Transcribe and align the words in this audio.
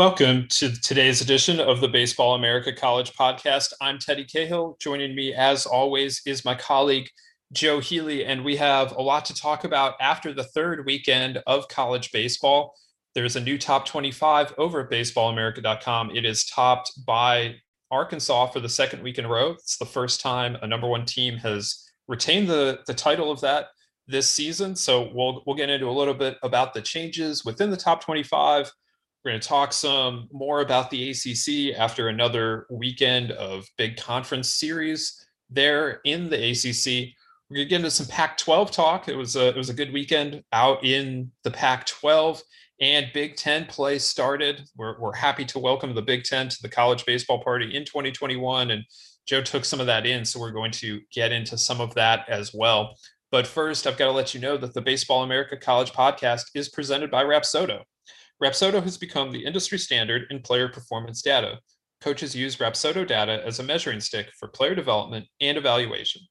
Welcome 0.00 0.48
to 0.52 0.80
today's 0.80 1.20
edition 1.20 1.60
of 1.60 1.82
the 1.82 1.88
Baseball 1.88 2.34
America 2.34 2.72
College 2.72 3.12
Podcast. 3.12 3.74
I'm 3.82 3.98
Teddy 3.98 4.24
Cahill. 4.24 4.78
Joining 4.80 5.14
me, 5.14 5.34
as 5.34 5.66
always, 5.66 6.22
is 6.24 6.42
my 6.42 6.54
colleague 6.54 7.10
Joe 7.52 7.80
Healy, 7.80 8.24
and 8.24 8.42
we 8.42 8.56
have 8.56 8.92
a 8.92 9.02
lot 9.02 9.26
to 9.26 9.34
talk 9.34 9.64
about 9.64 9.96
after 10.00 10.32
the 10.32 10.44
third 10.44 10.86
weekend 10.86 11.42
of 11.46 11.68
college 11.68 12.12
baseball. 12.12 12.74
There's 13.14 13.36
a 13.36 13.42
new 13.42 13.58
top 13.58 13.84
25 13.84 14.54
over 14.56 14.80
at 14.80 14.90
baseballamerica.com. 14.90 16.16
It 16.16 16.24
is 16.24 16.46
topped 16.46 16.92
by 17.04 17.56
Arkansas 17.90 18.46
for 18.46 18.60
the 18.60 18.70
second 18.70 19.02
week 19.02 19.18
in 19.18 19.26
a 19.26 19.28
row. 19.28 19.50
It's 19.50 19.76
the 19.76 19.84
first 19.84 20.22
time 20.22 20.56
a 20.62 20.66
number 20.66 20.88
one 20.88 21.04
team 21.04 21.36
has 21.36 21.86
retained 22.08 22.48
the, 22.48 22.80
the 22.86 22.94
title 22.94 23.30
of 23.30 23.42
that 23.42 23.66
this 24.08 24.30
season. 24.30 24.76
So 24.76 25.10
we'll 25.12 25.42
we'll 25.46 25.56
get 25.56 25.68
into 25.68 25.90
a 25.90 25.92
little 25.92 26.14
bit 26.14 26.38
about 26.42 26.72
the 26.72 26.80
changes 26.80 27.44
within 27.44 27.68
the 27.68 27.76
top 27.76 28.02
25. 28.02 28.72
We're 29.24 29.32
going 29.32 29.40
to 29.40 29.48
talk 29.48 29.74
some 29.74 30.28
more 30.32 30.62
about 30.62 30.90
the 30.90 31.10
ACC 31.10 31.78
after 31.78 32.08
another 32.08 32.66
weekend 32.70 33.32
of 33.32 33.66
big 33.76 33.98
conference 33.98 34.54
series 34.54 35.26
there 35.50 36.00
in 36.04 36.30
the 36.30 36.36
ACC. 36.36 37.14
We're 37.50 37.56
going 37.56 37.66
to 37.66 37.70
get 37.70 37.76
into 37.76 37.90
some 37.90 38.06
Pac-12 38.06 38.70
talk. 38.70 39.08
It 39.08 39.16
was 39.16 39.36
a 39.36 39.48
it 39.48 39.56
was 39.56 39.68
a 39.68 39.74
good 39.74 39.92
weekend 39.92 40.42
out 40.52 40.82
in 40.84 41.32
the 41.44 41.50
Pac-12 41.50 42.40
and 42.80 43.10
Big 43.12 43.36
Ten 43.36 43.66
play 43.66 43.98
started. 43.98 44.62
We're 44.74 44.98
we're 44.98 45.12
happy 45.12 45.44
to 45.46 45.58
welcome 45.58 45.94
the 45.94 46.00
Big 46.00 46.24
Ten 46.24 46.48
to 46.48 46.62
the 46.62 46.68
college 46.70 47.04
baseball 47.04 47.42
party 47.42 47.76
in 47.76 47.84
2021, 47.84 48.70
and 48.70 48.84
Joe 49.26 49.42
took 49.42 49.66
some 49.66 49.80
of 49.80 49.86
that 49.86 50.06
in, 50.06 50.24
so 50.24 50.40
we're 50.40 50.50
going 50.50 50.72
to 50.72 51.00
get 51.12 51.30
into 51.30 51.58
some 51.58 51.80
of 51.80 51.94
that 51.94 52.26
as 52.28 52.54
well. 52.54 52.96
But 53.30 53.46
first, 53.46 53.86
I've 53.86 53.98
got 53.98 54.06
to 54.06 54.12
let 54.12 54.32
you 54.32 54.40
know 54.40 54.56
that 54.56 54.72
the 54.72 54.80
Baseball 54.80 55.22
America 55.22 55.58
College 55.58 55.92
Podcast 55.92 56.44
is 56.54 56.70
presented 56.70 57.10
by 57.10 57.22
Rapsodo. 57.22 57.82
Rapsodo 58.42 58.82
has 58.82 58.96
become 58.96 59.30
the 59.30 59.44
industry 59.44 59.78
standard 59.78 60.26
in 60.30 60.40
player 60.40 60.68
performance 60.68 61.20
data. 61.20 61.58
Coaches 62.00 62.34
use 62.34 62.56
Rapsodo 62.56 63.06
data 63.06 63.44
as 63.44 63.58
a 63.58 63.62
measuring 63.62 64.00
stick 64.00 64.30
for 64.38 64.48
player 64.48 64.74
development 64.74 65.26
and 65.42 65.58
evaluation. 65.58 66.22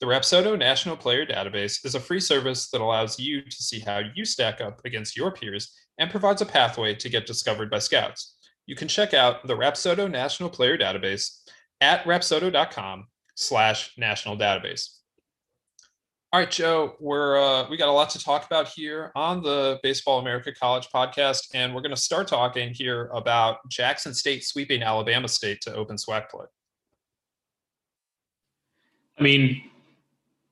The 0.00 0.06
Rapsodo 0.06 0.58
National 0.58 0.96
Player 0.96 1.26
Database 1.26 1.84
is 1.84 1.94
a 1.94 2.00
free 2.00 2.20
service 2.20 2.70
that 2.70 2.80
allows 2.80 3.18
you 3.18 3.42
to 3.42 3.62
see 3.62 3.80
how 3.80 4.00
you 4.14 4.24
stack 4.24 4.60
up 4.60 4.80
against 4.84 5.16
your 5.16 5.32
peers 5.32 5.76
and 5.98 6.10
provides 6.10 6.40
a 6.40 6.46
pathway 6.46 6.94
to 6.94 7.08
get 7.08 7.26
discovered 7.26 7.68
by 7.68 7.80
scouts. 7.80 8.36
You 8.66 8.76
can 8.76 8.88
check 8.88 9.12
out 9.12 9.46
the 9.46 9.56
Rapsodo 9.56 10.10
National 10.10 10.48
Player 10.48 10.78
Database 10.78 11.40
at 11.80 12.04
rapsodo.com 12.04 13.08
slash 13.34 13.92
national 13.98 14.36
database. 14.36 14.97
All 16.30 16.38
right, 16.38 16.50
Joe, 16.50 16.94
we're 17.00 17.40
uh, 17.40 17.66
we 17.70 17.78
got 17.78 17.88
a 17.88 17.92
lot 17.92 18.10
to 18.10 18.22
talk 18.22 18.44
about 18.44 18.68
here 18.68 19.12
on 19.16 19.42
the 19.42 19.80
Baseball 19.82 20.18
America 20.18 20.52
College 20.52 20.90
podcast, 20.94 21.48
and 21.54 21.74
we're 21.74 21.80
going 21.80 21.94
to 21.94 22.00
start 22.00 22.28
talking 22.28 22.74
here 22.74 23.08
about 23.14 23.66
Jackson 23.70 24.12
State 24.12 24.44
sweeping 24.44 24.82
Alabama 24.82 25.26
State 25.26 25.62
to 25.62 25.74
open 25.74 25.96
SWAC 25.96 26.28
play. 26.28 26.44
I 29.18 29.22
mean, 29.22 29.70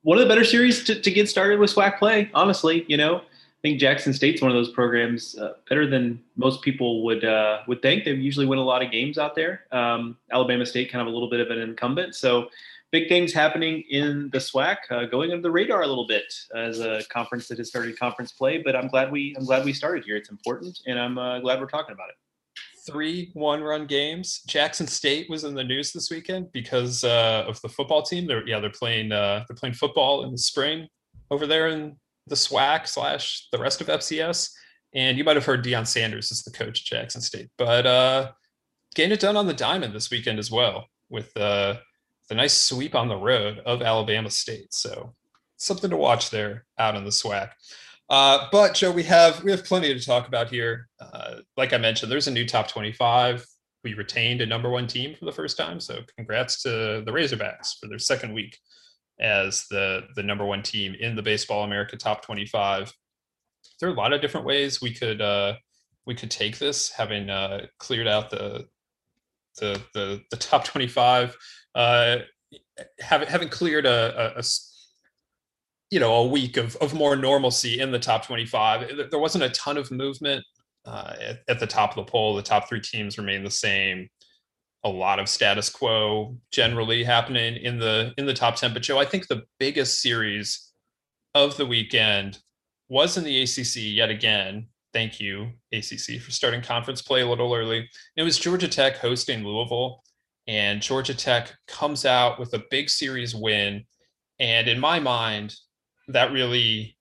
one 0.01 0.17
of 0.17 0.23
the 0.23 0.27
better 0.27 0.43
series 0.43 0.83
to, 0.85 0.99
to 0.99 1.11
get 1.11 1.29
started 1.29 1.59
with 1.59 1.69
SWAC 1.69 1.99
play, 1.99 2.31
honestly. 2.33 2.83
You 2.87 2.97
know, 2.97 3.17
I 3.17 3.61
think 3.61 3.79
Jackson 3.79 4.13
State's 4.13 4.41
one 4.41 4.49
of 4.49 4.57
those 4.57 4.71
programs 4.71 5.37
uh, 5.37 5.53
better 5.69 5.85
than 5.85 6.19
most 6.37 6.63
people 6.63 7.03
would 7.03 7.23
uh, 7.23 7.59
would 7.67 7.83
think. 7.83 8.03
They 8.03 8.13
usually 8.13 8.47
win 8.47 8.57
a 8.57 8.63
lot 8.63 8.81
of 8.81 8.89
games 8.89 9.19
out 9.19 9.35
there. 9.35 9.65
Um, 9.71 10.17
Alabama 10.31 10.65
State 10.65 10.91
kind 10.91 11.03
of 11.03 11.07
a 11.07 11.11
little 11.15 11.29
bit 11.29 11.39
of 11.39 11.51
an 11.51 11.59
incumbent, 11.59 12.15
so 12.15 12.49
big 12.91 13.09
things 13.09 13.33
happening 13.33 13.83
in 13.89 14.29
the 14.31 14.39
SWAC, 14.39 14.77
uh, 14.89 15.05
going 15.05 15.31
under 15.31 15.41
the 15.41 15.51
radar 15.51 15.81
a 15.81 15.87
little 15.87 16.07
bit 16.07 16.31
as 16.55 16.79
a 16.79 17.03
conference 17.09 17.47
that 17.47 17.57
has 17.57 17.67
started 17.67 17.97
conference 17.99 18.31
play. 18.31 18.61
But 18.63 18.75
I'm 18.75 18.87
glad 18.87 19.11
we 19.11 19.35
I'm 19.37 19.45
glad 19.45 19.65
we 19.65 19.73
started 19.73 20.03
here. 20.05 20.15
It's 20.15 20.29
important, 20.29 20.79
and 20.87 20.99
I'm 20.99 21.17
uh, 21.17 21.39
glad 21.39 21.59
we're 21.59 21.67
talking 21.67 21.93
about 21.93 22.09
it 22.09 22.15
three 22.87 23.29
one 23.33 23.61
run 23.61 23.85
games. 23.85 24.41
Jackson 24.47 24.87
State 24.87 25.29
was 25.29 25.43
in 25.43 25.53
the 25.53 25.63
news 25.63 25.91
this 25.91 26.09
weekend 26.09 26.51
because 26.53 27.03
uh, 27.03 27.43
of 27.47 27.61
the 27.61 27.69
football 27.69 28.01
team. 28.01 28.25
They're 28.25 28.47
yeah, 28.47 28.59
they're 28.59 28.69
playing 28.69 29.11
uh, 29.11 29.43
they're 29.47 29.57
playing 29.57 29.75
football 29.75 30.23
in 30.23 30.31
the 30.31 30.37
spring 30.37 30.87
over 31.29 31.45
there 31.45 31.67
in 31.67 31.97
the 32.27 32.35
SWAC 32.35 32.87
slash 32.87 33.47
the 33.51 33.59
rest 33.59 33.81
of 33.81 33.87
FCS. 33.87 34.51
And 34.95 35.17
you 35.17 35.23
might 35.23 35.35
have 35.35 35.45
heard 35.45 35.63
Deion 35.63 35.85
Sanders 35.85 36.31
is 36.31 36.43
the 36.43 36.51
coach 36.51 36.81
at 36.81 36.97
Jackson 36.97 37.21
State, 37.21 37.49
but 37.57 37.85
uh, 37.85 38.31
getting 38.95 39.11
it 39.11 39.19
done 39.19 39.35
on 39.35 39.45
the 39.45 39.53
diamond 39.53 39.93
this 39.93 40.09
weekend 40.09 40.39
as 40.39 40.49
well 40.49 40.87
with 41.09 41.35
uh, 41.37 41.75
the 42.29 42.35
nice 42.35 42.59
sweep 42.59 42.95
on 42.95 43.07
the 43.07 43.15
road 43.17 43.59
of 43.65 43.81
Alabama 43.81 44.29
State. 44.29 44.73
So 44.73 45.13
something 45.57 45.89
to 45.89 45.97
watch 45.97 46.29
there 46.29 46.65
out 46.77 46.95
in 46.95 47.03
the 47.03 47.09
SWAC. 47.09 47.51
Uh, 48.09 48.47
but 48.51 48.73
Joe, 48.73 48.91
we 48.91 49.03
have 49.03 49.43
we 49.43 49.51
have 49.51 49.65
plenty 49.65 49.93
to 49.93 50.05
talk 50.05 50.27
about 50.27 50.49
here. 50.49 50.87
Uh, 50.99 51.37
like 51.57 51.73
I 51.73 51.77
mentioned, 51.77 52.11
there's 52.11 52.27
a 52.27 52.31
new 52.31 52.45
top 52.45 52.69
25. 52.69 53.45
We 53.83 53.93
retained 53.93 54.41
a 54.41 54.45
number 54.45 54.69
one 54.69 54.87
team 54.87 55.15
for 55.15 55.25
the 55.25 55.31
first 55.31 55.57
time, 55.57 55.79
so 55.79 55.99
congrats 56.15 56.61
to 56.63 57.03
the 57.05 57.11
Razorbacks 57.11 57.77
for 57.79 57.87
their 57.87 57.99
second 57.99 58.33
week 58.33 58.57
as 59.19 59.65
the 59.69 60.03
the 60.15 60.23
number 60.23 60.45
one 60.45 60.63
team 60.63 60.95
in 60.99 61.15
the 61.15 61.21
Baseball 61.21 61.63
America 61.63 61.97
top 61.97 62.21
25. 62.21 62.93
There 63.79 63.89
are 63.89 63.93
a 63.93 63.95
lot 63.95 64.13
of 64.13 64.21
different 64.21 64.45
ways 64.45 64.81
we 64.81 64.93
could 64.93 65.21
uh, 65.21 65.55
we 66.05 66.15
could 66.15 66.31
take 66.31 66.57
this, 66.57 66.89
having 66.89 67.29
uh, 67.29 67.67
cleared 67.77 68.07
out 68.07 68.29
the 68.29 68.67
the 69.59 69.81
the, 69.93 70.21
the 70.31 70.37
top 70.37 70.63
25, 70.63 71.35
uh, 71.77 72.17
having 72.99 73.27
having 73.27 73.49
cleared 73.49 73.85
a, 73.85 74.35
a, 74.35 74.39
a 74.39 74.43
you 75.91 75.99
know 75.99 76.15
a 76.15 76.27
week 76.27 76.57
of, 76.57 76.75
of 76.77 76.93
more 76.93 77.15
normalcy 77.15 77.79
in 77.79 77.91
the 77.91 77.99
top 77.99 78.25
25 78.25 79.09
there 79.11 79.19
wasn't 79.19 79.43
a 79.43 79.49
ton 79.49 79.77
of 79.77 79.91
movement 79.91 80.43
uh, 80.85 81.13
at, 81.21 81.39
at, 81.47 81.59
the 81.59 81.67
top 81.67 81.91
of 81.91 81.97
the 81.97 82.09
poll. 82.09 82.35
The 82.35 82.41
top 82.41 82.67
three 82.69 82.79
teams 82.79 83.17
remain 83.17 83.43
the 83.43 83.51
same. 83.51 84.07
A 84.85 84.89
lot 84.89 85.19
of 85.19 85.27
status 85.27 85.69
quo 85.69 86.37
generally 86.51 87.03
happening 87.03 87.57
in 87.57 87.77
the 87.77 88.13
in 88.17 88.25
the 88.25 88.33
top 88.33 88.55
10 88.55 88.73
but 88.73 88.83
joe 88.83 88.97
i 88.97 89.05
think 89.05 89.27
the 89.27 89.43
biggest 89.59 90.01
series 90.01 90.71
of 91.35 91.57
the 91.57 91.65
weekend 91.65 92.39
was 92.87 93.17
in 93.17 93.23
the 93.23 93.41
acc 93.41 93.75
yet 93.75 94.09
again. 94.09 94.67
Thank 94.93 95.19
you 95.19 95.51
acc 95.73 96.21
for 96.21 96.31
starting 96.31 96.61
conference 96.61 97.01
play 97.01 97.21
a 97.21 97.27
little 97.27 97.53
early. 97.53 97.89
It 98.15 98.23
was 98.23 98.39
georgia 98.39 98.67
tech 98.67 98.97
hosting 98.97 99.43
louisville 99.43 100.03
and 100.47 100.81
georgia 100.81 101.13
tech 101.13 101.53
comes 101.67 102.05
out 102.05 102.39
with 102.39 102.53
a 102.53 102.63
big 102.69 102.89
series 102.89 103.35
win 103.35 103.83
and 104.39 104.67
in 104.67 104.79
my 104.79 104.99
mind 104.99 105.55
that 106.07 106.31
really 106.31 106.97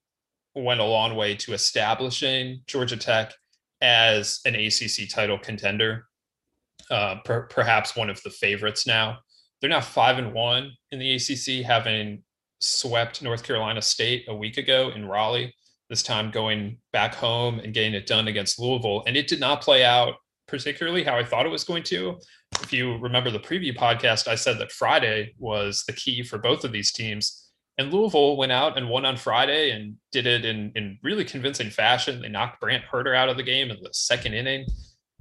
went 0.55 0.81
a 0.81 0.85
long 0.85 1.15
way 1.15 1.35
to 1.37 1.53
establishing 1.53 2.63
Georgia 2.67 2.97
Tech 2.97 3.33
as 3.83 4.41
an 4.47 4.55
ACC 4.55 5.09
title 5.09 5.39
contender, 5.39 6.07
uh, 6.91 7.17
per, 7.25 7.43
perhaps 7.43 7.95
one 7.95 8.09
of 8.09 8.23
the 8.23 8.31
favorites 8.31 8.87
now. 8.87 9.19
They're 9.61 9.71
now 9.71 9.81
five 9.81 10.19
and 10.19 10.33
one 10.33 10.73
in 10.91 10.99
the 10.99 11.15
ACC, 11.15 11.65
having 11.65 12.23
swept 12.61 13.23
North 13.23 13.43
Carolina 13.43 13.83
State 13.83 14.25
a 14.29 14.35
week 14.35 14.57
ago 14.57 14.91
in 14.95 15.07
Raleigh. 15.07 15.55
This 15.89 16.03
time 16.03 16.31
going 16.31 16.79
back 16.93 17.15
home 17.15 17.61
and 17.61 17.73
getting 17.73 17.95
it 17.95 18.07
done 18.07 18.27
against 18.27 18.59
Louisville, 18.59 19.05
and 19.07 19.17
it 19.17 19.29
did 19.29 19.39
not 19.39 19.61
play 19.61 19.85
out 19.85 20.15
particularly 20.47 21.05
how 21.05 21.17
I 21.17 21.25
thought 21.25 21.47
it 21.47 21.51
was 21.51 21.65
going 21.65 21.83
to. 21.85 22.19
If 22.63 22.73
you 22.73 22.97
remember 22.99 23.31
the 23.31 23.39
preview 23.39 23.77
podcast, 23.77 24.29
I 24.29 24.35
said 24.35 24.59
that 24.59 24.73
Friday 24.73 25.35
was 25.39 25.85
the 25.87 25.93
key 25.93 26.23
for 26.23 26.39
both 26.39 26.65
of 26.65 26.73
these 26.73 26.93
teams 26.93 27.47
and 27.79 27.93
Louisville 27.93 28.37
went 28.37 28.53
out 28.53 28.79
and 28.79 28.89
won 28.89 29.05
on 29.05 29.17
Friday 29.17 29.71
and 29.71 29.97
did 30.11 30.27
it 30.27 30.45
in, 30.45 30.73
in 30.75 30.99
really 31.03 31.25
convincing 31.25 31.71
fashion. 31.71 32.23
They 32.23 32.29
knocked 32.29 32.61
Brant 32.61 32.85
Hurter 32.85 33.15
out 33.15 33.29
of 33.29 33.37
the 33.37 33.43
game 33.43 33.71
in 33.71 33.77
the 33.83 33.93
second 33.93 34.35
inning. 34.35 34.67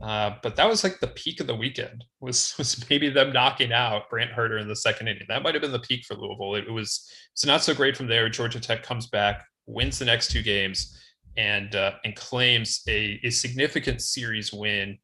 Uh, 0.02 0.32
but 0.42 0.56
that 0.56 0.68
was 0.68 0.84
like 0.84 1.00
the 1.00 1.08
peak 1.08 1.40
of 1.40 1.48
the 1.48 1.56
weekend 1.56 2.04
was 2.20 2.54
was 2.58 2.90
maybe 2.90 3.10
them 3.10 3.32
knocking 3.34 3.72
out 3.72 4.10
Brant 4.10 4.32
Hurter 4.32 4.58
in 4.58 4.68
the 4.68 4.76
second 4.76 5.08
inning. 5.08 5.26
That 5.28 5.44
might 5.44 5.56
have 5.56 5.62
been 5.62 5.72
the 5.72 5.80
peak 5.80 6.06
for 6.06 6.16
Louisville. 6.16 6.56
It, 6.56 6.68
it 6.68 6.72
was 6.72 7.10
it's 7.34 7.46
not 7.46 7.64
so 7.64 7.74
great 7.74 7.96
from 7.96 8.08
there. 8.08 8.30
Georgia 8.30 8.60
Tech 8.60 8.84
comes 8.84 9.08
back, 9.08 9.46
wins 9.68 10.00
the 10.00 10.06
next 10.06 10.32
two 10.32 10.42
games, 10.42 10.98
and 11.38 11.76
uh, 11.76 11.94
and 12.04 12.16
claims 12.16 12.82
a, 12.90 13.20
a 13.24 13.30
significant 13.30 14.02
series 14.02 14.52
win. 14.52 14.98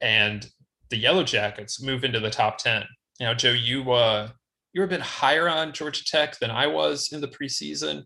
And 0.00 0.48
the 0.90 0.96
Yellow 0.96 1.24
Jackets 1.24 1.82
move 1.82 2.04
into 2.04 2.20
the 2.20 2.30
top 2.30 2.58
10. 2.58 2.84
Now, 3.20 3.34
Joe, 3.34 3.52
you 3.52 3.92
uh, 3.92 4.28
you 4.72 4.80
were 4.80 4.86
a 4.86 4.90
bit 4.90 5.00
higher 5.00 5.48
on 5.48 5.72
Georgia 5.72 6.04
Tech 6.04 6.38
than 6.38 6.50
I 6.50 6.66
was 6.66 7.12
in 7.12 7.20
the 7.20 7.28
preseason. 7.28 8.04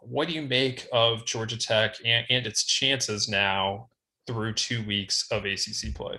What 0.00 0.28
do 0.28 0.34
you 0.34 0.42
make 0.42 0.86
of 0.92 1.24
Georgia 1.24 1.58
Tech 1.58 1.96
and, 2.04 2.26
and 2.28 2.46
its 2.46 2.64
chances 2.64 3.28
now 3.28 3.88
through 4.26 4.52
two 4.54 4.84
weeks 4.84 5.26
of 5.30 5.44
ACC 5.44 5.94
play? 5.94 6.18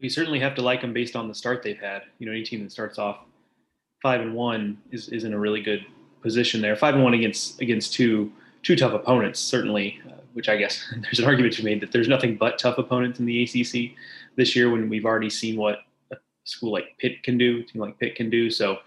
We 0.00 0.08
certainly 0.08 0.40
have 0.40 0.54
to 0.56 0.62
like 0.62 0.80
them 0.80 0.92
based 0.92 1.14
on 1.14 1.28
the 1.28 1.34
start 1.34 1.62
they've 1.62 1.78
had. 1.78 2.02
You 2.18 2.26
know, 2.26 2.32
any 2.32 2.42
team 2.42 2.62
that 2.62 2.72
starts 2.72 2.98
off 2.98 3.18
five 4.02 4.20
and 4.20 4.34
one 4.34 4.78
is, 4.90 5.08
is 5.08 5.24
in 5.24 5.32
a 5.32 5.38
really 5.38 5.62
good 5.62 5.84
position 6.22 6.60
there. 6.60 6.74
Five 6.76 6.94
and 6.94 7.04
one 7.04 7.14
against 7.14 7.60
against 7.60 7.92
two 7.92 8.32
two 8.62 8.76
tough 8.76 8.94
opponents, 8.94 9.38
certainly. 9.38 10.00
Uh, 10.08 10.21
which 10.32 10.48
I 10.48 10.56
guess 10.56 10.84
there's 11.02 11.18
an 11.18 11.24
argument 11.24 11.54
to 11.54 11.62
be 11.62 11.70
made 11.70 11.80
that 11.82 11.92
there's 11.92 12.08
nothing 12.08 12.36
but 12.36 12.58
tough 12.58 12.78
opponents 12.78 13.18
in 13.18 13.26
the 13.26 13.42
ACC 13.42 13.96
this 14.36 14.56
year 14.56 14.70
when 14.70 14.88
we've 14.88 15.04
already 15.04 15.30
seen 15.30 15.56
what 15.56 15.80
a 16.10 16.16
school 16.44 16.72
like 16.72 16.96
Pitt 16.98 17.22
can 17.22 17.38
do, 17.38 17.60
a 17.60 17.62
team 17.62 17.80
like 17.80 17.98
Pitt 17.98 18.14
can 18.14 18.30
do. 18.30 18.50
So, 18.50 18.78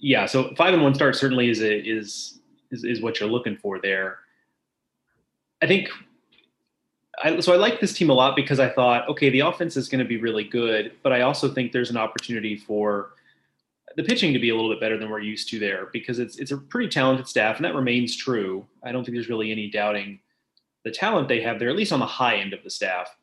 yeah, 0.00 0.26
so 0.26 0.54
five 0.56 0.74
and 0.74 0.82
one 0.82 0.94
start 0.94 1.16
certainly 1.16 1.50
is 1.50 1.60
a, 1.60 1.78
is, 1.78 2.40
is 2.70 2.84
is 2.84 3.00
what 3.00 3.20
you're 3.20 3.28
looking 3.28 3.56
for 3.56 3.80
there. 3.80 4.18
I 5.62 5.66
think. 5.66 5.88
I, 7.20 7.40
so 7.40 7.52
I 7.52 7.56
like 7.56 7.80
this 7.80 7.92
team 7.94 8.10
a 8.10 8.12
lot 8.12 8.36
because 8.36 8.60
I 8.60 8.68
thought, 8.68 9.08
okay, 9.08 9.28
the 9.28 9.40
offense 9.40 9.76
is 9.76 9.88
going 9.88 9.98
to 9.98 10.04
be 10.04 10.18
really 10.18 10.44
good, 10.44 10.92
but 11.02 11.12
I 11.12 11.22
also 11.22 11.52
think 11.52 11.72
there's 11.72 11.90
an 11.90 11.96
opportunity 11.96 12.54
for 12.54 13.10
the 13.96 14.04
pitching 14.04 14.32
to 14.32 14.38
be 14.38 14.50
a 14.50 14.54
little 14.54 14.70
bit 14.70 14.78
better 14.78 14.96
than 14.96 15.10
we're 15.10 15.18
used 15.18 15.48
to 15.48 15.58
there 15.58 15.88
because 15.92 16.20
it's 16.20 16.38
it's 16.38 16.52
a 16.52 16.56
pretty 16.56 16.88
talented 16.88 17.26
staff 17.26 17.56
and 17.56 17.64
that 17.64 17.74
remains 17.74 18.14
true. 18.14 18.64
I 18.84 18.92
don't 18.92 19.04
think 19.04 19.16
there's 19.16 19.28
really 19.28 19.50
any 19.50 19.68
doubting 19.68 20.20
the 20.88 20.94
talent 20.94 21.28
they 21.28 21.42
have 21.42 21.58
there, 21.58 21.68
at 21.68 21.76
least 21.76 21.92
on 21.92 22.00
the 22.00 22.06
high 22.06 22.36
end 22.36 22.54
of 22.54 22.62
the 22.64 22.70
staff. 22.70 23.14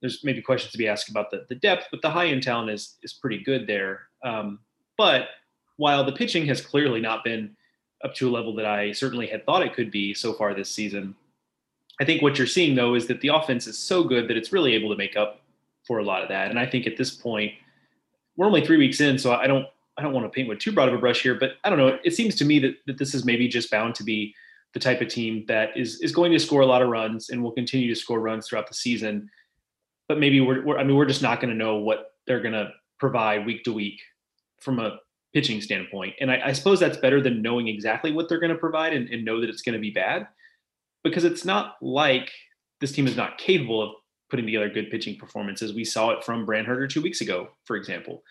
There's 0.00 0.22
maybe 0.22 0.40
questions 0.40 0.70
to 0.70 0.78
be 0.78 0.86
asked 0.86 1.08
about 1.08 1.32
the, 1.32 1.44
the 1.48 1.56
depth, 1.56 1.88
but 1.90 2.02
the 2.02 2.10
high 2.10 2.28
end 2.28 2.44
talent 2.44 2.70
is 2.70 2.98
is 3.02 3.12
pretty 3.12 3.42
good 3.42 3.66
there. 3.66 4.02
Um, 4.22 4.60
but 4.96 5.30
while 5.76 6.04
the 6.04 6.12
pitching 6.12 6.46
has 6.46 6.60
clearly 6.60 7.00
not 7.00 7.24
been 7.24 7.56
up 8.04 8.14
to 8.14 8.28
a 8.28 8.30
level 8.30 8.54
that 8.54 8.64
I 8.64 8.92
certainly 8.92 9.26
had 9.26 9.44
thought 9.44 9.62
it 9.62 9.74
could 9.74 9.90
be 9.90 10.14
so 10.14 10.32
far 10.32 10.54
this 10.54 10.70
season, 10.70 11.16
I 12.00 12.04
think 12.04 12.22
what 12.22 12.38
you're 12.38 12.46
seeing 12.46 12.76
though 12.76 12.94
is 12.94 13.08
that 13.08 13.20
the 13.22 13.28
offense 13.28 13.66
is 13.66 13.76
so 13.76 14.04
good 14.04 14.28
that 14.28 14.36
it's 14.36 14.52
really 14.52 14.74
able 14.74 14.90
to 14.90 14.96
make 14.96 15.16
up 15.16 15.40
for 15.84 15.98
a 15.98 16.04
lot 16.04 16.22
of 16.22 16.28
that. 16.28 16.48
And 16.48 16.60
I 16.60 16.66
think 16.66 16.86
at 16.86 16.96
this 16.96 17.10
point, 17.10 17.52
we're 18.36 18.46
only 18.46 18.64
three 18.64 18.78
weeks 18.78 19.00
in, 19.00 19.18
so 19.18 19.32
I 19.32 19.48
don't 19.48 19.66
I 19.98 20.02
don't 20.02 20.12
want 20.12 20.26
to 20.26 20.30
paint 20.30 20.48
with 20.48 20.60
too 20.60 20.70
broad 20.70 20.88
of 20.88 20.94
a 20.94 20.98
brush 20.98 21.22
here, 21.22 21.34
but 21.34 21.56
I 21.64 21.70
don't 21.70 21.78
know. 21.78 21.98
It 22.04 22.14
seems 22.14 22.36
to 22.36 22.44
me 22.44 22.60
that, 22.60 22.76
that 22.86 22.98
this 22.98 23.14
is 23.14 23.24
maybe 23.24 23.48
just 23.48 23.68
bound 23.68 23.96
to 23.96 24.04
be 24.04 24.32
the 24.74 24.80
type 24.80 25.00
of 25.00 25.08
team 25.08 25.44
that 25.48 25.76
is 25.76 26.00
is 26.00 26.12
going 26.12 26.32
to 26.32 26.38
score 26.38 26.60
a 26.60 26.66
lot 26.66 26.82
of 26.82 26.88
runs 26.88 27.30
and 27.30 27.42
will 27.42 27.52
continue 27.52 27.88
to 27.88 28.00
score 28.00 28.20
runs 28.20 28.48
throughout 28.48 28.68
the 28.68 28.74
season. 28.74 29.28
But 30.08 30.18
maybe 30.18 30.40
we're, 30.40 30.64
we're 30.64 30.78
I 30.78 30.84
mean 30.84 30.96
we're 30.96 31.06
just 31.06 31.22
not 31.22 31.40
going 31.40 31.50
to 31.50 31.56
know 31.56 31.76
what 31.76 32.12
they're 32.26 32.40
going 32.40 32.54
to 32.54 32.70
provide 32.98 33.46
week 33.46 33.64
to 33.64 33.72
week 33.72 34.00
from 34.60 34.78
a 34.78 34.98
pitching 35.32 35.60
standpoint. 35.60 36.14
And 36.20 36.30
I, 36.30 36.40
I 36.46 36.52
suppose 36.52 36.80
that's 36.80 36.98
better 36.98 37.20
than 37.20 37.42
knowing 37.42 37.68
exactly 37.68 38.12
what 38.12 38.28
they're 38.28 38.40
going 38.40 38.52
to 38.52 38.58
provide 38.58 38.92
and, 38.92 39.08
and 39.08 39.24
know 39.24 39.40
that 39.40 39.48
it's 39.48 39.62
going 39.62 39.74
to 39.74 39.80
be 39.80 39.90
bad, 39.90 40.26
because 41.04 41.24
it's 41.24 41.44
not 41.44 41.76
like 41.80 42.30
this 42.80 42.92
team 42.92 43.06
is 43.06 43.16
not 43.16 43.38
capable 43.38 43.82
of 43.82 43.90
putting 44.28 44.44
together 44.44 44.68
good 44.68 44.90
pitching 44.90 45.16
performances. 45.16 45.72
We 45.72 45.84
saw 45.84 46.10
it 46.10 46.24
from 46.24 46.44
Brant 46.44 46.66
Hurter 46.66 46.88
two 46.88 47.00
weeks 47.00 47.20
ago, 47.20 47.48
for 47.64 47.76
example 47.76 48.22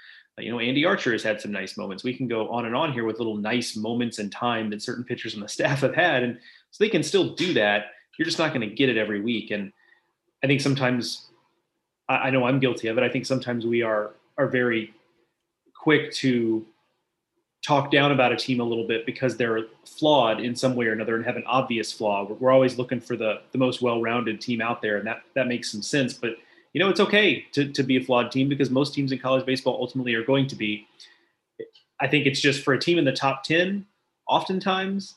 you 0.44 0.52
know, 0.52 0.60
Andy 0.60 0.86
Archer 0.86 1.12
has 1.12 1.24
had 1.24 1.42
some 1.42 1.52
nice 1.52 1.78
moments. 1.78 2.04
We 2.04 2.14
can 2.14 2.28
go 2.28 2.50
on 2.50 2.66
and 2.66 2.76
on 2.76 2.94
here 2.94 3.06
with 3.06 3.18
little 3.18 3.38
nice 3.38 3.76
moments 3.76 4.20
in 4.20 4.30
time 4.30 4.70
that 4.70 4.82
certain 4.82 5.04
pitchers 5.04 5.36
on 5.36 5.42
the 5.42 5.48
staff 5.50 5.82
have 5.82 5.96
had. 5.96 6.24
And 6.24 6.40
so 6.72 6.84
they 6.84 6.90
can 6.90 7.04
still 7.04 7.36
do 7.36 7.54
that. 7.54 7.88
You're 8.18 8.26
just 8.26 8.40
not 8.40 8.54
going 8.54 8.68
to 8.68 8.76
get 8.76 8.90
it 8.90 8.98
every 8.98 9.22
week. 9.22 9.52
And 9.52 9.72
I 10.44 10.48
think 10.48 10.62
sometimes 10.62 11.30
I, 12.10 12.30
know 12.32 12.46
I'm 12.46 12.60
guilty 12.60 12.88
of 12.88 12.98
it. 12.98 13.04
I 13.04 13.10
think 13.10 13.26
sometimes 13.26 13.66
we 13.66 13.82
are 13.82 14.12
are 14.38 14.48
very 14.48 14.94
quick 15.76 16.12
to 16.14 16.66
talk 17.66 17.92
down 17.92 18.12
about 18.12 18.32
a 18.32 18.36
team 18.36 18.60
a 18.62 18.64
little 18.64 18.88
bit 18.88 19.06
because 19.06 19.38
they're 19.38 19.66
flawed 19.86 20.40
in 20.40 20.56
some 20.56 20.76
way 20.76 20.86
or 20.88 20.94
another 20.94 21.16
and 21.16 21.26
have 21.26 21.36
an 21.36 21.44
obvious 21.46 21.92
flaw. 21.92 22.24
We're 22.24 22.52
always 22.52 22.78
looking 22.78 23.00
for 23.00 23.16
the 23.16 23.42
the 23.52 23.58
most 23.58 23.82
well-rounded 23.82 24.42
team 24.42 24.62
out 24.62 24.82
there, 24.82 24.98
and 24.98 25.08
that 25.08 25.22
that 25.36 25.48
makes 25.48 25.72
some 25.72 25.82
sense. 25.82 26.14
But 26.14 26.38
you 26.74 26.80
know, 26.80 26.90
it's 26.90 27.00
okay 27.00 27.46
to, 27.54 27.72
to 27.72 27.84
be 27.84 27.98
a 27.98 28.04
flawed 28.04 28.32
team 28.32 28.48
because 28.48 28.70
most 28.70 28.94
teams 28.94 29.12
in 29.12 29.20
college 29.20 29.46
baseball 29.46 29.78
ultimately 29.80 30.14
are 30.14 30.24
going 30.24 30.48
to 30.48 30.56
be. 30.56 30.88
I 32.00 32.08
think 32.08 32.26
it's 32.26 32.40
just 32.40 32.64
for 32.64 32.74
a 32.74 32.80
team 32.80 32.98
in 32.98 33.06
the 33.06 33.12
top 33.12 33.44
10, 33.44 33.86
oftentimes 34.28 35.16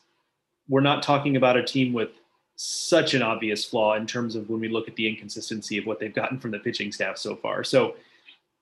we're 0.67 0.81
not 0.81 1.03
talking 1.03 1.35
about 1.35 1.57
a 1.57 1.63
team 1.63 1.93
with 1.93 2.09
such 2.55 3.13
an 3.13 3.21
obvious 3.21 3.65
flaw 3.65 3.95
in 3.95 4.05
terms 4.05 4.35
of 4.35 4.49
when 4.49 4.59
we 4.59 4.67
look 4.67 4.87
at 4.87 4.95
the 4.95 5.07
inconsistency 5.07 5.77
of 5.77 5.85
what 5.85 5.99
they've 5.99 6.13
gotten 6.13 6.39
from 6.39 6.51
the 6.51 6.59
pitching 6.59 6.91
staff 6.91 7.17
so 7.17 7.35
far. 7.35 7.63
So, 7.63 7.95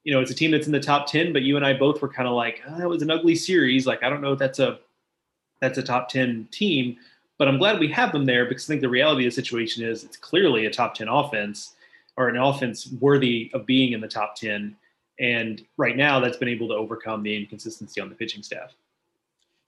you 0.04 0.14
know, 0.14 0.22
it's 0.22 0.32
a 0.32 0.36
team 0.36 0.52
that's 0.52 0.66
in 0.66 0.72
the 0.72 0.80
top 0.80 1.08
10, 1.08 1.34
but 1.34 1.44
you 1.44 1.56
and 1.56 1.66
I 1.66 1.74
both 1.74 2.02
were 2.02 2.10
kind 2.10 2.28
of 2.28 2.34
like, 2.34 2.62
oh, 2.68 2.78
that 2.78 2.90
was 2.90 3.02
an 3.02 3.12
ugly 3.12 3.36
series. 3.36 3.86
Like, 3.86 4.04
I 4.04 4.10
don't 4.10 4.22
know 4.22 4.34
if 4.34 4.40
that's 4.40 4.60
a 4.60 4.80
that's 5.62 5.78
a 5.78 5.84
top 5.84 6.10
10 6.10 6.48
team, 6.52 6.98
but 7.38 7.48
I'm 7.48 7.60
glad 7.60 7.80
we 7.80 7.88
have 7.90 8.12
them 8.12 8.26
there 8.26 8.46
because 8.46 8.66
I 8.66 8.68
think 8.70 8.82
the 8.82 8.90
reality 8.90 9.28
of 9.28 9.32
the 9.32 9.36
situation 9.36 9.84
is 9.84 10.04
it's 10.04 10.18
clearly 10.18 10.66
a 10.66 10.72
top 10.72 10.96
10 10.96 11.08
offense 11.08 11.76
or 12.22 12.30
an 12.30 12.38
offense 12.38 12.88
worthy 13.00 13.50
of 13.54 13.66
being 13.66 13.94
in 13.94 14.02
the 14.02 14.08
top 14.08 14.36
10. 14.36 14.76
And 15.20 15.62
right 15.78 15.98
now, 15.98 16.20
that's 16.20 16.38
been 16.38 16.48
able 16.48 16.68
to 16.70 16.76
overcome 16.76 17.24
the 17.24 17.36
inconsistency 17.36 18.00
on 18.00 18.10
the 18.10 18.16
pitching 18.16 18.44
staff. 18.44 18.76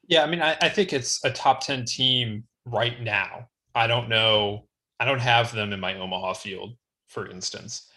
Yeah, 0.08 0.24
I 0.24 0.28
mean, 0.28 0.42
I, 0.42 0.58
I 0.62 0.70
think 0.70 0.94
it's 0.94 1.24
a 1.24 1.32
top 1.32 1.62
10 1.62 1.86
team 1.86 2.44
right 2.66 3.02
now. 3.02 3.48
I 3.74 3.88
don't 3.88 4.10
know. 4.10 4.66
I 5.00 5.06
don't 5.06 5.20
have 5.20 5.52
them 5.52 5.74
in 5.74 5.80
my 5.80 5.96
Omaha 5.96 6.34
field, 6.34 6.76
for 7.08 7.28
instance. 7.28 7.90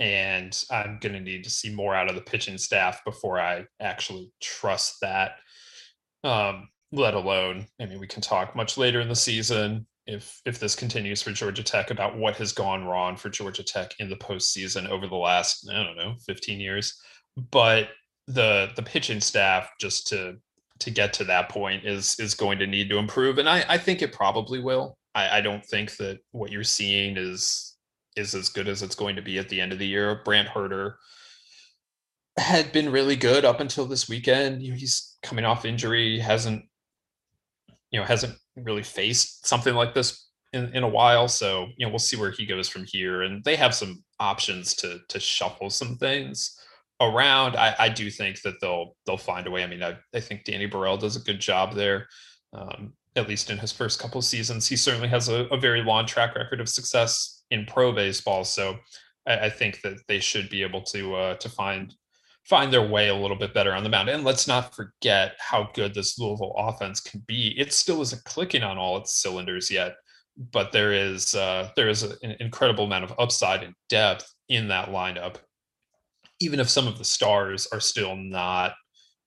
And 0.00 0.56
I'm 0.70 0.98
going 1.00 1.14
to 1.14 1.20
need 1.20 1.44
to 1.44 1.50
see 1.50 1.74
more 1.74 1.94
out 1.94 2.08
of 2.08 2.14
the 2.14 2.20
pitching 2.20 2.56
staff 2.56 3.04
before 3.04 3.40
I 3.40 3.66
actually 3.80 4.30
trust 4.40 5.00
that. 5.02 5.36
Um, 6.24 6.68
let 6.92 7.14
alone, 7.14 7.66
I 7.80 7.86
mean, 7.86 8.00
we 8.00 8.06
can 8.06 8.22
talk 8.22 8.56
much 8.56 8.78
later 8.78 9.00
in 9.00 9.08
the 9.08 9.16
season 9.16 9.86
if 10.08 10.40
if 10.46 10.58
this 10.58 10.74
continues 10.74 11.22
for 11.22 11.30
Georgia 11.32 11.62
Tech 11.62 11.90
about 11.90 12.16
what 12.16 12.36
has 12.36 12.52
gone 12.52 12.84
wrong 12.84 13.14
for 13.16 13.28
Georgia 13.28 13.62
Tech 13.62 13.92
in 13.98 14.08
the 14.08 14.16
postseason 14.16 14.88
over 14.88 15.06
the 15.06 15.14
last 15.14 15.68
I 15.70 15.84
don't 15.84 15.96
know 15.96 16.14
15 16.26 16.58
years, 16.58 16.98
but 17.50 17.90
the 18.26 18.70
the 18.74 18.82
pitching 18.82 19.20
staff 19.20 19.70
just 19.78 20.08
to 20.08 20.36
to 20.80 20.90
get 20.90 21.12
to 21.12 21.24
that 21.24 21.50
point 21.50 21.84
is 21.84 22.16
is 22.18 22.34
going 22.34 22.58
to 22.58 22.66
need 22.66 22.88
to 22.88 22.98
improve, 22.98 23.38
and 23.38 23.48
I 23.48 23.64
I 23.68 23.78
think 23.78 24.00
it 24.00 24.12
probably 24.12 24.60
will. 24.60 24.96
I, 25.14 25.38
I 25.38 25.40
don't 25.42 25.64
think 25.64 25.96
that 25.98 26.18
what 26.32 26.50
you're 26.50 26.64
seeing 26.64 27.16
is 27.18 27.76
is 28.16 28.34
as 28.34 28.48
good 28.48 28.66
as 28.66 28.82
it's 28.82 28.96
going 28.96 29.14
to 29.16 29.22
be 29.22 29.38
at 29.38 29.48
the 29.50 29.60
end 29.60 29.72
of 29.72 29.78
the 29.78 29.86
year. 29.86 30.22
Brant 30.24 30.48
Hurter 30.48 30.94
had 32.38 32.72
been 32.72 32.90
really 32.90 33.16
good 33.16 33.44
up 33.44 33.60
until 33.60 33.84
this 33.84 34.08
weekend. 34.08 34.62
He's 34.62 35.18
coming 35.22 35.44
off 35.44 35.66
injury, 35.66 36.18
hasn't 36.18 36.64
you 37.90 38.00
know 38.00 38.06
hasn't 38.06 38.34
really 38.64 38.82
faced 38.82 39.46
something 39.46 39.74
like 39.74 39.94
this 39.94 40.28
in, 40.52 40.74
in 40.74 40.82
a 40.82 40.88
while. 40.88 41.28
So, 41.28 41.68
you 41.76 41.86
know, 41.86 41.90
we'll 41.90 41.98
see 41.98 42.16
where 42.16 42.30
he 42.30 42.46
goes 42.46 42.68
from 42.68 42.84
here. 42.84 43.22
And 43.22 43.42
they 43.44 43.56
have 43.56 43.74
some 43.74 44.02
options 44.20 44.74
to 44.74 45.00
to 45.08 45.20
shuffle 45.20 45.70
some 45.70 45.96
things 45.96 46.58
around. 47.00 47.56
I, 47.56 47.74
I 47.78 47.88
do 47.88 48.10
think 48.10 48.42
that 48.42 48.60
they'll 48.60 48.96
they'll 49.06 49.16
find 49.16 49.46
a 49.46 49.50
way. 49.50 49.62
I 49.62 49.66
mean, 49.66 49.82
I, 49.82 49.96
I 50.14 50.20
think 50.20 50.44
Danny 50.44 50.68
Borrell 50.68 50.98
does 50.98 51.16
a 51.16 51.20
good 51.20 51.40
job 51.40 51.74
there. 51.74 52.08
Um, 52.52 52.94
at 53.16 53.28
least 53.28 53.50
in 53.50 53.58
his 53.58 53.72
first 53.72 53.98
couple 53.98 54.22
seasons, 54.22 54.66
he 54.66 54.76
certainly 54.76 55.08
has 55.08 55.28
a, 55.28 55.44
a, 55.46 55.58
very 55.58 55.82
long 55.82 56.06
track 56.06 56.36
record 56.36 56.60
of 56.60 56.68
success 56.68 57.42
in 57.50 57.66
pro 57.66 57.92
baseball. 57.92 58.44
So 58.44 58.76
I, 59.26 59.46
I 59.46 59.50
think 59.50 59.82
that 59.82 59.98
they 60.06 60.20
should 60.20 60.48
be 60.48 60.62
able 60.62 60.82
to 60.82 61.14
uh, 61.14 61.34
to 61.34 61.48
find 61.48 61.94
find 62.48 62.72
their 62.72 62.86
way 62.86 63.08
a 63.08 63.14
little 63.14 63.36
bit 63.36 63.52
better 63.52 63.74
on 63.74 63.82
the 63.82 63.90
mound. 63.90 64.08
And 64.08 64.24
let's 64.24 64.48
not 64.48 64.74
forget 64.74 65.36
how 65.38 65.68
good 65.74 65.92
this 65.92 66.18
Louisville 66.18 66.54
offense 66.56 67.00
can 67.00 67.22
be. 67.26 67.54
It 67.58 67.72
still 67.72 68.00
isn't 68.00 68.24
clicking 68.24 68.62
on 68.62 68.78
all 68.78 68.96
its 68.96 69.20
cylinders 69.20 69.70
yet, 69.70 69.96
but 70.52 70.72
there 70.72 70.92
is 70.92 71.34
uh, 71.34 71.70
there 71.76 71.88
is 71.88 72.02
an 72.02 72.36
incredible 72.40 72.84
amount 72.84 73.04
of 73.04 73.14
upside 73.18 73.62
and 73.62 73.74
depth 73.88 74.32
in 74.48 74.68
that 74.68 74.88
lineup. 74.88 75.36
Even 76.40 76.58
if 76.60 76.70
some 76.70 76.86
of 76.86 76.96
the 76.96 77.04
stars 77.04 77.66
are 77.72 77.80
still 77.80 78.16
not 78.16 78.72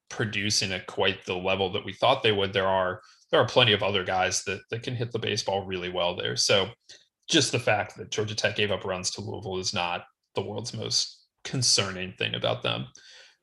producing 0.10 0.72
at 0.72 0.88
quite 0.88 1.24
the 1.25 1.36
level 1.36 1.72
that 1.72 1.86
we 1.86 1.94
thought 1.94 2.24
they 2.24 2.32
would, 2.32 2.54
there 2.54 2.68
are 2.68 3.01
there 3.30 3.40
are 3.40 3.48
plenty 3.48 3.74
of 3.74 3.84
other 3.84 4.04
guys 4.04 4.44
that 4.46 4.62
that 4.72 4.82
can 4.82 4.96
hit 4.96 5.12
the 5.12 5.20
baseball 5.20 5.66
really 5.66 5.90
well 5.90 6.16
there. 6.16 6.36
So 6.36 6.70
just 7.30 7.51
the 7.51 7.60
fact 7.60 7.98
that 7.98 8.10
Georgia 8.10 8.36
Tech 8.36 8.56
gave 8.56 8.72
up 8.72 8.84
runs 8.84 9.12
to 9.12 9.22
Louisville 9.22 9.60
is 9.60 9.75
not 9.75 10.06
the 10.34 10.42
world's 10.42 10.74
most 10.74 11.20
concerning 11.44 12.13
thing 12.13 12.36
about 12.36 12.63
them. 12.63 12.88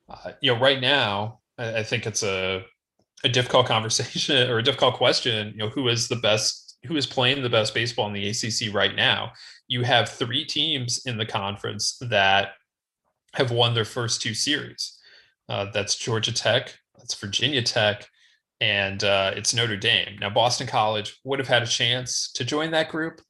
Uh, 0.09 0.31
you 0.41 0.53
know, 0.53 0.59
right 0.59 0.81
now, 0.81 1.39
I, 1.57 1.79
I 1.79 1.83
think 1.83 2.05
it's 2.05 2.23
a 2.23 2.63
a 3.23 3.29
difficult 3.29 3.67
conversation 3.75 4.49
or 4.49 4.59
a 4.59 4.63
difficult 4.63 4.95
question. 4.95 5.49
You 5.49 5.57
know, 5.57 5.69
who 5.69 5.87
is 5.87 6.07
the 6.07 6.15
best? 6.15 6.77
Who 6.85 6.95
is 6.95 7.05
playing 7.05 7.41
the 7.41 7.49
best 7.49 7.73
baseball 7.73 8.07
in 8.07 8.13
the 8.13 8.29
ACC 8.29 8.73
right 8.73 8.95
now? 8.95 9.33
You 9.67 9.83
have 9.83 10.09
three 10.09 10.45
teams 10.45 11.01
in 11.05 11.17
the 11.17 11.25
conference 11.25 11.97
that 12.09 12.51
have 13.33 13.51
won 13.51 13.73
their 13.73 13.85
first 13.85 14.21
two 14.21 14.33
series. 14.33 14.97
Uh, 15.49 15.65
that's 15.73 15.95
Georgia 15.95 16.33
Tech, 16.33 16.75
that's 16.97 17.15
Virginia 17.15 17.61
Tech, 17.61 18.07
and 18.61 19.03
uh, 19.03 19.31
it's 19.35 19.53
Notre 19.53 19.77
Dame. 19.77 20.17
Now, 20.19 20.29
Boston 20.29 20.67
College 20.67 21.19
would 21.23 21.39
have 21.39 21.47
had 21.47 21.63
a 21.63 21.67
chance 21.67 22.31
to 22.33 22.45
join 22.45 22.71
that 22.71 22.89
group. 22.89 23.21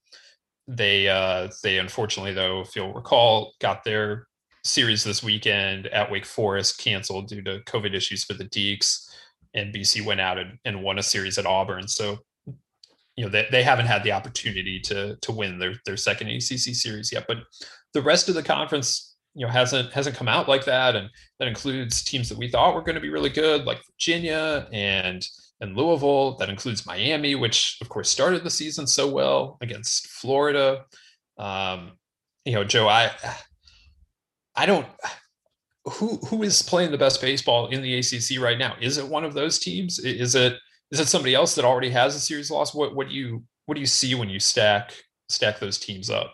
They, 0.67 1.07
uh, 1.07 1.49
they 1.63 1.79
unfortunately, 1.79 2.33
though, 2.33 2.61
if 2.61 2.75
you'll 2.75 2.93
recall, 2.93 3.53
got 3.59 3.83
their 3.83 4.27
series 4.69 5.03
this 5.03 5.23
weekend 5.23 5.87
at 5.87 6.09
Wake 6.09 6.25
Forest 6.25 6.79
canceled 6.79 7.27
due 7.27 7.41
to 7.41 7.59
COVID 7.61 7.93
issues 7.93 8.23
for 8.23 8.33
the 8.33 8.45
Deacs, 8.45 9.09
and 9.53 9.73
BC 9.73 10.05
went 10.05 10.21
out 10.21 10.37
and, 10.37 10.57
and 10.65 10.83
won 10.83 10.99
a 10.99 11.03
series 11.03 11.37
at 11.37 11.45
Auburn. 11.45 11.87
So, 11.87 12.19
you 13.15 13.25
know, 13.25 13.29
they, 13.29 13.47
they 13.51 13.63
haven't 13.63 13.87
had 13.87 14.03
the 14.03 14.11
opportunity 14.11 14.79
to 14.81 15.17
to 15.17 15.31
win 15.31 15.59
their 15.59 15.73
their 15.85 15.97
second 15.97 16.29
ACC 16.29 16.75
series 16.75 17.11
yet. 17.11 17.25
But 17.27 17.39
the 17.93 18.01
rest 18.01 18.29
of 18.29 18.35
the 18.35 18.43
conference, 18.43 19.15
you 19.35 19.45
know, 19.45 19.51
hasn't 19.51 19.91
hasn't 19.91 20.15
come 20.15 20.27
out 20.27 20.47
like 20.47 20.65
that, 20.65 20.95
and 20.95 21.09
that 21.39 21.47
includes 21.47 22.03
teams 22.03 22.29
that 22.29 22.37
we 22.37 22.49
thought 22.49 22.75
were 22.75 22.81
going 22.81 22.95
to 22.95 23.01
be 23.01 23.09
really 23.09 23.29
good, 23.29 23.65
like 23.65 23.81
Virginia 23.91 24.67
and 24.71 25.27
and 25.61 25.75
Louisville. 25.75 26.37
That 26.37 26.49
includes 26.49 26.85
Miami, 26.85 27.35
which 27.35 27.77
of 27.81 27.89
course 27.89 28.09
started 28.09 28.43
the 28.43 28.49
season 28.49 28.87
so 28.87 29.09
well 29.09 29.57
against 29.61 30.07
Florida. 30.07 30.85
Um, 31.37 31.93
you 32.45 32.53
know, 32.53 32.63
Joe, 32.63 32.87
I 32.87 33.11
I 34.59 34.65
don't 34.65 34.85
who 35.85 36.17
who 36.27 36.43
is 36.43 36.61
playing 36.61 36.91
the 36.91 36.97
best 36.97 37.21
baseball 37.21 37.67
in 37.67 37.81
the 37.81 37.97
ACC 37.97 38.41
right 38.41 38.57
now? 38.57 38.75
Is 38.81 38.97
it 38.97 39.07
one 39.07 39.23
of 39.23 39.33
those 39.33 39.57
teams? 39.57 39.99
Is 39.99 40.35
it 40.35 40.57
is 40.91 40.99
it 40.99 41.07
somebody 41.07 41.33
else 41.33 41.55
that 41.55 41.63
already 41.63 41.89
has 41.91 42.13
a 42.13 42.19
series 42.19 42.51
loss? 42.51 42.75
What 42.75 42.93
what 42.93 43.07
do 43.07 43.15
you 43.15 43.41
what 43.67 43.75
do 43.75 43.81
you 43.81 43.87
see 43.87 44.15
when 44.15 44.29
you 44.29 44.39
stack 44.39 44.93
stack 45.29 45.59
those 45.59 45.77
teams 45.77 46.09
up? 46.09 46.33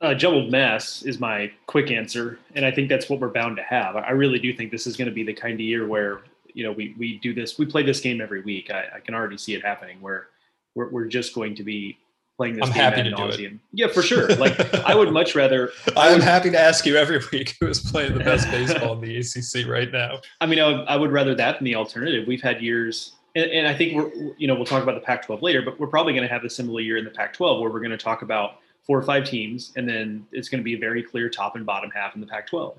Uh, 0.00 0.14
jumbled 0.14 0.50
mess 0.50 1.02
is 1.02 1.20
my 1.20 1.52
quick 1.66 1.90
answer, 1.90 2.38
and 2.54 2.64
I 2.64 2.70
think 2.70 2.88
that's 2.88 3.10
what 3.10 3.20
we're 3.20 3.28
bound 3.28 3.56
to 3.56 3.62
have. 3.62 3.94
I 3.96 4.10
really 4.10 4.38
do 4.38 4.54
think 4.54 4.70
this 4.70 4.86
is 4.86 4.96
going 4.96 5.08
to 5.08 5.14
be 5.14 5.22
the 5.22 5.32
kind 5.34 5.54
of 5.54 5.60
year 5.60 5.86
where 5.86 6.22
you 6.54 6.64
know 6.64 6.72
we 6.72 6.94
we 6.98 7.18
do 7.18 7.34
this, 7.34 7.58
we 7.58 7.66
play 7.66 7.82
this 7.82 8.00
game 8.00 8.22
every 8.22 8.40
week. 8.40 8.70
I, 8.70 8.86
I 8.96 9.00
can 9.00 9.14
already 9.14 9.36
see 9.36 9.54
it 9.54 9.62
happening 9.62 10.00
where 10.00 10.28
we're, 10.74 10.88
we're 10.88 11.06
just 11.06 11.34
going 11.34 11.54
to 11.56 11.62
be 11.62 11.98
playing 12.36 12.54
this 12.56 12.64
I'm 12.64 12.72
game 12.72 12.82
happy 12.82 13.00
ad 13.00 13.04
to 13.04 13.10
do 13.10 13.16
nauseum. 13.16 13.58
Yeah, 13.72 13.88
for 13.88 14.02
sure. 14.02 14.28
Like 14.36 14.74
I 14.74 14.94
would 14.94 15.12
much 15.12 15.34
rather. 15.34 15.70
I 15.96 16.08
am 16.08 16.20
happy 16.20 16.50
to 16.50 16.58
ask 16.58 16.84
you 16.86 16.96
every 16.96 17.20
week 17.32 17.56
who 17.60 17.68
is 17.68 17.80
playing 17.80 18.14
the 18.14 18.24
best 18.24 18.50
baseball 18.50 18.94
in 18.94 19.00
the 19.00 19.18
ACC 19.18 19.68
right 19.68 19.90
now. 19.92 20.20
I 20.40 20.46
mean, 20.46 20.58
I 20.58 20.68
would, 20.68 20.88
I 20.88 20.96
would 20.96 21.12
rather 21.12 21.34
that 21.34 21.58
than 21.58 21.64
the 21.64 21.76
alternative. 21.76 22.26
We've 22.26 22.42
had 22.42 22.60
years, 22.60 23.16
and, 23.34 23.50
and 23.50 23.66
I 23.66 23.74
think 23.74 23.94
we're, 23.94 24.34
you 24.36 24.46
know, 24.46 24.54
we'll 24.54 24.66
talk 24.66 24.82
about 24.82 24.94
the 24.94 25.00
Pac-12 25.00 25.42
later, 25.42 25.62
but 25.62 25.78
we're 25.78 25.86
probably 25.86 26.12
going 26.12 26.26
to 26.26 26.32
have 26.32 26.44
a 26.44 26.50
similar 26.50 26.80
year 26.80 26.96
in 26.96 27.04
the 27.04 27.10
Pac-12 27.10 27.60
where 27.60 27.70
we're 27.70 27.80
going 27.80 27.90
to 27.90 27.96
talk 27.96 28.22
about 28.22 28.58
four 28.82 28.98
or 28.98 29.02
five 29.02 29.24
teams, 29.24 29.72
and 29.76 29.88
then 29.88 30.26
it's 30.32 30.48
going 30.48 30.60
to 30.60 30.64
be 30.64 30.74
a 30.74 30.78
very 30.78 31.02
clear 31.02 31.28
top 31.28 31.56
and 31.56 31.64
bottom 31.64 31.90
half 31.90 32.14
in 32.14 32.20
the 32.20 32.26
Pac-12. 32.26 32.76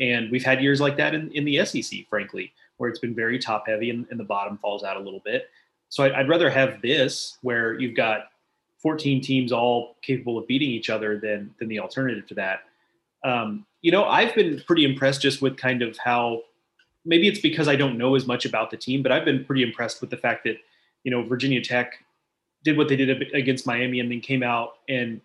And 0.00 0.30
we've 0.30 0.44
had 0.44 0.60
years 0.60 0.80
like 0.80 0.96
that 0.96 1.14
in, 1.14 1.30
in 1.32 1.44
the 1.44 1.64
SEC, 1.64 2.06
frankly, 2.08 2.52
where 2.76 2.90
it's 2.90 2.98
been 2.98 3.14
very 3.14 3.38
top 3.38 3.66
heavy 3.66 3.90
and, 3.90 4.06
and 4.10 4.20
the 4.20 4.24
bottom 4.24 4.58
falls 4.58 4.84
out 4.84 4.96
a 4.96 5.00
little 5.00 5.22
bit. 5.24 5.48
So 5.88 6.04
I'd, 6.04 6.12
I'd 6.12 6.28
rather 6.28 6.50
have 6.50 6.82
this 6.82 7.38
where 7.42 7.78
you've 7.78 7.96
got 7.96 8.26
14 8.78 9.20
teams 9.20 9.52
all 9.52 9.96
capable 10.02 10.38
of 10.38 10.46
beating 10.46 10.70
each 10.70 10.90
other 10.90 11.18
than 11.18 11.54
than 11.58 11.68
the 11.68 11.80
alternative 11.80 12.26
to 12.28 12.34
that. 12.34 12.60
Um, 13.24 13.66
you 13.82 13.90
know, 13.90 14.04
I've 14.04 14.34
been 14.34 14.62
pretty 14.66 14.84
impressed 14.84 15.22
just 15.22 15.42
with 15.42 15.56
kind 15.56 15.82
of 15.82 15.96
how 15.98 16.42
maybe 17.04 17.28
it's 17.28 17.40
because 17.40 17.68
I 17.68 17.76
don't 17.76 17.98
know 17.98 18.14
as 18.14 18.26
much 18.26 18.44
about 18.44 18.70
the 18.70 18.76
team, 18.76 19.02
but 19.02 19.12
I've 19.12 19.24
been 19.24 19.44
pretty 19.44 19.62
impressed 19.62 20.00
with 20.00 20.10
the 20.10 20.16
fact 20.16 20.44
that 20.44 20.56
you 21.04 21.10
know 21.10 21.22
Virginia 21.22 21.62
Tech 21.62 21.94
did 22.64 22.76
what 22.76 22.88
they 22.88 22.96
did 22.96 23.32
against 23.32 23.66
Miami 23.66 24.00
and 24.00 24.10
then 24.10 24.20
came 24.20 24.42
out 24.42 24.78
and 24.88 25.20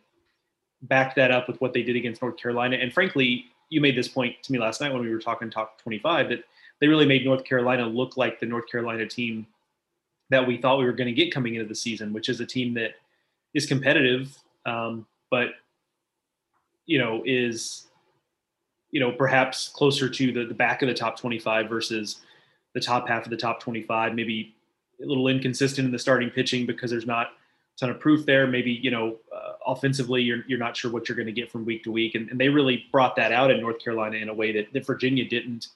backed 0.84 1.16
that 1.16 1.32
up 1.32 1.48
with 1.48 1.60
what 1.60 1.74
they 1.74 1.84
did 1.84 1.96
against 1.96 2.22
North 2.22 2.38
Carolina. 2.38 2.78
And 2.78 2.94
frankly, 2.94 3.46
you 3.70 3.82
made 3.82 3.98
this 3.98 4.08
point 4.08 4.36
to 4.44 4.52
me 4.52 4.60
last 4.60 4.82
night 4.82 4.94
when 4.94 5.02
we 5.02 5.10
were 5.10 5.20
talking 5.20 5.50
talk 5.50 5.82
25 5.82 6.30
that 6.30 6.44
they 6.80 6.88
really 6.88 7.06
made 7.06 7.26
North 7.26 7.44
Carolina 7.44 7.86
look 7.86 8.18
like 8.18 8.40
the 8.40 8.46
North 8.46 8.68
Carolina 8.70 9.08
team 9.08 9.48
that 10.30 10.46
we 10.46 10.58
thought 10.58 10.80
we 10.80 10.86
were 10.86 10.94
going 10.94 11.08
to 11.08 11.14
get 11.14 11.34
coming 11.34 11.56
into 11.56 11.68
the 11.68 11.76
season, 11.76 12.14
which 12.14 12.30
is 12.30 12.40
a 12.40 12.46
team 12.46 12.74
that 12.74 12.92
is 13.54 13.66
competitive, 13.66 14.38
um, 14.66 15.06
but 15.30 15.50
you 16.86 17.00
know 17.00 17.24
is 17.26 17.88
you 18.92 19.00
know 19.00 19.12
perhaps 19.12 19.70
closer 19.70 20.10
to 20.10 20.32
the, 20.32 20.46
the 20.46 20.54
back 20.54 20.82
of 20.82 20.88
the 20.88 20.94
top 20.94 21.18
25 21.18 21.70
versus 21.70 22.22
the 22.74 22.80
top 22.80 23.08
half 23.08 23.24
of 23.24 23.30
the 23.30 23.38
top 23.38 23.60
25 23.60 24.14
maybe 24.14 24.56
a 25.02 25.06
little 25.06 25.28
inconsistent 25.28 25.86
in 25.86 25.92
the 25.92 26.00
starting 26.00 26.30
pitching 26.30 26.66
because 26.66 26.92
there's 26.92 27.06
not 27.06 27.28
a 27.28 27.80
ton 27.80 27.90
of 27.90 28.00
proof 28.00 28.26
there. 28.26 28.48
Maybe 28.48 28.72
you 28.72 28.92
know 28.92 29.18
uh, 29.36 29.54
offensively 29.66 30.22
you're, 30.22 30.44
you're 30.48 30.60
not 30.60 30.76
sure 30.76 30.92
what 30.92 31.08
you're 31.08 31.16
going 31.16 31.28
to 31.28 31.32
get 31.32 31.52
from 31.52 31.66
week 31.66 31.84
to 31.84 31.92
week 31.92 32.16
and, 32.16 32.30
and, 32.30 32.40
they 32.40 32.50
really 32.50 32.86
brought 32.92 33.16
that 33.16 33.32
out 33.32 33.52
in 33.52 33.62
north 33.62 33.80
carolina 33.80 34.18
in 34.18 34.30
a 34.30 34.34
way 34.34 34.52
that, 34.52 34.74
that 34.74 34.86
virginia 34.86 35.28
didn't 35.28 35.68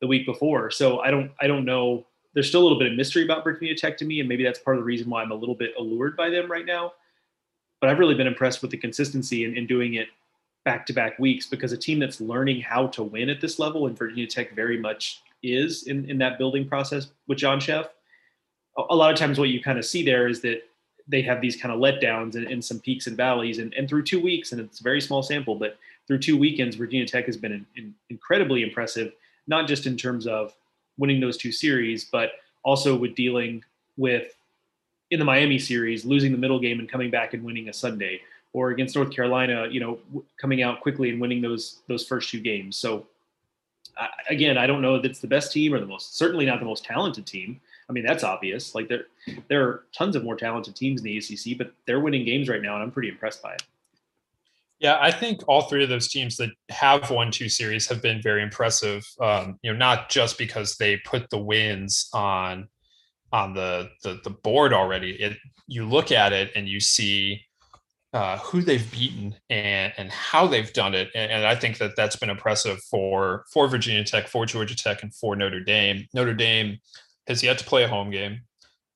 the 0.00 0.06
week 0.06 0.26
before. 0.26 0.70
So 0.70 1.00
i 1.00 1.10
don't 1.10 1.30
i 1.40 1.46
don't 1.46 1.64
know 1.64 2.06
there's 2.34 2.48
still 2.48 2.62
a 2.62 2.64
little 2.64 2.78
bit 2.78 2.90
of 2.90 2.96
mystery 2.96 3.24
about 3.24 3.44
Virginia 3.44 3.74
Tech 3.74 3.96
to 3.98 4.04
me, 4.04 4.20
and 4.20 4.28
maybe 4.28 4.44
that's 4.44 4.58
part 4.58 4.76
of 4.76 4.80
the 4.80 4.84
reason 4.84 5.10
why 5.10 5.22
I'm 5.22 5.32
a 5.32 5.36
little 5.36 5.54
bit 5.54 5.74
allured 5.78 6.16
by 6.16 6.30
them 6.30 6.50
right 6.50 6.66
now. 6.66 6.92
But 7.80 7.90
I've 7.90 7.98
really 7.98 8.14
been 8.14 8.26
impressed 8.26 8.62
with 8.62 8.70
the 8.70 8.76
consistency 8.76 9.44
in, 9.44 9.56
in 9.56 9.66
doing 9.66 9.94
it 9.94 10.08
back 10.64 10.86
to 10.86 10.92
back 10.92 11.18
weeks 11.18 11.46
because 11.46 11.72
a 11.72 11.76
team 11.76 11.98
that's 11.98 12.20
learning 12.20 12.60
how 12.60 12.86
to 12.88 13.02
win 13.02 13.28
at 13.28 13.40
this 13.40 13.58
level, 13.58 13.86
and 13.86 13.98
Virginia 13.98 14.26
Tech 14.26 14.54
very 14.54 14.78
much 14.78 15.22
is 15.42 15.84
in, 15.84 16.08
in 16.08 16.18
that 16.18 16.38
building 16.38 16.66
process 16.68 17.08
with 17.26 17.38
John 17.38 17.58
Szefc. 17.58 17.88
A, 18.78 18.82
a 18.90 18.96
lot 18.96 19.12
of 19.12 19.18
times, 19.18 19.38
what 19.38 19.48
you 19.50 19.62
kind 19.62 19.78
of 19.78 19.84
see 19.84 20.04
there 20.04 20.28
is 20.28 20.40
that 20.42 20.62
they 21.08 21.20
have 21.22 21.40
these 21.40 21.56
kind 21.56 21.74
of 21.74 21.80
letdowns 21.80 22.36
and, 22.36 22.46
and 22.46 22.64
some 22.64 22.78
peaks 22.78 23.08
and 23.08 23.16
valleys. 23.16 23.58
And, 23.58 23.74
and 23.74 23.88
through 23.88 24.04
two 24.04 24.22
weeks, 24.22 24.52
and 24.52 24.60
it's 24.60 24.80
a 24.80 24.84
very 24.84 25.00
small 25.00 25.22
sample, 25.22 25.56
but 25.56 25.76
through 26.06 26.20
two 26.20 26.38
weekends, 26.38 26.76
Virginia 26.76 27.06
Tech 27.06 27.26
has 27.26 27.36
been 27.36 27.52
in, 27.52 27.66
in 27.76 27.94
incredibly 28.08 28.62
impressive, 28.62 29.12
not 29.46 29.66
just 29.66 29.86
in 29.86 29.96
terms 29.96 30.26
of 30.26 30.54
winning 31.02 31.18
those 31.18 31.36
two 31.36 31.50
series, 31.50 32.04
but 32.04 32.30
also 32.62 32.96
with 32.96 33.16
dealing 33.16 33.64
with 33.96 34.36
in 35.10 35.18
the 35.18 35.24
Miami 35.24 35.58
series, 35.58 36.04
losing 36.04 36.30
the 36.30 36.38
middle 36.38 36.60
game 36.60 36.78
and 36.78 36.88
coming 36.88 37.10
back 37.10 37.34
and 37.34 37.42
winning 37.42 37.68
a 37.68 37.72
Sunday, 37.72 38.20
or 38.52 38.70
against 38.70 38.94
North 38.94 39.10
Carolina, 39.10 39.66
you 39.68 39.80
know, 39.80 39.98
coming 40.40 40.62
out 40.62 40.80
quickly 40.80 41.10
and 41.10 41.20
winning 41.20 41.42
those 41.42 41.80
those 41.88 42.06
first 42.06 42.30
two 42.30 42.38
games. 42.38 42.76
So 42.76 43.04
uh, 43.96 44.06
again, 44.30 44.56
I 44.56 44.68
don't 44.68 44.80
know 44.80 44.94
if 44.94 45.04
it's 45.04 45.18
the 45.18 45.26
best 45.26 45.50
team 45.52 45.74
or 45.74 45.80
the 45.80 45.86
most 45.86 46.16
certainly 46.16 46.46
not 46.46 46.60
the 46.60 46.66
most 46.66 46.84
talented 46.84 47.26
team. 47.26 47.60
I 47.90 47.92
mean, 47.92 48.06
that's 48.06 48.22
obvious. 48.22 48.72
Like 48.72 48.88
there 48.88 49.06
there 49.48 49.62
are 49.64 49.84
tons 49.92 50.14
of 50.14 50.22
more 50.22 50.36
talented 50.36 50.76
teams 50.76 51.00
in 51.00 51.04
the 51.04 51.18
ACC, 51.18 51.58
but 51.58 51.72
they're 51.84 52.00
winning 52.00 52.24
games 52.24 52.48
right 52.48 52.62
now, 52.62 52.74
and 52.74 52.84
I'm 52.84 52.92
pretty 52.92 53.08
impressed 53.08 53.42
by 53.42 53.54
it. 53.54 53.64
Yeah, 54.82 54.98
I 55.00 55.12
think 55.12 55.42
all 55.46 55.62
three 55.62 55.84
of 55.84 55.88
those 55.88 56.08
teams 56.08 56.36
that 56.38 56.50
have 56.68 57.08
won 57.08 57.30
two 57.30 57.48
series 57.48 57.86
have 57.86 58.02
been 58.02 58.20
very 58.20 58.42
impressive. 58.42 59.06
Um, 59.20 59.60
you 59.62 59.72
know, 59.72 59.78
not 59.78 60.10
just 60.10 60.36
because 60.36 60.76
they 60.76 60.96
put 60.96 61.30
the 61.30 61.38
wins 61.38 62.08
on 62.12 62.68
on 63.32 63.54
the 63.54 63.90
the, 64.02 64.20
the 64.24 64.30
board 64.30 64.72
already. 64.72 65.12
It 65.12 65.38
you 65.68 65.88
look 65.88 66.10
at 66.10 66.32
it 66.32 66.50
and 66.56 66.68
you 66.68 66.80
see 66.80 67.42
uh, 68.12 68.38
who 68.38 68.60
they've 68.60 68.90
beaten 68.90 69.36
and 69.48 69.92
and 69.96 70.10
how 70.10 70.48
they've 70.48 70.72
done 70.72 70.94
it, 70.94 71.10
and, 71.14 71.30
and, 71.30 71.46
I 71.46 71.54
think 71.54 71.78
that 71.78 71.92
that's 71.96 72.16
been 72.16 72.28
impressive 72.28 72.82
for 72.90 73.44
for 73.52 73.68
Virginia 73.68 74.02
Tech, 74.02 74.26
for 74.26 74.46
Georgia 74.46 74.76
Tech, 74.76 75.04
and 75.04 75.14
for 75.14 75.36
Notre 75.36 75.60
Dame. 75.60 76.08
Notre 76.12 76.34
Dame 76.34 76.78
has 77.28 77.40
yet 77.40 77.56
to 77.58 77.64
play 77.64 77.84
a 77.84 77.88
home 77.88 78.10
game 78.10 78.40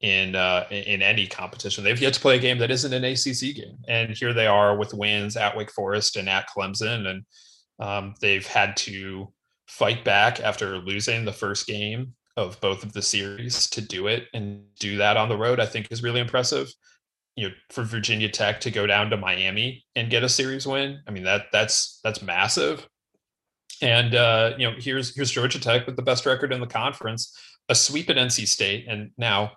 in 0.07 0.37
uh, 0.37 0.65
in 0.71 1.03
any 1.03 1.27
competition. 1.27 1.83
They've 1.83 2.01
yet 2.01 2.15
to 2.15 2.21
play 2.21 2.37
a 2.37 2.41
game 2.41 2.59
that 2.59 2.71
isn't 2.71 2.93
an 2.93 3.05
ACC 3.05 3.57
game, 3.57 3.77
and 3.89 4.17
here 4.17 4.33
they 4.33 4.47
are 4.47 4.77
with 4.77 4.95
wins 4.95 5.37
at 5.37 5.57
Wake 5.57 5.73
Forest 5.73 6.17
and 6.17 6.29
at 6.29 6.49
Clemson, 6.49 7.09
and 7.09 7.25
um, 7.81 8.15
they've 8.21 8.47
had 8.47 8.77
to 8.79 9.33
fight 9.67 10.05
back 10.05 10.39
after 10.39 10.79
losing 10.79 11.25
the 11.25 11.33
first 11.33 11.67
game 11.67 12.15
of 12.37 12.61
both 12.61 12.85
of 12.85 12.93
the 12.93 13.03
series 13.03 13.69
to 13.71 13.81
do 13.81 14.07
it 14.07 14.29
and 14.33 14.63
do 14.79 14.97
that 14.99 15.17
on 15.17 15.29
the 15.29 15.37
road. 15.37 15.59
I 15.59 15.67
think 15.67 15.91
is 15.91 16.05
really 16.05 16.21
impressive. 16.21 16.73
You 17.35 17.49
know, 17.49 17.55
for 17.71 17.83
Virginia 17.83 18.29
Tech 18.29 18.61
to 18.61 18.71
go 18.71 18.87
down 18.87 19.11
to 19.11 19.17
Miami 19.17 19.85
and 19.97 20.09
get 20.09 20.23
a 20.23 20.29
series 20.29 20.69
win, 20.69 21.01
I 21.09 21.11
mean 21.11 21.25
that 21.25 21.47
that's 21.51 21.99
that's 22.05 22.23
massive. 22.23 22.87
And 23.83 24.15
uh, 24.15 24.53
you 24.57 24.71
know, 24.71 24.77
here's 24.79 25.17
here's 25.17 25.33
Georgia 25.33 25.59
Tech 25.59 25.85
with 25.85 25.97
the 25.97 26.03
best 26.03 26.27
record 26.27 26.53
in 26.53 26.61
the 26.61 26.67
conference, 26.69 27.37
a 27.69 27.75
sweep 27.75 28.09
at 28.09 28.17
NC 28.17 28.47
State, 28.47 28.87
and 28.89 29.11
now 29.19 29.51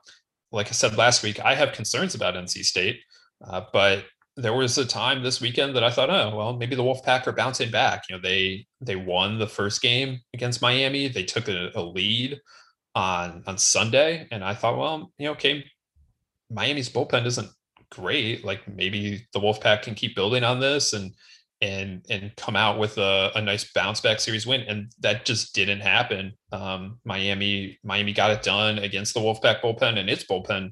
like 0.51 0.68
I 0.68 0.72
said 0.72 0.98
last 0.98 1.24
week, 1.24 1.39
I 1.39 1.56
have 1.56 1.74
concerns 1.74 2.15
about 2.15 2.36
NC 2.36 2.63
State, 2.65 3.01
uh, 3.46 3.62
but 3.72 4.06
there 4.36 4.53
was 4.53 4.77
a 4.77 4.86
time 4.86 5.22
this 5.22 5.41
weekend 5.41 5.75
that 5.75 5.84
I 5.84 5.91
thought, 5.91 6.10
oh 6.10 6.36
well, 6.36 6.56
maybe 6.56 6.75
the 6.75 6.84
Wolfpack 6.84 7.27
are 7.27 7.34
bouncing 7.34 7.72
back. 7.72 8.03
You 8.10 8.15
know, 8.15 8.22
they 8.22 8.65
they 8.82 8.96
won 8.96 9.38
the 9.38 9.48
first 9.48 9.82
game 9.82 10.20
against 10.34 10.62
Miami. 10.62 11.08
They 11.08 11.24
took 11.24 11.48
a, 11.48 11.72
a 11.75 11.82
lead 11.82 12.39
on 12.96 13.44
on 13.48 13.58
Sunday, 13.58 14.27
and 14.32 14.44
I 14.44 14.53
thought, 14.53 14.77
well, 14.77 15.12
you 15.18 15.25
know, 15.25 15.32
okay, 15.34 15.65
Miami's 16.50 16.89
bullpen 16.89 17.25
isn't 17.25 17.50
great. 17.91 18.46
Like 18.46 18.68
maybe 18.68 19.27
the 19.34 19.39
Wolfpack 19.39 19.82
can 19.82 19.96
keep 19.96 20.15
building 20.15 20.44
on 20.44 20.60
this 20.60 20.94
and 20.94 21.13
and 21.62 22.06
and 22.10 22.34
come 22.38 22.56
out 22.56 22.80
with 22.80 22.98
a, 22.98 23.32
a 23.36 23.42
nice 23.42 23.72
bounce 23.74 24.00
back 24.00 24.20
series 24.20 24.48
win 24.48 24.62
and 24.62 24.92
that 25.00 25.25
just 25.25 25.54
didn't 25.54 25.82
happen. 25.82 26.34
Um, 26.51 27.00
miami 27.04 27.80
miami 27.84 28.13
got 28.13 28.32
it 28.32 28.44
done 28.44 28.80
against 28.80 29.13
the 29.13 29.20
wolfpack 29.20 29.62
bullpen 29.62 29.98
and 29.98 30.10
its 30.10 30.24
bullpen 30.24 30.72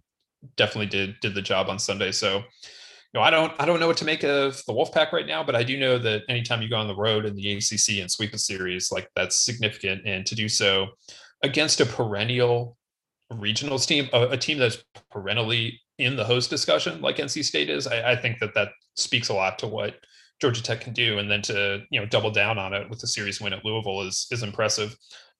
definitely 0.56 0.88
did 0.88 1.20
did 1.22 1.36
the 1.36 1.42
job 1.42 1.70
on 1.70 1.80
sunday. 1.80 2.12
So 2.12 2.38
you 2.38 3.20
know 3.20 3.22
i 3.22 3.30
don't 3.30 3.54
i 3.60 3.66
don't 3.66 3.80
know 3.80 3.88
what 3.88 3.98
to 3.98 4.06
make 4.06 4.24
of 4.24 4.62
the 4.66 4.74
wolfpack 4.74 5.14
right 5.14 5.26
now 5.26 5.42
but 5.42 5.56
i 5.56 5.64
do 5.64 5.78
know 5.78 5.98
that 5.98 6.24
anytime 6.28 6.62
you 6.62 6.70
go 6.70 6.76
on 6.76 6.88
the 6.88 6.96
road 6.96 7.26
in 7.26 7.36
the 7.36 7.56
acc 7.56 8.02
and 8.02 8.12
sweep 8.12 8.34
a 8.34 8.38
series 8.38 8.92
like 8.92 9.10
that's 9.16 9.46
significant. 9.46 10.02
And 10.06 10.26
to 10.26 10.36
do 10.36 10.50
so 10.50 10.88
against 11.44 11.80
a 11.80 11.86
perennial 11.86 12.78
regionals 13.32 13.86
team 13.88 14.10
a, 14.14 14.30
a 14.30 14.38
team 14.38 14.58
that's 14.58 14.84
perennially 15.12 15.82
in 15.98 16.16
the 16.16 16.24
host 16.24 16.50
discussion 16.50 17.02
like 17.02 17.18
nc 17.18 17.44
state 17.44 17.70
is 17.70 17.88
I, 17.88 18.12
I 18.12 18.16
think 18.16 18.40
that 18.40 18.54
that 18.54 18.70
speaks 18.96 19.30
a 19.30 19.34
lot 19.34 19.60
to 19.60 19.68
what 19.68 19.96
Georgia 20.40 20.62
Tech 20.62 20.82
can 20.82 20.94
do, 20.94 21.18
and 21.20 21.30
then 21.30 21.42
to 21.44 21.84
you 21.90 22.00
know 22.00 22.06
double 22.06 22.32
down 22.32 22.58
on 22.58 22.74
it 22.74 22.90
with 22.90 23.00
the 23.00 23.08
series 23.08 23.42
win 23.42 23.54
at 23.54 23.66
Louisville 23.66 24.02
is 24.02 24.28
is 24.32 24.44
impressive. 24.44 24.96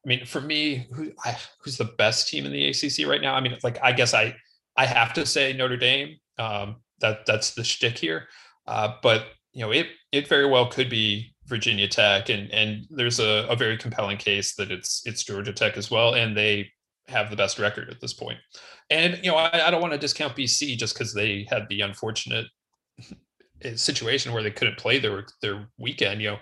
I 0.06 0.10
mean, 0.10 0.26
for 0.26 0.40
me, 0.42 0.88
who, 0.94 1.12
I, 1.26 1.36
who's 1.62 1.78
the 1.78 1.92
best 1.98 2.30
team 2.30 2.46
in 2.46 2.52
the 2.52 2.68
ACC 2.68 3.08
right 3.08 3.22
now? 3.22 3.36
I 3.36 3.42
mean, 3.42 3.58
like 3.64 3.80
I 3.84 3.92
guess 3.92 4.14
I 4.14 4.36
I 4.76 4.86
have 4.86 5.14
to 5.14 5.26
say 5.26 5.54
Notre 5.54 5.78
Dame. 5.78 6.18
Um, 6.40 6.78
that 7.00 7.26
that's 7.26 7.54
the 7.54 7.64
shtick 7.64 7.98
here, 7.98 8.28
uh, 8.68 8.94
but 9.02 9.26
you 9.54 9.62
know 9.62 9.72
it 9.72 9.88
it 10.12 10.28
very 10.28 10.46
well 10.46 10.68
could 10.68 10.90
be 10.90 11.34
Virginia 11.46 11.88
Tech, 11.88 12.30
and 12.30 12.52
and 12.52 12.86
there's 12.90 13.20
a, 13.20 13.48
a 13.50 13.56
very 13.56 13.78
compelling 13.78 14.18
case 14.18 14.56
that 14.56 14.72
it's 14.72 15.02
it's 15.06 15.24
Georgia 15.24 15.54
Tech 15.54 15.78
as 15.78 15.92
well, 15.92 16.16
and 16.16 16.36
they 16.36 16.72
have 17.08 17.30
the 17.30 17.36
best 17.36 17.58
record 17.60 17.90
at 17.90 18.02
this 18.02 18.14
point. 18.14 18.38
And 18.90 19.20
you 19.24 19.32
know, 19.32 19.38
I, 19.38 19.68
I 19.68 19.72
don't 19.72 19.82
want 19.82 19.94
to 19.94 20.00
discount 20.00 20.36
BC 20.36 20.78
just 20.78 20.94
because 20.94 21.14
they 21.14 21.48
had 21.50 21.68
the 21.70 21.82
unfortunate 21.82 22.48
situation 23.76 24.34
where 24.34 24.44
they 24.44 24.52
couldn't 24.52 24.78
play 24.78 25.00
their 25.00 25.26
their 25.42 25.68
weekend. 25.78 26.22
You 26.22 26.32
know, 26.32 26.38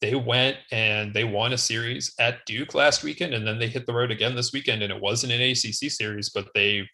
they 0.00 0.14
went 0.14 0.56
and 0.70 1.14
they 1.14 1.24
won 1.24 1.52
a 1.52 1.58
series 1.58 2.12
at 2.18 2.44
Duke 2.46 2.74
last 2.74 3.02
weekend, 3.02 3.34
and 3.34 3.46
then 3.46 3.58
they 3.58 3.68
hit 3.68 3.86
the 3.86 3.94
road 3.94 4.10
again 4.10 4.34
this 4.34 4.52
weekend, 4.52 4.82
and 4.82 4.92
it 4.92 5.00
wasn't 5.00 5.32
an 5.32 5.40
ACC 5.40 5.90
series, 5.90 6.30
but 6.30 6.48
they 6.54 6.88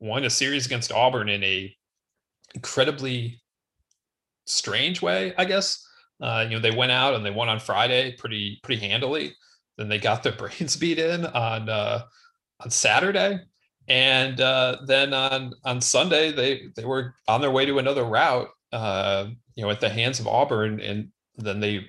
won 0.00 0.24
a 0.24 0.30
series 0.30 0.66
against 0.66 0.92
Auburn 0.92 1.28
in 1.28 1.42
a 1.44 1.74
incredibly 2.54 3.40
strange 4.46 5.02
way, 5.02 5.34
I 5.36 5.44
guess. 5.44 5.82
Uh, 6.20 6.46
you 6.48 6.56
know, 6.56 6.62
they 6.62 6.74
went 6.74 6.92
out 6.92 7.14
and 7.14 7.24
they 7.24 7.30
won 7.30 7.48
on 7.48 7.60
Friday 7.60 8.12
pretty 8.18 8.58
pretty 8.62 8.86
handily. 8.86 9.34
Then 9.76 9.88
they 9.88 9.98
got 9.98 10.22
their 10.22 10.32
brains 10.36 10.76
beat 10.76 10.98
in 10.98 11.26
on 11.26 11.68
uh, 11.68 12.02
on 12.60 12.70
Saturday, 12.70 13.40
and 13.88 14.40
uh, 14.40 14.78
then 14.86 15.12
on 15.12 15.52
on 15.64 15.80
Sunday 15.80 16.32
they 16.32 16.68
they 16.74 16.84
were 16.84 17.14
on 17.28 17.40
their 17.40 17.50
way 17.50 17.66
to 17.66 17.78
another 17.78 18.04
route. 18.04 18.48
Uh, 18.72 19.28
you 19.54 19.64
know, 19.64 19.70
at 19.70 19.80
the 19.80 19.88
hands 19.88 20.20
of 20.20 20.26
Auburn, 20.26 20.80
and 20.80 21.08
then 21.36 21.60
they 21.60 21.86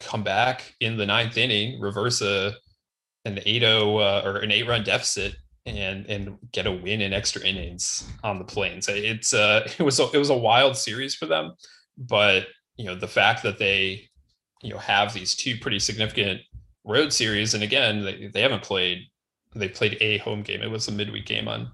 come 0.00 0.22
back 0.22 0.74
in 0.80 0.96
the 0.96 1.06
ninth 1.06 1.36
inning, 1.36 1.80
reverse 1.80 2.20
a 2.22 2.54
an 3.24 3.36
8-0 3.36 3.62
uh, 4.00 4.28
or 4.28 4.36
an 4.38 4.50
eight 4.50 4.68
run 4.68 4.84
deficit 4.84 5.34
and 5.66 6.06
and 6.06 6.36
get 6.52 6.66
a 6.66 6.72
win 6.72 7.00
in 7.00 7.12
extra 7.12 7.42
innings 7.42 8.06
on 8.22 8.38
the 8.38 8.44
plains. 8.44 8.88
It's 8.88 9.32
uh 9.32 9.66
it 9.78 9.82
was 9.82 9.98
a, 10.00 10.10
it 10.12 10.18
was 10.18 10.30
a 10.30 10.36
wild 10.36 10.76
series 10.76 11.14
for 11.14 11.26
them, 11.26 11.52
but 11.96 12.46
you 12.76 12.84
know 12.84 12.94
the 12.94 13.08
fact 13.08 13.42
that 13.42 13.58
they 13.58 14.08
you 14.62 14.70
know 14.70 14.78
have 14.78 15.14
these 15.14 15.34
two 15.34 15.56
pretty 15.58 15.78
significant 15.78 16.40
road 16.84 17.12
series, 17.12 17.54
and 17.54 17.62
again 17.62 18.04
they, 18.04 18.28
they 18.28 18.42
haven't 18.42 18.62
played 18.62 18.98
they 19.54 19.68
played 19.68 19.96
a 20.00 20.18
home 20.18 20.42
game. 20.42 20.62
It 20.62 20.70
was 20.70 20.88
a 20.88 20.92
midweek 20.92 21.26
game 21.26 21.48
on 21.48 21.70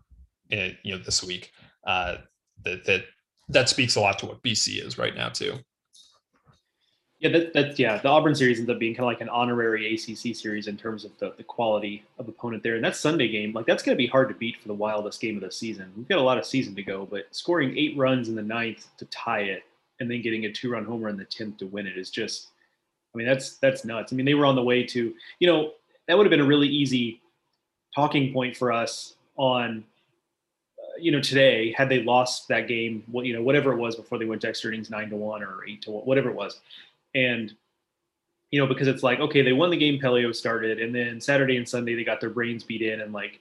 eh, 0.53 0.73
you 0.85 0.97
know 0.97 1.03
this 1.03 1.25
week. 1.25 1.51
Uh, 1.85 2.19
that 2.65 2.85
that 2.85 3.05
that 3.53 3.69
speaks 3.69 3.97
a 3.97 4.01
lot 4.01 4.19
to 4.21 4.27
what 4.27 4.43
BC 4.43 4.85
is 4.85 4.99
right 4.99 5.15
now 5.15 5.29
too. 5.29 5.59
Yeah, 7.19 7.31
that, 7.33 7.53
that's 7.53 7.79
yeah. 7.79 7.99
The 7.99 8.09
Auburn 8.09 8.35
series 8.35 8.59
ends 8.59 8.71
up 8.71 8.79
being 8.79 8.95
kind 8.95 9.05
of 9.05 9.09
like 9.09 9.21
an 9.21 9.29
honorary 9.29 9.95
ACC 9.95 10.35
series 10.35 10.69
in 10.69 10.79
terms 10.79 11.05
of 11.05 11.11
the, 11.19 11.35
the 11.37 11.45
quality 11.45 12.03
of 12.19 12.29
opponent 12.29 12.63
there. 12.63 12.77
And 12.77 12.85
that 12.85 12.97
Sunday 12.97 13.29
game, 13.29 13.53
like 13.53 13.67
that's 13.67 13.83
going 13.83 13.95
to 13.95 14.03
be 14.03 14.07
hard 14.07 14.29
to 14.31 14.35
beat 14.35 14.59
for 14.59 14.69
the 14.69 14.75
wildest 14.75 15.21
game 15.21 15.37
of 15.37 15.43
the 15.43 15.51
season. 15.51 15.93
We've 15.97 16.09
got 16.09 16.19
a 16.19 16.23
lot 16.23 16.39
of 16.39 16.47
season 16.47 16.75
to 16.77 16.83
go, 16.83 17.07
but 17.11 17.27
scoring 17.31 17.77
eight 17.77 17.95
runs 17.99 18.31
in 18.31 18.35
the 18.35 18.43
ninth 18.43 18.89
to 18.97 19.05
tie 19.07 19.41
it, 19.43 19.65
and 20.01 20.11
then 20.11 20.23
getting 20.23 20.47
a 20.47 20.53
two-run 20.53 20.87
homer 20.87 21.11
in 21.11 21.19
the 21.19 21.27
tenth 21.27 21.59
to 21.59 21.67
win 21.67 21.87
it 21.87 21.99
is 21.99 22.09
just, 22.09 22.49
I 23.15 23.19
mean, 23.19 23.27
that's 23.27 23.59
that's 23.59 23.85
nuts. 23.85 24.15
I 24.15 24.17
mean, 24.17 24.25
they 24.25 24.35
were 24.35 24.47
on 24.47 24.55
the 24.57 24.63
way 24.63 24.83
to, 24.85 25.13
you 25.41 25.47
know, 25.47 25.73
that 26.09 26.17
would 26.17 26.25
have 26.25 26.31
been 26.31 26.41
a 26.41 26.45
really 26.45 26.69
easy 26.69 27.21
talking 27.95 28.33
point 28.33 28.57
for 28.57 28.73
us 28.73 29.17
on 29.37 29.85
you 30.99 31.13
know 31.13 31.21
today 31.21 31.73
had 31.77 31.89
they 31.89 32.03
lost 32.03 32.49
that 32.49 32.69
game 32.69 33.03
what 33.11 33.27
you 33.27 33.33
know 33.33 33.43
whatever 33.43 33.73
it 33.73 33.77
was 33.77 33.97
before 33.97 34.19
they 34.19 34.25
went 34.25 34.41
to 34.43 34.49
extra 34.49 34.71
innings 34.71 34.91
nine 34.91 35.11
to 35.11 35.17
one 35.17 35.43
or 35.43 35.65
eight 35.67 35.83
to 35.83 35.91
one 35.91 36.05
whatever 36.05 36.31
it 36.31 36.37
was. 36.37 36.61
And 37.15 37.53
you 38.51 38.61
know 38.61 38.67
because 38.67 38.89
it's 38.89 39.03
like 39.03 39.21
okay 39.21 39.43
they 39.43 39.53
won 39.53 39.71
the 39.71 39.77
game 39.77 40.01
Pelio 40.01 40.35
started 40.35 40.81
and 40.81 40.95
then 40.95 41.21
Saturday 41.21 41.57
and 41.57 41.69
Sunday 41.69 41.95
they 41.95 42.05
got 42.05 42.21
their 42.21 42.31
brains 42.31 42.65
beat 42.65 42.83
in 42.83 43.01
and 43.01 43.13
like 43.13 43.41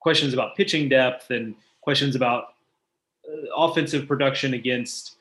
questions 0.00 0.34
about 0.34 0.56
pitching 0.56 0.88
depth 0.88 1.30
and 1.30 1.54
questions 1.80 2.16
about 2.16 2.54
uh, 3.28 3.54
offensive 3.56 4.06
production 4.06 4.54
against 4.54 5.16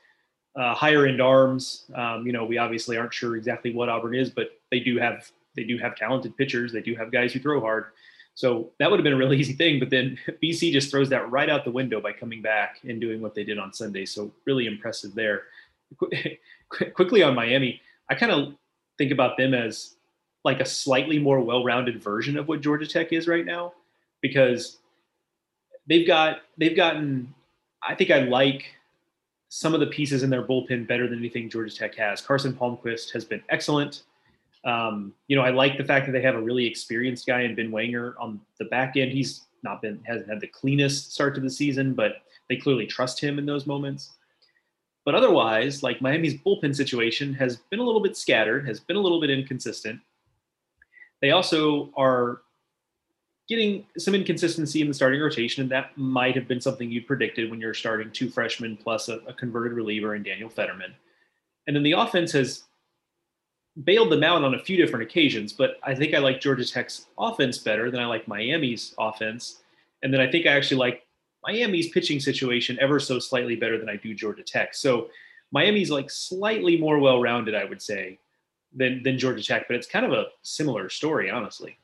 uh, 0.56 0.74
higher 0.74 1.06
end 1.06 1.22
arms. 1.22 1.86
Um, 1.94 2.26
you 2.26 2.34
know 2.34 2.46
we 2.46 2.58
obviously 2.58 2.98
aren't 2.98 3.14
sure 3.14 3.36
exactly 3.36 3.74
what 3.74 3.90
Auburn 3.90 4.16
is 4.16 4.30
but 4.30 4.52
they 4.72 4.80
do 4.80 4.98
have 4.98 5.30
they 5.56 5.64
do 5.64 5.78
have 5.78 5.96
talented 5.96 6.36
pitchers. 6.38 6.72
They 6.72 6.82
do 6.82 6.96
have 6.96 7.12
guys 7.12 7.34
who 7.34 7.40
throw 7.40 7.60
hard 7.62 7.86
so 8.36 8.72
that 8.80 8.92
would 8.92 9.00
have 9.00 9.04
been 9.04 9.14
a 9.14 9.18
really 9.18 9.38
easy 9.40 9.54
thing. 9.54 9.80
But 9.80 9.90
then 9.90 10.18
BC 10.44 10.72
just 10.72 10.92
throws 10.92 11.10
that 11.10 11.32
right 11.32 11.50
out 11.50 11.66
the 11.66 11.72
window 11.72 12.00
by 12.00 12.14
coming 12.14 12.42
back 12.42 12.80
and 12.88 13.02
doing 13.02 13.22
what 13.22 13.34
they 13.34 13.44
did 13.44 13.58
on 13.58 13.74
Sunday. 13.74 14.06
So 14.06 14.32
really 14.46 14.68
impressive 14.68 15.16
there. 15.16 15.44
Quickly 16.70 17.24
on 17.24 17.34
Miami, 17.34 17.82
I 18.10 18.16
kind 18.16 18.32
of 18.32 18.54
think 18.98 19.12
about 19.12 19.38
them 19.38 19.54
as 19.54 19.96
like 20.44 20.60
a 20.60 20.66
slightly 20.66 21.18
more 21.18 21.40
well-rounded 21.40 22.04
version 22.04 22.38
of 22.38 22.48
what 22.48 22.62
Georgia 22.62 22.86
Tech 22.86 23.14
is 23.14 23.28
right 23.28 23.46
now, 23.46 23.74
because 24.22 24.78
they've 25.88 26.06
got 26.06 26.42
they've 26.58 26.76
gotten. 26.76 27.34
I 27.88 27.94
think 27.94 28.10
I 28.10 28.22
like 28.22 28.66
some 29.50 29.74
of 29.74 29.80
the 29.80 29.88
pieces 29.88 30.24
in 30.24 30.30
their 30.30 30.44
bullpen 30.44 30.88
better 30.88 31.08
than 31.08 31.20
anything 31.20 31.50
Georgia 31.50 31.74
Tech 31.74 31.96
has. 31.96 32.20
Carson 32.20 32.52
Palmquist 32.52 33.12
has 33.12 33.24
been 33.24 33.44
excellent. 33.50 34.04
Um, 34.66 35.14
you 35.28 35.36
know, 35.36 35.44
I 35.44 35.52
like 35.52 35.78
the 35.78 35.84
fact 35.84 36.08
that 36.08 36.12
they 36.12 36.22
have 36.22 36.36
a 36.36 36.42
really 36.42 36.66
experienced 36.66 37.28
guy 37.28 37.42
in 37.42 37.56
Ben 37.56 37.72
Wanger 37.72 38.16
on 38.20 38.42
the 38.60 38.66
back 38.66 38.98
end. 38.98 39.12
He's 39.12 39.46
not 39.64 39.82
been 39.82 40.02
hasn't 40.06 40.30
had 40.30 40.42
the 40.42 40.48
cleanest 40.48 41.14
start 41.14 41.36
to 41.36 41.42
the 41.42 41.50
season, 41.50 41.94
but 41.94 42.24
they 42.50 42.56
clearly 42.56 42.86
trust 42.86 43.20
him 43.20 43.38
in 43.38 43.46
those 43.46 43.68
moments. 43.68 44.14
But 45.06 45.14
otherwise, 45.14 45.84
like 45.84 46.02
Miami's 46.02 46.34
bullpen 46.34 46.76
situation 46.76 47.34
has 47.36 47.58
been 47.70 47.80
a 47.80 47.84
little 47.84 48.02
bit 48.02 48.18
scattered, 48.18 48.68
has 48.68 48.80
been 48.80 48.96
a 48.96 49.00
little 49.00 49.22
bit 49.22 49.30
inconsistent. 49.30 50.00
They 51.22 51.32
also 51.32 51.92
are 51.96 52.42
getting 53.48 53.86
some 54.00 54.16
inconsistency 54.16 54.82
in 54.82 54.88
the 54.88 54.94
starting 54.94 55.22
rotation, 55.22 55.62
and 55.62 55.72
that 55.72 55.96
might 55.96 56.36
have 56.36 56.48
been 56.48 56.60
something 56.60 56.90
you'd 56.90 57.06
predicted 57.06 57.52
when 57.52 57.60
you're 57.60 57.76
starting 57.76 58.12
two 58.12 58.30
freshmen 58.30 58.76
plus 58.76 59.08
a, 59.10 59.18
a 59.28 59.34
converted 59.34 59.74
reliever 59.74 60.16
in 60.16 60.24
Daniel 60.24 60.50
Federman. 60.50 60.94
And 61.68 61.76
then 61.76 61.84
the 61.84 61.92
offense 61.92 62.32
has 62.32 62.64
bailed 63.84 64.12
them 64.12 64.24
out 64.24 64.44
on 64.44 64.56
a 64.56 64.60
few 64.60 64.78
different 64.78 65.04
occasions, 65.04 65.52
but 65.52 65.78
I 65.84 65.94
think 65.94 66.14
I 66.14 66.20
like 66.20 66.40
Georgia 66.40 66.66
Tech's 66.66 67.08
offense 67.20 67.58
better 67.58 67.92
than 67.92 68.00
I 68.00 68.06
like 68.06 68.28
Miami's 68.28 68.96
offense. 68.98 69.62
And 70.02 70.14
then 70.14 70.22
I 70.22 70.32
think 70.32 70.46
I 70.46 70.52
actually 70.52 70.78
like 70.78 71.06
Miami's 71.46 71.90
pitching 71.90 72.20
situation 72.20 72.78
ever 72.80 73.00
so 73.00 73.20
slightly 73.20 73.56
better 73.56 73.78
than 73.78 73.90
I 73.90 73.98
do 73.98 74.14
Georgia 74.14 74.44
Tech. 74.44 74.74
So 74.74 75.10
Miami's 75.52 75.92
like 75.92 76.10
slightly 76.10 76.78
more 76.78 77.00
well-rounded, 77.00 77.54
I 77.54 77.66
would 77.66 77.82
say, 77.82 78.20
than 78.74 79.04
than 79.04 79.18
Georgia 79.18 79.44
Tech, 79.44 79.68
but 79.68 79.76
it's 79.76 79.88
kind 79.88 80.06
of 80.06 80.14
a 80.14 80.26
similar 80.42 80.90
story, 80.90 81.30
honestly. 81.30 81.78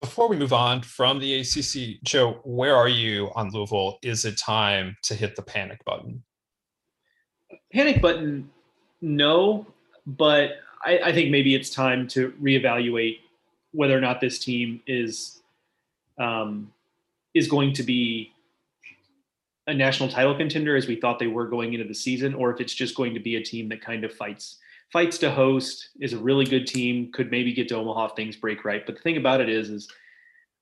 Before 0.00 0.28
we 0.28 0.36
move 0.36 0.52
on 0.52 0.80
from 0.80 1.18
the 1.18 1.40
ACC, 1.40 2.02
Joe, 2.02 2.40
where 2.44 2.74
are 2.74 2.88
you 2.88 3.30
on 3.34 3.50
Louisville? 3.50 3.98
Is 4.02 4.24
it 4.24 4.38
time 4.38 4.96
to 5.02 5.14
hit 5.14 5.36
the 5.36 5.42
panic 5.42 5.84
button? 5.84 6.22
Panic 7.72 8.00
button 8.00 8.50
no, 9.00 9.66
but 10.06 10.52
I, 10.84 10.98
I, 11.04 11.12
think 11.12 11.30
maybe 11.30 11.54
it's 11.54 11.70
time 11.70 12.08
to 12.08 12.32
reevaluate 12.42 13.20
whether 13.72 13.96
or 13.96 14.00
not 14.00 14.20
this 14.20 14.38
team 14.38 14.80
is 14.86 15.40
um, 16.18 16.72
is 17.34 17.48
going 17.48 17.72
to 17.74 17.82
be 17.82 18.32
a 19.66 19.74
national 19.74 20.08
title 20.08 20.34
contender 20.34 20.76
as 20.76 20.86
we 20.86 20.96
thought 20.96 21.18
they 21.18 21.26
were 21.26 21.46
going 21.46 21.72
into 21.72 21.86
the 21.86 21.94
season, 21.94 22.34
or 22.34 22.52
if 22.52 22.60
it's 22.60 22.74
just 22.74 22.96
going 22.96 23.14
to 23.14 23.20
be 23.20 23.36
a 23.36 23.42
team 23.42 23.68
that 23.68 23.80
kind 23.80 24.04
of 24.04 24.12
fights 24.12 24.58
fights 24.92 25.18
to 25.18 25.30
host, 25.30 25.90
is 26.00 26.12
a 26.12 26.18
really 26.18 26.44
good 26.44 26.66
team, 26.66 27.12
could 27.12 27.30
maybe 27.30 27.52
get 27.52 27.68
to 27.68 27.76
Omaha 27.76 28.06
if 28.06 28.12
things 28.16 28.36
break 28.36 28.64
right. 28.64 28.84
But 28.84 28.96
the 28.96 29.02
thing 29.02 29.16
about 29.16 29.40
it 29.40 29.48
is, 29.48 29.70
is 29.70 29.88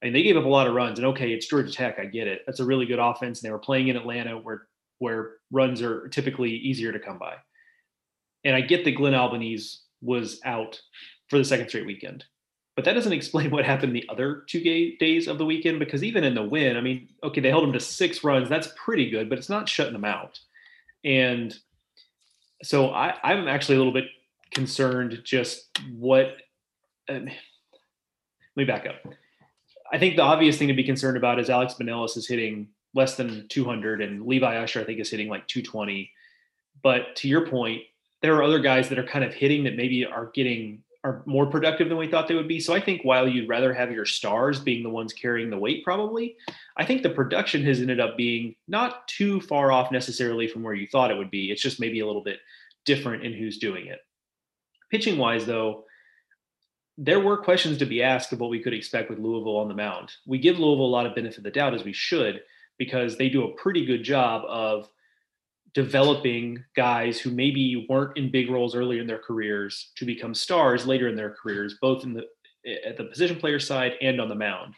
I 0.02 0.06
mean, 0.06 0.12
they 0.12 0.22
gave 0.22 0.36
up 0.36 0.44
a 0.44 0.48
lot 0.48 0.66
of 0.66 0.74
runs, 0.74 0.98
and 0.98 1.06
okay, 1.08 1.32
it's 1.32 1.46
Georgia 1.46 1.72
Tech, 1.72 1.98
I 1.98 2.04
get 2.04 2.28
it. 2.28 2.42
That's 2.46 2.60
a 2.60 2.64
really 2.64 2.86
good 2.86 2.98
offense, 2.98 3.40
and 3.40 3.48
they 3.48 3.52
were 3.52 3.58
playing 3.58 3.88
in 3.88 3.96
Atlanta 3.96 4.36
where 4.36 4.66
where 4.98 5.36
runs 5.50 5.80
are 5.80 6.08
typically 6.08 6.50
easier 6.50 6.92
to 6.92 6.98
come 6.98 7.18
by. 7.18 7.36
And 8.44 8.54
I 8.54 8.60
get 8.60 8.84
that 8.84 8.92
Glen 8.92 9.14
Albanese 9.14 9.78
was 10.00 10.40
out 10.44 10.80
for 11.28 11.38
the 11.38 11.44
second 11.44 11.68
straight 11.68 11.86
weekend. 11.86 12.24
But 12.76 12.84
that 12.84 12.94
doesn't 12.94 13.12
explain 13.20 13.50
what 13.50 13.64
happened 13.64 13.94
the 13.94 14.08
other 14.08 14.44
two 14.48 14.60
days 14.98 15.26
of 15.26 15.38
the 15.38 15.44
weekend 15.44 15.78
because 15.78 16.04
even 16.04 16.24
in 16.24 16.34
the 16.34 16.42
win, 16.42 16.76
I 16.76 16.80
mean, 16.80 17.08
okay, 17.22 17.40
they 17.40 17.50
held 17.50 17.64
him 17.64 17.72
to 17.72 17.80
six 17.80 18.22
runs. 18.22 18.48
That's 18.48 18.68
pretty 18.76 19.10
good, 19.10 19.28
but 19.28 19.38
it's 19.38 19.48
not 19.48 19.68
shutting 19.68 19.92
them 19.92 20.04
out. 20.04 20.38
And 21.04 21.56
so 22.62 22.90
I, 22.90 23.14
I'm 23.22 23.48
actually 23.48 23.76
a 23.76 23.78
little 23.78 23.92
bit 23.92 24.08
concerned 24.52 25.20
just 25.24 25.68
what. 25.92 26.36
Um, 27.08 27.26
let 27.26 27.32
me 28.56 28.64
back 28.64 28.86
up. 28.86 28.96
I 29.92 29.98
think 29.98 30.16
the 30.16 30.22
obvious 30.22 30.58
thing 30.58 30.68
to 30.68 30.74
be 30.74 30.84
concerned 30.84 31.16
about 31.16 31.38
is 31.38 31.48
Alex 31.48 31.74
Binelas 31.80 32.16
is 32.16 32.26
hitting 32.26 32.68
less 32.94 33.16
than 33.16 33.46
200, 33.48 34.02
and 34.02 34.26
Levi 34.26 34.56
Usher 34.56 34.80
I 34.80 34.84
think 34.84 35.00
is 35.00 35.10
hitting 35.10 35.28
like 35.28 35.46
220. 35.46 36.10
But 36.82 37.16
to 37.16 37.28
your 37.28 37.46
point, 37.46 37.82
there 38.22 38.34
are 38.36 38.42
other 38.42 38.58
guys 38.58 38.88
that 38.88 38.98
are 38.98 39.06
kind 39.06 39.24
of 39.24 39.34
hitting 39.34 39.64
that 39.64 39.76
maybe 39.76 40.04
are 40.04 40.30
getting 40.34 40.82
are 41.04 41.22
more 41.26 41.46
productive 41.46 41.88
than 41.88 41.96
we 41.96 42.08
thought 42.08 42.26
they 42.26 42.34
would 42.34 42.48
be. 42.48 42.58
So 42.58 42.74
I 42.74 42.80
think 42.80 43.02
while 43.02 43.28
you'd 43.28 43.48
rather 43.48 43.72
have 43.72 43.92
your 43.92 44.04
stars 44.04 44.58
being 44.58 44.82
the 44.82 44.90
ones 44.90 45.12
carrying 45.12 45.48
the 45.48 45.56
weight, 45.56 45.84
probably, 45.84 46.36
I 46.76 46.84
think 46.84 47.02
the 47.02 47.10
production 47.10 47.62
has 47.64 47.80
ended 47.80 48.00
up 48.00 48.16
being 48.16 48.56
not 48.66 49.06
too 49.06 49.40
far 49.40 49.70
off 49.70 49.92
necessarily 49.92 50.48
from 50.48 50.64
where 50.64 50.74
you 50.74 50.88
thought 50.88 51.12
it 51.12 51.16
would 51.16 51.30
be. 51.30 51.52
It's 51.52 51.62
just 51.62 51.80
maybe 51.80 52.00
a 52.00 52.06
little 52.06 52.24
bit 52.24 52.40
different 52.84 53.24
in 53.24 53.32
who's 53.32 53.58
doing 53.58 53.86
it. 53.86 54.00
Pitching 54.90 55.18
wise, 55.18 55.46
though, 55.46 55.84
there 56.96 57.20
were 57.20 57.36
questions 57.36 57.78
to 57.78 57.86
be 57.86 58.02
asked 58.02 58.32
of 58.32 58.40
what 58.40 58.50
we 58.50 58.60
could 58.60 58.74
expect 58.74 59.08
with 59.08 59.20
Louisville 59.20 59.58
on 59.58 59.68
the 59.68 59.74
mound. 59.74 60.10
We 60.26 60.38
give 60.38 60.58
Louisville 60.58 60.86
a 60.86 60.88
lot 60.88 61.06
of 61.06 61.14
benefit 61.14 61.38
of 61.38 61.44
the 61.44 61.50
doubt 61.50 61.74
as 61.74 61.84
we 61.84 61.92
should 61.92 62.42
because 62.76 63.16
they 63.16 63.28
do 63.28 63.44
a 63.44 63.54
pretty 63.54 63.86
good 63.86 64.02
job 64.02 64.42
of 64.48 64.88
developing 65.78 66.64
guys 66.74 67.20
who 67.20 67.30
maybe 67.30 67.86
weren't 67.88 68.18
in 68.18 68.32
big 68.32 68.50
roles 68.50 68.74
earlier 68.74 69.00
in 69.00 69.06
their 69.06 69.20
careers 69.20 69.92
to 69.94 70.04
become 70.04 70.34
stars 70.34 70.88
later 70.88 71.06
in 71.06 71.14
their 71.14 71.30
careers, 71.40 71.76
both 71.80 72.02
in 72.02 72.12
the 72.12 72.24
at 72.84 72.96
the 72.96 73.04
position 73.04 73.36
player 73.36 73.60
side 73.60 73.92
and 74.02 74.20
on 74.20 74.28
the 74.28 74.34
mound. 74.34 74.74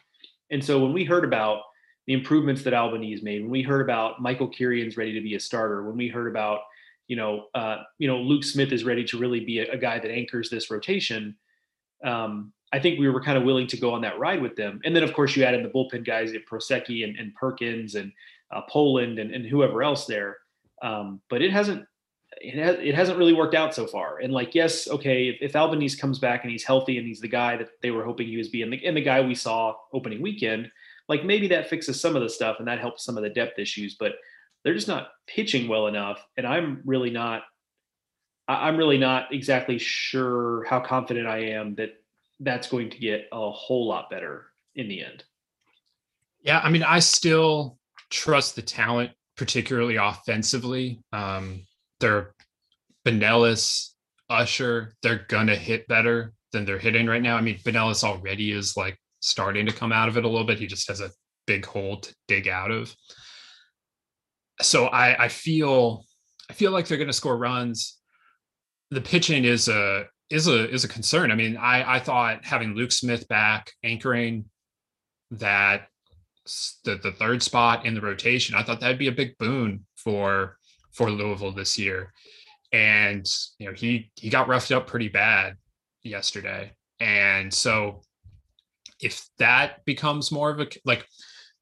And 0.50 0.62
so 0.62 0.78
when 0.78 0.92
we 0.92 1.04
heard 1.04 1.24
about 1.24 1.62
the 2.06 2.12
improvements 2.12 2.62
that 2.64 2.74
Albanese 2.74 3.24
made, 3.24 3.40
when 3.40 3.50
we 3.50 3.62
heard 3.62 3.80
about 3.80 4.20
Michael 4.20 4.46
Kirian's 4.46 4.98
ready 4.98 5.14
to 5.14 5.22
be 5.22 5.36
a 5.36 5.40
starter, 5.40 5.84
when 5.84 5.96
we 5.96 6.06
heard 6.06 6.30
about 6.30 6.60
you 7.08 7.16
know 7.16 7.46
uh, 7.54 7.78
you 7.98 8.06
know 8.06 8.18
Luke 8.18 8.44
Smith 8.44 8.70
is 8.70 8.84
ready 8.84 9.04
to 9.04 9.18
really 9.18 9.40
be 9.40 9.60
a, 9.60 9.72
a 9.72 9.78
guy 9.78 9.98
that 9.98 10.10
anchors 10.10 10.50
this 10.50 10.70
rotation. 10.70 11.34
Um, 12.04 12.52
I 12.74 12.78
think 12.78 13.00
we 13.00 13.08
were 13.08 13.22
kind 13.22 13.38
of 13.38 13.44
willing 13.44 13.68
to 13.68 13.78
go 13.78 13.94
on 13.94 14.02
that 14.02 14.18
ride 14.18 14.42
with 14.42 14.54
them. 14.54 14.82
And 14.84 14.94
then, 14.94 15.02
of 15.02 15.14
course, 15.14 15.34
you 15.34 15.44
add 15.44 15.54
in 15.54 15.62
the 15.62 15.70
bullpen 15.70 16.04
guys, 16.04 16.34
at 16.34 16.46
Prosecky 16.46 17.04
and, 17.04 17.18
and 17.18 17.34
Perkins 17.34 17.94
and 17.94 18.12
uh, 18.52 18.60
Poland 18.68 19.18
and, 19.18 19.34
and 19.34 19.46
whoever 19.46 19.82
else 19.82 20.04
there. 20.04 20.36
Um, 20.82 21.20
but 21.28 21.42
it 21.42 21.52
hasn't 21.52 21.86
it, 22.40 22.54
has, 22.54 22.76
it 22.80 22.94
hasn't 22.94 23.18
really 23.18 23.32
worked 23.32 23.54
out 23.54 23.74
so 23.74 23.86
far. 23.86 24.18
And 24.18 24.32
like, 24.32 24.54
yes, 24.54 24.88
okay, 24.88 25.28
if, 25.28 25.36
if 25.40 25.56
Albanese 25.56 25.98
comes 25.98 26.18
back 26.18 26.42
and 26.42 26.50
he's 26.50 26.64
healthy 26.64 26.98
and 26.98 27.06
he's 27.06 27.20
the 27.20 27.28
guy 27.28 27.56
that 27.56 27.68
they 27.82 27.90
were 27.90 28.04
hoping 28.04 28.28
he 28.28 28.36
was 28.36 28.48
being, 28.48 28.72
and 28.72 28.96
the 28.96 29.02
guy 29.02 29.20
we 29.20 29.34
saw 29.34 29.74
opening 29.92 30.22
weekend, 30.22 30.70
like 31.08 31.24
maybe 31.24 31.48
that 31.48 31.68
fixes 31.68 32.00
some 32.00 32.16
of 32.16 32.22
the 32.22 32.28
stuff 32.28 32.56
and 32.58 32.68
that 32.68 32.78
helps 32.78 33.04
some 33.04 33.16
of 33.16 33.22
the 33.22 33.30
depth 33.30 33.58
issues. 33.58 33.96
But 33.98 34.12
they're 34.62 34.74
just 34.74 34.88
not 34.88 35.08
pitching 35.26 35.68
well 35.68 35.86
enough, 35.86 36.24
and 36.36 36.46
I'm 36.46 36.82
really 36.84 37.10
not. 37.10 37.42
I'm 38.48 38.76
really 38.76 38.98
not 38.98 39.32
exactly 39.32 39.78
sure 39.78 40.64
how 40.64 40.80
confident 40.80 41.28
I 41.28 41.38
am 41.38 41.76
that 41.76 41.90
that's 42.40 42.68
going 42.68 42.90
to 42.90 42.98
get 42.98 43.28
a 43.30 43.50
whole 43.50 43.86
lot 43.86 44.10
better 44.10 44.46
in 44.74 44.88
the 44.88 45.04
end. 45.04 45.22
Yeah, 46.42 46.58
I 46.58 46.68
mean, 46.68 46.82
I 46.82 46.98
still 46.98 47.78
trust 48.10 48.56
the 48.56 48.62
talent 48.62 49.12
particularly 49.40 49.96
offensively. 49.96 51.00
Um, 51.14 51.64
they're 51.98 52.34
Binelas, 53.06 53.94
Usher, 54.28 54.92
they're 55.02 55.24
gonna 55.30 55.56
hit 55.56 55.88
better 55.88 56.34
than 56.52 56.66
they're 56.66 56.78
hitting 56.78 57.06
right 57.06 57.22
now. 57.22 57.36
I 57.36 57.40
mean, 57.40 57.56
Binelas 57.64 58.04
already 58.04 58.52
is 58.52 58.76
like 58.76 58.98
starting 59.20 59.64
to 59.64 59.72
come 59.72 59.92
out 59.92 60.10
of 60.10 60.18
it 60.18 60.26
a 60.26 60.28
little 60.28 60.46
bit. 60.46 60.58
He 60.58 60.66
just 60.66 60.88
has 60.88 61.00
a 61.00 61.10
big 61.46 61.64
hole 61.64 62.00
to 62.00 62.14
dig 62.28 62.48
out 62.48 62.70
of. 62.70 62.94
So 64.60 64.88
I, 64.88 65.24
I 65.24 65.28
feel 65.28 66.04
I 66.50 66.52
feel 66.52 66.70
like 66.70 66.86
they're 66.86 66.98
gonna 66.98 67.10
score 67.14 67.38
runs. 67.38 67.98
The 68.90 69.00
pitching 69.00 69.46
is 69.46 69.68
a 69.68 70.04
is 70.28 70.48
a 70.48 70.68
is 70.68 70.84
a 70.84 70.88
concern. 70.88 71.32
I 71.32 71.34
mean, 71.34 71.56
I 71.56 71.94
I 71.94 71.98
thought 71.98 72.44
having 72.44 72.74
Luke 72.74 72.92
Smith 72.92 73.26
back 73.28 73.72
anchoring 73.82 74.50
that 75.30 75.88
the, 76.84 76.96
the 76.96 77.12
third 77.12 77.42
spot 77.42 77.86
in 77.86 77.94
the 77.94 78.00
rotation. 78.00 78.54
I 78.54 78.62
thought 78.62 78.80
that'd 78.80 78.98
be 78.98 79.08
a 79.08 79.12
big 79.12 79.36
boon 79.38 79.86
for 79.96 80.56
for 80.92 81.10
Louisville 81.10 81.52
this 81.52 81.78
year. 81.78 82.12
And 82.72 83.26
you 83.58 83.66
know, 83.66 83.72
he 83.72 84.10
he 84.14 84.30
got 84.30 84.48
roughed 84.48 84.72
up 84.72 84.86
pretty 84.86 85.08
bad 85.08 85.56
yesterday. 86.02 86.72
And 87.00 87.52
so 87.52 88.02
if 89.00 89.26
that 89.38 89.84
becomes 89.84 90.30
more 90.30 90.50
of 90.50 90.60
a 90.60 90.68
like 90.84 91.06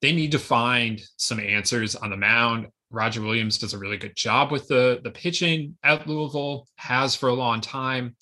they 0.00 0.12
need 0.12 0.32
to 0.32 0.38
find 0.38 1.00
some 1.16 1.40
answers 1.40 1.96
on 1.96 2.10
the 2.10 2.16
mound. 2.16 2.68
Roger 2.90 3.20
Williams 3.20 3.58
does 3.58 3.74
a 3.74 3.78
really 3.78 3.98
good 3.98 4.16
job 4.16 4.50
with 4.50 4.66
the 4.68 5.00
the 5.04 5.10
pitching 5.10 5.76
at 5.82 6.06
Louisville, 6.06 6.66
has 6.76 7.14
for 7.14 7.28
a 7.28 7.34
long 7.34 7.60
time 7.60 8.16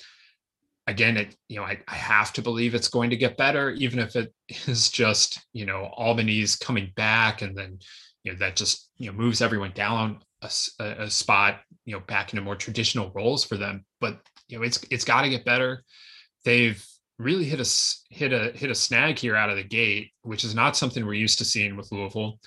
again, 0.86 1.16
it 1.16 1.36
you 1.48 1.56
know 1.56 1.64
I, 1.64 1.78
I 1.88 1.94
have 1.94 2.32
to 2.34 2.42
believe 2.42 2.74
it's 2.74 2.88
going 2.88 3.10
to 3.10 3.16
get 3.16 3.36
better, 3.36 3.70
even 3.70 3.98
if 3.98 4.16
it 4.16 4.32
is 4.66 4.90
just 4.90 5.44
you 5.52 5.66
know 5.66 5.90
Albanese 5.96 6.58
coming 6.60 6.92
back, 6.96 7.42
and 7.42 7.56
then 7.56 7.78
you 8.24 8.32
know 8.32 8.38
that 8.38 8.56
just 8.56 8.90
you 8.96 9.10
know 9.10 9.16
moves 9.16 9.42
everyone 9.42 9.72
down 9.74 10.20
a, 10.42 10.50
a 10.78 11.10
spot, 11.10 11.60
you 11.84 11.94
know, 11.94 12.00
back 12.00 12.32
into 12.32 12.42
more 12.42 12.56
traditional 12.56 13.10
roles 13.14 13.44
for 13.44 13.56
them. 13.56 13.84
But 14.00 14.20
you 14.48 14.58
know 14.58 14.64
it's 14.64 14.84
it's 14.90 15.04
got 15.04 15.22
to 15.22 15.28
get 15.28 15.44
better. 15.44 15.84
They've 16.44 16.84
really 17.18 17.44
hit 17.44 17.60
a 17.60 18.14
hit 18.14 18.32
a 18.32 18.52
hit 18.56 18.70
a 18.70 18.74
snag 18.74 19.18
here 19.18 19.36
out 19.36 19.50
of 19.50 19.56
the 19.56 19.64
gate, 19.64 20.12
which 20.22 20.44
is 20.44 20.54
not 20.54 20.76
something 20.76 21.04
we're 21.04 21.14
used 21.14 21.38
to 21.38 21.44
seeing 21.44 21.76
with 21.76 21.90
Louisville. 21.92 22.38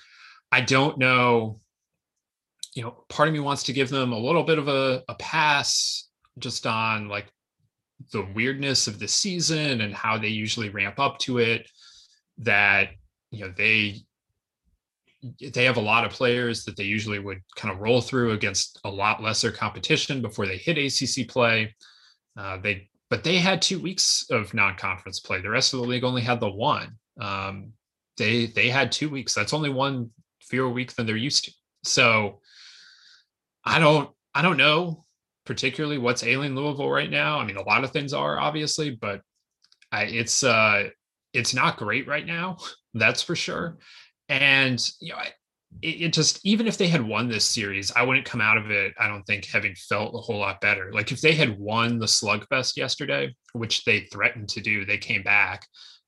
I 0.52 0.60
don't 0.60 0.98
know. 0.98 1.60
You 2.74 2.84
know, 2.84 3.04
part 3.08 3.28
of 3.28 3.34
me 3.34 3.40
wants 3.40 3.64
to 3.64 3.72
give 3.72 3.90
them 3.90 4.12
a 4.12 4.18
little 4.18 4.44
bit 4.44 4.58
of 4.58 4.68
a, 4.68 5.02
a 5.08 5.14
pass 5.16 6.08
just 6.38 6.66
on 6.66 7.08
like 7.08 7.26
the 8.12 8.26
weirdness 8.34 8.86
of 8.86 8.98
the 8.98 9.08
season 9.08 9.82
and 9.82 9.94
how 9.94 10.18
they 10.18 10.28
usually 10.28 10.68
ramp 10.68 10.98
up 10.98 11.18
to 11.18 11.38
it 11.38 11.68
that 12.38 12.90
you 13.30 13.44
know 13.44 13.52
they 13.56 14.00
they 15.52 15.64
have 15.64 15.76
a 15.76 15.82
lot 15.82 16.04
of 16.04 16.12
players 16.12 16.64
that 16.64 16.76
they 16.76 16.84
usually 16.84 17.18
would 17.18 17.42
kind 17.54 17.72
of 17.72 17.80
roll 17.80 18.00
through 18.00 18.32
against 18.32 18.80
a 18.84 18.90
lot 18.90 19.22
lesser 19.22 19.52
competition 19.52 20.22
before 20.22 20.46
they 20.46 20.56
hit 20.56 20.78
ACC 20.78 21.28
play. 21.28 21.74
Uh, 22.38 22.56
they 22.56 22.88
but 23.10 23.24
they 23.24 23.36
had 23.36 23.60
two 23.60 23.78
weeks 23.78 24.24
of 24.30 24.54
non-conference 24.54 25.20
play. 25.20 25.40
The 25.40 25.50
rest 25.50 25.74
of 25.74 25.80
the 25.80 25.86
league 25.86 26.04
only 26.04 26.22
had 26.22 26.40
the 26.40 26.48
one. 26.48 26.96
Um, 27.20 27.72
they 28.16 28.46
they 28.46 28.70
had 28.70 28.92
two 28.92 29.10
weeks. 29.10 29.34
That's 29.34 29.52
only 29.52 29.68
one 29.68 30.10
fewer 30.40 30.70
week 30.70 30.94
than 30.94 31.06
they're 31.06 31.16
used 31.16 31.44
to. 31.44 31.52
So 31.84 32.40
I 33.64 33.78
don't 33.78 34.10
I 34.34 34.42
don't 34.42 34.56
know 34.56 35.04
particularly 35.50 35.98
what's 35.98 36.22
ailing 36.22 36.54
Louisville 36.54 36.88
right 36.88 37.10
now. 37.10 37.40
I 37.40 37.44
mean, 37.44 37.56
a 37.56 37.62
lot 37.62 37.82
of 37.82 37.90
things 37.90 38.12
are 38.12 38.38
obviously, 38.38 38.90
but 38.90 39.20
I, 39.90 40.04
it's 40.04 40.44
uh, 40.44 40.90
it's 41.32 41.52
not 41.52 41.76
great 41.76 42.06
right 42.06 42.24
now. 42.24 42.58
That's 42.94 43.20
for 43.20 43.34
sure. 43.34 43.78
And 44.28 44.80
you 45.00 45.12
know, 45.12 45.18
it, 45.82 46.02
it, 46.02 46.12
just 46.12 46.38
even 46.46 46.68
if 46.68 46.78
they 46.78 46.86
had 46.86 47.02
won 47.02 47.28
this 47.28 47.44
series, 47.44 47.90
I 47.96 48.04
wouldn't 48.04 48.26
come 48.26 48.40
out 48.40 48.58
of 48.58 48.70
it. 48.70 48.94
I 48.96 49.08
don't 49.08 49.24
think 49.24 49.44
having 49.44 49.74
felt 49.74 50.14
a 50.14 50.18
whole 50.18 50.38
lot 50.38 50.60
better. 50.60 50.92
Like 50.92 51.10
if 51.10 51.20
they 51.20 51.32
had 51.32 51.58
won 51.58 51.98
the 51.98 52.06
slugfest 52.06 52.76
yesterday, 52.76 53.34
which 53.52 53.84
they 53.84 54.02
threatened 54.02 54.50
to 54.50 54.60
do, 54.60 54.84
they 54.84 54.98
came 54.98 55.24
back 55.24 55.66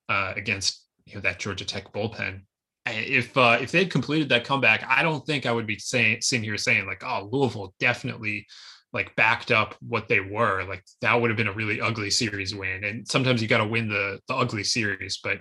uh, 0.09 0.35
against 0.37 0.87
you 1.07 1.17
know 1.17 1.21
that 1.23 1.41
Georgia 1.41 1.65
Tech 1.65 1.93
bullpen. 1.93 2.43
If 2.87 3.37
uh, 3.37 3.59
if 3.61 3.73
they'd 3.73 3.91
completed 3.91 4.29
that 4.29 4.45
comeback, 4.45 4.85
I 4.89 5.03
don't 5.03 5.27
think 5.27 5.47
I 5.47 5.53
would 5.53 5.67
be 5.67 5.81
saying 5.81 6.21
sitting 6.21 6.45
here 6.45 6.57
saying 6.57 6.87
like, 6.87 7.03
oh, 7.05 7.29
Louisville 7.33 7.75
definitely 7.81 8.47
like 8.93 9.15
backed 9.17 9.51
up 9.51 9.75
what 9.81 10.09
they 10.09 10.21
were, 10.21 10.65
like 10.65 10.85
that 11.01 11.21
would 11.21 11.31
have 11.31 11.37
been 11.37 11.49
a 11.49 11.53
really 11.53 11.81
ugly 11.81 12.11
series 12.11 12.55
win. 12.55 12.85
And 12.85 13.09
sometimes 13.09 13.41
you 13.41 13.49
got 13.49 13.59
to 13.59 13.67
win 13.67 13.89
the 13.89 14.21
the 14.29 14.35
ugly 14.35 14.65
series, 14.65 15.19
but 15.23 15.39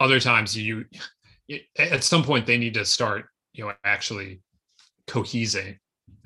other 0.00 0.20
times 0.20 0.56
you 0.56 0.84
at 1.78 2.04
some 2.04 2.22
point 2.22 2.46
they 2.46 2.58
need 2.58 2.74
to 2.74 2.84
start, 2.84 3.26
you 3.52 3.64
know, 3.64 3.72
actually 3.84 4.40
cohesing. 5.06 5.78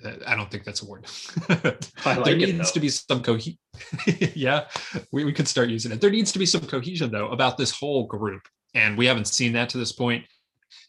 Uh, 0.04 0.12
I 0.26 0.34
don't 0.34 0.50
think 0.50 0.64
that's 0.64 0.82
a 0.82 0.86
word. 0.86 1.06
like 1.48 2.24
there 2.24 2.36
needs 2.36 2.72
to 2.72 2.80
be 2.80 2.88
some 2.88 3.22
cohesion. 3.22 3.58
yeah, 4.34 4.66
we, 5.12 5.24
we 5.24 5.32
could 5.32 5.48
start 5.48 5.68
using 5.68 5.92
it. 5.92 6.00
There 6.00 6.10
needs 6.10 6.32
to 6.32 6.38
be 6.38 6.46
some 6.46 6.62
cohesion 6.62 7.10
though 7.10 7.28
about 7.28 7.56
this 7.56 7.70
whole 7.70 8.06
group, 8.06 8.42
and 8.74 8.96
we 8.96 9.06
haven't 9.06 9.28
seen 9.28 9.52
that 9.52 9.68
to 9.70 9.78
this 9.78 9.92
point. 9.92 10.24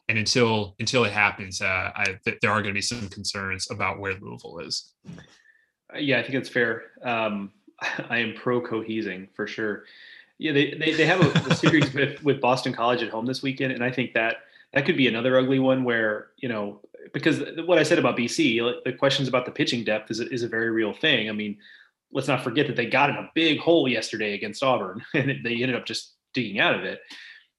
And 0.10 0.18
until 0.18 0.76
until 0.80 1.06
it 1.06 1.14
happens, 1.14 1.62
uh, 1.62 1.92
I, 1.96 2.18
th- 2.26 2.40
there 2.42 2.52
are 2.52 2.62
going 2.62 2.74
to 2.74 2.78
be 2.78 2.82
some 2.82 3.08
concerns 3.10 3.72
about 3.72 4.00
where 4.00 4.14
Louisville 4.20 4.60
is. 4.60 4.94
Uh, 5.94 5.98
yeah, 5.98 6.20
I 6.20 6.24
think 6.24 6.36
it's 6.36 6.50
fair. 6.50 6.84
Um, 7.04 7.52
I 8.10 8.20
am 8.20 8.34
pro 8.34 8.62
cohesing 8.62 9.30
for 9.34 9.48
sure. 9.48 9.84
Yeah, 10.40 10.52
they, 10.52 10.72
they, 10.72 10.94
they 10.94 11.06
have 11.06 11.22
a, 11.22 11.50
a 11.50 11.56
series 11.56 11.94
with, 11.94 12.22
with 12.24 12.42
Boston 12.42 12.74
College 12.74 13.02
at 13.02 13.10
home 13.10 13.26
this 13.26 13.42
weekend, 13.42 13.72
and 13.72 13.84
I 13.84 13.92
think 13.92 14.14
that 14.14 14.38
that 14.74 14.86
could 14.86 14.98
be 14.98 15.08
another 15.08 15.38
ugly 15.38 15.60
one 15.60 15.84
where 15.84 16.28
you 16.38 16.50
know 16.50 16.82
because 17.14 17.42
what 17.66 17.78
I 17.78 17.84
said 17.84 18.00
about 18.00 18.18
BC, 18.18 18.84
the 18.86 18.94
questions 18.94 19.28
about 19.28 19.46
the 19.46 19.52
pitching 19.52 19.84
depth 19.84 20.12
is 20.12 20.20
is 20.20 20.44
a 20.44 20.48
very 20.48 20.70
real 20.70 20.94
thing. 20.94 21.30
I 21.30 21.34
mean, 21.34 21.58
let's 22.12 22.28
not 22.28 22.44
forget 22.44 22.68
that 22.68 22.76
they 22.76 22.86
got 22.86 23.10
in 23.10 23.16
a 23.16 23.30
big 23.34 23.60
hole 23.60 23.88
yesterday 23.88 24.34
against 24.34 24.64
Auburn, 24.64 25.04
and 25.14 25.44
they 25.44 25.54
ended 25.54 25.76
up 25.76 25.86
just 25.86 26.14
digging 26.34 26.60
out 26.60 26.76
of 26.76 26.84
it. 26.84 27.02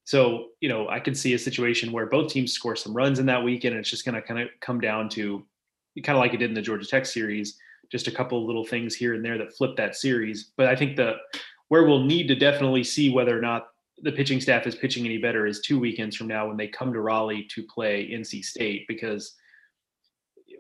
So, 0.05 0.49
you 0.61 0.69
know, 0.69 0.89
I 0.89 1.01
could 1.01 1.17
see 1.17 1.35
a 1.35 1.39
situation 1.39 1.91
where 1.91 2.07
both 2.07 2.31
teams 2.31 2.53
score 2.53 2.77
some 2.77 2.95
runs 2.95 3.19
in 3.19 3.27
that 3.27 3.43
weekend. 3.43 3.75
And 3.75 3.81
it's 3.81 3.91
just 3.91 4.05
going 4.05 4.15
to 4.15 4.23
kind 4.23 4.41
of 4.41 4.49
come 4.61 4.81
down 4.81 5.09
to 5.11 5.45
kind 6.03 6.17
of 6.17 6.21
like 6.21 6.35
it 6.35 6.39
did 6.39 6.51
in 6.51 6.55
the 6.55 6.63
Georgia 6.63 6.87
Tech 6.87 7.07
series, 7.07 7.59
just 7.91 8.07
a 8.07 8.11
couple 8.11 8.47
little 8.47 8.65
things 8.65 8.95
here 8.95 9.15
and 9.15 9.25
there 9.25 9.39
that 9.39 9.57
flip 9.57 9.77
that 9.77 9.97
series. 9.97 10.53
But 10.57 10.67
I 10.67 10.77
think 10.77 10.97
the 10.97 11.17
where 11.69 11.85
we'll 11.85 12.05
need 12.05 12.29
to 12.29 12.35
definitely 12.35 12.85
see 12.85 13.11
whether 13.11 13.37
or 13.37 13.41
not 13.41 13.69
the 14.03 14.13
pitching 14.13 14.41
staff 14.41 14.67
is 14.67 14.75
pitching 14.75 15.05
any 15.07 15.19
better 15.19 15.47
is 15.47 15.61
two 15.61 15.79
weekends 15.79 16.17
from 16.17 16.27
now 16.27 16.47
when 16.47 16.57
they 16.57 16.69
come 16.69 16.93
to 16.93 17.01
Raleigh 17.01 17.47
to 17.55 17.63
play 17.63 18.11
NC 18.11 18.45
State 18.45 18.87
because 18.87 19.35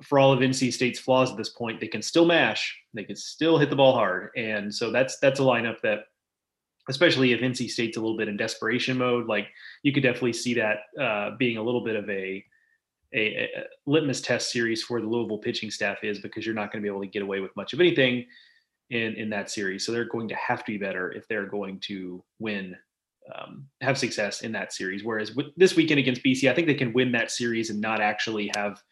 for 0.02 0.18
all 0.18 0.32
of 0.32 0.40
NC 0.40 0.72
State's 0.72 0.98
flaws 0.98 1.30
at 1.30 1.36
this 1.36 1.50
point, 1.50 1.80
they 1.80 1.86
can 1.86 2.02
still 2.02 2.24
mash. 2.24 2.76
They 2.94 3.04
can 3.04 3.16
still 3.16 3.58
hit 3.58 3.70
the 3.70 3.76
ball 3.76 3.94
hard, 3.94 4.30
and 4.36 4.74
so 4.74 4.90
that's 4.90 5.18
that's 5.18 5.40
a 5.40 5.42
lineup 5.42 5.80
that, 5.82 6.04
especially 6.88 7.32
if 7.32 7.40
NC 7.40 7.70
State's 7.70 7.96
a 7.96 8.00
little 8.00 8.16
bit 8.16 8.28
in 8.28 8.36
desperation 8.36 8.98
mode, 8.98 9.26
like 9.26 9.48
you 9.82 9.92
could 9.92 10.02
definitely 10.02 10.32
see 10.32 10.54
that 10.54 10.78
uh, 11.00 11.30
being 11.38 11.56
a 11.56 11.62
little 11.62 11.82
bit 11.82 11.96
of 11.96 12.08
a, 12.10 12.44
a, 13.14 13.44
a 13.44 13.48
litmus 13.86 14.20
test 14.20 14.50
series 14.50 14.82
for 14.82 15.00
the 15.00 15.06
Louisville 15.06 15.38
pitching 15.38 15.70
staff 15.70 16.02
is 16.02 16.18
because 16.18 16.44
you're 16.44 16.54
not 16.54 16.72
going 16.72 16.82
to 16.82 16.86
be 16.86 16.92
able 16.92 17.02
to 17.02 17.08
get 17.08 17.22
away 17.22 17.40
with 17.40 17.54
much 17.56 17.72
of 17.72 17.80
anything 17.80 18.26
in 18.90 19.14
in 19.14 19.30
that 19.30 19.50
series. 19.50 19.84
So 19.84 19.92
they're 19.92 20.04
going 20.04 20.28
to 20.28 20.36
have 20.36 20.64
to 20.64 20.72
be 20.72 20.78
better 20.78 21.12
if 21.12 21.26
they're 21.28 21.46
going 21.46 21.80
to 21.86 22.22
win 22.38 22.76
um, 23.34 23.66
have 23.80 23.98
success 23.98 24.42
in 24.42 24.52
that 24.52 24.72
series. 24.72 25.02
Whereas 25.02 25.36
this 25.56 25.76
weekend 25.76 25.98
against 25.98 26.22
BC, 26.22 26.50
I 26.50 26.54
think 26.54 26.66
they 26.66 26.74
can 26.74 26.92
win 26.92 27.12
that 27.12 27.30
series 27.30 27.70
and 27.70 27.80
not 27.80 28.00
actually 28.00 28.50
have 28.54 28.82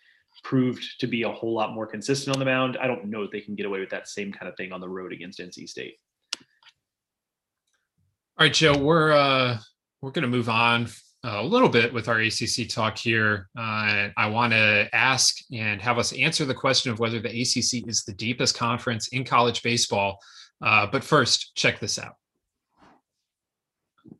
proved 0.43 0.83
to 1.01 1.07
be 1.07 1.23
a 1.23 1.31
whole 1.31 1.55
lot 1.55 1.75
more 1.75 1.87
consistent 1.87 2.35
on 2.35 2.39
the 2.39 2.47
mound. 2.47 2.79
I 2.81 2.87
don't 2.87 3.07
know 3.07 3.23
if 3.23 3.31
they 3.31 3.41
can 3.41 3.55
get 3.55 3.67
away 3.67 3.81
with 3.81 3.91
that 3.91 4.09
same 4.09 4.33
kind 4.33 4.49
of 4.49 4.57
thing 4.57 4.73
on 4.73 4.81
the 4.81 4.89
road 4.89 5.13
against 5.13 5.39
NC 5.39 5.69
State. 5.69 5.97
All 8.43 8.47
right, 8.47 8.53
Joe, 8.53 8.77
we're 8.77 9.13
uh, 9.13 9.57
we're 10.01 10.11
going 10.11 10.25
to 10.25 10.29
move 10.29 10.49
on 10.49 10.89
a 11.23 11.45
little 11.45 11.69
bit 11.69 11.95
with 11.95 12.09
our 12.09 12.19
ACC 12.19 12.69
talk 12.69 12.99
here. 12.99 13.49
Uh, 13.57 14.09
I 14.17 14.27
want 14.31 14.53
to 14.53 14.89
ask 14.93 15.37
and 15.53 15.81
have 15.81 15.97
us 15.97 16.13
answer 16.13 16.45
the 16.45 16.53
question 16.53 16.91
of 16.91 16.99
whether 16.99 17.21
the 17.21 17.29
ACC 17.29 17.87
is 17.89 18.03
the 18.05 18.13
deepest 18.13 18.57
conference 18.57 19.07
in 19.13 19.23
college 19.23 19.63
baseball. 19.63 20.19
Uh, 20.61 20.89
but 20.91 21.05
first, 21.05 21.55
check 21.55 21.79
this 21.79 22.01
out. 22.01 22.15
All 24.11 24.17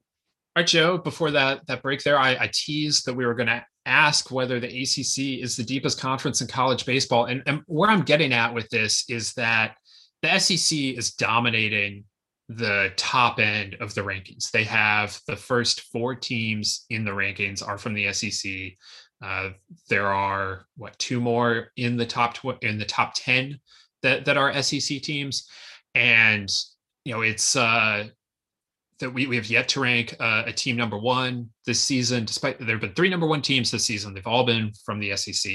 right, 0.55 0.69
Joe. 0.69 0.99
Before 0.99 1.33
that 1.33 1.67
that 1.67 1.83
break 1.83 2.05
there, 2.05 2.17
I, 2.17 2.45
I 2.45 2.51
teased 2.55 3.07
that 3.07 3.15
we 3.15 3.27
were 3.27 3.35
going 3.35 3.49
to 3.49 3.67
ask 3.87 4.31
whether 4.31 4.61
the 4.61 4.69
ACC 4.69 5.43
is 5.43 5.57
the 5.57 5.65
deepest 5.65 5.99
conference 5.99 6.41
in 6.41 6.47
college 6.47 6.87
baseball, 6.87 7.25
and, 7.25 7.43
and 7.47 7.63
where 7.67 7.91
I'm 7.91 8.03
getting 8.03 8.33
at 8.33 8.55
with 8.55 8.69
this 8.69 9.05
is 9.09 9.33
that 9.33 9.75
the 10.23 10.39
SEC 10.39 10.79
is 10.79 11.11
dominating 11.15 12.05
the 12.49 12.93
top 12.97 13.39
end 13.39 13.77
of 13.81 13.95
the 13.95 14.01
rankings. 14.01 14.51
They 14.51 14.65
have 14.65 15.19
the 15.27 15.37
first 15.37 15.83
four 15.83 16.15
teams 16.15 16.85
in 16.91 17.05
the 17.05 17.13
rankings 17.13 17.67
are 17.67 17.79
from 17.79 17.95
the 17.95 18.13
SEC. 18.13 18.53
Uh, 19.23 19.51
there 19.89 20.09
are 20.09 20.67
what 20.77 20.99
two 20.99 21.21
more 21.21 21.69
in 21.77 21.97
the 21.97 22.07
top 22.07 22.35
tw- 22.35 22.63
in 22.63 22.79
the 22.79 22.85
top 22.85 23.13
ten 23.15 23.61
that 24.03 24.25
that 24.25 24.37
are 24.37 24.63
SEC 24.63 25.01
teams, 25.01 25.49
and 25.95 26.53
you 27.05 27.15
know 27.15 27.23
it's 27.23 27.55
uh, 27.55 28.09
that 28.99 29.11
we, 29.11 29.27
we 29.27 29.37
have 29.37 29.47
yet 29.47 29.69
to 29.69 29.81
rank 29.81 30.17
uh, 30.19 30.43
a 30.47 30.53
team 30.53 30.77
number 30.77 30.99
one 30.99 31.51
this 31.67 31.81
season, 31.81 32.25
despite 32.25 32.59
there 32.59 32.71
have 32.71 32.81
been 32.81 32.95
three 32.95 33.09
number 33.09 33.27
one 33.27 33.43
teams 33.43 33.71
this 33.71 33.85
season. 33.85 34.13
They've 34.13 34.27
all 34.27 34.45
been 34.45 34.73
from 34.85 34.99
the 34.99 35.17
SEC. 35.17 35.53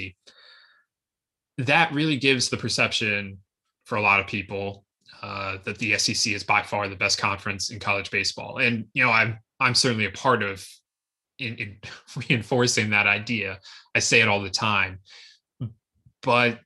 That 1.58 1.92
really 1.94 2.18
gives 2.18 2.50
the 2.50 2.58
perception 2.58 3.40
for 3.86 3.98
a 3.98 4.02
lot 4.02 4.20
of 4.20 4.28
people 4.28 4.86
uh, 5.22 5.58
that 5.66 5.78
the 5.78 5.98
SEC 5.98 6.34
is 6.34 6.44
by 6.44 6.62
far 6.64 6.88
the 6.88 6.96
best 6.96 7.18
conference 7.18 7.70
in 7.70 7.80
college 7.80 8.12
baseball. 8.12 8.58
And, 8.58 8.86
you 8.94 9.04
know, 9.04 9.12
I'm, 9.12 9.40
I'm 9.60 9.76
certainly 9.76 10.06
a 10.06 10.12
part 10.12 10.44
of 10.44 10.68
in, 11.40 11.56
in 11.56 11.78
reinforcing 12.30 12.90
that 12.92 13.08
idea. 13.08 13.60
I 13.96 14.00
say 14.00 14.22
it 14.22 14.28
all 14.28 14.42
the 14.42 14.50
time, 14.50 15.00
but 16.22 16.60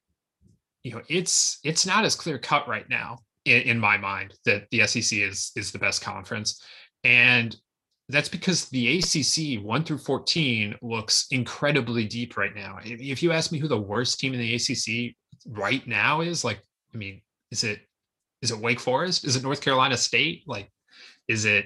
you 0.84 0.92
know, 0.92 1.02
it's, 1.08 1.60
it's 1.64 1.86
not 1.86 2.06
as 2.06 2.16
clear 2.16 2.40
cut 2.40 2.68
right 2.68 2.90
now 2.90 3.20
in, 3.46 3.62
in 3.64 3.80
my 3.80 3.98
mind 3.98 4.34
that 4.46 4.68
the 4.72 4.86
SEC 4.88 5.18
is 5.20 5.52
is 5.56 5.72
the 5.72 5.80
best 5.80 6.02
conference, 6.02 6.62
and 7.04 7.56
that's 8.10 8.30
because 8.30 8.66
the 8.70 9.00
ACC 9.00 9.64
one 9.64 9.84
through 9.84 9.98
fourteen 10.00 10.76
looks 10.82 11.28
incredibly 11.32 12.06
deep 12.06 12.38
right 12.38 12.56
now. 12.56 12.80
If 12.84 13.24
you 13.24 13.32
ask 13.32 13.52
me 13.52 13.60
who 13.60 13.68
the 13.68 13.80
worst 13.80 14.20
team 14.20 14.34
in 14.34 14.40
the 14.40 14.56
ACC 14.56 15.16
right 15.48 15.86
now 15.88 16.22
is, 16.22 16.44
like, 16.44 16.62
I 16.94 16.98
mean, 16.98 17.22
is 17.52 17.64
it 17.64 17.82
is 18.41 18.51
it 18.51 18.60
Wake 18.60 18.80
Forest? 18.80 19.25
Is 19.25 19.36
it 19.36 19.43
North 19.43 19.62
Carolina 19.62 19.97
State? 19.97 20.43
Like, 20.47 20.71
is 21.27 21.45
it 21.45 21.65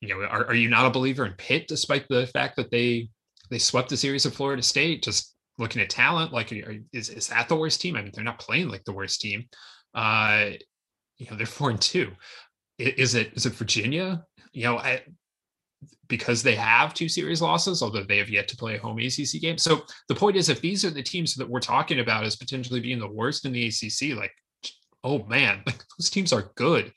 you 0.00 0.08
know 0.08 0.20
are, 0.22 0.46
are 0.46 0.54
you 0.54 0.68
not 0.68 0.86
a 0.86 0.90
believer 0.90 1.26
in 1.26 1.32
Pitt 1.32 1.68
despite 1.68 2.06
the 2.08 2.26
fact 2.28 2.56
that 2.56 2.70
they 2.70 3.08
they 3.50 3.58
swept 3.58 3.88
the 3.88 3.96
series 3.96 4.26
of 4.26 4.34
Florida 4.34 4.62
State? 4.62 5.02
Just 5.02 5.34
looking 5.58 5.80
at 5.80 5.90
talent, 5.90 6.32
like 6.32 6.52
are, 6.52 6.76
is 6.92 7.08
is 7.08 7.28
that 7.28 7.48
the 7.48 7.56
worst 7.56 7.80
team? 7.80 7.96
I 7.96 8.02
mean, 8.02 8.12
they're 8.14 8.24
not 8.24 8.38
playing 8.38 8.68
like 8.68 8.84
the 8.84 8.92
worst 8.92 9.20
team. 9.20 9.44
Uh, 9.94 10.50
you 11.18 11.26
know 11.30 11.36
they're 11.36 11.46
four 11.46 11.70
and 11.70 11.80
two. 11.80 12.12
Is 12.78 13.14
it 13.14 13.32
is 13.34 13.46
it 13.46 13.54
Virginia? 13.54 14.24
You 14.52 14.64
know, 14.64 14.78
I, 14.78 15.02
because 16.08 16.42
they 16.42 16.54
have 16.54 16.94
two 16.94 17.08
series 17.08 17.42
losses, 17.42 17.82
although 17.82 18.04
they 18.04 18.18
have 18.18 18.30
yet 18.30 18.48
to 18.48 18.56
play 18.56 18.76
a 18.76 18.78
home 18.78 18.98
ACC 18.98 19.40
game. 19.40 19.58
So 19.58 19.82
the 20.08 20.14
point 20.14 20.36
is, 20.36 20.48
if 20.48 20.60
these 20.60 20.84
are 20.84 20.90
the 20.90 21.02
teams 21.02 21.34
that 21.34 21.48
we're 21.48 21.60
talking 21.60 22.00
about 22.00 22.24
as 22.24 22.36
potentially 22.36 22.80
being 22.80 22.98
the 22.98 23.10
worst 23.10 23.44
in 23.44 23.52
the 23.52 23.66
ACC, 23.66 24.16
like, 24.16 24.32
oh 25.06 25.24
man, 25.28 25.62
those 25.66 26.10
teams 26.10 26.32
are 26.32 26.50
good. 26.56 26.92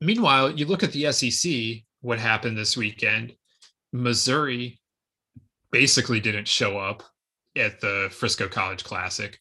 Meanwhile, 0.00 0.52
you 0.52 0.64
look 0.64 0.84
at 0.84 0.92
the 0.92 1.12
SEC. 1.12 1.82
What 2.00 2.20
happened 2.20 2.56
this 2.56 2.76
weekend? 2.76 3.34
Missouri 3.92 4.80
basically 5.72 6.20
didn't 6.20 6.46
show 6.46 6.78
up 6.78 7.02
at 7.56 7.80
the 7.80 8.08
Frisco 8.12 8.46
College 8.48 8.84
Classic. 8.84 9.36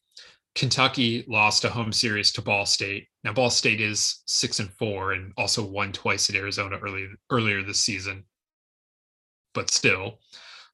Kentucky 0.55 1.23
lost 1.27 1.63
a 1.63 1.69
home 1.69 1.93
series 1.93 2.31
to 2.31 2.41
Ball 2.41 2.65
State. 2.65 3.07
Now 3.23 3.33
Ball 3.33 3.51
State 3.51 3.79
is 3.79 4.23
six 4.25 4.59
and 4.59 4.73
four 4.73 5.11
and 5.11 5.31
also 5.37 5.63
won 5.63 5.91
twice 5.91 6.27
at 6.31 6.35
Arizona 6.35 6.79
earlier 6.81 7.09
earlier 7.29 7.61
this 7.61 7.81
season. 7.81 8.23
But 9.53 9.69
still, 9.69 10.17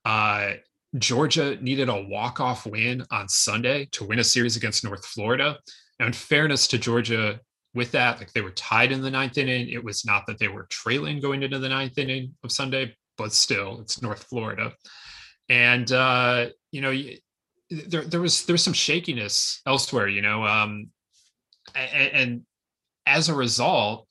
uh, 0.06 0.54
Georgia 0.98 1.58
needed 1.62 1.90
a 1.90 2.04
walk-off 2.04 2.66
win 2.66 3.04
on 3.12 3.28
Sunday 3.28 3.86
to 3.92 4.06
win 4.06 4.20
a 4.20 4.24
series 4.24 4.56
against 4.56 4.84
North 4.84 5.06
Florida. 5.06 5.58
Now, 6.00 6.08
in 6.08 6.14
fairness 6.14 6.68
to 6.68 6.78
Georgia, 6.78 7.40
with 7.74 7.92
that, 7.92 8.20
like 8.20 8.32
they 8.34 8.42
were 8.42 8.52
tied 8.52 8.92
in 8.92 9.02
the 9.02 9.10
ninth 9.10 9.38
inning. 9.38 9.70
It 9.70 9.84
was 9.84 10.06
not 10.06 10.28
that 10.28 10.38
they 10.38 10.48
were 10.48 10.68
trailing 10.70 11.20
going 11.20 11.42
into 11.42 11.60
the 11.60 11.70
ninth 11.70 11.98
inning 11.98 12.36
of 12.44 12.52
Sunday, 12.52 12.96
but 13.18 13.34
still, 13.34 13.80
it's 13.82 14.02
North 14.02 14.24
Florida. 14.24 14.74
And 15.50 15.92
uh, 15.92 16.48
you 16.72 16.82
know, 16.82 16.94
there 17.70 18.04
there 18.04 18.22
was 18.22 18.46
there 18.46 18.54
was 18.54 18.64
some 18.64 18.74
shakiness 18.74 19.62
elsewhere, 19.66 20.08
you 20.08 20.22
know, 20.22 20.44
um, 20.44 20.90
and, 21.76 22.12
and 22.12 22.42
as 23.06 23.30
a 23.30 23.34
result, 23.34 24.08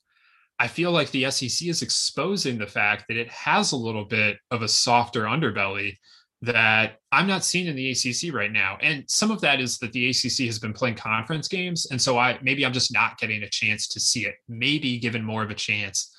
I 0.58 0.68
feel 0.68 0.90
like 0.90 1.10
the 1.10 1.30
SEC 1.30 1.68
is 1.68 1.82
exposing 1.82 2.58
the 2.58 2.66
fact 2.66 3.04
that 3.08 3.16
it 3.16 3.28
has 3.28 3.72
a 3.72 3.76
little 3.76 4.04
bit 4.04 4.38
of 4.50 4.62
a 4.62 4.68
softer 4.68 5.24
underbelly 5.24 5.98
that 6.42 6.98
I'm 7.12 7.26
not 7.26 7.44
seeing 7.44 7.66
in 7.66 7.76
the 7.76 7.90
ACC 7.90 8.34
right 8.34 8.50
now. 8.50 8.76
And 8.80 9.04
some 9.08 9.30
of 9.30 9.40
that 9.42 9.60
is 9.60 9.78
that 9.78 9.92
the 9.92 10.10
ACC 10.10 10.46
has 10.46 10.58
been 10.58 10.72
playing 10.72 10.96
conference 10.96 11.48
games, 11.48 11.86
and 11.90 12.00
so 12.00 12.18
I 12.18 12.38
maybe 12.42 12.66
I'm 12.66 12.72
just 12.72 12.92
not 12.92 13.18
getting 13.18 13.42
a 13.42 13.48
chance 13.48 13.88
to 13.88 14.00
see 14.00 14.26
it. 14.26 14.36
Maybe 14.48 14.98
given 14.98 15.24
more 15.24 15.42
of 15.42 15.50
a 15.50 15.54
chance 15.54 16.12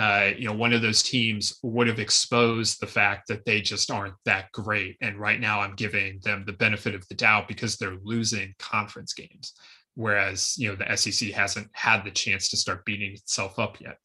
uh, 0.00 0.30
you 0.38 0.46
know, 0.46 0.54
one 0.54 0.72
of 0.72 0.80
those 0.80 1.02
teams 1.02 1.58
would 1.62 1.86
have 1.86 1.98
exposed 1.98 2.80
the 2.80 2.86
fact 2.86 3.28
that 3.28 3.44
they 3.44 3.60
just 3.60 3.90
aren't 3.90 4.14
that 4.24 4.50
great. 4.52 4.96
And 5.02 5.18
right 5.18 5.38
now, 5.38 5.60
I'm 5.60 5.74
giving 5.74 6.20
them 6.24 6.44
the 6.46 6.54
benefit 6.54 6.94
of 6.94 7.06
the 7.08 7.14
doubt 7.14 7.48
because 7.48 7.76
they're 7.76 7.98
losing 8.02 8.54
conference 8.58 9.12
games, 9.12 9.52
whereas 9.96 10.56
you 10.56 10.70
know 10.70 10.74
the 10.74 10.96
SEC 10.96 11.30
hasn't 11.32 11.68
had 11.72 12.04
the 12.04 12.10
chance 12.10 12.48
to 12.48 12.56
start 12.56 12.86
beating 12.86 13.12
itself 13.12 13.58
up 13.58 13.78
yet. 13.78 13.98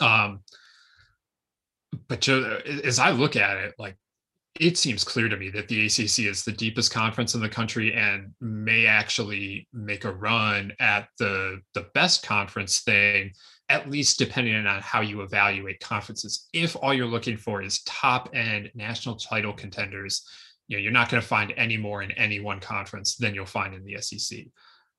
Um, 0.00 0.40
but 2.08 2.26
as 2.28 2.98
I 2.98 3.12
look 3.12 3.36
at 3.36 3.56
it, 3.58 3.74
like 3.78 3.96
it 4.60 4.76
seems 4.76 5.04
clear 5.04 5.28
to 5.28 5.36
me 5.36 5.50
that 5.50 5.68
the 5.68 5.86
ACC 5.86 6.26
is 6.26 6.44
the 6.44 6.52
deepest 6.52 6.92
conference 6.92 7.34
in 7.34 7.40
the 7.40 7.48
country 7.48 7.94
and 7.94 8.32
may 8.40 8.86
actually 8.86 9.68
make 9.72 10.04
a 10.04 10.12
run 10.12 10.72
at 10.80 11.08
the 11.18 11.60
the 11.74 11.86
best 11.94 12.26
conference 12.26 12.80
thing 12.80 13.32
at 13.68 13.90
least 13.90 14.18
depending 14.18 14.54
on 14.54 14.80
how 14.80 15.00
you 15.00 15.20
evaluate 15.20 15.80
conferences. 15.80 16.48
If 16.52 16.74
all 16.76 16.94
you're 16.94 17.06
looking 17.06 17.36
for 17.36 17.62
is 17.62 17.82
top 17.82 18.30
end 18.34 18.70
national 18.74 19.16
title 19.16 19.52
contenders, 19.52 20.24
you 20.68 20.76
know, 20.76 20.82
you're 20.82 20.92
not 20.92 21.10
going 21.10 21.20
to 21.20 21.26
find 21.26 21.52
any 21.56 21.76
more 21.76 22.02
in 22.02 22.10
any 22.12 22.40
one 22.40 22.60
conference 22.60 23.16
than 23.16 23.34
you'll 23.34 23.46
find 23.46 23.74
in 23.74 23.84
the 23.84 24.00
SEC. 24.00 24.38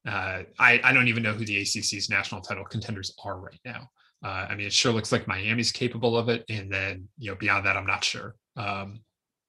Uh, 0.07 0.43
I, 0.59 0.79
I 0.83 0.93
don't 0.93 1.07
even 1.07 1.23
know 1.23 1.33
who 1.33 1.45
the 1.45 1.61
ACC's 1.61 2.09
national 2.09 2.41
title 2.41 2.63
contenders 2.63 3.13
are 3.23 3.39
right 3.39 3.59
now. 3.65 3.89
Uh, 4.23 4.47
I 4.49 4.55
mean, 4.55 4.67
it 4.67 4.73
sure 4.73 4.91
looks 4.91 5.11
like 5.11 5.27
Miami's 5.27 5.71
capable 5.71 6.17
of 6.17 6.29
it, 6.29 6.43
and 6.49 6.71
then 6.71 7.07
you 7.17 7.31
know 7.31 7.35
beyond 7.35 7.65
that, 7.65 7.77
I'm 7.77 7.85
not 7.85 8.03
sure. 8.03 8.35
Um, 8.57 8.99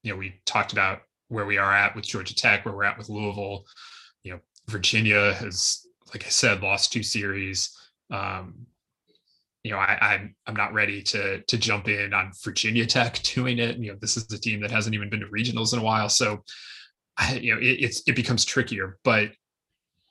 you 0.03 0.11
know, 0.11 0.17
we 0.17 0.41
talked 0.45 0.73
about 0.73 1.01
where 1.27 1.45
we 1.45 1.57
are 1.57 1.73
at 1.73 1.95
with 1.95 2.05
Georgia 2.05 2.35
Tech, 2.35 2.65
where 2.65 2.75
we're 2.75 2.83
at 2.83 2.97
with 2.97 3.09
Louisville. 3.09 3.65
You 4.23 4.33
know, 4.33 4.39
Virginia 4.67 5.33
has, 5.33 5.85
like 6.13 6.25
I 6.25 6.29
said, 6.29 6.61
lost 6.61 6.91
two 6.91 7.03
series. 7.03 7.77
Um, 8.09 8.65
you 9.63 9.71
know, 9.71 9.77
I, 9.77 9.97
I'm 10.01 10.35
I'm 10.47 10.55
not 10.55 10.73
ready 10.73 11.03
to 11.03 11.41
to 11.41 11.57
jump 11.57 11.87
in 11.87 12.13
on 12.13 12.31
Virginia 12.43 12.85
Tech 12.85 13.21
doing 13.35 13.59
it. 13.59 13.77
You 13.77 13.91
know, 13.91 13.97
this 14.01 14.17
is 14.17 14.31
a 14.31 14.39
team 14.39 14.59
that 14.61 14.71
hasn't 14.71 14.95
even 14.95 15.09
been 15.09 15.21
to 15.21 15.27
regionals 15.27 15.73
in 15.73 15.79
a 15.79 15.83
while, 15.83 16.09
so 16.09 16.43
I, 17.17 17.35
you 17.35 17.53
know, 17.53 17.61
it, 17.61 17.77
it's 17.79 18.03
it 18.07 18.15
becomes 18.15 18.43
trickier. 18.43 18.97
But 19.03 19.31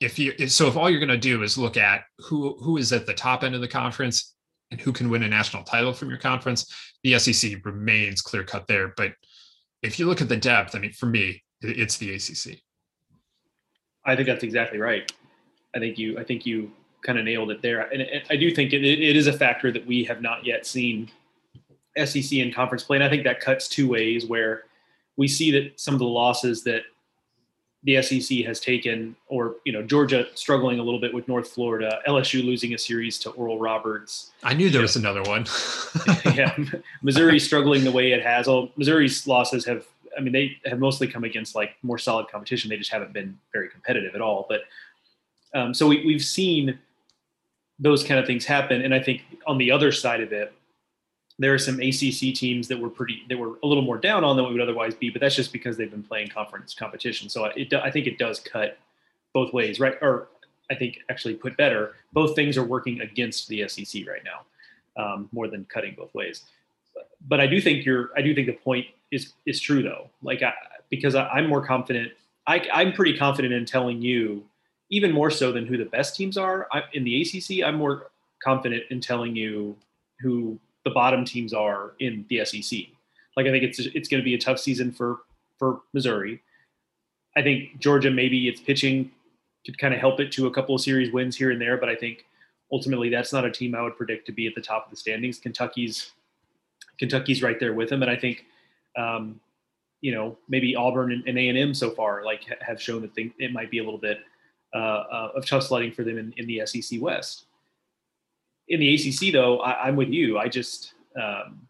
if 0.00 0.18
you 0.18 0.48
so 0.48 0.66
if 0.68 0.76
all 0.76 0.88
you're 0.88 1.00
going 1.00 1.09
to 1.09 1.18
do 1.18 1.42
is 1.42 1.59
look 1.59 1.76
at 1.76 2.05
who 2.18 2.57
who 2.61 2.76
is 2.76 2.92
at 2.92 3.07
the 3.07 3.14
top 3.14 3.42
end 3.42 3.55
of 3.55 3.61
the 3.61 3.68
conference 3.68 4.35
and 4.70 4.81
who 4.81 4.92
can 4.92 5.11
win 5.11 5.24
a 5.24 5.29
national 5.29 5.64
title 5.64 5.92
from 5.92 6.09
your 6.09 6.18
conference, 6.18 6.72
the 7.03 7.18
SEC 7.18 7.64
remains 7.64 8.22
clear 8.22 8.44
cut 8.44 8.66
there. 8.66 8.94
But 8.96 9.12
if 9.82 9.98
you 9.98 10.06
look 10.06 10.20
at 10.20 10.28
the 10.28 10.36
depth, 10.36 10.74
I 10.74 10.78
mean, 10.78 10.92
for 10.92 11.06
me, 11.06 11.42
it's 11.60 11.96
the 11.96 12.14
ACC. 12.14 12.60
I 14.04 14.16
think 14.16 14.26
that's 14.26 14.44
exactly 14.44 14.78
right. 14.78 15.10
I 15.74 15.78
think 15.78 15.98
you 15.98 16.18
I 16.18 16.24
think 16.24 16.46
you 16.46 16.72
kind 17.02 17.18
of 17.18 17.24
nailed 17.24 17.50
it 17.50 17.62
there, 17.62 17.80
and 17.80 18.22
I 18.28 18.36
do 18.36 18.54
think 18.54 18.72
it, 18.72 18.84
it 18.84 19.16
is 19.16 19.26
a 19.26 19.32
factor 19.32 19.70
that 19.72 19.86
we 19.86 20.04
have 20.04 20.20
not 20.20 20.44
yet 20.44 20.66
seen 20.66 21.10
SEC 21.96 22.32
in 22.32 22.52
conference 22.52 22.82
play, 22.82 22.96
and 22.96 23.04
I 23.04 23.08
think 23.08 23.24
that 23.24 23.40
cuts 23.40 23.68
two 23.68 23.88
ways 23.88 24.26
where 24.26 24.64
we 25.16 25.28
see 25.28 25.50
that 25.52 25.78
some 25.78 25.94
of 25.94 26.00
the 26.00 26.06
losses 26.06 26.64
that 26.64 26.82
the 27.84 28.02
SEC 28.02 28.38
has 28.44 28.60
taken, 28.60 29.16
or 29.28 29.56
you 29.64 29.72
know, 29.72 29.82
Georgia 29.82 30.26
struggling 30.34 30.78
a 30.78 30.82
little 30.82 31.00
bit 31.00 31.14
with 31.14 31.26
North 31.28 31.48
Florida, 31.48 32.00
LSU 32.06 32.44
losing 32.44 32.74
a 32.74 32.78
series 32.78 33.18
to 33.20 33.30
Oral 33.30 33.58
Roberts. 33.58 34.32
I 34.42 34.52
knew 34.52 34.68
there 34.68 34.82
was 34.82 34.96
another 34.96 35.22
one. 35.22 35.46
yeah, 36.34 36.56
Missouri 37.02 37.38
struggling 37.38 37.84
the 37.84 37.92
way 37.92 38.12
it 38.12 38.22
has. 38.22 38.46
Well, 38.46 38.70
Missouri's 38.76 39.26
losses 39.26 39.64
have, 39.64 39.86
I 40.16 40.20
mean, 40.20 40.32
they 40.32 40.58
have 40.66 40.78
mostly 40.78 41.06
come 41.06 41.24
against 41.24 41.54
like 41.54 41.76
more 41.82 41.96
solid 41.96 42.28
competition. 42.28 42.68
They 42.68 42.76
just 42.76 42.92
haven't 42.92 43.14
been 43.14 43.38
very 43.52 43.70
competitive 43.70 44.14
at 44.14 44.20
all. 44.20 44.46
But 44.46 44.60
um, 45.54 45.72
so 45.72 45.88
we, 45.88 46.04
we've 46.04 46.24
seen 46.24 46.78
those 47.78 48.04
kind 48.04 48.20
of 48.20 48.26
things 48.26 48.44
happen, 48.44 48.82
and 48.82 48.94
I 48.94 49.00
think 49.00 49.22
on 49.46 49.56
the 49.56 49.70
other 49.70 49.90
side 49.90 50.20
of 50.20 50.32
it, 50.34 50.52
there 51.40 51.55
are 51.55 51.59
some 51.59 51.81
ACC 51.81 52.35
teams 52.35 52.68
that 52.68 52.79
were 52.79 52.90
pretty 52.90 53.22
that 53.31 53.38
were 53.38 53.59
a 53.62 53.66
little 53.66 53.83
more 53.83 53.96
down 53.96 54.24
on 54.24 54.37
than 54.37 54.44
we 54.44 54.53
would 54.53 54.61
otherwise 54.61 54.94
be, 54.94 55.09
but 55.09 55.22
that's 55.22 55.35
just 55.35 55.55
because 55.55 55.74
they've 55.74 55.90
been 55.90 56.03
playing 56.03 56.29
conference 56.29 56.74
competition. 56.74 57.31
So 57.31 57.46
it, 57.57 57.72
I 57.72 57.90
think 57.90 58.07
it 58.07 58.18
does 58.18 58.40
cut 58.40 58.76
both 59.33 59.55
ways, 59.55 59.81
right? 59.81 59.94
Or 60.03 60.29
I 60.70 60.74
think 60.74 60.98
actually 61.09 61.35
put 61.35 61.57
better, 61.57 61.94
both 62.12 62.37
things 62.37 62.59
are 62.59 62.64
working 62.64 63.00
against 63.00 63.48
the 63.48 63.66
SEC 63.68 64.07
right 64.07 64.20
now, 64.22 65.03
um, 65.03 65.31
more 65.33 65.48
than 65.48 65.64
cutting 65.72 65.94
both 65.96 66.12
ways. 66.14 66.42
But 67.26 67.40
I 67.40 67.46
do 67.46 67.59
think 67.59 67.87
you're 67.87 68.11
I 68.14 68.20
do 68.20 68.35
think 68.35 68.46
the 68.46 68.53
point 68.53 68.87
is 69.11 69.33
is 69.46 69.61
true 69.61 69.83
though, 69.83 70.11
like 70.22 70.42
I, 70.42 70.53
because 70.90 71.14
I, 71.14 71.38
am 71.38 71.48
more 71.48 71.66
confident. 71.66 72.12
I, 72.46 72.68
I'm 72.70 72.92
pretty 72.92 73.16
confident 73.16 73.55
in 73.55 73.64
telling 73.64 74.03
you, 74.03 74.44
even 74.90 75.11
more 75.11 75.31
so 75.31 75.53
than 75.53 75.64
who 75.64 75.79
the 75.79 75.87
best 75.87 76.16
teams 76.16 76.37
are 76.37 76.68
I, 76.70 76.83
in 76.92 77.03
the 77.05 77.22
ACC. 77.22 77.66
I'm 77.66 77.76
more 77.76 78.11
confident 78.44 78.83
in 78.90 79.00
telling 79.00 79.35
you 79.35 79.74
who 80.20 80.59
the 80.90 80.94
bottom 80.94 81.24
teams 81.24 81.55
are 81.55 81.92
in 82.00 82.24
the 82.29 82.44
SEC. 82.44 82.81
Like 83.37 83.46
I 83.46 83.50
think 83.50 83.64
it's 83.64 83.79
it's 83.79 84.09
going 84.09 84.20
to 84.20 84.24
be 84.24 84.35
a 84.35 84.38
tough 84.38 84.59
season 84.59 84.90
for 84.92 85.18
for 85.59 85.83
Missouri. 85.92 86.42
I 87.37 87.42
think 87.42 87.79
Georgia 87.79 88.11
maybe 88.11 88.48
its 88.48 88.61
pitching 88.61 89.11
could 89.64 89.79
kind 89.79 89.94
of 89.94 90.00
help 90.00 90.18
it 90.20 90.33
to 90.33 90.46
a 90.46 90.50
couple 90.50 90.74
of 90.74 90.81
series 90.81 91.12
wins 91.12 91.37
here 91.37 91.53
and 91.53 91.61
there, 91.61 91.76
but 91.76 91.88
I 91.88 91.94
think 91.94 92.24
ultimately 92.72 93.09
that's 93.09 93.33
not 93.33 93.44
a 93.44 93.50
team 93.50 93.74
I 93.74 93.83
would 93.83 93.96
predict 93.96 94.26
to 94.26 94.33
be 94.33 94.46
at 94.46 94.55
the 94.55 94.61
top 94.61 94.87
of 94.87 94.90
the 94.90 94.96
standings. 94.96 95.38
Kentucky's 95.38 96.12
Kentucky's 96.98 97.42
right 97.42 97.61
there 97.61 97.72
with 97.72 97.88
them, 97.88 98.03
and 98.03 98.11
I 98.11 98.16
think 98.16 98.46
um, 98.96 99.40
you 100.00 100.12
know 100.12 100.37
maybe 100.48 100.74
Auburn 100.74 101.22
and 101.26 101.38
A 101.38 101.48
and 101.48 101.57
M 101.57 101.72
so 101.72 101.90
far 101.90 102.24
like 102.24 102.42
have 102.61 102.83
shown 102.83 103.00
that 103.03 103.14
they, 103.14 103.33
it 103.38 103.53
might 103.53 103.70
be 103.70 103.79
a 103.79 103.85
little 103.85 104.00
bit 104.00 104.18
uh, 104.74 104.79
uh, 104.79 105.33
of 105.37 105.46
tough 105.46 105.62
sledding 105.62 105.92
for 105.92 106.03
them 106.03 106.18
in, 106.18 106.35
in 106.37 106.46
the 106.46 106.66
SEC 106.66 107.00
West 107.00 107.44
in 108.70 108.78
the 108.78 108.94
ACC, 108.94 109.33
though, 109.33 109.59
I, 109.59 109.88
am 109.88 109.96
with 109.96 110.09
you. 110.09 110.38
I 110.38 110.48
just, 110.48 110.94
um, 111.20 111.66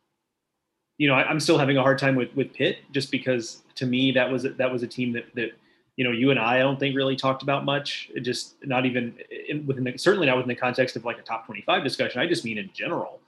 you 0.99 1.09
know, 1.09 1.15
I, 1.15 1.29
am 1.31 1.41
still 1.41 1.59
having 1.59 1.79
a 1.79 1.83
hard 1.83 1.99
time 1.99 2.15
with 2.15 2.29
with 2.37 2.53
Pitt, 2.53 2.79
just 2.93 3.11
because 3.11 3.63
to 3.77 3.87
me 3.87 4.13
that 4.13 4.31
was 4.31 4.43
that 4.43 4.71
was 4.71 4.83
a 4.83 4.87
team 4.87 5.13
that 5.15 5.25
that 5.35 5.53
you 5.97 6.05
know 6.05 6.11
you 6.11 6.31
and 6.31 6.39
I, 6.39 6.57
I 6.57 6.59
don't 6.59 6.79
think 6.79 6.95
really 6.95 7.17
talked 7.17 7.43
about 7.43 7.65
much. 7.65 8.11
It 8.15 8.21
just 8.21 8.57
not 8.65 8.85
even 8.85 9.15
in, 9.49 9.67
within 9.67 9.85
the, 9.85 9.97
certainly 9.97 10.27
not 10.27 10.37
within 10.37 10.51
the 10.51 10.55
context 10.55 10.95
of 10.95 11.07
like 11.07 11.19
a 11.19 11.23
top 11.23 11.47
25 11.47 11.83
discussion. 11.83 12.21
I 12.21 12.27
just 12.27 12.45
mean 12.45 12.59
in 12.59 12.71
general, 12.75 13.21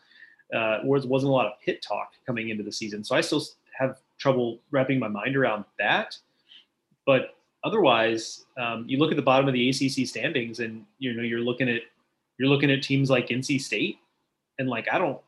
uh, 0.54 0.80
was 0.84 1.06
wasn't 1.06 1.30
a 1.30 1.34
lot 1.34 1.46
of 1.46 1.52
Pitt 1.64 1.80
talk 1.80 2.12
coming 2.26 2.50
into 2.50 2.62
the 2.62 2.72
season. 2.72 3.02
So 3.02 3.16
I 3.16 3.22
still 3.22 3.42
have 3.78 3.98
trouble 4.18 4.60
wrapping 4.70 4.98
my 4.98 5.08
mind 5.08 5.34
around 5.34 5.64
that. 5.78 6.18
But 7.06 7.36
otherwise, 7.64 8.44
um, 8.58 8.84
you 8.86 8.98
look 8.98 9.10
at 9.10 9.16
the 9.16 9.22
bottom 9.22 9.48
of 9.48 9.54
the 9.54 9.70
ACC 9.70 10.06
standings, 10.06 10.60
and 10.60 10.84
you 10.98 11.14
know 11.14 11.22
you're 11.22 11.40
looking 11.40 11.70
at 11.70 11.80
you're 12.42 12.50
looking 12.50 12.72
at 12.72 12.82
teams 12.82 13.08
like 13.08 13.28
NC 13.28 13.60
State, 13.60 13.98
and 14.58 14.68
like 14.68 14.88
I 14.92 14.98
don't, 14.98 15.20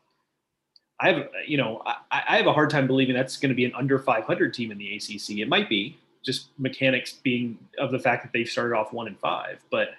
I 0.99 1.13
have 1.13 1.29
you 1.47 1.55
know 1.55 1.81
I, 1.85 2.23
I 2.27 2.37
have 2.37 2.47
a 2.47 2.53
hard 2.53 2.69
time 2.69 2.87
believing 2.87 3.15
that's 3.15 3.37
going 3.37 3.49
to 3.49 3.55
be 3.55 3.63
an 3.63 3.73
under 3.73 3.97
500 3.97 4.53
team 4.53 4.69
in 4.71 4.77
the 4.77 4.95
ACC. 4.97 5.37
It 5.37 5.47
might 5.47 5.69
be 5.69 5.97
just 6.25 6.49
mechanics 6.57 7.13
being 7.13 7.57
of 7.79 7.91
the 7.91 7.99
fact 7.99 8.23
that 8.23 8.33
they've 8.33 8.49
started 8.49 8.75
off 8.75 8.91
one 8.91 9.07
and 9.07 9.17
five, 9.17 9.59
but 9.71 9.89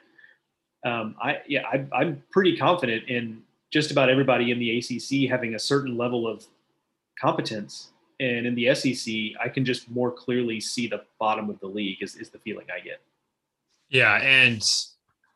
um, 0.84 1.16
I 1.22 1.40
yeah 1.46 1.62
I, 1.66 1.86
I'm 1.92 2.22
pretty 2.30 2.54
confident 2.56 3.08
in 3.08 3.42
just 3.72 3.90
about 3.90 4.10
everybody 4.10 4.50
in 4.50 4.58
the 4.58 4.78
ACC 4.78 5.30
having 5.30 5.54
a 5.54 5.58
certain 5.58 5.96
level 5.96 6.28
of 6.28 6.44
competence. 7.18 7.90
And 8.20 8.46
in 8.46 8.54
the 8.54 8.74
SEC, 8.74 9.14
I 9.40 9.48
can 9.48 9.64
just 9.64 9.90
more 9.90 10.10
clearly 10.10 10.60
see 10.60 10.86
the 10.86 11.02
bottom 11.18 11.50
of 11.50 11.58
the 11.60 11.66
league 11.66 12.02
is, 12.02 12.16
is 12.16 12.30
the 12.30 12.38
feeling 12.38 12.66
I 12.74 12.80
get. 12.80 13.00
Yeah. 13.88 14.14
And, 14.22 14.62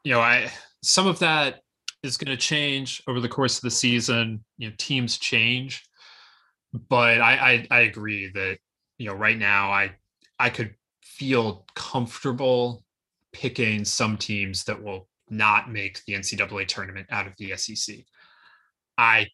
you 0.05 0.13
know, 0.13 0.21
I, 0.21 0.51
some 0.83 1.07
of 1.07 1.19
that 1.19 1.63
is 2.03 2.17
going 2.17 2.31
to 2.31 2.37
change 2.37 3.03
over 3.07 3.21
the 3.21 3.29
course 3.29 3.57
of 3.57 3.63
the 3.63 3.71
season. 3.71 4.45
You 4.59 4.69
know, 4.69 4.75
teams 4.79 5.19
change, 5.19 5.85
but 6.89 7.21
I, 7.21 7.35
I 7.35 7.67
I 7.71 7.81
agree 7.81 8.31
that 8.35 8.59
you 8.99 9.09
know 9.09 9.15
right 9.15 9.39
now 9.39 9.71
I 9.71 9.93
I 10.39 10.51
could 10.51 10.75
feel 11.03 11.67
comfortable 11.75 12.85
picking 13.33 13.85
some 13.85 14.17
teams 14.17 14.65
that 14.65 14.83
will 14.83 15.09
not 15.29 15.71
make 15.71 16.05
the 16.05 16.15
NCAA 16.15 16.67
tournament 16.67 17.07
out 17.11 17.27
of 17.27 17.35
the 17.39 17.57
SEC. 17.57 17.97
I 18.99 19.27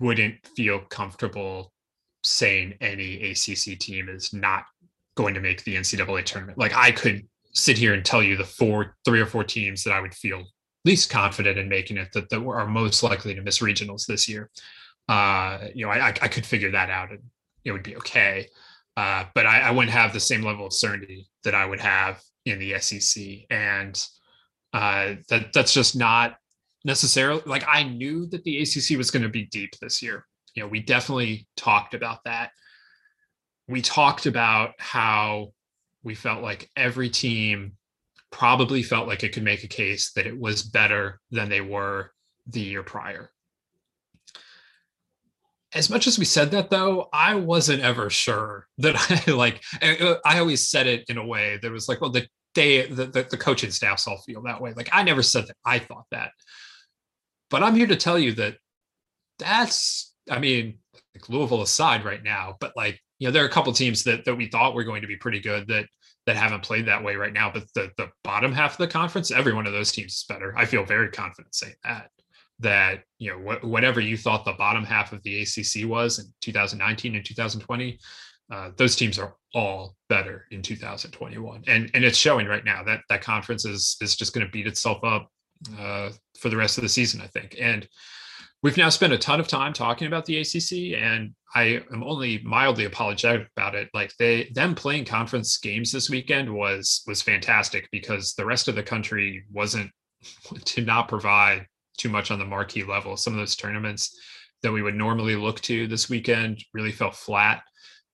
wouldn't 0.00 0.46
feel 0.56 0.80
comfortable 0.80 1.72
saying 2.24 2.74
any 2.80 3.30
ACC 3.30 3.78
team 3.78 4.08
is 4.08 4.32
not 4.32 4.64
going 5.14 5.34
to 5.34 5.40
make 5.40 5.64
the 5.64 5.76
NCAA 5.76 6.24
tournament. 6.24 6.58
Like 6.58 6.74
I 6.74 6.90
could 6.90 7.26
sit 7.52 7.78
here 7.78 7.94
and 7.94 8.04
tell 8.04 8.22
you 8.22 8.36
the 8.36 8.44
four, 8.44 8.96
three 9.04 9.20
or 9.20 9.26
four 9.26 9.44
teams 9.44 9.84
that 9.84 9.92
I 9.92 10.00
would 10.00 10.14
feel 10.14 10.44
least 10.86 11.10
confident 11.10 11.58
in 11.58 11.68
making 11.68 11.98
it 11.98 12.12
that, 12.12 12.30
that 12.30 12.40
are 12.40 12.66
most 12.66 13.02
likely 13.02 13.34
to 13.34 13.42
miss 13.42 13.58
regionals 13.58 14.06
this 14.06 14.28
year. 14.28 14.50
Uh, 15.08 15.58
you 15.74 15.84
know, 15.84 15.92
I, 15.92 16.08
I 16.08 16.28
could 16.28 16.46
figure 16.46 16.70
that 16.70 16.90
out 16.90 17.10
and 17.10 17.22
it 17.64 17.72
would 17.72 17.82
be 17.82 17.96
okay. 17.96 18.48
Uh, 18.96 19.24
but 19.34 19.46
I, 19.46 19.60
I, 19.60 19.70
wouldn't 19.72 19.92
have 19.92 20.12
the 20.12 20.20
same 20.20 20.42
level 20.42 20.66
of 20.66 20.72
certainty 20.72 21.28
that 21.44 21.54
I 21.54 21.66
would 21.66 21.80
have 21.80 22.22
in 22.46 22.58
the 22.58 22.78
SEC. 22.78 23.24
And 23.50 24.02
uh, 24.72 25.16
that 25.28 25.52
that's 25.52 25.74
just 25.74 25.96
not 25.96 26.36
necessarily 26.84 27.42
like 27.44 27.64
I 27.68 27.82
knew 27.82 28.26
that 28.28 28.42
the 28.44 28.62
ACC 28.62 28.96
was 28.96 29.10
going 29.10 29.22
to 29.22 29.28
be 29.28 29.44
deep 29.46 29.76
this 29.80 30.00
year. 30.02 30.24
You 30.54 30.62
know, 30.62 30.68
we 30.68 30.80
definitely 30.80 31.46
talked 31.56 31.92
about 31.92 32.24
that. 32.24 32.50
We 33.68 33.82
talked 33.82 34.26
about 34.26 34.74
how 34.78 35.52
we 36.02 36.14
felt 36.14 36.42
like 36.42 36.70
every 36.76 37.10
team 37.10 37.72
probably 38.30 38.82
felt 38.82 39.08
like 39.08 39.22
it 39.22 39.32
could 39.32 39.42
make 39.42 39.64
a 39.64 39.68
case 39.68 40.12
that 40.12 40.26
it 40.26 40.38
was 40.38 40.62
better 40.62 41.20
than 41.30 41.48
they 41.48 41.60
were 41.60 42.12
the 42.46 42.60
year 42.60 42.82
prior. 42.82 43.30
As 45.74 45.90
much 45.90 46.06
as 46.06 46.18
we 46.18 46.24
said 46.24 46.50
that 46.52 46.70
though, 46.70 47.08
I 47.12 47.34
wasn't 47.34 47.82
ever 47.82 48.08
sure 48.08 48.66
that 48.78 48.96
I 49.28 49.32
like 49.32 49.62
I 49.82 50.38
always 50.38 50.68
said 50.68 50.86
it 50.86 51.04
in 51.08 51.18
a 51.18 51.26
way 51.26 51.58
that 51.62 51.72
was 51.72 51.88
like, 51.88 52.00
well, 52.00 52.10
the 52.10 52.26
they 52.54 52.86
the, 52.86 53.06
the, 53.06 53.26
the 53.30 53.36
coaching 53.36 53.70
staffs 53.70 54.06
all 54.06 54.18
feel 54.18 54.42
that 54.42 54.60
way. 54.60 54.72
Like 54.74 54.88
I 54.92 55.02
never 55.02 55.22
said 55.22 55.46
that 55.46 55.56
I 55.64 55.78
thought 55.78 56.06
that. 56.10 56.30
But 57.50 57.62
I'm 57.62 57.76
here 57.76 57.86
to 57.86 57.96
tell 57.96 58.18
you 58.18 58.32
that 58.32 58.56
that's 59.38 60.14
I 60.30 60.38
mean, 60.38 60.78
like 61.14 61.28
Louisville 61.28 61.62
aside 61.62 62.04
right 62.04 62.22
now, 62.22 62.56
but 62.58 62.72
like, 62.76 63.00
you 63.18 63.28
know, 63.28 63.32
there 63.32 63.44
are 63.44 63.48
a 63.48 63.50
couple 63.50 63.72
teams 63.72 64.02
that 64.04 64.24
that 64.24 64.34
we 64.34 64.46
thought 64.46 64.74
were 64.74 64.84
going 64.84 65.02
to 65.02 65.08
be 65.08 65.16
pretty 65.16 65.40
good 65.40 65.68
that 65.68 65.86
that 66.26 66.36
haven't 66.36 66.62
played 66.62 66.86
that 66.86 67.02
way 67.02 67.16
right 67.16 67.32
now. 67.32 67.50
But 67.52 67.72
the 67.74 67.90
the 67.96 68.10
bottom 68.24 68.52
half 68.52 68.72
of 68.72 68.78
the 68.78 68.88
conference, 68.88 69.30
every 69.30 69.54
one 69.54 69.66
of 69.66 69.72
those 69.72 69.92
teams 69.92 70.12
is 70.12 70.24
better. 70.28 70.56
I 70.56 70.64
feel 70.64 70.84
very 70.84 71.10
confident 71.10 71.54
saying 71.54 71.74
that. 71.84 72.10
That 72.60 73.02
you 73.18 73.30
know 73.30 73.38
wh- 73.38 73.64
whatever 73.64 74.00
you 74.00 74.16
thought 74.16 74.44
the 74.44 74.52
bottom 74.52 74.84
half 74.84 75.12
of 75.12 75.22
the 75.22 75.42
ACC 75.42 75.88
was 75.88 76.18
in 76.18 76.26
2019 76.40 77.14
and 77.14 77.24
2020, 77.24 77.98
uh, 78.50 78.70
those 78.76 78.96
teams 78.96 79.18
are 79.18 79.36
all 79.54 79.94
better 80.08 80.46
in 80.50 80.62
2021, 80.62 81.64
and 81.66 81.90
and 81.92 82.04
it's 82.04 82.18
showing 82.18 82.46
right 82.46 82.64
now 82.64 82.82
that 82.82 83.00
that 83.10 83.20
conference 83.20 83.64
is 83.64 83.96
is 84.00 84.16
just 84.16 84.32
going 84.32 84.46
to 84.46 84.50
beat 84.50 84.66
itself 84.66 85.04
up 85.04 85.30
uh, 85.78 86.10
for 86.38 86.48
the 86.48 86.56
rest 86.56 86.78
of 86.78 86.82
the 86.82 86.88
season, 86.88 87.20
I 87.20 87.26
think. 87.26 87.56
And 87.60 87.86
we've 88.62 88.76
now 88.76 88.88
spent 88.88 89.12
a 89.12 89.18
ton 89.18 89.40
of 89.40 89.48
time 89.48 89.72
talking 89.72 90.06
about 90.06 90.26
the 90.26 90.38
ACC, 90.38 91.00
and 91.00 91.34
I 91.54 91.82
am 91.92 92.02
only 92.02 92.38
mildly 92.38 92.84
apologetic 92.84 93.48
about 93.56 93.74
it. 93.74 93.88
Like 93.94 94.12
they 94.18 94.50
them 94.54 94.74
playing 94.74 95.04
conference 95.04 95.56
games 95.58 95.92
this 95.92 96.10
weekend 96.10 96.52
was 96.52 97.02
was 97.06 97.22
fantastic 97.22 97.88
because 97.92 98.34
the 98.34 98.46
rest 98.46 98.68
of 98.68 98.74
the 98.74 98.82
country 98.82 99.44
wasn't 99.52 99.90
did 100.64 100.86
not 100.86 101.08
provide 101.08 101.66
too 101.96 102.08
much 102.08 102.30
on 102.30 102.38
the 102.38 102.44
marquee 102.44 102.84
level. 102.84 103.16
Some 103.16 103.32
of 103.32 103.38
those 103.38 103.56
tournaments 103.56 104.18
that 104.62 104.72
we 104.72 104.82
would 104.82 104.94
normally 104.94 105.36
look 105.36 105.60
to 105.62 105.86
this 105.86 106.08
weekend 106.08 106.64
really 106.74 106.92
felt 106.92 107.14
flat. 107.14 107.62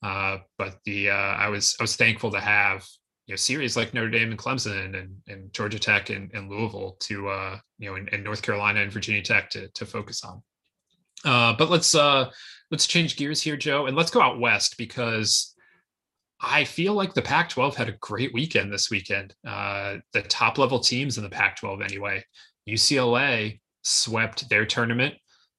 Uh, 0.03 0.39
but 0.59 0.77
the 0.85 1.11
uh, 1.11 1.15
I 1.15 1.49
was 1.49 1.77
I 1.79 1.85
was 1.85 1.97
thankful 1.97 2.33
to 2.33 2.41
have 2.41 2.85
you 3.33 3.35
know 3.35 3.39
series 3.39 3.79
like 3.79 3.95
Notre 3.95 4.11
Dame 4.11 4.31
and 4.31 4.39
Clemson 4.39 4.95
and, 4.95 5.17
and 5.27 5.51
Georgia 5.55 5.79
Tech 5.79 6.11
and, 6.11 6.31
and 6.35 6.51
Louisville 6.51 6.99
to 7.01 7.31
uh, 7.31 7.59
you 7.79 7.89
know 7.89 7.97
and, 7.97 8.11
and, 8.13 8.23
North 8.23 8.43
Carolina 8.43 8.83
and 8.83 8.93
Virginia 8.93 9.23
Tech 9.23 9.49
to 9.51 9.69
to 9.69 9.87
focus 9.87 10.23
on. 10.23 10.43
Uh, 11.25 11.55
but 11.57 11.71
let's 11.71 11.95
uh, 11.95 12.31
let's 12.71 12.87
change 12.87 13.17
gears 13.17 13.41
here, 13.41 13.57
Joe, 13.57 13.87
and 13.87 13.97
let's 13.97 14.11
go 14.11 14.21
out 14.21 14.39
west 14.39 14.77
because 14.77 15.55
I 16.43 16.65
feel 16.65 16.93
like 16.93 17.15
the 17.15 17.23
Pac 17.23 17.49
12 17.49 17.75
had 17.75 17.89
a 17.89 17.97
great 18.01 18.35
weekend 18.35 18.71
this 18.71 18.91
weekend. 18.91 19.35
Uh, 19.47 19.97
the 20.13 20.21
top 20.21 20.59
level 20.59 20.79
teams 20.79 21.17
in 21.17 21.25
the 21.25 21.31
Pac 21.31 21.57
12, 21.57 21.81
anyway. 21.81 22.23
UCLA 22.69 23.61
swept 23.81 24.47
their 24.51 24.67
tournament 24.67 25.15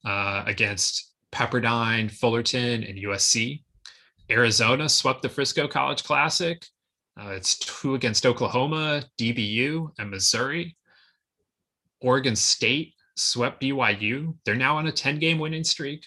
uh, 0.05 0.43
against 0.45 1.11
Pepperdine, 1.32 2.11
Fullerton, 2.11 2.84
and 2.84 2.99
USC. 2.99 3.63
Arizona 4.30 4.88
swept 4.88 5.24
the 5.24 5.30
Frisco 5.30 5.67
College 5.67 6.03
Classic. 6.03 6.63
Uh, 7.20 7.30
it's 7.30 7.57
two 7.59 7.95
against 7.95 8.26
Oklahoma, 8.26 9.03
DBU, 9.20 9.89
and 9.99 10.09
Missouri. 10.09 10.76
Oregon 12.01 12.36
State 12.36 12.93
swept 13.16 13.61
BYU. 13.61 14.36
They're 14.45 14.55
now 14.55 14.78
on 14.78 14.88
a 14.88 14.91
10 14.91 15.20
game 15.20 15.39
winning 15.39 15.64
streak. 15.64 16.03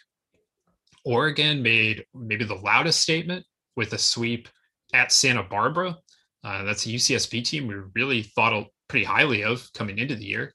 Oregon 1.04 1.62
made 1.62 2.04
maybe 2.14 2.44
the 2.44 2.54
loudest 2.54 3.00
statement 3.00 3.46
with 3.76 3.92
a 3.92 3.98
sweep 3.98 4.48
at 4.92 5.12
Santa 5.12 5.42
Barbara. 5.42 5.96
Uh, 6.42 6.64
that's 6.64 6.86
a 6.86 6.90
UCSB 6.90 7.44
team 7.44 7.66
we 7.66 7.74
really 7.94 8.22
thought 8.22 8.66
pretty 8.88 9.04
highly 9.04 9.42
of 9.42 9.68
coming 9.72 9.98
into 9.98 10.16
the 10.16 10.24
year. 10.24 10.52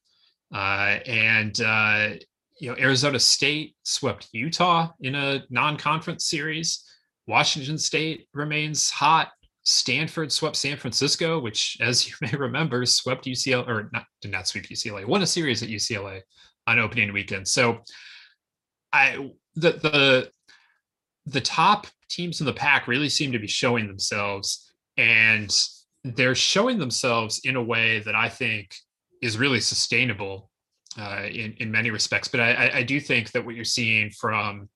Uh, 0.53 0.99
and 1.05 1.61
uh, 1.61 2.09
you 2.59 2.69
know, 2.69 2.77
Arizona 2.77 3.19
State 3.19 3.75
swept 3.83 4.29
Utah 4.33 4.89
in 4.99 5.15
a 5.15 5.43
non-conference 5.49 6.25
series. 6.25 6.83
Washington 7.27 7.77
State 7.77 8.27
remains 8.33 8.89
hot. 8.89 9.29
Stanford 9.63 10.31
swept 10.31 10.55
San 10.55 10.77
Francisco, 10.77 11.39
which, 11.39 11.77
as 11.81 12.07
you 12.07 12.15
may 12.21 12.31
remember, 12.37 12.85
swept 12.85 13.25
UCLA 13.25 13.67
or 13.67 13.89
not 13.93 14.05
did 14.21 14.31
not 14.31 14.47
sweep 14.47 14.67
UCLA, 14.67 15.05
won 15.05 15.21
a 15.21 15.27
series 15.27 15.61
at 15.63 15.69
UCLA 15.69 16.21
on 16.67 16.79
opening 16.79 17.13
weekend. 17.13 17.47
So, 17.47 17.79
I 18.93 19.31
the 19.55 19.73
the 19.73 20.31
the 21.25 21.41
top 21.41 21.87
teams 22.09 22.39
in 22.39 22.45
the 22.45 22.53
pack 22.53 22.87
really 22.87 23.09
seem 23.09 23.31
to 23.31 23.39
be 23.39 23.47
showing 23.47 23.87
themselves, 23.87 24.73
and 24.97 25.51
they're 26.03 26.35
showing 26.35 26.79
themselves 26.79 27.41
in 27.43 27.55
a 27.55 27.63
way 27.63 27.99
that 27.99 28.15
I 28.15 28.29
think 28.29 28.75
is 29.21 29.37
really 29.37 29.59
sustainable 29.59 30.49
uh, 30.99 31.23
in 31.29 31.53
in 31.59 31.71
many 31.71 31.91
respects. 31.91 32.27
But 32.27 32.39
I, 32.39 32.71
I 32.75 32.83
do 32.83 32.99
think 32.99 33.31
that 33.31 33.45
what 33.45 33.55
you're 33.55 33.63
seeing 33.63 34.09
from 34.09 34.69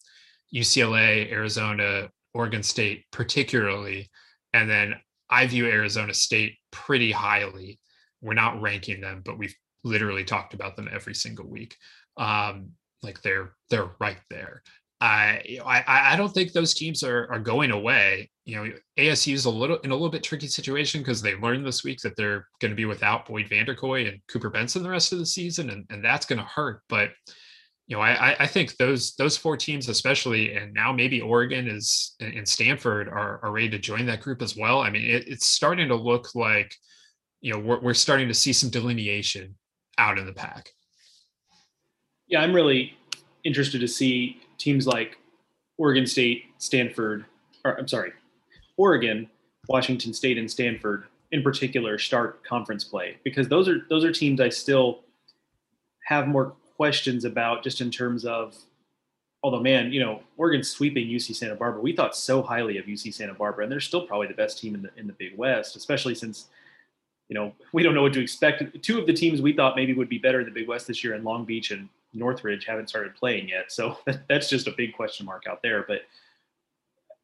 UCLA, 0.53 1.31
Arizona, 1.31 2.09
Oregon 2.33 2.61
State, 2.61 3.05
particularly, 3.11 4.09
and 4.55 4.69
then 4.69 4.95
I 5.29 5.45
view 5.47 5.65
Arizona 5.65 6.13
State 6.13 6.55
pretty 6.71 7.11
highly. 7.11 7.79
We're 8.21 8.35
not 8.35 8.61
ranking 8.61 9.01
them, 9.01 9.21
but 9.25 9.37
we've 9.37 9.55
literally 9.83 10.23
talked 10.23 10.53
about 10.53 10.77
them 10.77 10.87
every 10.91 11.13
single 11.13 11.45
week. 11.45 11.75
Um, 12.15 12.71
like 13.03 13.21
they're 13.21 13.53
they're 13.69 13.91
right 13.99 14.17
there. 14.29 14.63
I, 15.01 15.59
I 15.65 16.13
I 16.13 16.15
don't 16.15 16.33
think 16.33 16.53
those 16.53 16.73
teams 16.73 17.03
are 17.03 17.29
are 17.29 17.39
going 17.39 17.71
away. 17.71 18.31
You 18.45 18.55
know, 18.55 18.71
ASU 18.97 19.33
is 19.33 19.43
a 19.43 19.49
little 19.49 19.77
in 19.79 19.91
a 19.91 19.93
little 19.93 20.09
bit 20.09 20.23
tricky 20.23 20.47
situation 20.47 21.01
because 21.01 21.21
they 21.21 21.35
learned 21.35 21.65
this 21.65 21.83
week 21.83 21.99
that 21.99 22.15
they're 22.15 22.47
going 22.61 22.71
to 22.71 22.75
be 22.75 22.85
without 22.85 23.27
Boyd 23.27 23.49
Vanderkooi 23.49 24.07
and 24.07 24.21
Cooper 24.29 24.49
Benson 24.49 24.83
the 24.83 24.89
rest 24.89 25.11
of 25.11 25.19
the 25.19 25.25
season, 25.25 25.69
and, 25.69 25.85
and 25.89 26.03
that's 26.03 26.25
going 26.25 26.39
to 26.39 26.45
hurt. 26.45 26.81
But 26.87 27.09
you 27.87 27.95
know, 27.95 28.01
I 28.01 28.35
I 28.39 28.47
think 28.47 28.77
those 28.77 29.15
those 29.15 29.37
four 29.37 29.57
teams, 29.57 29.89
especially, 29.89 30.55
and 30.55 30.73
now 30.73 30.91
maybe 30.91 31.21
Oregon 31.21 31.67
is 31.67 32.15
and 32.19 32.47
Stanford 32.47 33.07
are 33.07 33.39
are 33.43 33.51
ready 33.51 33.69
to 33.69 33.77
join 33.77 34.07
that 34.07 34.21
group 34.21 34.41
as 34.41 34.57
well. 34.57 34.79
I 34.79 34.89
mean, 34.89 35.03
it, 35.03 35.27
it's 35.27 35.45
starting 35.45 35.87
to 35.89 35.95
look 35.95 36.33
like 36.33 36.73
you 37.41 37.53
know 37.53 37.59
we're 37.59 37.79
we're 37.79 37.93
starting 37.93 38.27
to 38.27 38.33
see 38.33 38.53
some 38.53 38.71
delineation 38.71 39.55
out 39.99 40.17
in 40.17 40.25
the 40.25 40.33
pack. 40.33 40.69
Yeah, 42.27 42.41
I'm 42.41 42.53
really 42.53 42.97
interested 43.43 43.81
to 43.81 43.87
see 43.87 44.41
teams 44.57 44.87
like 44.87 45.19
Oregon 45.77 46.07
State, 46.07 46.45
Stanford, 46.57 47.25
or 47.63 47.77
I'm 47.77 47.87
sorry, 47.87 48.13
Oregon, 48.77 49.29
Washington 49.69 50.11
State, 50.11 50.39
and 50.39 50.49
Stanford 50.49 51.05
in 51.31 51.43
particular 51.43 51.99
start 51.99 52.43
conference 52.43 52.83
play 52.83 53.17
because 53.23 53.47
those 53.47 53.69
are 53.69 53.85
those 53.89 54.03
are 54.03 54.11
teams 54.11 54.41
I 54.41 54.49
still 54.49 55.01
have 56.05 56.27
more 56.27 56.55
questions 56.75 57.25
about 57.25 57.63
just 57.63 57.81
in 57.81 57.91
terms 57.91 58.25
of 58.25 58.55
although 59.43 59.61
man, 59.61 59.91
you 59.93 59.99
know, 59.99 60.21
Oregon's 60.37 60.69
sweeping 60.69 61.07
UC 61.07 61.35
Santa 61.35 61.55
Barbara. 61.55 61.81
We 61.81 61.95
thought 61.95 62.15
so 62.15 62.41
highly 62.41 62.77
of 62.79 62.85
UC 62.85 63.13
Santa 63.13 63.33
Barbara, 63.35 63.63
and 63.63 63.71
they're 63.71 63.79
still 63.79 64.05
probably 64.05 64.27
the 64.27 64.33
best 64.33 64.57
team 64.57 64.73
in 64.73 64.81
the 64.81 64.89
in 64.97 65.07
the 65.07 65.13
Big 65.13 65.37
West, 65.37 65.75
especially 65.75 66.15
since 66.15 66.47
you 67.29 67.35
know 67.35 67.53
we 67.71 67.83
don't 67.83 67.93
know 67.93 68.01
what 68.01 68.13
to 68.13 68.21
expect. 68.21 68.81
Two 68.81 68.99
of 68.99 69.05
the 69.05 69.13
teams 69.13 69.41
we 69.41 69.53
thought 69.53 69.75
maybe 69.75 69.93
would 69.93 70.09
be 70.09 70.17
better 70.17 70.39
in 70.39 70.45
the 70.45 70.51
Big 70.51 70.67
West 70.67 70.87
this 70.87 71.03
year 71.03 71.13
in 71.13 71.23
Long 71.23 71.45
Beach 71.45 71.71
and 71.71 71.87
Northridge 72.15 72.65
haven't 72.65 72.89
started 72.89 73.13
playing 73.15 73.49
yet. 73.49 73.71
So 73.71 73.97
that's 74.29 74.49
just 74.49 74.67
a 74.67 74.71
big 74.71 74.95
question 74.95 75.25
mark 75.25 75.43
out 75.47 75.61
there. 75.61 75.85
But 75.87 76.01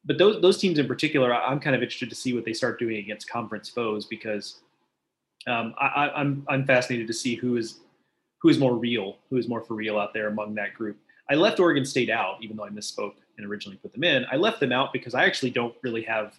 but 0.04 0.18
those 0.18 0.40
those 0.40 0.58
teams 0.58 0.78
in 0.78 0.86
particular, 0.86 1.34
I'm 1.34 1.60
kind 1.60 1.74
of 1.74 1.82
interested 1.82 2.10
to 2.10 2.16
see 2.16 2.34
what 2.34 2.44
they 2.44 2.52
start 2.52 2.78
doing 2.78 2.98
against 2.98 3.28
conference 3.28 3.68
foes 3.68 4.06
because 4.06 4.60
um, 5.46 5.74
I, 5.80 6.10
I'm 6.14 6.44
I'm 6.48 6.64
fascinated 6.64 7.06
to 7.08 7.12
see 7.12 7.34
who 7.34 7.56
is 7.56 7.80
who 8.42 8.48
is 8.48 8.58
more 8.58 8.74
real, 8.74 9.18
who 9.30 9.36
is 9.36 9.48
more 9.48 9.60
for 9.60 9.74
real 9.74 9.98
out 9.98 10.12
there 10.12 10.26
among 10.26 10.54
that 10.56 10.74
group. 10.74 10.98
I 11.30 11.34
left 11.34 11.60
Oregon 11.60 11.84
State 11.84 12.10
out, 12.10 12.36
even 12.42 12.56
though 12.56 12.64
I 12.64 12.70
misspoke 12.70 13.14
and 13.38 13.46
originally 13.46 13.78
put 13.78 13.92
them 13.92 14.02
in. 14.02 14.26
I 14.30 14.36
left 14.36 14.58
them 14.58 14.72
out 14.72 14.92
because 14.92 15.14
I 15.14 15.24
actually 15.24 15.50
don't 15.50 15.74
really 15.82 16.02
have 16.02 16.34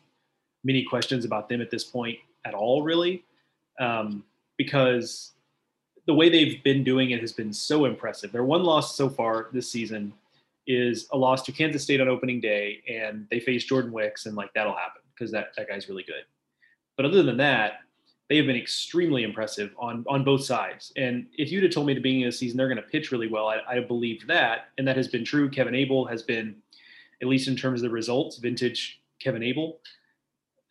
many 0.65 0.83
questions 0.83 1.23
about 1.23 1.47
them 1.47 1.61
at 1.61 1.71
this 1.71 1.85
point 1.85 2.19
at 2.45 2.53
all, 2.53 2.83
really, 2.83 3.23
um, 3.79 4.23
because 4.57 5.31
the 6.05 6.13
way 6.13 6.27
they've 6.29 6.61
been 6.63 6.83
doing 6.83 7.11
it 7.11 7.21
has 7.21 7.31
been 7.31 7.53
so 7.53 7.85
impressive. 7.85 8.33
Their 8.33 8.43
one 8.43 8.63
loss 8.63 8.97
so 8.97 9.09
far 9.09 9.47
this 9.53 9.71
season 9.71 10.13
is 10.67 11.07
a 11.13 11.17
loss 11.17 11.41
to 11.43 11.53
Kansas 11.53 11.83
State 11.83 12.01
on 12.01 12.09
opening 12.09 12.41
day, 12.41 12.81
and 12.89 13.25
they 13.31 13.39
face 13.39 13.63
Jordan 13.63 13.93
Wicks, 13.93 14.25
and 14.25 14.35
like 14.35 14.53
that'll 14.53 14.75
happen 14.75 15.01
because 15.13 15.31
that 15.31 15.53
that 15.55 15.69
guy's 15.69 15.87
really 15.87 16.03
good. 16.03 16.25
But 16.97 17.05
other 17.05 17.23
than 17.23 17.37
that, 17.37 17.79
they 18.29 18.37
have 18.37 18.45
been 18.45 18.55
extremely 18.55 19.23
impressive 19.23 19.71
on 19.77 20.05
on 20.07 20.23
both 20.23 20.43
sides. 20.43 20.91
And 20.95 21.27
if 21.37 21.51
you'd 21.51 21.63
have 21.63 21.73
told 21.73 21.87
me 21.87 21.93
at 21.93 21.95
the 21.95 22.01
beginning 22.01 22.25
of 22.25 22.31
the 22.31 22.37
season 22.37 22.57
they're 22.57 22.69
going 22.69 22.81
to 22.81 22.87
pitch 22.89 23.11
really 23.11 23.27
well, 23.27 23.47
I, 23.47 23.57
I 23.67 23.87
that, 24.27 24.69
and 24.77 24.87
that 24.87 24.97
has 24.97 25.07
been 25.07 25.25
true. 25.25 25.49
Kevin 25.49 25.75
Abel 25.75 26.05
has 26.05 26.23
been, 26.23 26.55
at 27.21 27.27
least 27.27 27.47
in 27.47 27.55
terms 27.55 27.81
of 27.81 27.89
the 27.89 27.93
results, 27.93 28.37
vintage 28.37 29.01
Kevin 29.19 29.43
Abel. 29.43 29.79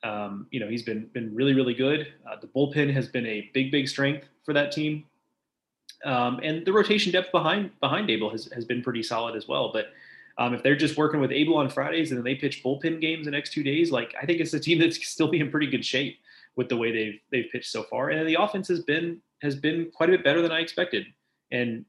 Um, 0.02 0.46
you 0.50 0.58
know, 0.58 0.68
he's 0.68 0.82
been 0.82 1.06
been 1.12 1.34
really 1.34 1.54
really 1.54 1.74
good. 1.74 2.08
Uh, 2.28 2.36
the 2.40 2.48
bullpen 2.48 2.92
has 2.92 3.08
been 3.08 3.26
a 3.26 3.50
big 3.54 3.70
big 3.70 3.88
strength 3.88 4.26
for 4.44 4.52
that 4.52 4.72
team. 4.72 5.04
Um, 6.04 6.40
and 6.42 6.66
the 6.66 6.72
rotation 6.72 7.12
depth 7.12 7.30
behind 7.30 7.70
behind 7.80 8.10
Abel 8.10 8.30
has, 8.30 8.50
has 8.52 8.64
been 8.64 8.82
pretty 8.82 9.02
solid 9.02 9.36
as 9.36 9.46
well. 9.46 9.70
But 9.72 9.92
um, 10.38 10.54
if 10.54 10.62
they're 10.62 10.74
just 10.74 10.96
working 10.96 11.20
with 11.20 11.30
Abel 11.30 11.56
on 11.56 11.68
Fridays 11.68 12.10
and 12.10 12.18
then 12.18 12.24
they 12.24 12.34
pitch 12.34 12.64
bullpen 12.64 13.00
games 13.00 13.26
the 13.26 13.30
next 13.30 13.52
two 13.52 13.62
days, 13.62 13.92
like 13.92 14.14
I 14.20 14.26
think 14.26 14.40
it's 14.40 14.54
a 14.54 14.60
team 14.60 14.80
that's 14.80 15.06
still 15.06 15.28
be 15.28 15.38
in 15.38 15.50
pretty 15.50 15.68
good 15.68 15.84
shape 15.84 16.18
with 16.56 16.68
the 16.68 16.76
way 16.76 16.92
they've 16.92 17.20
they've 17.30 17.50
pitched 17.50 17.70
so 17.70 17.82
far. 17.84 18.10
And 18.10 18.28
the 18.28 18.40
offense 18.40 18.68
has 18.68 18.80
been 18.80 19.20
has 19.42 19.56
been 19.56 19.90
quite 19.94 20.08
a 20.08 20.12
bit 20.12 20.24
better 20.24 20.42
than 20.42 20.52
I 20.52 20.60
expected. 20.60 21.06
And 21.50 21.84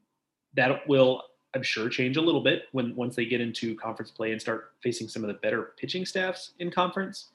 that 0.54 0.86
will, 0.88 1.22
I'm 1.54 1.62
sure, 1.62 1.88
change 1.88 2.16
a 2.16 2.20
little 2.20 2.42
bit 2.42 2.64
when 2.72 2.94
once 2.94 3.16
they 3.16 3.24
get 3.24 3.40
into 3.40 3.74
conference 3.76 4.10
play 4.10 4.32
and 4.32 4.40
start 4.40 4.72
facing 4.82 5.08
some 5.08 5.22
of 5.22 5.28
the 5.28 5.34
better 5.34 5.72
pitching 5.78 6.04
staffs 6.04 6.52
in 6.58 6.70
conference. 6.70 7.30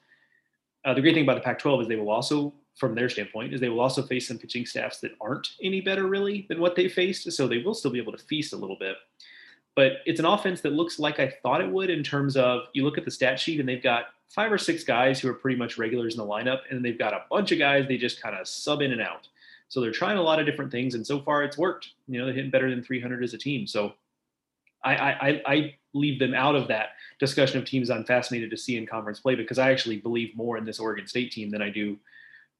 Uh, 0.84 0.94
the 0.94 1.00
great 1.00 1.14
thing 1.14 1.24
about 1.24 1.34
the 1.34 1.42
Pac-12 1.42 1.82
is 1.82 1.88
they 1.88 1.96
will 1.96 2.10
also 2.10 2.54
from 2.76 2.94
their 2.94 3.08
standpoint 3.08 3.52
is 3.52 3.60
they 3.60 3.68
will 3.68 3.80
also 3.80 4.02
face 4.02 4.28
some 4.28 4.38
pitching 4.38 4.64
staffs 4.64 5.00
that 5.00 5.12
aren't 5.20 5.50
any 5.62 5.80
better 5.80 6.06
really 6.06 6.46
than 6.48 6.60
what 6.60 6.74
they 6.74 6.88
faced. 6.88 7.30
So 7.32 7.46
they 7.46 7.58
will 7.58 7.74
still 7.74 7.90
be 7.90 7.98
able 7.98 8.12
to 8.12 8.24
feast 8.24 8.52
a 8.52 8.56
little 8.56 8.76
bit. 8.78 8.96
But 9.76 9.98
it's 10.04 10.20
an 10.20 10.26
offense 10.26 10.60
that 10.62 10.72
looks 10.72 10.98
like 10.98 11.20
I 11.20 11.32
thought 11.42 11.60
it 11.60 11.70
would 11.70 11.90
in 11.90 12.02
terms 12.02 12.36
of 12.36 12.62
you 12.72 12.84
look 12.84 12.98
at 12.98 13.04
the 13.04 13.10
stat 13.10 13.38
sheet 13.38 13.60
and 13.60 13.68
they've 13.68 13.82
got 13.82 14.06
five 14.28 14.52
or 14.52 14.58
six 14.58 14.84
guys 14.84 15.20
who 15.20 15.28
are 15.28 15.34
pretty 15.34 15.58
much 15.58 15.78
regulars 15.78 16.14
in 16.14 16.18
the 16.18 16.26
lineup, 16.26 16.60
and 16.70 16.84
they've 16.84 16.98
got 16.98 17.12
a 17.12 17.24
bunch 17.30 17.52
of 17.52 17.58
guys 17.58 17.86
they 17.88 17.96
just 17.96 18.22
kind 18.22 18.36
of 18.36 18.46
sub 18.46 18.80
in 18.80 18.92
and 18.92 19.00
out. 19.00 19.28
So 19.68 19.80
they're 19.80 19.92
trying 19.92 20.18
a 20.18 20.22
lot 20.22 20.40
of 20.40 20.46
different 20.46 20.70
things, 20.70 20.94
and 20.94 21.06
so 21.06 21.20
far 21.20 21.42
it's 21.42 21.58
worked. 21.58 21.90
You 22.08 22.18
know, 22.18 22.26
they're 22.26 22.34
hitting 22.34 22.50
better 22.50 22.70
than 22.70 22.82
300 22.82 23.22
as 23.22 23.34
a 23.34 23.38
team. 23.38 23.66
So 23.66 23.94
I, 24.82 24.94
I, 24.94 25.42
I 25.46 25.74
leave 25.92 26.18
them 26.18 26.34
out 26.34 26.56
of 26.56 26.68
that 26.68 26.90
discussion 27.18 27.58
of 27.58 27.64
teams 27.64 27.90
I'm 27.90 28.04
fascinated 28.04 28.50
to 28.50 28.56
see 28.56 28.76
in 28.76 28.86
conference 28.86 29.20
play 29.20 29.34
because 29.34 29.58
I 29.58 29.70
actually 29.70 29.98
believe 29.98 30.34
more 30.36 30.56
in 30.56 30.64
this 30.64 30.80
Oregon 30.80 31.06
State 31.06 31.32
team 31.32 31.50
than 31.50 31.62
I 31.62 31.70
do 31.70 31.98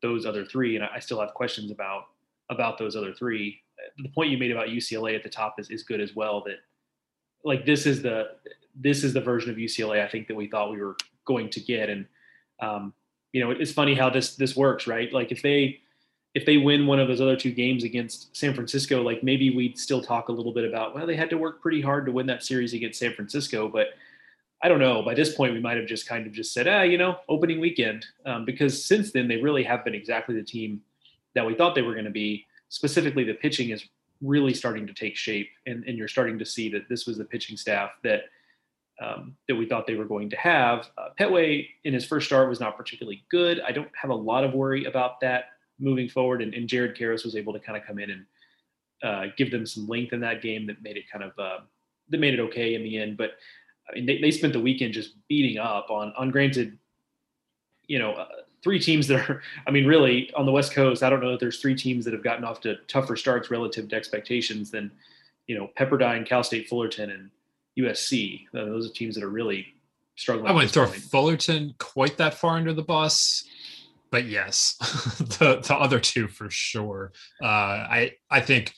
those 0.03 0.27
other 0.27 0.45
three, 0.45 0.77
and 0.77 0.85
I 0.85 0.99
still 0.99 1.21
have 1.21 1.35
questions 1.35 1.71
about 1.71 2.07
about 2.51 2.79
those 2.79 2.97
other 2.97 3.15
three. 3.15 3.63
The 3.99 4.09
point 4.09 4.31
you 4.31 4.39
made 4.39 4.51
about 4.51 4.69
UCLA 4.69 5.15
at 5.15 5.23
the 5.23 5.29
top 5.29 5.61
is, 5.61 5.71
is 5.71 5.85
good 5.85 6.01
as 6.01 6.17
well. 6.17 6.43
That 6.45 6.59
like 7.45 7.65
this 7.65 7.87
is 7.87 8.03
the 8.03 8.33
this 8.75 9.05
is 9.05 9.13
the 9.13 9.21
version 9.21 9.51
of 9.51 9.57
UCLA 9.57 10.05
I 10.05 10.09
think 10.09 10.29
that 10.29 10.37
we 10.37 10.47
thought 10.47 10.71
we 10.71 10.81
were 10.81 10.97
going 11.25 11.51
to 11.51 11.61
get, 11.61 11.89
and 11.89 12.07
um, 12.61 12.93
you 13.33 13.43
know 13.43 13.51
it's 13.51 13.73
funny 13.73 13.95
how 13.95 14.11
this 14.11 14.37
this 14.37 14.57
works, 14.57 14.87
right? 14.87 15.13
Like 15.13 15.33
if 15.33 15.43
they 15.43 15.81
if 16.35 16.47
they 16.47 16.57
win 16.57 16.87
one 16.87 17.01
of 17.01 17.09
those 17.09 17.21
other 17.21 17.37
two 17.37 17.53
games 17.53 17.83
against 17.83 18.37
San 18.37 18.55
Francisco, 18.55 19.03
like 19.03 19.23
maybe 19.23 19.55
we'd 19.55 19.79
still 19.79 20.03
talk 20.03 20.29
a 20.29 20.33
little 20.33 20.53
bit 20.53 20.65
about 20.65 20.95
well 20.95 21.07
they 21.07 21.17
had 21.17 21.31
to 21.31 21.39
work 21.39 21.61
pretty 21.61 21.81
hard 21.81 22.07
to 22.07 22.13
win 22.13 22.27
that 22.27 22.43
series 22.43 22.73
against 22.73 22.99
San 22.99 23.15
Francisco, 23.15 23.69
but 23.69 23.89
I 24.63 24.69
don't 24.69 24.79
know. 24.79 25.03
By 25.03 25.15
this 25.15 25.35
point, 25.35 25.55
we 25.55 25.61
might 25.61 25.79
have 25.79 25.87
just 25.87 26.07
kind 26.07 26.27
of 26.27 26.33
just 26.33 26.53
said, 26.53 26.69
ah, 26.69 26.83
you 26.83 26.99
know, 26.99 27.17
opening 27.29 27.61
weekend, 27.61 28.05
um, 28.27 28.45
because 28.45 28.85
since 28.85 29.11
then 29.11 29.27
they 29.27 29.39
really 29.39 29.63
have 29.63 29.85
been 29.85 29.95
exactly 29.95 30.35
the 30.35 30.43
team 30.43 30.83
that 31.35 31.47
we 31.47 31.55
thought 31.55 31.75
they 31.75 31.83
were 31.83 31.95
going 31.95 32.05
to 32.05 32.11
be. 32.11 32.47
Specifically, 32.69 33.25
the 33.25 33.35
pitching 33.35 33.71
is 33.71 33.89
really 34.23 34.55
starting 34.55 34.87
to 34.87 34.95
take 34.95 35.17
shape, 35.17 35.49
and, 35.67 35.85
and 35.85 35.97
you're 35.97 36.09
starting 36.09 36.39
to 36.39 36.45
see 36.45 36.69
that 36.71 36.89
this 36.89 37.07
was 37.07 37.19
the 37.19 37.25
pitching 37.25 37.57
staff 37.57 37.91
that 38.03 38.25
um, 39.03 39.35
that 39.49 39.55
we 39.55 39.67
thought 39.67 39.87
they 39.87 39.95
were 39.95 40.05
going 40.05 40.29
to 40.29 40.37
have. 40.37 40.91
Uh, 40.99 41.09
Petway 41.19 41.67
in 41.85 41.95
his 41.95 42.05
first 42.05 42.27
start 42.27 42.51
was 42.51 42.61
not 42.61 42.77
particularly 42.77 43.25
good. 43.31 43.61
I 43.67 43.73
don't 43.73 43.91
have 43.95 44.11
a 44.11 44.15
lot 44.15 44.45
of 44.45 44.53
worry 44.53 44.85
about 44.85 45.21
that 45.21 45.45
moving 45.79 46.09
forward, 46.09 46.43
and, 46.43 46.53
and 46.53 46.69
Jared 46.69 46.97
Karros 46.97 47.25
was 47.25 47.35
able 47.35 47.55
to 47.55 47.59
kind 47.59 47.79
of 47.79 47.85
come 47.87 47.99
in 47.99 48.11
and 48.11 48.27
uh, 49.03 49.33
give 49.39 49.51
them 49.51 49.65
some 49.65 49.87
length 49.87 50.13
in 50.13 50.21
that 50.21 50.43
game 50.43 50.67
that 50.67 50.83
made 50.83 50.99
it 50.99 51.05
kind 51.11 51.25
of 51.25 51.33
uh, 51.39 51.61
that 52.11 52.21
made 52.21 52.35
it 52.35 52.41
okay 52.41 52.75
in 52.75 52.83
the 52.83 52.99
end. 52.99 53.17
But 53.17 53.33
I 53.89 53.95
mean, 53.95 54.07
they, 54.07 54.21
they 54.21 54.31
spent 54.31 54.53
the 54.53 54.61
weekend 54.61 54.93
just 54.93 55.15
beating 55.29 55.59
up 55.59 55.91
on 55.91 56.13
on 56.19 56.31
granted, 56.31 56.77
you 57.87 57.99
know, 57.99 58.13
uh, 58.13 58.29
three 58.63 58.79
teams 58.79 59.07
that 59.09 59.29
are. 59.29 59.43
I 59.67 59.71
mean, 59.71 59.87
really 59.87 60.33
on 60.35 60.47
the 60.47 60.53
West 60.53 60.73
Coast, 60.73 61.03
I 61.03 61.11
don't 61.11 61.21
know 61.21 61.33
that 61.33 61.41
there's 61.41 61.61
three 61.61 61.75
teams 61.75 62.05
that 62.05 62.15
have 62.15 62.23
gotten 62.23 62.45
off 62.45 62.61
to 62.63 62.77
tougher 62.89 63.17
starts 63.17 63.51
relative 63.51 63.89
to 63.89 63.97
expectations 63.97 64.71
than 64.71 64.91
you 65.47 65.57
know 65.57 65.71
Pepperdine, 65.79 66.27
Cal 66.27 66.43
State, 66.43 66.69
Fullerton, 66.69 67.11
and 67.11 67.31
USC. 67.79 68.47
Uh, 68.55 68.65
those 68.67 68.91
are 68.91 68.93
teams 68.93 69.15
that 69.15 69.25
are 69.25 69.31
really 69.31 69.67
struggling. 70.17 70.49
I 70.49 70.53
wouldn't 70.53 70.73
throw 70.73 70.87
point. 70.87 70.99
Fullerton 70.99 71.75
quite 71.79 72.17
that 72.19 72.35
far 72.35 72.57
under 72.57 72.73
the 72.73 72.83
bus, 72.83 73.45
but 74.11 74.27
yes, 74.27 74.77
the 75.19 75.61
the 75.67 75.75
other 75.75 76.01
two 76.01 76.29
for 76.29 76.51
sure. 76.51 77.13
Uh, 77.43 77.47
I 77.47 78.13
I 78.31 78.41
think 78.41 78.75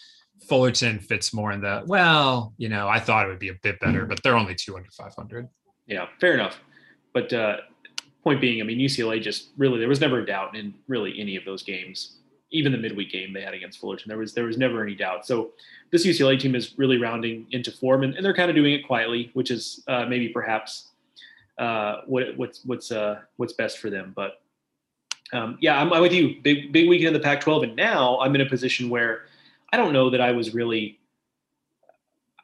Fullerton 0.49 0.99
fits 0.99 1.33
more 1.33 1.53
in 1.53 1.61
the 1.61 1.83
well. 1.87 2.55
You 2.59 2.69
know, 2.69 2.89
I 2.89 3.01
thought 3.01 3.27
it 3.27 3.29
would 3.29 3.39
be 3.39 3.49
a 3.49 3.59
bit 3.63 3.81
better, 3.81 4.07
but 4.07 4.23
they're 4.23 4.37
only 4.37 4.55
two 4.55 4.77
under 4.77 4.91
five 4.91 5.15
hundred. 5.15 5.49
Yeah, 5.87 6.07
fair 6.21 6.35
enough. 6.35 6.61
But 7.13 7.33
uh, 7.33 7.59
point 8.23 8.41
being, 8.41 8.61
I 8.61 8.65
mean, 8.65 8.79
UCLA 8.79 9.21
just 9.21 9.49
really 9.57 9.79
there 9.79 9.89
was 9.89 10.01
never 10.01 10.21
a 10.21 10.27
doubt 10.27 10.57
in 10.57 10.75
really 10.89 11.19
any 11.19 11.37
of 11.37 11.45
those 11.45 11.63
games 11.63 12.17
even 12.53 12.71
the 12.71 12.79
midweek 12.79 13.11
game 13.11 13.33
they 13.33 13.41
had 13.41 13.55
against 13.55 13.81
Fullerton, 13.81 14.09
there 14.09 14.19
was 14.19 14.35
there 14.35 14.45
was 14.45 14.59
never 14.59 14.83
any 14.83 14.95
doubt. 14.95 15.27
So 15.27 15.53
this 15.91 16.07
UCLA 16.07 16.39
team 16.39 16.55
is 16.55 16.79
really 16.79 16.99
rounding 16.99 17.47
into 17.51 17.73
form, 17.73 18.03
and, 18.05 18.15
and 18.15 18.25
they're 18.25 18.35
kind 18.35 18.51
of 18.51 18.57
doing 18.57 18.75
it 18.75 18.87
quietly, 18.87 19.31
which 19.33 19.51
is 19.51 19.83
uh, 19.89 20.07
maybe 20.07 20.29
perhaps 20.29 20.91
uh, 21.59 22.03
what, 22.07 22.37
what's 22.37 22.65
what's 22.65 22.93
uh, 22.93 23.21
what's 23.37 23.55
best 23.55 23.79
for 23.79 23.91
them. 23.91 24.13
But 24.15 24.41
um, 25.33 25.59
yeah, 25.61 25.81
I'm, 25.81 25.93
I'm, 25.93 26.03
with 26.03 26.13
you. 26.13 26.41
Big 26.43 26.73
big 26.73 26.89
weekend 26.89 27.09
in 27.09 27.15
the 27.15 27.21
Pac-12, 27.21 27.65
and 27.65 27.77
now 27.77 28.21
I'm 28.21 28.35
in 28.35 28.43
a 28.43 28.49
position 28.49 28.91
where 28.91 29.23
I 29.73 29.77
don't 29.77 29.93
know 29.93 30.11
that 30.11 30.21
I 30.21 30.33
was 30.33 30.55
really. 30.55 30.99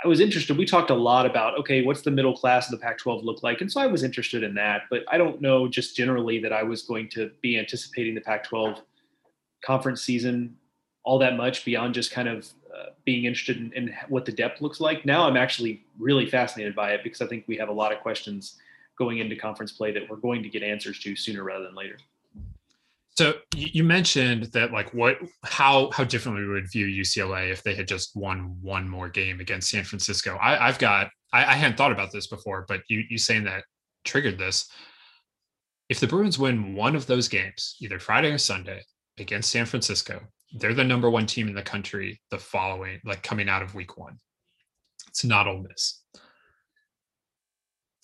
I 0.05 0.09
was 0.09 0.21
interested. 0.21 0.57
We 0.57 0.65
talked 0.65 0.91
a 0.91 0.95
lot 0.95 1.27
about 1.27 1.59
okay, 1.59 1.83
what's 1.83 2.03
the 2.03 2.11
middle 2.11 2.37
class 2.37 2.73
of 2.73 2.79
the 2.79 2.85
Pac-12 2.85 3.25
look 3.25 3.43
like, 3.43 3.61
and 3.61 3.71
so 3.71 3.81
I 3.81 3.87
was 3.87 4.03
interested 4.03 4.43
in 4.43 4.55
that. 4.55 4.83
But 4.91 5.05
I 5.09 5.19
don't 5.19 5.41
know 5.41 5.69
just 5.69 5.97
generally 5.97 6.39
that 6.41 6.53
I 6.53 6.63
was 6.63 6.83
going 6.83 7.09
to 7.11 7.31
be 7.43 7.59
anticipating 7.59 8.15
the 8.15 8.21
Pac-12 8.21 8.81
conference 9.65 10.03
season 10.03 10.57
all 11.09 11.19
that 11.19 11.37
much 11.37 11.65
beyond 11.65 11.95
just 11.95 12.11
kind 12.11 12.29
of 12.29 12.47
uh, 12.77 12.91
being 13.05 13.25
interested 13.25 13.57
in, 13.57 13.73
in, 13.73 13.95
what 14.09 14.27
the 14.27 14.33
depth 14.33 14.61
looks 14.61 14.79
like. 14.79 15.07
Now 15.07 15.27
I'm 15.27 15.39
actually 15.39 15.85
really 15.99 16.27
fascinated 16.27 16.77
by 16.77 16.91
it 16.91 17.03
because 17.03 17.23
I 17.23 17.27
think 17.27 17.45
we 17.47 17.57
have 17.57 17.71
a 17.71 17.73
lot 17.73 17.93
of 17.93 18.01
questions 18.01 18.57
going 18.99 19.19
into 19.19 19.35
conference 19.35 19.73
play 19.73 19.91
that 19.93 20.03
we're 20.11 20.17
going 20.17 20.43
to 20.43 20.51
get 20.51 20.63
answers 20.63 20.99
to 21.01 21.17
sooner 21.17 21.45
rather 21.45 21.65
than 21.65 21.75
later. 21.75 21.97
So 23.19 23.35
you 23.53 23.83
mentioned 23.83 24.45
that 24.53 24.71
like 24.71 24.95
what 24.95 25.19
how 25.43 25.91
how 25.91 26.05
differently 26.05 26.45
we 26.45 26.53
would 26.53 26.71
view 26.71 26.87
UCLA 26.87 27.51
if 27.51 27.65
they 27.65 27.75
had 27.75 27.89
just 27.89 28.15
won 28.15 28.57
one 28.63 28.89
more 28.89 29.09
game 29.09 29.41
against 29.41 29.71
San 29.71 29.83
Francisco. 29.83 30.39
I, 30.41 30.69
have 30.69 30.79
got 30.79 31.09
I, 31.33 31.41
I 31.45 31.55
hadn't 31.55 31.77
thought 31.77 31.91
about 31.91 32.13
this 32.13 32.29
before, 32.29 32.65
but 32.69 32.83
you 32.89 33.03
you 33.11 33.19
saying 33.19 33.43
that 33.43 33.65
triggered 34.05 34.39
this. 34.39 34.71
If 35.89 35.99
the 35.99 36.07
Bruins 36.07 36.39
win 36.39 36.77
one 36.77 36.95
of 36.95 37.09
those 37.09 37.27
games, 37.27 37.75
either 37.81 37.99
Friday 37.99 38.31
or 38.31 38.39
Sunday, 38.39 38.85
against 39.19 39.51
San 39.51 39.67
Francisco. 39.67 40.21
They're 40.53 40.73
the 40.73 40.85
number 40.85 41.11
one 41.11 41.27
team 41.27 41.49
in 41.49 41.57
the 41.57 41.63
country 41.63 42.21
the 42.31 42.39
following, 42.39 43.01
like 43.05 43.25
coming 43.25 43.49
out 43.49 43.63
of 43.63 43.75
week 43.75 43.99
one. 43.99 44.21
It's 45.09 45.25
not 45.25 45.49
Ole 45.49 45.67
Miss. 45.69 46.05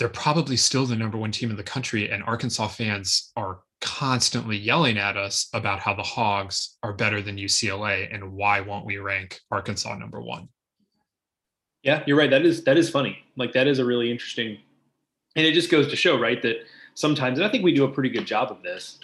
They're 0.01 0.09
probably 0.09 0.57
still 0.57 0.87
the 0.87 0.97
number 0.97 1.19
one 1.19 1.31
team 1.31 1.51
in 1.51 1.57
the 1.57 1.63
country, 1.63 2.11
and 2.11 2.25
Arkansas 2.25 2.67
fans 2.67 3.31
are 3.37 3.61
constantly 3.81 4.57
yelling 4.57 4.99
at 4.99 5.17
us 5.17 5.49
about 5.53 5.81
how 5.81 5.95
the 5.95 6.03
Hogs 6.03 6.77
are 6.83 6.93
better 6.93 7.21
than 7.21 7.37
UCLA 7.37 8.13
and 8.13 8.33
why 8.33 8.61
won't 8.61 8.87
we 8.87 8.99
rank 8.99 9.41
Arkansas 9.51 9.95
number 9.97 10.21
one? 10.21 10.49
Yeah, 11.83 12.03
you're 12.07 12.17
right. 12.17 12.31
That 12.31 12.47
is 12.47 12.65
that 12.65 12.79
is 12.79 12.89
funny. 12.89 13.19
Like 13.37 13.53
that 13.53 13.67
is 13.67 13.79
a 13.79 13.85
really 13.85 14.11
interesting, 14.11 14.59
and 15.37 15.47
it 15.47 15.53
just 15.53 15.71
goes 15.71 15.89
to 15.89 15.97
show, 15.97 16.19
right, 16.19 16.41
that 16.43 16.57
sometimes, 16.95 17.39
and 17.39 17.47
I 17.47 17.51
think 17.51 17.63
we 17.63 17.75
do 17.75 17.85
a 17.85 17.91
pretty 17.91 18.09
good 18.09 18.27
job 18.27 18.51
of 18.51 18.63
this, 18.63 19.01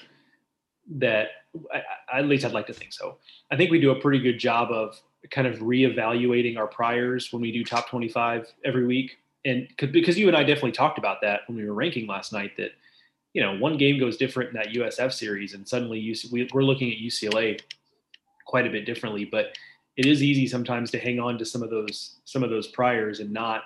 that 0.96 1.28
I, 1.72 2.18
at 2.20 2.26
least 2.26 2.44
I'd 2.44 2.52
like 2.52 2.66
to 2.68 2.72
think 2.72 2.92
so. 2.92 3.18
I 3.50 3.56
think 3.56 3.70
we 3.70 3.80
do 3.80 3.90
a 3.90 4.00
pretty 4.00 4.18
good 4.18 4.38
job 4.38 4.70
of 4.70 5.00
kind 5.30 5.46
of 5.46 5.58
reevaluating 5.58 6.56
our 6.56 6.66
priors 6.66 7.32
when 7.32 7.42
we 7.42 7.52
do 7.52 7.64
top 7.64 7.88
25 7.90 8.46
every 8.64 8.86
week. 8.86 9.18
And 9.44 9.68
because 9.78 10.18
you 10.18 10.28
and 10.28 10.36
I 10.36 10.42
definitely 10.42 10.72
talked 10.72 10.98
about 10.98 11.20
that 11.22 11.40
when 11.46 11.56
we 11.56 11.64
were 11.64 11.74
ranking 11.74 12.06
last 12.06 12.32
night, 12.32 12.56
that 12.56 12.70
you 13.32 13.42
know 13.42 13.56
one 13.56 13.76
game 13.76 13.98
goes 13.98 14.16
different 14.16 14.50
in 14.50 14.56
that 14.56 14.68
USF 14.68 15.12
series, 15.12 15.54
and 15.54 15.66
suddenly 15.66 16.16
we're 16.30 16.62
looking 16.62 16.90
at 16.90 16.98
UCLA 16.98 17.60
quite 18.44 18.66
a 18.66 18.70
bit 18.70 18.86
differently. 18.86 19.24
But 19.24 19.56
it 19.96 20.06
is 20.06 20.22
easy 20.22 20.46
sometimes 20.46 20.90
to 20.92 20.98
hang 20.98 21.20
on 21.20 21.38
to 21.38 21.44
some 21.44 21.62
of 21.62 21.70
those 21.70 22.16
some 22.24 22.42
of 22.42 22.50
those 22.50 22.68
priors 22.68 23.20
and 23.20 23.32
not 23.32 23.64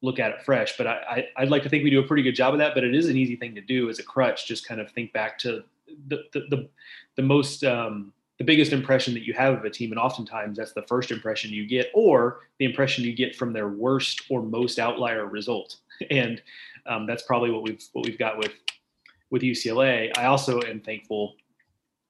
look 0.00 0.18
at 0.18 0.30
it 0.30 0.42
fresh. 0.42 0.76
But 0.76 0.86
I, 0.86 1.26
I 1.36 1.40
would 1.40 1.50
like 1.50 1.62
to 1.64 1.68
think 1.68 1.84
we 1.84 1.90
do 1.90 2.00
a 2.00 2.06
pretty 2.06 2.22
good 2.22 2.34
job 2.34 2.54
of 2.54 2.58
that. 2.58 2.74
But 2.74 2.84
it 2.84 2.94
is 2.94 3.08
an 3.08 3.16
easy 3.16 3.36
thing 3.36 3.54
to 3.54 3.60
do 3.60 3.90
as 3.90 3.98
a 3.98 4.04
crutch. 4.04 4.46
Just 4.46 4.66
kind 4.66 4.80
of 4.80 4.90
think 4.92 5.12
back 5.12 5.38
to 5.40 5.62
the 6.06 6.24
the 6.32 6.40
the, 6.50 6.68
the 7.16 7.22
most 7.22 7.64
um, 7.64 8.12
the 8.38 8.44
biggest 8.44 8.72
impression 8.72 9.12
that 9.14 9.26
you 9.26 9.34
have 9.34 9.54
of 9.54 9.64
a 9.64 9.70
team, 9.70 9.90
and 9.90 9.98
oftentimes 9.98 10.56
that's 10.56 10.72
the 10.72 10.82
first 10.82 11.10
impression 11.10 11.50
you 11.50 11.66
get, 11.66 11.90
or 11.92 12.40
the 12.58 12.64
impression 12.64 13.04
you 13.04 13.14
get 13.14 13.36
from 13.36 13.52
their 13.52 13.68
worst 13.68 14.22
or 14.30 14.42
most 14.42 14.78
outlier 14.78 15.26
result, 15.26 15.76
and 16.10 16.40
um, 16.86 17.06
that's 17.06 17.24
probably 17.24 17.50
what 17.50 17.62
we've 17.62 17.82
what 17.92 18.06
we've 18.06 18.18
got 18.18 18.38
with 18.38 18.52
with 19.30 19.42
UCLA. 19.42 20.16
I 20.16 20.26
also 20.26 20.60
am 20.62 20.80
thankful, 20.80 21.34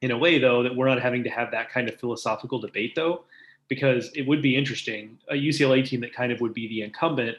in 0.03 0.11
a 0.11 0.19
way, 0.19 0.39
though, 0.39 0.63
that 0.63 0.75
we're 0.75 0.89
not 0.89 1.01
having 1.01 1.25
to 1.25 1.31
have 1.31 1.51
that 1.51 1.71
kind 1.71 1.89
of 1.89 1.99
philosophical 1.99 2.59
debate, 2.59 2.95
though, 2.95 3.25
because 3.69 4.11
it 4.15 4.27
would 4.27 4.43
be 4.43 4.57
interesting 4.57 5.19
a 5.29 5.35
UCLA 5.35 5.87
team 5.87 6.01
that 6.01 6.15
kind 6.15 6.33
of 6.33 6.41
would 6.41 6.55
be 6.55 6.69
the 6.69 6.83
incumbent 6.83 7.37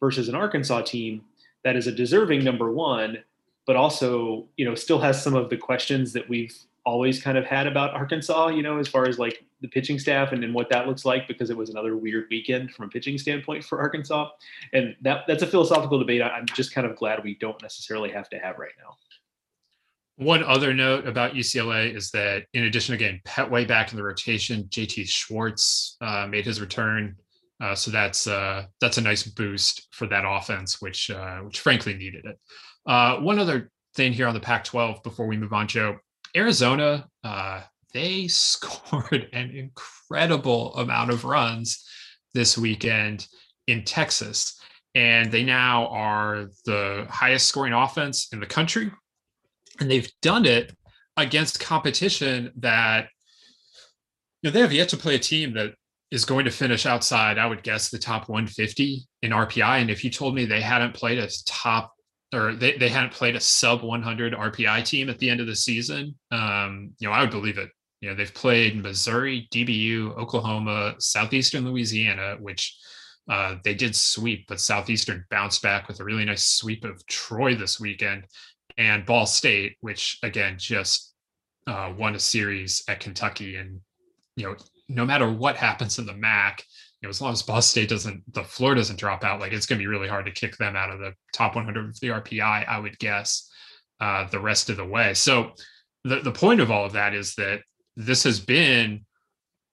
versus 0.00 0.28
an 0.28 0.34
Arkansas 0.34 0.82
team 0.82 1.22
that 1.64 1.76
is 1.76 1.86
a 1.86 1.92
deserving 1.92 2.44
number 2.44 2.70
one 2.70 3.18
but 3.66 3.76
also 3.76 4.46
you 4.56 4.64
know 4.64 4.74
still 4.74 5.00
has 5.00 5.22
some 5.22 5.34
of 5.34 5.50
the 5.50 5.56
questions 5.56 6.12
that 6.12 6.26
we've 6.28 6.56
always 6.86 7.20
kind 7.20 7.36
of 7.36 7.44
had 7.44 7.66
about 7.66 7.92
Arkansas, 7.94 8.46
you 8.46 8.62
know, 8.62 8.78
as 8.78 8.86
far 8.86 9.08
as 9.08 9.18
like 9.18 9.44
the 9.60 9.66
pitching 9.66 9.98
staff 9.98 10.30
and, 10.30 10.44
and 10.44 10.54
what 10.54 10.70
that 10.70 10.86
looks 10.86 11.04
like, 11.04 11.26
because 11.26 11.50
it 11.50 11.56
was 11.56 11.68
another 11.68 11.96
weird 11.96 12.28
weekend 12.30 12.70
from 12.70 12.86
a 12.86 12.88
pitching 12.88 13.18
standpoint 13.18 13.64
for 13.64 13.80
Arkansas. 13.80 14.30
And 14.72 14.94
that 15.02 15.24
that's 15.26 15.42
a 15.42 15.46
philosophical 15.48 15.98
debate. 15.98 16.22
I'm 16.22 16.46
just 16.46 16.72
kind 16.72 16.86
of 16.86 16.94
glad 16.94 17.24
we 17.24 17.34
don't 17.34 17.60
necessarily 17.60 18.10
have 18.12 18.30
to 18.30 18.38
have 18.38 18.58
right 18.58 18.70
now. 18.78 18.96
One 20.16 20.42
other 20.42 20.72
note 20.72 21.06
about 21.06 21.34
UCLA 21.34 21.94
is 21.94 22.10
that 22.12 22.44
in 22.54 22.64
addition 22.64 22.96
to 22.96 23.18
Petway 23.26 23.68
back 23.68 23.92
in 23.92 23.98
the 23.98 24.02
rotation, 24.02 24.64
JT 24.64 25.08
Schwartz 25.08 25.96
uh, 26.00 26.26
made 26.26 26.46
his 26.46 26.60
return. 26.60 27.16
Uh, 27.60 27.74
so 27.74 27.90
that's 27.90 28.26
uh, 28.26 28.64
that's 28.80 28.98
a 28.98 29.02
nice 29.02 29.24
boost 29.24 29.88
for 29.92 30.06
that 30.06 30.24
offense, 30.26 30.80
which 30.80 31.10
uh, 31.10 31.38
which 31.38 31.60
frankly 31.60 31.94
needed 31.94 32.24
it. 32.24 32.38
Uh, 32.86 33.16
one 33.16 33.38
other 33.38 33.70
thing 33.94 34.12
here 34.12 34.26
on 34.26 34.34
the 34.34 34.40
Pac 34.40 34.64
12 34.64 35.02
before 35.02 35.26
we 35.26 35.36
move 35.36 35.52
on, 35.52 35.68
Joe 35.68 35.98
Arizona, 36.34 37.08
uh, 37.22 37.62
they 37.92 38.26
scored 38.28 39.28
an 39.32 39.50
incredible 39.50 40.74
amount 40.76 41.10
of 41.10 41.24
runs 41.24 41.84
this 42.32 42.56
weekend 42.56 43.26
in 43.66 43.84
Texas. 43.84 44.58
And 44.94 45.30
they 45.30 45.42
now 45.42 45.88
are 45.88 46.46
the 46.64 47.06
highest 47.10 47.46
scoring 47.46 47.74
offense 47.74 48.28
in 48.32 48.40
the 48.40 48.46
country. 48.46 48.90
And 49.80 49.90
they've 49.90 50.10
done 50.22 50.46
it 50.46 50.74
against 51.16 51.60
competition 51.60 52.52
that 52.56 53.08
you 54.42 54.50
know, 54.50 54.52
they 54.52 54.60
have 54.60 54.72
yet 54.72 54.88
to 54.90 54.96
play 54.96 55.14
a 55.14 55.18
team 55.18 55.54
that 55.54 55.74
is 56.10 56.24
going 56.24 56.44
to 56.44 56.50
finish 56.50 56.86
outside, 56.86 57.38
I 57.38 57.46
would 57.46 57.62
guess, 57.62 57.88
the 57.88 57.98
top 57.98 58.28
150 58.28 59.06
in 59.22 59.32
RPI. 59.32 59.80
And 59.80 59.90
if 59.90 60.04
you 60.04 60.10
told 60.10 60.34
me 60.34 60.44
they 60.44 60.60
hadn't 60.60 60.94
played 60.94 61.18
a 61.18 61.28
top 61.46 61.92
or 62.34 62.54
they, 62.54 62.76
they 62.76 62.88
hadn't 62.88 63.12
played 63.12 63.36
a 63.36 63.40
sub 63.40 63.82
100 63.82 64.34
RPI 64.34 64.84
team 64.84 65.08
at 65.08 65.18
the 65.18 65.30
end 65.30 65.40
of 65.40 65.46
the 65.46 65.56
season, 65.56 66.14
um, 66.30 66.92
you 66.98 67.08
know, 67.08 67.14
I 67.14 67.20
would 67.20 67.30
believe 67.30 67.58
it. 67.58 67.70
You 68.00 68.10
know, 68.10 68.14
they've 68.14 68.32
played 68.32 68.82
Missouri, 68.82 69.48
DBU, 69.50 70.16
Oklahoma, 70.16 70.94
Southeastern 70.98 71.64
Louisiana, 71.64 72.36
which 72.38 72.76
uh, 73.28 73.56
they 73.64 73.74
did 73.74 73.96
sweep, 73.96 74.46
but 74.46 74.60
Southeastern 74.60 75.24
bounced 75.30 75.62
back 75.62 75.88
with 75.88 75.98
a 76.00 76.04
really 76.04 76.24
nice 76.24 76.44
sweep 76.44 76.84
of 76.84 77.04
Troy 77.06 77.54
this 77.54 77.80
weekend, 77.80 78.24
and 78.78 79.06
Ball 79.06 79.26
State, 79.26 79.76
which 79.80 80.18
again 80.22 80.56
just 80.58 81.14
uh, 81.66 81.92
won 81.96 82.14
a 82.14 82.20
series 82.20 82.84
at 82.88 83.00
Kentucky. 83.00 83.56
And 83.56 83.80
you 84.36 84.46
know, 84.46 84.56
no 84.88 85.04
matter 85.04 85.30
what 85.30 85.56
happens 85.56 85.98
in 85.98 86.06
the 86.06 86.14
MAC, 86.14 86.64
know, 87.06 87.10
as 87.10 87.20
long 87.20 87.32
as 87.32 87.42
Ball 87.42 87.62
State 87.62 87.88
doesn't, 87.88 88.22
the 88.34 88.44
floor 88.44 88.74
doesn't 88.74 88.98
drop 88.98 89.24
out, 89.24 89.40
like 89.40 89.52
it's 89.52 89.66
going 89.66 89.78
to 89.78 89.82
be 89.82 89.86
really 89.86 90.08
hard 90.08 90.26
to 90.26 90.32
kick 90.32 90.56
them 90.56 90.76
out 90.76 90.90
of 90.90 90.98
the 90.98 91.12
top 91.32 91.54
100 91.54 91.88
of 91.88 92.00
the 92.00 92.08
RPI, 92.08 92.68
I 92.68 92.78
would 92.78 92.98
guess, 92.98 93.50
uh, 94.00 94.28
the 94.28 94.40
rest 94.40 94.68
of 94.68 94.76
the 94.76 94.84
way. 94.84 95.14
So 95.14 95.52
the, 96.04 96.20
the 96.20 96.32
point 96.32 96.60
of 96.60 96.70
all 96.70 96.84
of 96.84 96.92
that 96.92 97.14
is 97.14 97.34
that 97.36 97.60
this 97.96 98.24
has 98.24 98.40
been, 98.40 99.06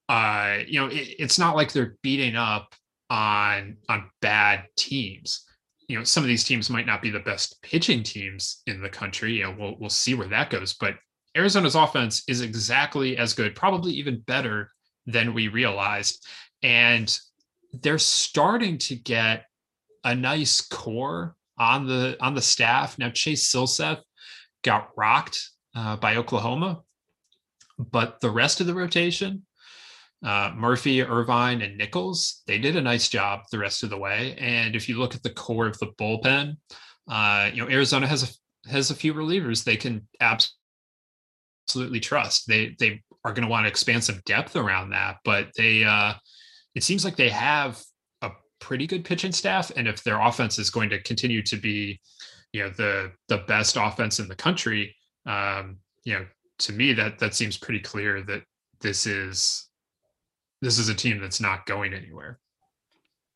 uh, 0.08 0.60
you 0.66 0.80
know, 0.80 0.88
it, 0.88 1.16
it's 1.20 1.40
not 1.40 1.56
like 1.56 1.72
they're 1.72 1.98
beating 2.02 2.36
up 2.36 2.74
on 3.10 3.78
on 3.90 4.10
bad 4.22 4.66
teams. 4.78 5.46
You 5.88 5.98
know 5.98 6.04
some 6.04 6.24
of 6.24 6.28
these 6.28 6.44
teams 6.44 6.70
might 6.70 6.86
not 6.86 7.02
be 7.02 7.10
the 7.10 7.20
best 7.20 7.62
pitching 7.62 8.04
teams 8.04 8.62
in 8.68 8.82
the 8.82 8.90
country. 8.90 9.34
You 9.34 9.44
know, 9.44 9.56
we'll 9.58 9.76
we'll 9.80 9.90
see 9.90 10.14
where 10.14 10.28
that 10.28 10.50
goes. 10.50 10.74
But 10.74 10.96
Arizona's 11.36 11.76
offense 11.76 12.24
is 12.28 12.42
exactly 12.42 13.18
as 13.18 13.34
good, 13.34 13.56
probably 13.56 13.94
even 13.94 14.22
better 14.22 14.72
than 15.06 15.34
we 15.34 15.48
realized, 15.48 16.26
and 16.62 17.18
they're 17.82 17.98
starting 17.98 18.78
to 18.78 18.96
get 18.96 19.46
a 20.04 20.16
nice 20.16 20.62
core 20.62 21.36
on 21.58 21.88
the 21.88 22.18
on 22.20 22.36
the 22.36 22.42
staff 22.42 22.98
now. 22.98 23.10
Chase 23.10 23.52
Silseth 23.52 24.02
got 24.64 24.90
rocked 24.96 25.50
uh, 25.76 25.96
by 25.98 26.16
Oklahoma, 26.16 26.82
but 27.78 28.20
the 28.22 28.30
rest 28.30 28.62
of 28.62 28.68
the 28.68 28.74
rotation 28.74 29.46
uh, 30.24 30.54
Murphy, 30.56 31.02
Irvin, 31.02 31.62
and 31.62 31.78
Nichols, 31.78 32.44
they 32.48 32.58
did 32.58 32.76
a 32.76 32.82
nice 32.82 33.10
job 33.10 33.42
the 33.52 33.60
rest 33.60 33.84
of 33.84 33.90
the 33.90 33.98
way. 33.98 34.36
And 34.40 34.76
if 34.76 34.88
you 34.88 34.98
look 34.98 35.16
at 35.16 35.24
the 35.24 35.30
core 35.30 35.68
of 35.68 35.78
the 35.80 35.88
bullpen, 36.00 36.58
uh, 37.10 37.50
you 37.54 37.62
know 37.62 37.70
Arizona 37.70 38.08
has 38.08 38.24
a 38.24 38.70
has 38.70 38.90
a 38.90 38.96
few 38.96 39.14
relievers 39.14 39.64
they 39.64 39.76
can 39.76 40.08
absolutely 40.22 42.00
trust. 42.00 42.48
They 42.48 42.76
they 42.80 43.02
are 43.26 43.34
going 43.34 43.44
to 43.44 43.52
want 43.52 43.66
to 43.66 43.70
expand 43.70 44.04
some 44.04 44.22
depth 44.26 44.56
around 44.56 44.92
that, 44.92 45.18
but 45.26 45.48
they 45.58 45.84
uh, 45.84 46.14
it 46.74 46.84
seems 46.84 47.04
like 47.04 47.18
they 47.18 47.30
have 47.30 47.82
a 48.22 48.32
pretty 48.60 48.88
good 48.88 49.04
pitching 49.04 49.34
staff, 49.34 49.72
and 49.76 49.88
if 49.88 50.04
their 50.04 50.22
offense 50.22 50.58
is 50.58 50.70
going 50.70 50.90
to 50.92 51.02
continue 51.02 51.42
to 51.44 51.58
be, 51.58 52.00
you 52.54 52.64
know, 52.64 52.70
the 52.70 53.12
the 53.28 53.40
best 53.40 53.78
offense 53.78 54.20
in 54.20 54.30
the 54.30 54.36
country, 54.36 54.96
um, 55.26 55.80
you 56.06 56.14
know, 56.14 56.26
to 56.60 56.72
me 56.72 56.94
that 56.94 57.20
that 57.20 57.36
seems 57.36 57.58
pretty 57.58 57.82
clear 57.82 58.22
that 58.22 58.44
this 58.80 59.06
is 59.06 59.70
this 60.64 60.80
is 60.80 60.90
a 60.90 60.96
team 60.96 61.20
that's 61.20 61.42
not 61.42 61.66
going 61.66 61.94
anywhere. 61.94 62.40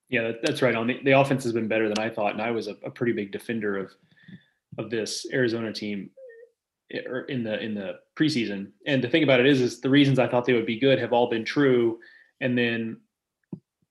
Yeah, 0.09 0.31
that's 0.41 0.61
right. 0.61 0.75
On 0.75 0.87
the, 0.87 0.99
the 1.03 1.11
offense 1.11 1.43
has 1.43 1.51
been 1.51 1.67
better 1.67 1.89
than 1.89 1.99
I 1.99 2.09
thought, 2.09 2.31
and 2.31 2.41
I 2.41 2.51
was 2.51 2.67
a, 2.67 2.75
a 2.85 2.89
pretty 2.89 3.11
big 3.11 3.31
defender 3.31 3.77
of 3.77 3.91
of 4.77 4.89
this 4.89 5.25
Arizona 5.33 5.73
team 5.73 6.11
er, 6.93 7.25
in 7.27 7.43
the 7.43 7.59
in 7.61 7.73
the 7.75 7.99
preseason. 8.17 8.71
And 8.85 9.03
the 9.03 9.09
thing 9.09 9.23
about 9.23 9.41
it 9.41 9.45
is, 9.45 9.59
is 9.59 9.81
the 9.81 9.89
reasons 9.89 10.19
I 10.19 10.27
thought 10.27 10.45
they 10.45 10.53
would 10.53 10.65
be 10.65 10.79
good 10.79 10.99
have 10.99 11.11
all 11.11 11.29
been 11.29 11.43
true. 11.43 11.99
And 12.39 12.57
then, 12.57 13.01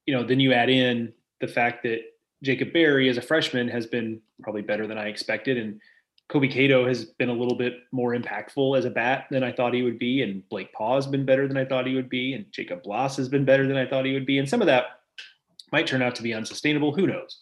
you 0.07 0.15
know, 0.15 0.25
then 0.25 0.41
you 0.41 0.53
add 0.53 0.71
in 0.71 1.13
the 1.41 1.49
fact 1.49 1.83
that 1.83 2.01
Jacob 2.43 2.73
Berry 2.73 3.11
as 3.11 3.19
a 3.19 3.23
freshman 3.23 3.69
has 3.69 3.87
been 3.87 4.21
probably 4.43 4.63
better 4.63 4.87
than 4.87 4.97
I 4.97 5.09
expected, 5.09 5.59
and 5.59 5.81
Kobe 6.29 6.49
Kato 6.49 6.87
has 6.87 7.05
been 7.05 7.29
a 7.29 7.35
little 7.35 7.57
bit 7.57 7.75
more 7.93 8.15
impactful 8.15 8.77
as 8.77 8.85
a 8.85 8.91
bat 8.91 9.27
than 9.31 9.45
I 9.45 9.53
thought 9.53 9.75
he 9.75 9.83
would 9.83 9.99
be, 9.99 10.23
and 10.23 10.47
Blake 10.49 10.73
Paugh 10.73 10.97
has 10.97 11.07
been 11.07 11.25
better 11.25 11.47
than 11.47 11.57
I 11.57 11.65
thought 11.65 11.87
he 11.87 11.95
would 11.95 12.09
be, 12.09 12.35
and 12.35 12.51
Jacob 12.51 12.83
Blas 12.83 13.17
has 13.17 13.29
been 13.29 13.45
better 13.45 13.67
than 13.67 13.77
I 13.77 13.87
thought 13.87 14.05
he 14.05 14.13
would 14.13 14.27
be, 14.27 14.39
and 14.39 14.49
some 14.49 14.61
of 14.61 14.67
that 14.67 15.01
might 15.73 15.87
turn 15.87 16.03
out 16.03 16.15
to 16.17 16.23
be 16.23 16.35
unsustainable. 16.35 16.93
Who 16.93 17.07
knows? 17.07 17.39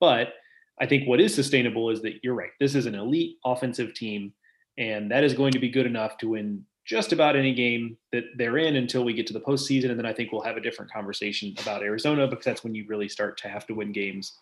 But 0.00 0.34
I 0.80 0.86
think 0.86 1.06
what 1.06 1.20
is 1.20 1.34
sustainable 1.34 1.90
is 1.90 2.00
that 2.02 2.14
you're 2.22 2.34
right. 2.34 2.50
This 2.58 2.74
is 2.74 2.86
an 2.86 2.94
elite 2.94 3.36
offensive 3.44 3.92
team, 3.94 4.32
and 4.78 5.10
that 5.10 5.24
is 5.24 5.34
going 5.34 5.52
to 5.52 5.58
be 5.58 5.68
good 5.68 5.86
enough 5.86 6.16
to 6.18 6.30
win 6.30 6.64
just 6.84 7.12
about 7.12 7.36
any 7.36 7.54
game 7.54 7.96
that 8.12 8.24
they're 8.36 8.58
in 8.58 8.76
until 8.76 9.04
we 9.04 9.12
get 9.12 9.26
to 9.28 9.32
the 9.32 9.40
postseason. 9.40 9.90
And 9.90 9.98
then 9.98 10.06
I 10.06 10.12
think 10.12 10.32
we'll 10.32 10.42
have 10.42 10.56
a 10.56 10.60
different 10.60 10.90
conversation 10.90 11.54
about 11.60 11.82
Arizona 11.82 12.26
because 12.26 12.44
that's 12.44 12.64
when 12.64 12.74
you 12.74 12.84
really 12.88 13.08
start 13.08 13.38
to 13.38 13.48
have 13.48 13.66
to 13.68 13.74
win 13.74 13.92
games 13.92 14.38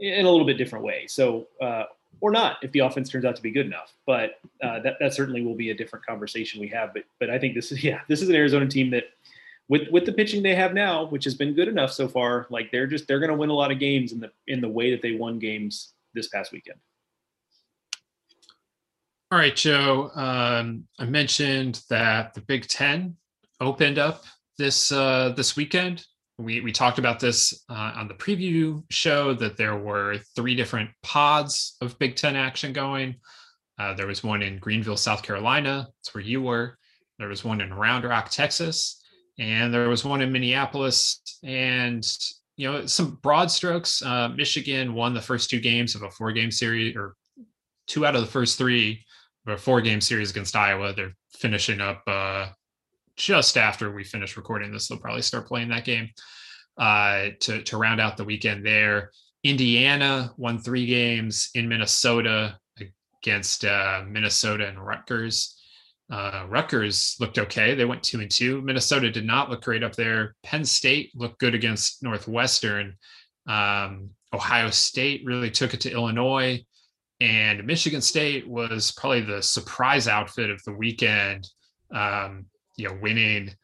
in 0.00 0.26
a 0.26 0.30
little 0.30 0.46
bit 0.46 0.58
different 0.58 0.84
way. 0.84 1.06
So 1.06 1.46
uh, 1.60 1.84
or 2.20 2.30
not 2.30 2.58
if 2.62 2.72
the 2.72 2.80
offense 2.80 3.08
turns 3.08 3.24
out 3.24 3.36
to 3.36 3.42
be 3.42 3.50
good 3.50 3.66
enough. 3.66 3.94
But 4.06 4.40
uh, 4.62 4.80
that 4.80 4.94
that 5.00 5.14
certainly 5.14 5.42
will 5.42 5.54
be 5.54 5.70
a 5.70 5.74
different 5.74 6.04
conversation 6.04 6.60
we 6.60 6.68
have. 6.68 6.92
But 6.94 7.04
but 7.20 7.30
I 7.30 7.38
think 7.38 7.54
this 7.54 7.72
is 7.72 7.82
yeah 7.84 8.00
this 8.08 8.22
is 8.22 8.28
an 8.28 8.34
Arizona 8.34 8.66
team 8.66 8.90
that 8.90 9.04
with 9.68 9.88
with 9.90 10.06
the 10.06 10.12
pitching 10.12 10.42
they 10.42 10.54
have 10.54 10.74
now, 10.74 11.06
which 11.06 11.24
has 11.24 11.34
been 11.34 11.54
good 11.54 11.68
enough 11.68 11.92
so 11.92 12.08
far, 12.08 12.46
like 12.50 12.70
they're 12.70 12.86
just 12.86 13.08
they're 13.08 13.20
going 13.20 13.30
to 13.30 13.36
win 13.36 13.50
a 13.50 13.54
lot 13.54 13.72
of 13.72 13.78
games 13.78 14.12
in 14.12 14.20
the 14.20 14.30
in 14.46 14.60
the 14.60 14.68
way 14.68 14.90
that 14.90 15.02
they 15.02 15.12
won 15.12 15.38
games 15.38 15.92
this 16.14 16.28
past 16.28 16.52
weekend. 16.52 16.78
All 19.32 19.38
right, 19.38 19.56
Joe. 19.56 20.10
Um, 20.14 20.86
I 21.00 21.04
mentioned 21.04 21.82
that 21.90 22.34
the 22.34 22.40
Big 22.42 22.68
Ten 22.68 23.16
opened 23.60 23.98
up 23.98 24.24
this 24.56 24.92
uh, 24.92 25.34
this 25.36 25.56
weekend 25.56 26.06
we 26.38 26.60
we 26.60 26.72
talked 26.72 26.98
about 26.98 27.18
this 27.18 27.64
uh, 27.70 27.92
on 27.96 28.08
the 28.08 28.14
preview 28.14 28.82
show 28.90 29.32
that 29.34 29.56
there 29.56 29.76
were 29.76 30.18
three 30.34 30.54
different 30.54 30.90
pods 31.02 31.76
of 31.80 31.98
Big 31.98 32.16
Ten 32.16 32.36
action 32.36 32.72
going. 32.72 33.16
Uh, 33.78 33.94
there 33.94 34.06
was 34.06 34.22
one 34.22 34.42
in 34.42 34.58
Greenville, 34.58 34.96
South 34.96 35.22
Carolina. 35.22 35.88
That's 35.98 36.14
where 36.14 36.24
you 36.24 36.42
were. 36.42 36.78
There 37.18 37.28
was 37.28 37.44
one 37.44 37.60
in 37.60 37.72
Round 37.72 38.04
Rock, 38.04 38.30
Texas, 38.30 39.02
and 39.38 39.72
there 39.72 39.88
was 39.88 40.04
one 40.04 40.20
in 40.20 40.32
Minneapolis. 40.32 41.20
And 41.42 42.06
you 42.56 42.70
know, 42.70 42.86
some 42.86 43.18
broad 43.22 43.50
strokes. 43.50 44.02
Uh, 44.02 44.28
Michigan 44.28 44.94
won 44.94 45.14
the 45.14 45.20
first 45.20 45.50
two 45.50 45.60
games 45.60 45.94
of 45.94 46.02
a 46.02 46.10
four-game 46.10 46.50
series, 46.50 46.96
or 46.96 47.14
two 47.86 48.06
out 48.06 48.14
of 48.14 48.22
the 48.22 48.26
first 48.26 48.58
three 48.58 49.04
of 49.46 49.54
a 49.54 49.58
four-game 49.58 50.00
series 50.00 50.30
against 50.30 50.56
Iowa. 50.56 50.92
They're 50.92 51.14
finishing 51.32 51.80
up 51.80 52.02
uh, 52.06 52.48
just 53.16 53.56
after 53.56 53.92
we 53.92 54.04
finish 54.04 54.36
recording 54.36 54.72
this, 54.72 54.88
they'll 54.88 54.98
probably 54.98 55.22
start 55.22 55.48
playing 55.48 55.68
that 55.68 55.84
game 55.84 56.10
uh, 56.78 57.28
to 57.40 57.62
to 57.62 57.76
round 57.76 58.00
out 58.00 58.16
the 58.16 58.24
weekend 58.24 58.64
there. 58.64 59.10
Indiana 59.42 60.32
won 60.36 60.58
three 60.58 60.86
games 60.86 61.50
in 61.54 61.68
Minnesota 61.68 62.58
against 63.22 63.64
uh, 63.64 64.02
Minnesota 64.06 64.66
and 64.66 64.84
Rutgers. 64.84 65.56
Uh, 66.10 66.44
Rutgers 66.48 67.16
looked 67.18 67.38
okay. 67.38 67.74
They 67.74 67.84
went 67.84 68.02
two 68.02 68.20
and 68.20 68.30
two. 68.30 68.62
Minnesota 68.62 69.10
did 69.10 69.24
not 69.24 69.50
look 69.50 69.62
great 69.62 69.82
up 69.82 69.94
there. 69.94 70.34
Penn 70.42 70.64
State 70.64 71.10
looked 71.14 71.38
good 71.38 71.54
against 71.54 72.02
Northwestern. 72.02 72.96
Um, 73.46 74.10
Ohio 74.32 74.70
State 74.70 75.22
really 75.24 75.50
took 75.50 75.74
it 75.74 75.80
to 75.82 75.92
Illinois. 75.92 76.64
And 77.20 77.66
Michigan 77.66 78.02
State 78.02 78.46
was 78.46 78.92
probably 78.92 79.22
the 79.22 79.42
surprise 79.42 80.06
outfit 80.06 80.50
of 80.50 80.62
the 80.64 80.74
weekend. 80.74 81.48
Um, 81.92 82.46
you 82.76 82.88
know, 82.88 82.98
winning 83.00 83.54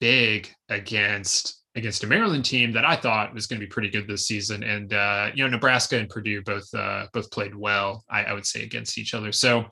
big 0.00 0.48
against 0.68 1.58
against 1.74 2.04
a 2.04 2.06
Maryland 2.06 2.44
team 2.44 2.72
that 2.72 2.84
I 2.84 2.96
thought 2.96 3.32
was 3.32 3.46
going 3.46 3.60
to 3.60 3.66
be 3.66 3.70
pretty 3.70 3.88
good 3.88 4.06
this 4.06 4.26
season. 4.26 4.62
And 4.62 4.92
uh, 4.92 5.30
you 5.34 5.44
know, 5.44 5.50
Nebraska 5.50 5.96
and 5.96 6.08
Purdue 6.08 6.42
both 6.42 6.72
uh, 6.74 7.06
both 7.12 7.30
played 7.30 7.54
well, 7.54 8.04
I, 8.10 8.24
I 8.24 8.32
would 8.32 8.46
say, 8.46 8.62
against 8.62 8.98
each 8.98 9.14
other. 9.14 9.32
So 9.32 9.66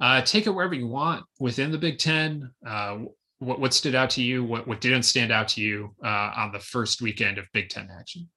uh, 0.00 0.22
take 0.22 0.46
it 0.46 0.50
wherever 0.50 0.74
you 0.74 0.86
want 0.86 1.24
within 1.38 1.70
the 1.70 1.78
Big 1.78 1.98
Ten. 1.98 2.50
Uh, 2.66 2.98
what, 3.38 3.58
what 3.58 3.74
stood 3.74 3.94
out 3.94 4.10
to 4.10 4.22
you? 4.22 4.44
What 4.44 4.66
what 4.66 4.80
didn't 4.80 5.02
stand 5.02 5.32
out 5.32 5.48
to 5.48 5.60
you 5.60 5.94
uh, 6.04 6.32
on 6.36 6.52
the 6.52 6.60
first 6.60 7.02
weekend 7.02 7.38
of 7.38 7.46
Big 7.52 7.68
Ten 7.68 7.88
action? 7.98 8.28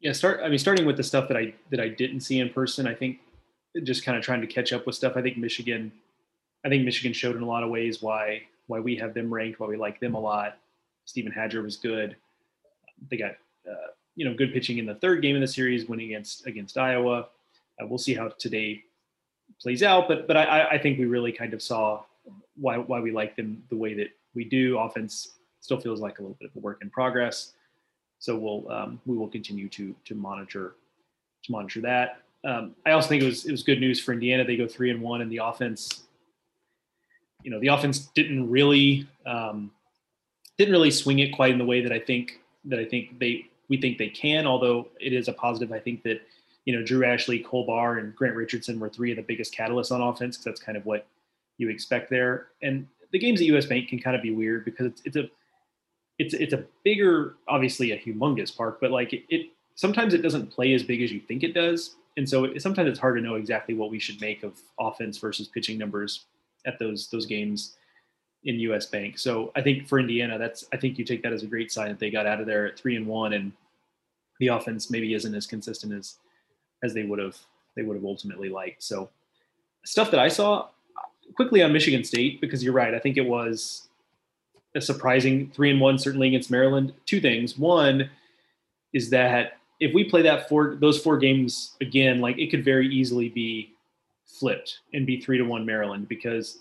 Yeah, 0.00 0.12
start. 0.12 0.40
I 0.42 0.48
mean, 0.48 0.58
starting 0.58 0.86
with 0.86 0.96
the 0.96 1.02
stuff 1.02 1.28
that 1.28 1.36
I 1.36 1.54
that 1.70 1.80
I 1.80 1.88
didn't 1.88 2.20
see 2.20 2.40
in 2.40 2.50
person. 2.50 2.86
I 2.86 2.94
think 2.94 3.18
just 3.84 4.04
kind 4.04 4.18
of 4.18 4.22
trying 4.22 4.40
to 4.42 4.46
catch 4.46 4.72
up 4.72 4.86
with 4.86 4.94
stuff. 4.94 5.14
I 5.16 5.22
think 5.22 5.38
Michigan 5.38 5.92
I 6.64 6.68
think 6.68 6.84
Michigan 6.84 7.12
showed 7.12 7.36
in 7.36 7.42
a 7.42 7.46
lot 7.46 7.62
of 7.62 7.70
ways 7.70 8.02
why 8.02 8.42
why 8.66 8.80
we 8.80 8.96
have 8.96 9.14
them 9.14 9.32
ranked, 9.32 9.60
why 9.60 9.66
we 9.66 9.76
like 9.76 10.00
them 10.00 10.14
a 10.14 10.20
lot. 10.20 10.58
Steven 11.04 11.32
Hajjar 11.32 11.62
was 11.62 11.76
good. 11.76 12.16
They 13.10 13.16
got 13.16 13.32
uh, 13.68 13.90
you 14.14 14.24
know 14.24 14.34
good 14.34 14.52
pitching 14.52 14.78
in 14.78 14.86
the 14.86 14.94
third 14.96 15.22
game 15.22 15.34
of 15.34 15.40
the 15.40 15.48
series, 15.48 15.86
winning 15.86 16.06
against 16.06 16.46
against 16.46 16.78
Iowa. 16.78 17.28
Uh, 17.80 17.86
we'll 17.86 17.98
see 17.98 18.14
how 18.14 18.28
today 18.28 18.82
plays 19.60 19.82
out, 19.82 20.08
but 20.08 20.26
but 20.26 20.36
I, 20.36 20.68
I 20.72 20.78
think 20.78 20.98
we 20.98 21.06
really 21.06 21.32
kind 21.32 21.54
of 21.54 21.62
saw 21.62 22.02
why 22.56 22.78
why 22.78 23.00
we 23.00 23.10
like 23.10 23.36
them 23.36 23.62
the 23.70 23.76
way 23.76 23.94
that 23.94 24.08
we 24.34 24.44
do. 24.44 24.78
Offense 24.78 25.34
still 25.60 25.80
feels 25.80 26.00
like 26.00 26.18
a 26.18 26.22
little 26.22 26.36
bit 26.40 26.50
of 26.50 26.56
a 26.56 26.60
work 26.60 26.78
in 26.82 26.90
progress, 26.90 27.52
so 28.18 28.36
we'll 28.36 28.70
um, 28.70 29.00
we 29.06 29.16
will 29.16 29.28
continue 29.28 29.68
to 29.70 29.94
to 30.04 30.14
monitor 30.14 30.76
to 31.44 31.52
monitor 31.52 31.80
that. 31.80 32.22
Um, 32.44 32.74
I 32.86 32.92
also 32.92 33.08
think 33.08 33.22
it 33.22 33.26
was 33.26 33.46
it 33.46 33.50
was 33.50 33.62
good 33.62 33.80
news 33.80 34.00
for 34.00 34.12
Indiana. 34.12 34.44
They 34.44 34.56
go 34.56 34.66
three 34.66 34.90
and 34.90 35.00
one, 35.00 35.20
and 35.20 35.30
the 35.30 35.38
offense 35.38 36.04
you 37.42 37.50
know 37.50 37.60
the 37.60 37.68
offense 37.68 37.98
didn't 38.14 38.50
really 38.50 39.06
um, 39.26 39.70
didn't 40.58 40.72
really 40.72 40.90
swing 40.90 41.18
it 41.20 41.34
quite 41.34 41.52
in 41.52 41.58
the 41.58 41.64
way 41.64 41.80
that 41.80 41.92
I 41.92 41.98
think 41.98 42.40
that 42.64 42.78
I 42.78 42.84
think 42.84 43.18
they 43.18 43.46
we 43.68 43.76
think 43.76 43.98
they 43.98 44.08
can. 44.08 44.46
Although 44.46 44.88
it 45.00 45.12
is 45.12 45.28
a 45.28 45.32
positive, 45.32 45.72
I 45.72 45.78
think 45.78 46.02
that 46.04 46.22
you 46.64 46.76
know 46.76 46.84
Drew 46.84 47.04
Ashley, 47.04 47.40
Cole 47.40 47.66
Barr, 47.66 47.98
and 47.98 48.14
Grant 48.14 48.36
Richardson 48.36 48.78
were 48.78 48.88
three 48.88 49.10
of 49.10 49.16
the 49.16 49.22
biggest 49.22 49.54
catalysts 49.54 49.92
on 49.92 50.00
offense 50.00 50.36
because 50.36 50.44
that's 50.44 50.60
kind 50.60 50.76
of 50.76 50.86
what 50.86 51.06
you 51.58 51.68
expect 51.68 52.10
there. 52.10 52.48
And 52.62 52.86
the 53.12 53.18
games 53.18 53.40
at 53.40 53.46
US 53.48 53.66
Bank 53.66 53.88
can 53.88 53.98
kind 53.98 54.16
of 54.16 54.22
be 54.22 54.30
weird 54.30 54.64
because 54.64 54.86
it's, 54.86 55.02
it's 55.04 55.16
a 55.16 55.28
it's 56.18 56.34
it's 56.34 56.52
a 56.52 56.64
bigger, 56.84 57.36
obviously 57.48 57.92
a 57.92 57.98
humongous 57.98 58.54
park, 58.54 58.78
but 58.80 58.90
like 58.90 59.12
it, 59.12 59.24
it 59.28 59.46
sometimes 59.74 60.14
it 60.14 60.22
doesn't 60.22 60.50
play 60.50 60.74
as 60.74 60.82
big 60.82 61.02
as 61.02 61.10
you 61.10 61.20
think 61.20 61.42
it 61.42 61.54
does. 61.54 61.96
And 62.16 62.28
so 62.28 62.44
it, 62.44 62.60
sometimes 62.60 62.90
it's 62.90 62.98
hard 62.98 63.16
to 63.16 63.22
know 63.22 63.36
exactly 63.36 63.74
what 63.74 63.90
we 63.90 63.98
should 63.98 64.20
make 64.20 64.42
of 64.42 64.60
offense 64.78 65.16
versus 65.16 65.48
pitching 65.48 65.78
numbers 65.78 66.26
at 66.66 66.78
those 66.78 67.08
those 67.08 67.26
games 67.26 67.76
in 68.44 68.58
US 68.60 68.86
Bank. 68.86 69.18
So 69.18 69.52
I 69.54 69.62
think 69.62 69.86
for 69.86 69.98
Indiana, 69.98 70.38
that's 70.38 70.64
I 70.72 70.76
think 70.76 70.98
you 70.98 71.04
take 71.04 71.22
that 71.22 71.32
as 71.32 71.42
a 71.42 71.46
great 71.46 71.70
sign 71.70 71.88
that 71.88 71.98
they 71.98 72.10
got 72.10 72.26
out 72.26 72.40
of 72.40 72.46
there 72.46 72.66
at 72.66 72.78
three 72.78 72.96
and 72.96 73.06
one, 73.06 73.32
and 73.32 73.52
the 74.40 74.48
offense 74.48 74.90
maybe 74.90 75.14
isn't 75.14 75.34
as 75.34 75.46
consistent 75.46 75.92
as 75.92 76.16
as 76.82 76.94
they 76.94 77.04
would 77.04 77.18
have 77.18 77.36
they 77.76 77.82
would 77.82 77.96
have 77.96 78.04
ultimately 78.04 78.48
liked. 78.48 78.82
So 78.82 79.10
stuff 79.84 80.10
that 80.10 80.20
I 80.20 80.28
saw 80.28 80.68
quickly 81.34 81.62
on 81.62 81.72
Michigan 81.72 82.04
State 82.04 82.40
because 82.40 82.62
you're 82.62 82.72
right. 82.72 82.94
I 82.94 82.98
think 82.98 83.16
it 83.16 83.26
was 83.26 83.88
a 84.74 84.80
surprising 84.80 85.50
three 85.50 85.70
and 85.70 85.80
one 85.80 85.98
certainly 85.98 86.28
against 86.28 86.50
Maryland. 86.50 86.92
Two 87.06 87.20
things. 87.20 87.58
One 87.58 88.10
is 88.92 89.10
that 89.10 89.58
if 89.80 89.92
we 89.94 90.04
play 90.04 90.22
that 90.22 90.48
four 90.48 90.76
those 90.80 91.00
four 91.00 91.18
games 91.18 91.76
again, 91.80 92.20
like 92.20 92.38
it 92.38 92.50
could 92.50 92.64
very 92.64 92.88
easily 92.88 93.28
be 93.28 93.74
flipped 94.32 94.80
and 94.94 95.06
be 95.06 95.20
three 95.20 95.38
to 95.38 95.44
one 95.44 95.64
Maryland 95.66 96.08
because 96.08 96.58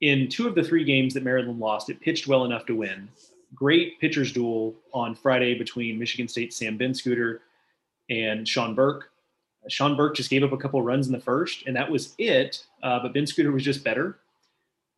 in 0.00 0.28
two 0.28 0.46
of 0.46 0.54
the 0.54 0.62
three 0.62 0.84
games 0.84 1.14
that 1.14 1.22
Maryland 1.22 1.58
lost, 1.58 1.90
it 1.90 2.00
pitched 2.00 2.26
well 2.26 2.44
enough 2.44 2.66
to 2.66 2.74
win. 2.74 3.08
Great 3.54 4.00
pitchers 4.00 4.32
duel 4.32 4.74
on 4.92 5.14
Friday 5.14 5.54
between 5.54 5.98
Michigan 5.98 6.28
State's 6.28 6.56
Sam 6.56 6.78
Benschoter 6.78 7.40
and 8.10 8.46
Sean 8.46 8.74
Burke. 8.74 9.10
Sean 9.68 9.96
Burke 9.96 10.16
just 10.16 10.30
gave 10.30 10.42
up 10.42 10.52
a 10.52 10.56
couple 10.56 10.82
runs 10.82 11.06
in 11.06 11.12
the 11.12 11.20
first, 11.20 11.64
and 11.66 11.76
that 11.76 11.88
was 11.88 12.14
it. 12.18 12.64
Uh, 12.82 12.98
but 13.00 13.14
Benschoter 13.14 13.52
was 13.52 13.62
just 13.62 13.84
better. 13.84 14.18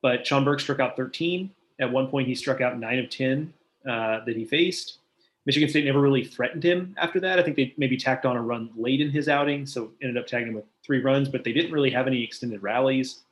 But 0.01 0.27
Sean 0.27 0.45
Burke 0.45 0.61
struck 0.61 0.81
out 0.81 0.97
13. 0.97 1.51
At 1.81 1.91
one 1.91 2.07
point, 2.09 2.29
he 2.29 2.35
struck 2.35 2.61
out 2.61 2.79
nine 2.79 2.99
of 2.99 3.11
10 3.11 3.53
uh, 3.87 4.25
that 4.25 4.37
he 4.37 4.45
faced. 4.45 4.99
Michigan 5.47 5.69
State 5.69 5.85
never 5.85 6.01
really 6.01 6.25
threatened 6.25 6.63
him 6.63 6.95
after 6.99 7.21
that. 7.21 7.39
I 7.39 7.43
think 7.43 7.57
they 7.57 7.75
maybe 7.77 7.97
tacked 7.97 8.25
on 8.25 8.37
a 8.37 8.43
run 8.43 8.71
late 8.77 9.01
in 9.01 9.11
his 9.11 9.29
outing, 9.29 9.67
so 9.67 9.93
ended 10.01 10.17
up 10.17 10.27
tagging 10.27 10.49
him 10.49 10.55
with 10.55 10.65
three 10.85 11.01
runs, 11.01 11.29
but 11.29 11.45
they 11.45 11.53
didn't 11.53 11.73
really 11.73 11.91
have 11.91 12.07
any 12.07 12.23
extended 12.23 12.63
rallies. 12.63 13.23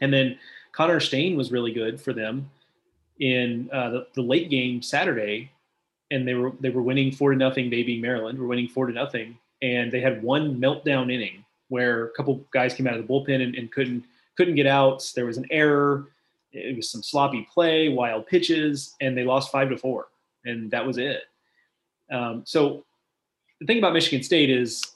And 0.00 0.12
then 0.12 0.38
Connor 0.72 1.00
Stain 1.00 1.36
was 1.36 1.52
really 1.52 1.72
good 1.72 2.00
for 2.00 2.12
them 2.12 2.50
in 3.20 3.70
uh, 3.72 3.90
the, 3.90 4.06
the, 4.14 4.22
late 4.22 4.50
game 4.50 4.82
Saturday, 4.82 5.50
and 6.10 6.26
they 6.26 6.34
were 6.34 6.52
they 6.60 6.70
were 6.70 6.82
winning 6.82 7.12
four 7.12 7.30
to 7.30 7.36
nothing. 7.36 7.70
Being 7.70 8.00
Maryland 8.00 8.38
were 8.38 8.46
winning 8.46 8.68
four 8.68 8.86
to 8.86 8.92
nothing, 8.92 9.38
and 9.62 9.92
they 9.92 10.00
had 10.00 10.22
one 10.22 10.60
meltdown 10.60 11.12
inning 11.12 11.44
where 11.68 12.06
a 12.06 12.10
couple 12.10 12.44
guys 12.52 12.74
came 12.74 12.86
out 12.86 12.98
of 12.98 13.06
the 13.06 13.12
bullpen 13.12 13.42
and, 13.42 13.54
and 13.54 13.70
couldn't 13.70 14.04
couldn't 14.36 14.56
get 14.56 14.66
outs. 14.66 15.12
There 15.12 15.26
was 15.26 15.36
an 15.36 15.46
error. 15.50 16.08
It 16.52 16.76
was 16.76 16.90
some 16.90 17.02
sloppy 17.02 17.46
play, 17.52 17.88
wild 17.88 18.26
pitches, 18.26 18.94
and 19.00 19.16
they 19.16 19.24
lost 19.24 19.50
five 19.50 19.68
to 19.70 19.76
four, 19.76 20.08
and 20.44 20.70
that 20.70 20.86
was 20.86 20.98
it. 20.98 21.22
Um, 22.10 22.42
so 22.44 22.84
the 23.60 23.66
thing 23.66 23.78
about 23.78 23.92
Michigan 23.92 24.22
State 24.22 24.50
is 24.50 24.93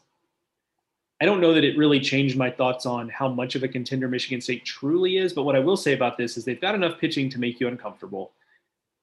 I 1.21 1.25
don't 1.25 1.41
know 1.41 1.53
that 1.53 1.65
it 1.65 1.77
really 1.77 1.99
changed 1.99 2.37
my 2.37 2.51
thoughts 2.51 2.87
on 2.87 3.09
how 3.09 3.29
much 3.29 3.57
of 3.57 3.65
a 3.65 3.69
contender 3.69 4.09
Michigan 4.09 4.41
State 4.41 4.65
truly 4.65 5.17
is. 5.17 5.33
But 5.33 5.43
what 5.43 5.57
I 5.57 5.59
will 5.59 5.77
say 5.77 5.93
about 5.93 6.17
this 6.17 6.37
is 6.37 6.45
they've 6.45 6.61
got 6.61 6.77
enough 6.77 6.99
pitching 7.01 7.29
to 7.31 7.41
make 7.41 7.59
you 7.59 7.67
uncomfortable. 7.67 8.33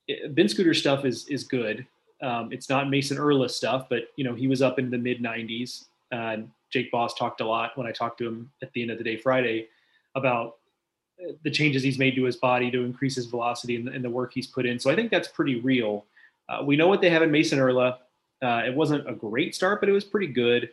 Benschoter 0.10 0.76
stuff 0.76 1.04
is 1.04 1.28
is 1.28 1.44
good. 1.44 1.86
Um, 2.22 2.54
it's 2.54 2.70
not 2.70 2.90
Mason 2.90 3.18
Erla 3.18 3.50
stuff, 3.50 3.88
but 3.90 4.10
you 4.16 4.24
know 4.24 4.34
he 4.34 4.48
was 4.48 4.62
up 4.62 4.80
in 4.80 4.90
the 4.90 4.98
mid 4.98 5.22
90s. 5.22 5.86
Uh, 6.12 6.38
Jake 6.72 6.92
Boss 6.92 7.14
talked 7.16 7.42
a 7.42 7.46
lot 7.46 7.78
when 7.78 7.86
I 7.88 7.92
talked 7.92 8.18
to 8.20 8.28
him 8.28 8.50
at 8.62 8.72
the 8.74 8.82
end 8.82 8.92
of 8.92 8.98
the 8.98 9.04
day 9.04 9.18
Friday 9.18 9.68
about 10.16 10.56
uh, 11.22 11.34
the 11.44 11.52
changes 11.52 11.84
he's 11.84 12.00
made 12.00 12.16
to 12.16 12.24
his 12.24 12.38
body 12.38 12.72
to 12.72 12.84
increase 12.84 13.16
his 13.16 13.26
velocity 13.26 13.76
and, 13.76 13.90
and 13.90 14.04
the 14.04 14.10
work 14.10 14.34
he's 14.34 14.48
put 14.48 14.66
in. 14.66 14.80
So 14.80 14.90
I 14.90 14.96
think 14.96 15.12
that's 15.12 15.28
pretty 15.28 15.60
real. 15.60 16.06
Uh, 16.48 16.64
we 16.64 16.78
know 16.78 16.88
what 16.88 17.02
they 17.02 17.10
have 17.10 17.24
in 17.24 17.32
Mason 17.32 17.60
Erla. 17.60 17.98
Uh, 18.42 18.62
it 18.66 18.74
wasn't 18.74 19.10
a 19.10 19.14
great 19.14 19.56
start, 19.56 19.80
but 19.80 19.90
it 19.90 19.94
was 19.94 20.04
pretty 20.04 20.28
good 20.28 20.70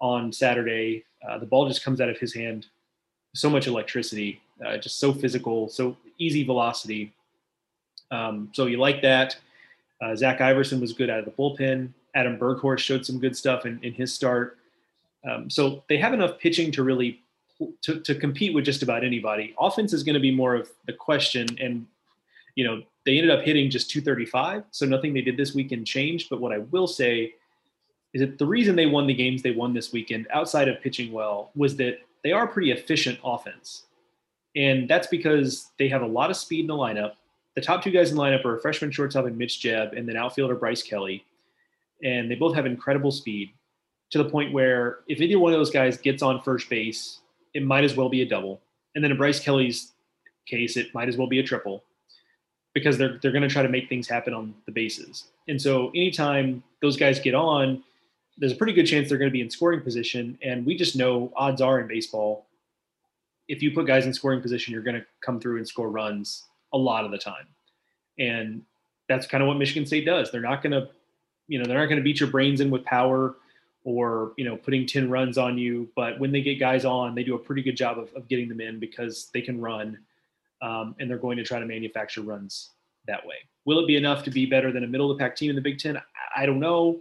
on 0.00 0.32
Saturday. 0.32 1.04
Uh, 1.26 1.38
the 1.38 1.46
ball 1.46 1.66
just 1.68 1.84
comes 1.84 2.00
out 2.00 2.08
of 2.08 2.18
his 2.18 2.34
hand, 2.34 2.66
so 3.34 3.48
much 3.48 3.66
electricity, 3.66 4.40
uh, 4.64 4.76
just 4.76 4.98
so 4.98 5.12
physical, 5.12 5.68
so 5.68 5.96
easy 6.18 6.44
velocity. 6.44 7.12
Um, 8.10 8.50
so 8.52 8.66
you 8.66 8.78
like 8.78 9.02
that. 9.02 9.36
Uh, 10.02 10.14
Zach 10.14 10.40
Iverson 10.40 10.80
was 10.80 10.92
good 10.92 11.10
out 11.10 11.18
of 11.18 11.24
the 11.24 11.30
bullpen. 11.30 11.90
Adam 12.14 12.38
Berghorst 12.38 12.84
showed 12.84 13.04
some 13.04 13.18
good 13.18 13.36
stuff 13.36 13.66
in, 13.66 13.80
in 13.82 13.92
his 13.92 14.12
start. 14.12 14.58
Um, 15.28 15.48
so 15.48 15.82
they 15.88 15.96
have 15.96 16.12
enough 16.12 16.38
pitching 16.38 16.70
to 16.72 16.82
really 16.82 17.20
to, 17.82 18.00
to 18.00 18.14
compete 18.14 18.54
with 18.54 18.64
just 18.64 18.82
about 18.82 19.04
anybody. 19.04 19.54
Offense 19.58 19.92
is 19.92 20.02
going 20.02 20.14
to 20.14 20.20
be 20.20 20.34
more 20.34 20.54
of 20.54 20.70
the 20.86 20.92
question, 20.92 21.46
and 21.60 21.86
you 22.56 22.64
know 22.64 22.82
they 23.06 23.16
ended 23.16 23.30
up 23.30 23.44
hitting 23.44 23.70
just 23.70 23.90
235, 23.90 24.64
so 24.70 24.86
nothing 24.86 25.14
they 25.14 25.20
did 25.20 25.36
this 25.36 25.54
weekend 25.54 25.86
changed. 25.86 26.28
But 26.30 26.40
what 26.40 26.52
I 26.52 26.58
will 26.58 26.86
say 26.86 27.34
is 28.14 28.20
that 28.20 28.38
the 28.38 28.46
reason 28.46 28.76
they 28.76 28.86
won 28.86 29.06
the 29.06 29.14
games 29.14 29.42
they 29.42 29.50
won 29.50 29.74
this 29.74 29.92
weekend, 29.92 30.26
outside 30.32 30.68
of 30.68 30.80
pitching 30.80 31.12
well, 31.12 31.50
was 31.54 31.76
that 31.76 31.98
they 32.22 32.32
are 32.32 32.46
pretty 32.46 32.70
efficient 32.70 33.18
offense. 33.22 33.84
And 34.56 34.88
that's 34.88 35.08
because 35.08 35.72
they 35.78 35.88
have 35.88 36.02
a 36.02 36.06
lot 36.06 36.30
of 36.30 36.36
speed 36.36 36.60
in 36.60 36.66
the 36.68 36.74
lineup. 36.74 37.14
The 37.56 37.60
top 37.60 37.82
two 37.82 37.90
guys 37.90 38.10
in 38.10 38.16
the 38.16 38.22
lineup 38.22 38.44
are 38.44 38.58
freshman 38.58 38.92
shortstop 38.92 39.26
and 39.26 39.36
Mitch 39.36 39.60
Jebb, 39.60 39.98
and 39.98 40.08
then 40.08 40.16
outfielder 40.16 40.54
Bryce 40.54 40.82
Kelly. 40.82 41.24
And 42.02 42.30
they 42.30 42.36
both 42.36 42.54
have 42.54 42.66
incredible 42.66 43.10
speed 43.10 43.50
to 44.10 44.22
the 44.22 44.28
point 44.30 44.52
where 44.52 45.00
if 45.08 45.20
either 45.20 45.38
one 45.38 45.52
of 45.52 45.58
those 45.58 45.70
guys 45.70 45.96
gets 45.96 46.22
on 46.22 46.40
first 46.42 46.70
base, 46.70 47.18
it 47.52 47.64
might 47.64 47.84
as 47.84 47.96
well 47.96 48.08
be 48.08 48.22
a 48.22 48.28
double. 48.28 48.60
And 48.94 49.02
then 49.02 49.10
in 49.10 49.16
Bryce 49.16 49.40
Kelly's 49.40 49.92
case, 50.46 50.76
it 50.76 50.94
might 50.94 51.08
as 51.08 51.16
well 51.16 51.26
be 51.26 51.40
a 51.40 51.42
triple 51.42 51.82
because 52.74 52.96
they're 52.98 53.18
they're 53.22 53.32
going 53.32 53.42
to 53.42 53.48
try 53.48 53.62
to 53.62 53.68
make 53.68 53.88
things 53.88 54.08
happen 54.08 54.34
on 54.34 54.54
the 54.66 54.72
bases. 54.72 55.24
And 55.48 55.60
so 55.60 55.90
anytime 55.90 56.62
those 56.80 56.96
guys 56.96 57.18
get 57.18 57.34
on, 57.34 57.82
there's 58.36 58.52
a 58.52 58.56
pretty 58.56 58.72
good 58.72 58.86
chance 58.86 59.08
they're 59.08 59.18
going 59.18 59.30
to 59.30 59.32
be 59.32 59.40
in 59.40 59.50
scoring 59.50 59.80
position. 59.80 60.38
And 60.42 60.66
we 60.66 60.76
just 60.76 60.96
know 60.96 61.32
odds 61.36 61.60
are 61.60 61.80
in 61.80 61.86
baseball, 61.86 62.46
if 63.48 63.62
you 63.62 63.70
put 63.70 63.86
guys 63.86 64.06
in 64.06 64.12
scoring 64.12 64.40
position, 64.40 64.72
you're 64.72 64.82
going 64.82 64.96
to 64.96 65.06
come 65.20 65.38
through 65.38 65.58
and 65.58 65.68
score 65.68 65.90
runs 65.90 66.44
a 66.72 66.78
lot 66.78 67.04
of 67.04 67.10
the 67.10 67.18
time. 67.18 67.46
And 68.18 68.62
that's 69.08 69.26
kind 69.26 69.42
of 69.42 69.48
what 69.48 69.58
Michigan 69.58 69.86
State 69.86 70.06
does. 70.06 70.30
They're 70.30 70.40
not 70.40 70.62
going 70.62 70.72
to, 70.72 70.88
you 71.46 71.58
know, 71.58 71.66
they're 71.66 71.78
not 71.78 71.86
going 71.86 71.98
to 71.98 72.02
beat 72.02 72.20
your 72.20 72.30
brains 72.30 72.60
in 72.60 72.70
with 72.70 72.84
power 72.84 73.36
or, 73.84 74.32
you 74.38 74.44
know, 74.44 74.56
putting 74.56 74.86
10 74.86 75.10
runs 75.10 75.36
on 75.36 75.58
you. 75.58 75.88
But 75.94 76.18
when 76.18 76.32
they 76.32 76.40
get 76.40 76.58
guys 76.58 76.84
on, 76.84 77.14
they 77.14 77.22
do 77.22 77.34
a 77.34 77.38
pretty 77.38 77.62
good 77.62 77.76
job 77.76 77.98
of, 77.98 78.12
of 78.14 78.28
getting 78.28 78.48
them 78.48 78.60
in 78.60 78.80
because 78.80 79.28
they 79.34 79.42
can 79.42 79.60
run 79.60 79.98
um, 80.62 80.96
and 80.98 81.10
they're 81.10 81.18
going 81.18 81.36
to 81.36 81.44
try 81.44 81.58
to 81.58 81.66
manufacture 81.66 82.22
runs 82.22 82.70
that 83.06 83.24
way. 83.26 83.36
Will 83.66 83.78
it 83.78 83.86
be 83.86 83.96
enough 83.96 84.24
to 84.24 84.30
be 84.30 84.46
better 84.46 84.72
than 84.72 84.84
a 84.84 84.86
middle 84.86 85.10
of 85.10 85.18
the 85.18 85.22
pack 85.22 85.36
team 85.36 85.50
in 85.50 85.56
the 85.56 85.62
Big 85.62 85.78
Ten? 85.78 85.98
I, 85.98 86.42
I 86.42 86.46
don't 86.46 86.60
know 86.60 87.00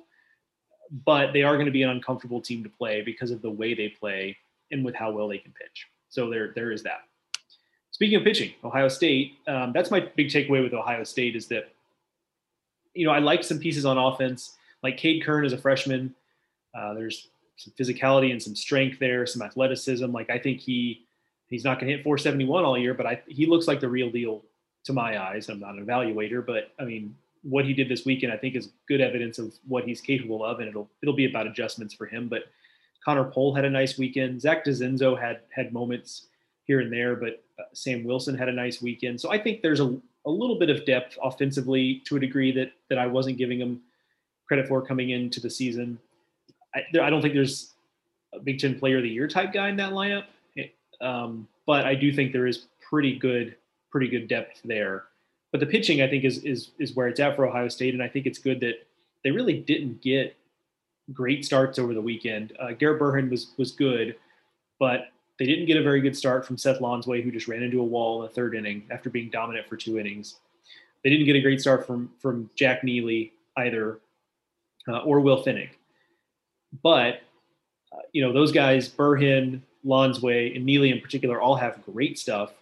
but 1.05 1.33
they 1.33 1.41
are 1.41 1.55
going 1.55 1.65
to 1.65 1.71
be 1.71 1.83
an 1.83 1.89
uncomfortable 1.89 2.39
team 2.39 2.63
to 2.63 2.69
play 2.69 3.01
because 3.01 3.31
of 3.31 3.41
the 3.41 3.49
way 3.49 3.73
they 3.73 3.89
play 3.89 4.37
and 4.71 4.85
with 4.85 4.95
how 4.95 5.11
well 5.11 5.27
they 5.27 5.39
can 5.39 5.51
pitch. 5.51 5.87
So 6.09 6.29
there, 6.29 6.51
there 6.55 6.71
is 6.71 6.83
that. 6.83 7.01
Speaking 7.91 8.17
of 8.17 8.23
pitching, 8.23 8.53
Ohio 8.63 8.87
State, 8.87 9.33
um, 9.47 9.71
that's 9.73 9.91
my 9.91 9.99
big 10.15 10.27
takeaway 10.27 10.63
with 10.63 10.73
Ohio 10.73 11.03
State 11.03 11.35
is 11.35 11.47
that, 11.47 11.71
you 12.93 13.05
know, 13.05 13.11
I 13.11 13.19
like 13.19 13.43
some 13.43 13.59
pieces 13.59 13.85
on 13.85 13.97
offense, 13.97 14.55
like 14.83 14.97
Kade 14.97 15.23
Kern 15.23 15.45
as 15.45 15.53
a 15.53 15.57
freshman. 15.57 16.13
Uh, 16.75 16.93
there's 16.93 17.29
some 17.57 17.73
physicality 17.79 18.31
and 18.31 18.41
some 18.41 18.55
strength 18.55 18.99
there, 18.99 19.25
some 19.25 19.41
athleticism. 19.41 20.11
Like 20.11 20.29
I 20.29 20.37
think 20.37 20.59
he 20.59 21.05
he's 21.49 21.63
not 21.63 21.79
going 21.79 21.89
to 21.89 21.95
hit 21.95 22.03
471 22.03 22.65
all 22.65 22.77
year, 22.77 22.93
but 22.93 23.05
I, 23.05 23.21
he 23.27 23.45
looks 23.45 23.67
like 23.67 23.79
the 23.79 23.89
real 23.89 24.09
deal 24.09 24.43
to 24.85 24.93
my 24.93 25.21
eyes. 25.21 25.49
I'm 25.49 25.59
not 25.59 25.75
an 25.75 25.85
evaluator, 25.85 26.45
but 26.45 26.71
I 26.79 26.85
mean, 26.85 27.15
what 27.43 27.65
he 27.65 27.73
did 27.73 27.89
this 27.89 28.05
weekend, 28.05 28.31
I 28.33 28.37
think, 28.37 28.55
is 28.55 28.69
good 28.87 29.01
evidence 29.01 29.37
of 29.37 29.53
what 29.67 29.83
he's 29.83 30.01
capable 30.01 30.43
of, 30.43 30.59
and 30.59 30.69
it'll 30.69 30.89
it'll 31.01 31.15
be 31.15 31.29
about 31.29 31.47
adjustments 31.47 31.93
for 31.93 32.05
him. 32.05 32.27
But 32.27 32.45
Connor 33.03 33.25
Pohl 33.25 33.53
had 33.53 33.65
a 33.65 33.69
nice 33.69 33.97
weekend. 33.97 34.41
Zach 34.41 34.65
DeZenzo 34.65 35.19
had 35.19 35.41
had 35.49 35.73
moments 35.73 36.27
here 36.63 36.79
and 36.79 36.91
there, 36.91 37.15
but 37.15 37.43
uh, 37.59 37.63
Sam 37.73 38.03
Wilson 38.03 38.35
had 38.35 38.49
a 38.49 38.53
nice 38.53 38.81
weekend. 38.81 39.19
So 39.19 39.31
I 39.31 39.37
think 39.37 39.61
there's 39.61 39.81
a, 39.81 39.95
a 40.25 40.29
little 40.29 40.57
bit 40.57 40.69
of 40.69 40.85
depth 40.85 41.17
offensively 41.21 42.01
to 42.05 42.15
a 42.15 42.19
degree 42.19 42.51
that 42.53 42.71
that 42.89 42.97
I 42.97 43.07
wasn't 43.07 43.37
giving 43.37 43.59
him 43.59 43.81
credit 44.47 44.67
for 44.67 44.81
coming 44.81 45.09
into 45.11 45.39
the 45.39 45.49
season. 45.49 45.99
I, 46.73 46.83
I 47.01 47.09
don't 47.09 47.21
think 47.21 47.33
there's 47.33 47.73
a 48.33 48.39
Big 48.39 48.59
Ten 48.59 48.79
Player 48.79 48.97
of 48.97 49.03
the 49.03 49.09
Year 49.09 49.27
type 49.27 49.53
guy 49.53 49.69
in 49.69 49.75
that 49.77 49.91
lineup, 49.91 50.25
um, 51.01 51.47
but 51.65 51.85
I 51.85 51.93
do 51.95 52.11
think 52.13 52.31
there 52.31 52.47
is 52.47 52.67
pretty 52.89 53.17
good 53.17 53.55
pretty 53.91 54.07
good 54.07 54.27
depth 54.27 54.61
there. 54.65 55.03
But 55.53 55.59
the 55.59 55.67
pitching, 55.67 56.01
I 56.01 56.09
think, 56.09 56.23
is 56.23 56.39
is 56.39 56.71
is 56.79 56.95
where 56.95 57.07
it's 57.07 57.19
at 57.19 57.35
for 57.35 57.45
Ohio 57.45 57.67
State, 57.67 57.93
and 57.93 58.01
I 58.01 58.07
think 58.07 58.25
it's 58.25 58.39
good 58.39 58.59
that 58.61 58.87
they 59.23 59.29
really 59.29 59.53
didn't 59.53 60.01
get 60.01 60.35
great 61.13 61.45
starts 61.45 61.77
over 61.77 61.93
the 61.93 62.01
weekend. 62.01 62.53
Uh, 62.59 62.71
Garrett 62.71 62.99
Burhen 62.99 63.29
was 63.29 63.53
was 63.57 63.71
good, 63.71 64.15
but 64.79 65.09
they 65.37 65.45
didn't 65.45 65.67
get 65.67 65.77
a 65.77 65.83
very 65.83 66.01
good 66.01 66.17
start 66.17 66.43
from 66.43 66.57
Seth 66.57 66.79
Lonsway, 66.79 67.23
who 67.23 67.31
just 67.31 67.47
ran 67.47 67.61
into 67.61 67.81
a 67.81 67.83
wall 67.83 68.23
in 68.23 68.27
the 68.27 68.33
third 68.33 68.55
inning 68.55 68.87
after 68.89 69.11
being 69.11 69.29
dominant 69.29 69.67
for 69.67 69.77
two 69.77 69.99
innings. 69.99 70.39
They 71.03 71.11
didn't 71.11 71.27
get 71.27 71.35
a 71.35 71.41
great 71.41 71.61
start 71.61 71.85
from 71.85 72.09
from 72.19 72.49
Jack 72.55 72.83
Neely 72.83 73.33
either, 73.57 73.99
uh, 74.87 75.01
or 75.01 75.19
Will 75.19 75.43
Pfennig. 75.43 75.69
But 76.81 77.21
uh, 77.91 78.01
you 78.11 78.23
know 78.23 78.33
those 78.33 78.51
guys, 78.51 78.89
Burhen, 78.89 79.61
Lonsway, 79.85 80.55
and 80.55 80.65
Neely 80.65 80.89
in 80.89 80.99
particular, 80.99 81.39
all 81.39 81.55
have 81.57 81.85
great 81.85 82.17
stuff 82.17 82.53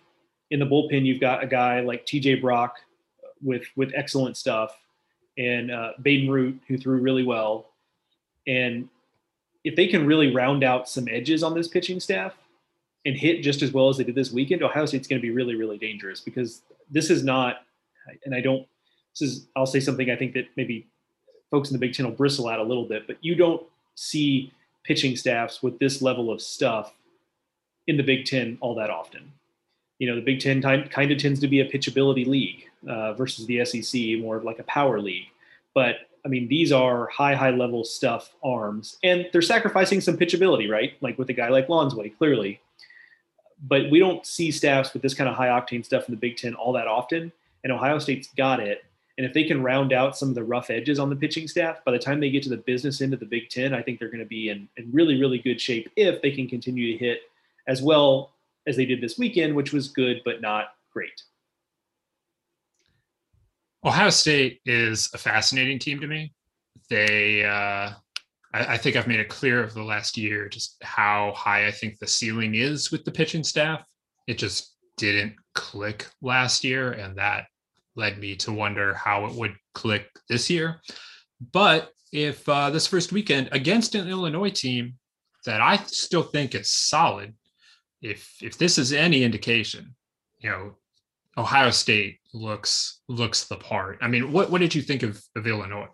in 0.51 0.59
the 0.59 0.65
bullpen, 0.65 1.05
you've 1.05 1.21
got 1.21 1.43
a 1.43 1.47
guy 1.47 1.79
like 1.79 2.05
T.J. 2.05 2.35
Brock 2.35 2.75
with 3.41 3.63
with 3.75 3.91
excellent 3.95 4.37
stuff, 4.37 4.77
and 5.37 5.71
uh, 5.71 5.93
Bayden 6.01 6.29
Root 6.29 6.61
who 6.67 6.77
threw 6.77 6.99
really 6.99 7.23
well. 7.23 7.69
And 8.45 8.89
if 9.63 9.75
they 9.75 9.87
can 9.87 10.05
really 10.05 10.33
round 10.33 10.63
out 10.63 10.89
some 10.89 11.07
edges 11.07 11.41
on 11.41 11.55
this 11.55 11.67
pitching 11.67 11.99
staff 11.99 12.33
and 13.05 13.15
hit 13.15 13.41
just 13.41 13.61
as 13.61 13.71
well 13.71 13.89
as 13.89 13.97
they 13.97 14.03
did 14.03 14.15
this 14.15 14.31
weekend, 14.31 14.61
Ohio 14.61 14.85
State's 14.85 15.07
going 15.07 15.19
to 15.19 15.25
be 15.25 15.31
really 15.31 15.55
really 15.55 15.77
dangerous 15.77 16.19
because 16.19 16.61
this 16.89 17.09
is 17.09 17.23
not. 17.23 17.63
And 18.25 18.35
I 18.35 18.41
don't. 18.41 18.67
This 19.17 19.29
is. 19.29 19.47
I'll 19.55 19.65
say 19.65 19.79
something 19.79 20.09
I 20.09 20.15
think 20.15 20.33
that 20.33 20.47
maybe 20.57 20.87
folks 21.49 21.69
in 21.69 21.73
the 21.73 21.79
Big 21.79 21.93
Ten 21.93 22.05
will 22.05 22.13
bristle 22.13 22.49
at 22.49 22.59
a 22.59 22.63
little 22.63 22.85
bit, 22.85 23.07
but 23.07 23.17
you 23.21 23.35
don't 23.35 23.63
see 23.95 24.51
pitching 24.83 25.15
staffs 25.15 25.61
with 25.61 25.79
this 25.79 26.01
level 26.01 26.31
of 26.31 26.41
stuff 26.41 26.93
in 27.87 27.95
the 27.95 28.03
Big 28.03 28.25
Ten 28.25 28.57
all 28.59 28.75
that 28.75 28.89
often 28.89 29.31
you 30.01 30.07
know 30.07 30.15
the 30.15 30.21
Big 30.21 30.39
Ten 30.39 30.63
kind 30.63 31.11
of 31.11 31.17
tends 31.19 31.39
to 31.41 31.47
be 31.47 31.59
a 31.59 31.69
pitchability 31.69 32.25
league 32.25 32.67
uh, 32.89 33.13
versus 33.13 33.45
the 33.45 33.63
SEC, 33.63 34.19
more 34.19 34.35
of 34.35 34.43
like 34.43 34.57
a 34.57 34.63
power 34.63 34.99
league. 34.99 35.27
But 35.75 35.97
I 36.25 36.27
mean, 36.27 36.47
these 36.47 36.71
are 36.71 37.05
high, 37.09 37.35
high 37.35 37.51
level 37.51 37.83
stuff 37.83 38.33
arms, 38.43 38.97
and 39.03 39.29
they're 39.31 39.43
sacrificing 39.43 40.01
some 40.01 40.17
pitchability, 40.17 40.67
right? 40.67 40.93
Like 41.01 41.19
with 41.19 41.29
a 41.29 41.33
guy 41.33 41.49
like 41.49 41.67
Lonsway, 41.67 42.17
clearly. 42.17 42.59
But 43.61 43.91
we 43.91 43.99
don't 43.99 44.25
see 44.25 44.49
staffs 44.49 44.91
with 44.91 45.03
this 45.03 45.13
kind 45.13 45.29
of 45.29 45.35
high 45.35 45.49
octane 45.49 45.85
stuff 45.85 46.09
in 46.09 46.15
the 46.15 46.19
Big 46.19 46.35
Ten 46.35 46.55
all 46.55 46.73
that 46.73 46.87
often. 46.87 47.31
And 47.63 47.71
Ohio 47.71 47.99
State's 47.99 48.29
got 48.35 48.59
it. 48.59 48.83
And 49.19 49.27
if 49.27 49.33
they 49.33 49.43
can 49.43 49.61
round 49.61 49.93
out 49.93 50.17
some 50.17 50.29
of 50.29 50.35
the 50.35 50.43
rough 50.43 50.71
edges 50.71 50.97
on 50.97 51.11
the 51.11 51.15
pitching 51.15 51.47
staff, 51.47 51.85
by 51.85 51.91
the 51.91 51.99
time 51.99 52.19
they 52.19 52.31
get 52.31 52.41
to 52.41 52.49
the 52.49 52.57
business 52.57 53.01
end 53.01 53.13
of 53.13 53.19
the 53.19 53.25
Big 53.27 53.49
Ten, 53.49 53.71
I 53.71 53.83
think 53.83 53.99
they're 53.99 54.09
going 54.09 54.17
to 54.17 54.25
be 54.25 54.49
in, 54.49 54.67
in 54.77 54.89
really, 54.91 55.19
really 55.19 55.37
good 55.37 55.61
shape 55.61 55.91
if 55.95 56.23
they 56.23 56.31
can 56.31 56.47
continue 56.47 56.91
to 56.91 56.97
hit 56.97 57.19
as 57.67 57.83
well 57.83 58.31
as 58.67 58.75
they 58.75 58.85
did 58.85 59.01
this 59.01 59.17
weekend, 59.17 59.55
which 59.55 59.73
was 59.73 59.89
good 59.89 60.21
but 60.23 60.41
not 60.41 60.65
great. 60.93 61.21
Ohio 63.83 64.09
State 64.09 64.61
is 64.65 65.09
a 65.13 65.17
fascinating 65.17 65.79
team 65.79 65.99
to 65.99 66.07
me. 66.07 66.33
They, 66.89 67.43
uh, 67.43 67.93
I, 68.53 68.73
I, 68.73 68.77
think 68.77 68.95
I've 68.95 69.07
made 69.07 69.19
it 69.19 69.29
clear 69.29 69.63
over 69.63 69.73
the 69.73 69.83
last 69.83 70.17
year 70.17 70.47
just 70.49 70.77
how 70.83 71.33
high 71.35 71.65
I 71.65 71.71
think 71.71 71.97
the 71.97 72.07
ceiling 72.07 72.53
is 72.53 72.91
with 72.91 73.05
the 73.05 73.11
pitching 73.11 73.43
staff. 73.43 73.83
It 74.27 74.37
just 74.37 74.75
didn't 74.97 75.35
click 75.55 76.05
last 76.21 76.63
year, 76.63 76.91
and 76.91 77.17
that 77.17 77.45
led 77.95 78.19
me 78.19 78.35
to 78.37 78.51
wonder 78.51 78.93
how 78.93 79.25
it 79.25 79.33
would 79.33 79.55
click 79.73 80.07
this 80.29 80.49
year. 80.49 80.79
But 81.51 81.89
if 82.13 82.47
uh, 82.47 82.69
this 82.69 82.87
first 82.87 83.11
weekend 83.11 83.49
against 83.51 83.95
an 83.95 84.07
Illinois 84.07 84.51
team 84.51 84.95
that 85.45 85.61
I 85.61 85.77
still 85.77 86.23
think 86.23 86.53
is 86.53 86.71
solid, 86.71 87.33
if 88.01 88.35
if 88.41 88.57
this 88.57 88.77
is 88.77 88.93
any 88.93 89.23
indication, 89.23 89.95
you 90.39 90.49
know, 90.49 90.75
Ohio 91.37 91.69
State 91.69 92.19
looks 92.33 93.01
looks 93.07 93.45
the 93.45 93.57
part. 93.57 93.97
I 94.01 94.07
mean, 94.07 94.31
what 94.31 94.49
what 94.49 94.61
did 94.61 94.75
you 94.75 94.81
think 94.81 95.03
of, 95.03 95.21
of 95.35 95.47
Illinois? 95.47 95.87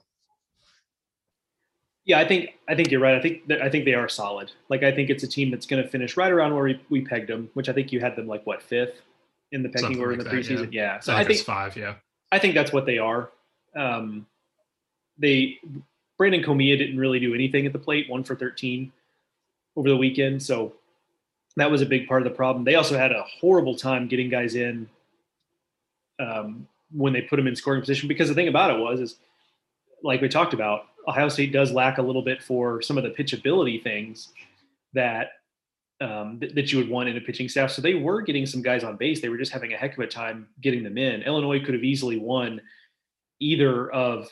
Yeah, 2.05 2.19
I 2.19 2.27
think 2.27 2.51
I 2.69 2.75
think 2.75 2.89
you're 2.89 3.01
right. 3.01 3.15
I 3.15 3.21
think 3.21 3.47
that, 3.47 3.61
I 3.61 3.69
think 3.69 3.85
they 3.85 3.93
are 3.93 4.07
solid. 4.07 4.51
Like 4.69 4.83
I 4.83 4.91
think 4.91 5.09
it's 5.09 5.23
a 5.23 5.27
team 5.27 5.51
that's 5.51 5.65
going 5.65 5.83
to 5.83 5.89
finish 5.89 6.15
right 6.15 6.31
around 6.31 6.55
where 6.55 6.63
we, 6.63 6.81
we 6.89 7.01
pegged 7.01 7.29
them, 7.29 7.49
which 7.53 7.67
I 7.67 7.73
think 7.73 7.91
you 7.91 7.99
had 7.99 8.15
them 8.15 8.27
like 8.27 8.45
what 8.47 8.61
fifth 8.61 9.01
in 9.51 9.61
the 9.61 9.69
pecking 9.69 9.99
order 9.99 10.13
like 10.13 10.19
in 10.19 10.23
the 10.23 10.29
that, 10.29 10.33
preseason. 10.33 10.73
Yeah, 10.73 10.93
yeah. 10.93 10.99
so 10.99 11.13
I, 11.13 11.19
I 11.19 11.23
think 11.25 11.41
five. 11.41 11.75
Yeah, 11.75 11.95
I 12.31 12.39
think 12.39 12.55
that's 12.55 12.71
what 12.71 12.85
they 12.85 12.97
are. 12.97 13.29
Um, 13.75 14.25
they 15.17 15.59
Branden 16.19 16.45
Comia 16.45 16.77
didn't 16.77 16.97
really 16.97 17.19
do 17.19 17.35
anything 17.35 17.65
at 17.65 17.73
the 17.73 17.79
plate, 17.79 18.09
one 18.09 18.23
for 18.23 18.35
thirteen 18.35 18.91
over 19.75 19.89
the 19.89 19.97
weekend, 19.97 20.41
so 20.41 20.73
that 21.57 21.71
was 21.71 21.81
a 21.81 21.85
big 21.85 22.07
part 22.07 22.21
of 22.21 22.31
the 22.31 22.35
problem. 22.35 22.63
They 22.63 22.75
also 22.75 22.97
had 22.97 23.11
a 23.11 23.23
horrible 23.23 23.75
time 23.75 24.07
getting 24.07 24.29
guys 24.29 24.55
in 24.55 24.87
um, 26.19 26.67
when 26.91 27.13
they 27.13 27.21
put 27.21 27.35
them 27.35 27.47
in 27.47 27.55
scoring 27.55 27.81
position 27.81 28.07
because 28.07 28.29
the 28.29 28.35
thing 28.35 28.47
about 28.47 28.71
it 28.71 28.79
was 28.79 28.99
is 28.99 29.15
like 30.03 30.21
we 30.21 30.29
talked 30.29 30.53
about 30.53 30.85
ohio 31.07 31.29
state 31.29 31.51
does 31.51 31.71
lack 31.71 31.97
a 31.97 32.01
little 32.01 32.21
bit 32.21 32.43
for 32.43 32.81
some 32.81 32.97
of 32.97 33.03
the 33.03 33.09
pitchability 33.09 33.81
things 33.81 34.29
that 34.93 35.31
um, 35.99 36.39
th- 36.39 36.53
that 36.53 36.71
you 36.71 36.77
would 36.77 36.89
want 36.89 37.09
in 37.09 37.17
a 37.17 37.21
pitching 37.21 37.49
staff. 37.49 37.71
So 37.71 37.81
they 37.81 37.95
were 37.95 38.21
getting 38.21 38.45
some 38.45 38.61
guys 38.61 38.83
on 38.83 38.95
base. 38.95 39.19
They 39.19 39.29
were 39.29 39.37
just 39.37 39.51
having 39.51 39.73
a 39.73 39.77
heck 39.77 39.93
of 39.93 40.03
a 40.03 40.07
time 40.07 40.47
getting 40.61 40.83
them 40.83 40.97
in. 40.97 41.23
Illinois 41.23 41.59
could 41.59 41.73
have 41.73 41.83
easily 41.83 42.19
won 42.19 42.61
either 43.39 43.91
of 43.91 44.29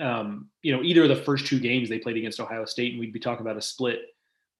um, 0.00 0.48
you 0.62 0.76
know 0.76 0.82
either 0.82 1.04
of 1.04 1.08
the 1.08 1.16
first 1.16 1.46
two 1.46 1.60
games 1.60 1.88
they 1.88 1.98
played 1.98 2.16
against 2.16 2.40
ohio 2.40 2.64
state 2.64 2.92
and 2.92 3.00
we'd 3.00 3.12
be 3.12 3.20
talking 3.20 3.46
about 3.46 3.56
a 3.56 3.62
split 3.62 4.00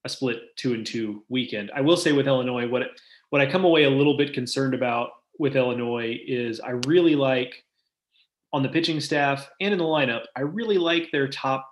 a 0.05 0.09
split 0.09 0.57
two 0.57 0.75
and 0.75 0.87
two 0.87 1.23
weekend 1.29 1.71
i 1.75 1.81
will 1.81 1.97
say 1.97 2.13
with 2.13 2.27
illinois 2.27 2.69
what 2.69 2.83
what 3.31 3.41
i 3.41 3.51
come 3.51 3.65
away 3.65 3.85
a 3.85 3.91
little 3.91 4.17
bit 4.17 4.33
concerned 4.33 4.75
about 4.75 5.11
with 5.41 5.57
Illinois 5.57 6.21
is 6.25 6.61
I 6.61 6.73
really 6.87 7.17
like 7.17 7.65
on 8.53 8.63
the 8.63 8.69
pitching 8.69 9.01
staff 9.01 9.49
and 9.61 9.73
in 9.73 9.79
the 9.79 9.85
lineup, 9.85 10.25
I 10.37 10.43
really 10.43 10.77
like 10.77 11.09
their 11.11 11.29
top 11.29 11.67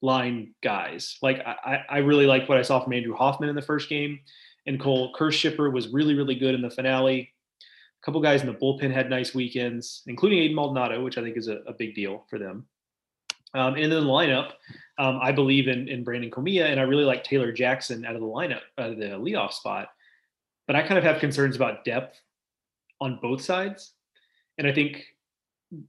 line 0.00 0.54
guys. 0.62 1.18
Like 1.20 1.40
I, 1.44 1.82
I 1.90 1.98
really 1.98 2.26
like 2.26 2.48
what 2.48 2.58
I 2.58 2.62
saw 2.62 2.78
from 2.78 2.92
Andrew 2.92 3.16
Hoffman 3.16 3.48
in 3.48 3.56
the 3.56 3.62
first 3.62 3.88
game. 3.88 4.20
And 4.66 4.78
Cole 4.78 5.12
Kirschsieper 5.14 5.72
was 5.72 5.88
really, 5.88 6.14
really 6.14 6.36
good 6.36 6.54
in 6.54 6.62
the 6.62 6.70
finale. 6.70 7.34
A 7.60 8.04
couple 8.04 8.20
guys 8.20 8.42
in 8.42 8.46
the 8.46 8.54
bullpen 8.54 8.92
had 8.92 9.10
nice 9.10 9.34
weekends, 9.34 10.02
including 10.06 10.38
Aidan 10.38 10.54
Maldonado, 10.54 11.02
which 11.02 11.18
I 11.18 11.22
think 11.22 11.36
is 11.36 11.48
a, 11.48 11.56
a 11.66 11.72
big 11.72 11.96
deal 11.96 12.24
for 12.30 12.38
them. 12.38 12.66
Um, 13.54 13.74
and 13.74 13.90
then 13.90 14.04
the 14.04 14.10
lineup, 14.10 14.52
um, 14.98 15.18
I 15.22 15.32
believe 15.32 15.68
in, 15.68 15.88
in 15.88 16.04
Branden 16.04 16.30
Comia, 16.30 16.66
and 16.66 16.78
I 16.78 16.82
really 16.82 17.04
like 17.04 17.24
Taylor 17.24 17.52
Jackson 17.52 18.04
out 18.04 18.14
of 18.14 18.20
the 18.20 18.26
lineup, 18.26 18.60
out 18.76 18.90
of 18.90 18.98
the 18.98 19.06
leadoff 19.06 19.52
spot. 19.52 19.88
But 20.66 20.76
I 20.76 20.82
kind 20.82 20.98
of 20.98 21.04
have 21.04 21.20
concerns 21.20 21.56
about 21.56 21.84
depth 21.84 22.20
on 23.00 23.18
both 23.22 23.40
sides. 23.40 23.92
And 24.58 24.66
I 24.66 24.72
think 24.72 25.04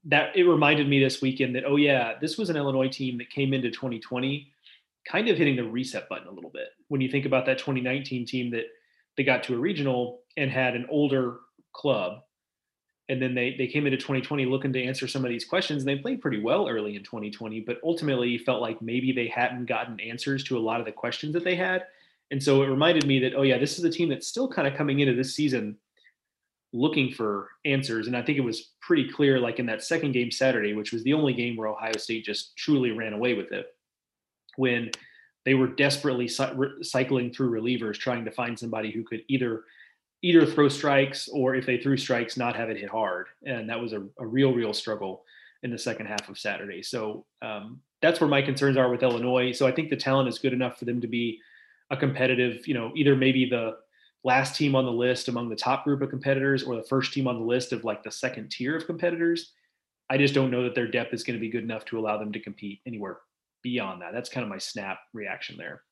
that 0.05 0.36
it 0.36 0.43
reminded 0.43 0.88
me 0.88 1.03
this 1.03 1.22
weekend 1.22 1.55
that, 1.55 1.66
oh, 1.66 1.76
yeah, 1.76 2.14
this 2.22 2.38
was 2.38 2.49
an 2.49 2.55
Illinois 2.55 2.89
team 2.89 3.18
that 3.18 3.30
came 3.30 3.53
into 3.53 3.72
2020 3.72 4.51
kind 5.07 5.28
of 5.28 5.38
hitting 5.38 5.55
the 5.55 5.64
reset 5.64 6.07
button 6.07 6.28
a 6.28 6.32
little 6.32 6.49
bit. 6.49 6.68
When 6.88 7.01
you 7.01 7.10
think 7.10 7.26
about 7.26 7.45
that 7.47 7.57
2019 7.57 8.26
team 8.26 8.51
that 8.51 8.66
they 9.18 9.24
got 9.24 9.43
to 9.43 9.55
a 9.55 9.60
regional 9.60 10.22
and 10.38 10.51
had 10.51 10.76
an 10.76 10.86
older 10.89 11.39
club. 11.74 12.22
And 13.10 13.20
then 13.20 13.34
they, 13.34 13.55
they 13.57 13.68
came 13.68 13.88
into 13.88 13.97
2020 13.97 14.45
looking 14.45 14.72
to 14.72 14.84
answer 14.84 15.07
some 15.07 15.26
of 15.26 15.30
these 15.30 15.43
questions. 15.43 15.82
And 15.82 15.89
they 15.89 16.01
played 16.01 16.22
pretty 16.22 16.39
well 16.39 16.70
early 16.70 16.95
in 16.95 17.03
2020, 17.03 17.62
but 17.62 17.80
ultimately 17.84 18.38
felt 18.38 18.62
like 18.62 18.82
maybe 18.82 19.12
they 19.12 19.28
hadn't 19.28 19.66
gotten 19.66 19.99
answers 19.99 20.43
to 20.45 20.57
a 20.57 20.60
lot 20.60 20.80
of 20.80 20.86
the 20.86 20.91
questions 20.91 21.34
that 21.34 21.43
they 21.43 21.55
had. 21.55 21.86
And 22.32 22.41
so 22.41 22.62
it 22.62 22.68
reminded 22.68 23.07
me 23.07 23.20
that, 23.20 23.34
oh, 23.36 23.41
yeah, 23.41 23.57
this 23.57 23.80
is 23.80 23.84
a 23.84 23.89
team 23.89 24.10
that's 24.10 24.28
still 24.28 24.47
kind 24.47 24.68
of 24.68 24.76
coming 24.76 24.99
into 24.99 25.16
this 25.16 25.36
season 25.36 25.78
looking 26.72 27.12
for 27.12 27.49
answers. 27.66 28.05
And 28.05 28.16
I 28.16 28.22
think 28.22 28.38
it 28.38 28.41
was 28.41 28.74
pretty 28.80 29.10
clear, 29.10 29.39
like 29.39 29.57
in 29.57 29.66
that 29.66 29.84
second 29.84 30.12
game 30.12 30.30
Saturday, 30.30 30.74
which 30.74 30.93
was 30.93 31.03
the 31.03 31.14
only 31.14 31.34
game 31.34 31.55
where 31.57 31.68
Ohio 31.68 31.97
State 31.97 32.26
just 32.26 32.55
truly 32.55 32.91
ran 32.91 33.14
away 33.14 33.34
with 33.34 33.51
it, 33.51 33.74
when 34.57 34.91
they 35.45 35.55
were 35.55 35.68
desperately 35.68 36.28
cycling 36.28 37.34
through 37.34 37.49
relievers, 37.49 37.97
trying 37.97 38.26
to 38.26 38.32
find 38.32 38.60
somebody 38.60 38.91
who 38.91 39.03
could 39.03 39.24
either 39.28 39.64
either 40.22 40.45
throw 40.45 40.67
strikes 40.67 41.30
or 41.30 41.55
if 41.55 41.65
they 41.65 41.78
threw 41.78 41.97
strikes, 41.97 42.38
not 42.38 42.55
have 42.55 42.70
it 42.70 42.78
hit 42.78 42.89
hard. 42.89 43.28
And 43.45 43.70
that 43.70 43.80
was 43.80 43.93
a, 43.93 44.03
a 44.20 44.26
real, 44.26 44.53
real 44.53 44.74
struggle 44.74 45.24
in 45.63 45.72
the 45.72 45.78
second 45.78 46.07
half 46.07 46.30
of 46.30 46.38
Saturday. 46.38 46.82
So 46.82 47.26
um, 47.41 47.82
that's 48.01 48.20
where 48.20 48.30
my 48.30 48.41
concerns 48.41 48.78
are 48.78 48.89
with 48.89 49.03
Illinois. 49.03 49.51
So 49.51 49.67
I 49.67 49.72
think 49.72 49.89
the 49.89 49.95
talent 49.95 50.30
is 50.30 50.39
good 50.39 50.53
enough 50.53 50.78
for 50.78 50.86
them 50.86 51.01
to 51.01 51.07
be 51.07 51.39
a 51.89 51.97
competitive, 51.97 52.67
you 52.67 52.74
know, 52.74 52.91
either 52.95 53.15
maybe 53.15 53.49
the 53.49 53.78
last 54.24 54.55
team 54.55 54.76
on 54.76 54.86
the 54.86 54.91
list 54.91 55.28
among 55.28 55.49
the 55.49 55.55
top 55.55 55.84
group 55.84 56.01
of 56.01 56.09
competitors 56.09 56.63
or 56.63 56.76
the 56.76 56.84
first 56.84 57.13
team 57.13 57.28
on 57.28 57.39
the 57.39 57.45
list 57.45 57.72
of 57.72 57.84
like 57.84 58.03
the 58.03 58.11
second 58.11 58.49
tier 58.51 58.76
of 58.76 58.86
competitors. 58.86 59.53
I 60.09 60.17
just 60.17 60.34
don't 60.34 60.51
know 60.51 60.63
that 60.63 60.76
their 60.76 60.88
depth 60.88 61.13
is 61.13 61.24
going 61.24 61.38
to 61.38 61.41
be 61.41 61.49
good 61.49 61.63
enough 61.63 61.86
to 61.86 61.99
allow 61.99 62.17
them 62.17 62.32
to 62.34 62.39
compete 62.39 62.82
anywhere 62.86 63.20
beyond 63.63 64.01
that. 64.01 64.11
That's 64.13 64.30
kind 64.30 64.43
of 64.43 64.49
my 64.49 64.57
snap 64.57 64.99
reaction 65.13 65.55
there. 65.57 65.84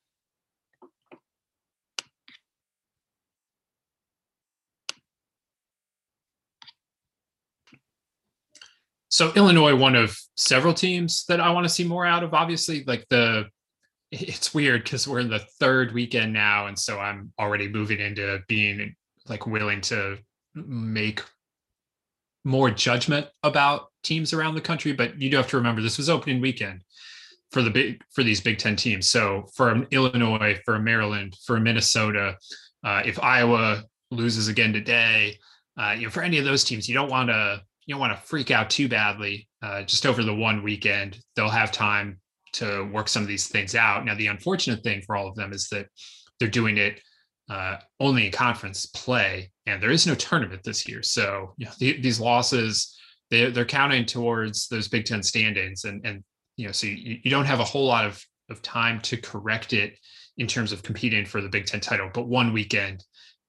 So 9.18 9.32
Illinois, 9.34 9.74
one 9.74 9.96
of 9.96 10.16
several 10.36 10.72
teams 10.72 11.24
that 11.24 11.40
I 11.40 11.50
want 11.50 11.64
to 11.64 11.68
see 11.68 11.82
more 11.82 12.06
out 12.06 12.22
of. 12.22 12.34
Obviously, 12.34 12.84
like 12.84 13.04
the 13.10 13.46
it's 14.12 14.54
weird 14.54 14.84
because 14.84 15.08
we're 15.08 15.18
in 15.18 15.28
the 15.28 15.40
third 15.58 15.92
weekend 15.92 16.32
now 16.32 16.66
and 16.66 16.78
so 16.78 16.98
i'm 16.98 17.30
already 17.38 17.68
moving 17.68 18.00
into 18.00 18.38
being 18.48 18.94
like 19.28 19.46
willing 19.46 19.82
to 19.82 20.16
make 20.54 21.22
more 22.44 22.70
judgment 22.70 23.26
about 23.42 23.88
teams 24.02 24.32
around 24.32 24.54
the 24.54 24.62
country 24.62 24.92
but 24.92 25.20
you 25.20 25.28
do 25.28 25.36
have 25.36 25.48
to 25.48 25.58
remember 25.58 25.82
this 25.82 25.98
was 25.98 26.08
opening 26.08 26.40
weekend 26.40 26.82
for 27.50 27.60
the 27.60 27.68
big 27.68 28.02
for 28.14 28.22
these 28.22 28.40
big 28.40 28.56
10 28.56 28.76
teams 28.76 29.10
so 29.10 29.44
for 29.54 29.86
illinois 29.90 30.58
for 30.64 30.78
maryland 30.78 31.36
for 31.44 31.60
minnesota 31.60 32.34
uh, 32.84 33.02
if 33.04 33.22
iowa 33.22 33.84
loses 34.10 34.48
again 34.48 34.72
today 34.72 35.36
uh, 35.76 35.94
you 35.94 36.04
know 36.04 36.10
for 36.10 36.22
any 36.22 36.38
of 36.38 36.46
those 36.46 36.64
teams 36.64 36.88
you 36.88 36.94
don't 36.94 37.10
want 37.10 37.28
to 37.28 37.60
you 37.88 37.94
don't 37.94 38.00
want 38.00 38.14
to 38.14 38.22
freak 38.28 38.52
out 38.52 38.70
too 38.70 38.86
badly 38.86 39.48
uh, 39.62 39.82
just 39.82 40.06
over 40.06 40.22
the 40.22 40.34
one 40.34 40.62
weekend 40.62 41.18
they'll 41.34 41.48
have 41.48 41.72
time 41.72 42.20
to 42.52 42.88
work 42.92 43.08
some 43.08 43.22
of 43.22 43.28
these 43.28 43.48
things 43.48 43.74
out. 43.74 44.04
Now, 44.04 44.14
the 44.14 44.28
unfortunate 44.28 44.82
thing 44.82 45.02
for 45.02 45.16
all 45.16 45.28
of 45.28 45.34
them 45.34 45.52
is 45.52 45.68
that 45.68 45.86
they're 46.38 46.48
doing 46.48 46.78
it 46.78 47.00
uh, 47.50 47.76
only 48.00 48.26
in 48.26 48.32
conference 48.32 48.86
play, 48.86 49.50
and 49.66 49.82
there 49.82 49.90
is 49.90 50.06
no 50.06 50.14
tournament 50.14 50.62
this 50.64 50.86
year. 50.86 51.02
So 51.02 51.54
you 51.56 51.66
know, 51.66 51.72
the, 51.78 52.00
these 52.00 52.20
losses 52.20 52.94
they're, 53.30 53.50
they're 53.50 53.64
counting 53.64 54.06
towards 54.06 54.68
those 54.68 54.88
Big 54.88 55.06
Ten 55.06 55.22
standings, 55.22 55.84
and 55.84 56.04
and 56.04 56.22
you 56.56 56.66
know, 56.66 56.72
so 56.72 56.86
you, 56.86 57.18
you 57.22 57.30
don't 57.30 57.46
have 57.46 57.60
a 57.60 57.64
whole 57.64 57.86
lot 57.86 58.06
of 58.06 58.22
of 58.50 58.62
time 58.62 59.00
to 59.00 59.16
correct 59.16 59.72
it 59.72 59.98
in 60.38 60.46
terms 60.46 60.72
of 60.72 60.82
competing 60.82 61.24
for 61.24 61.40
the 61.40 61.48
Big 61.48 61.66
Ten 61.66 61.80
title. 61.80 62.10
But 62.12 62.28
one 62.28 62.52
weekend 62.52 63.02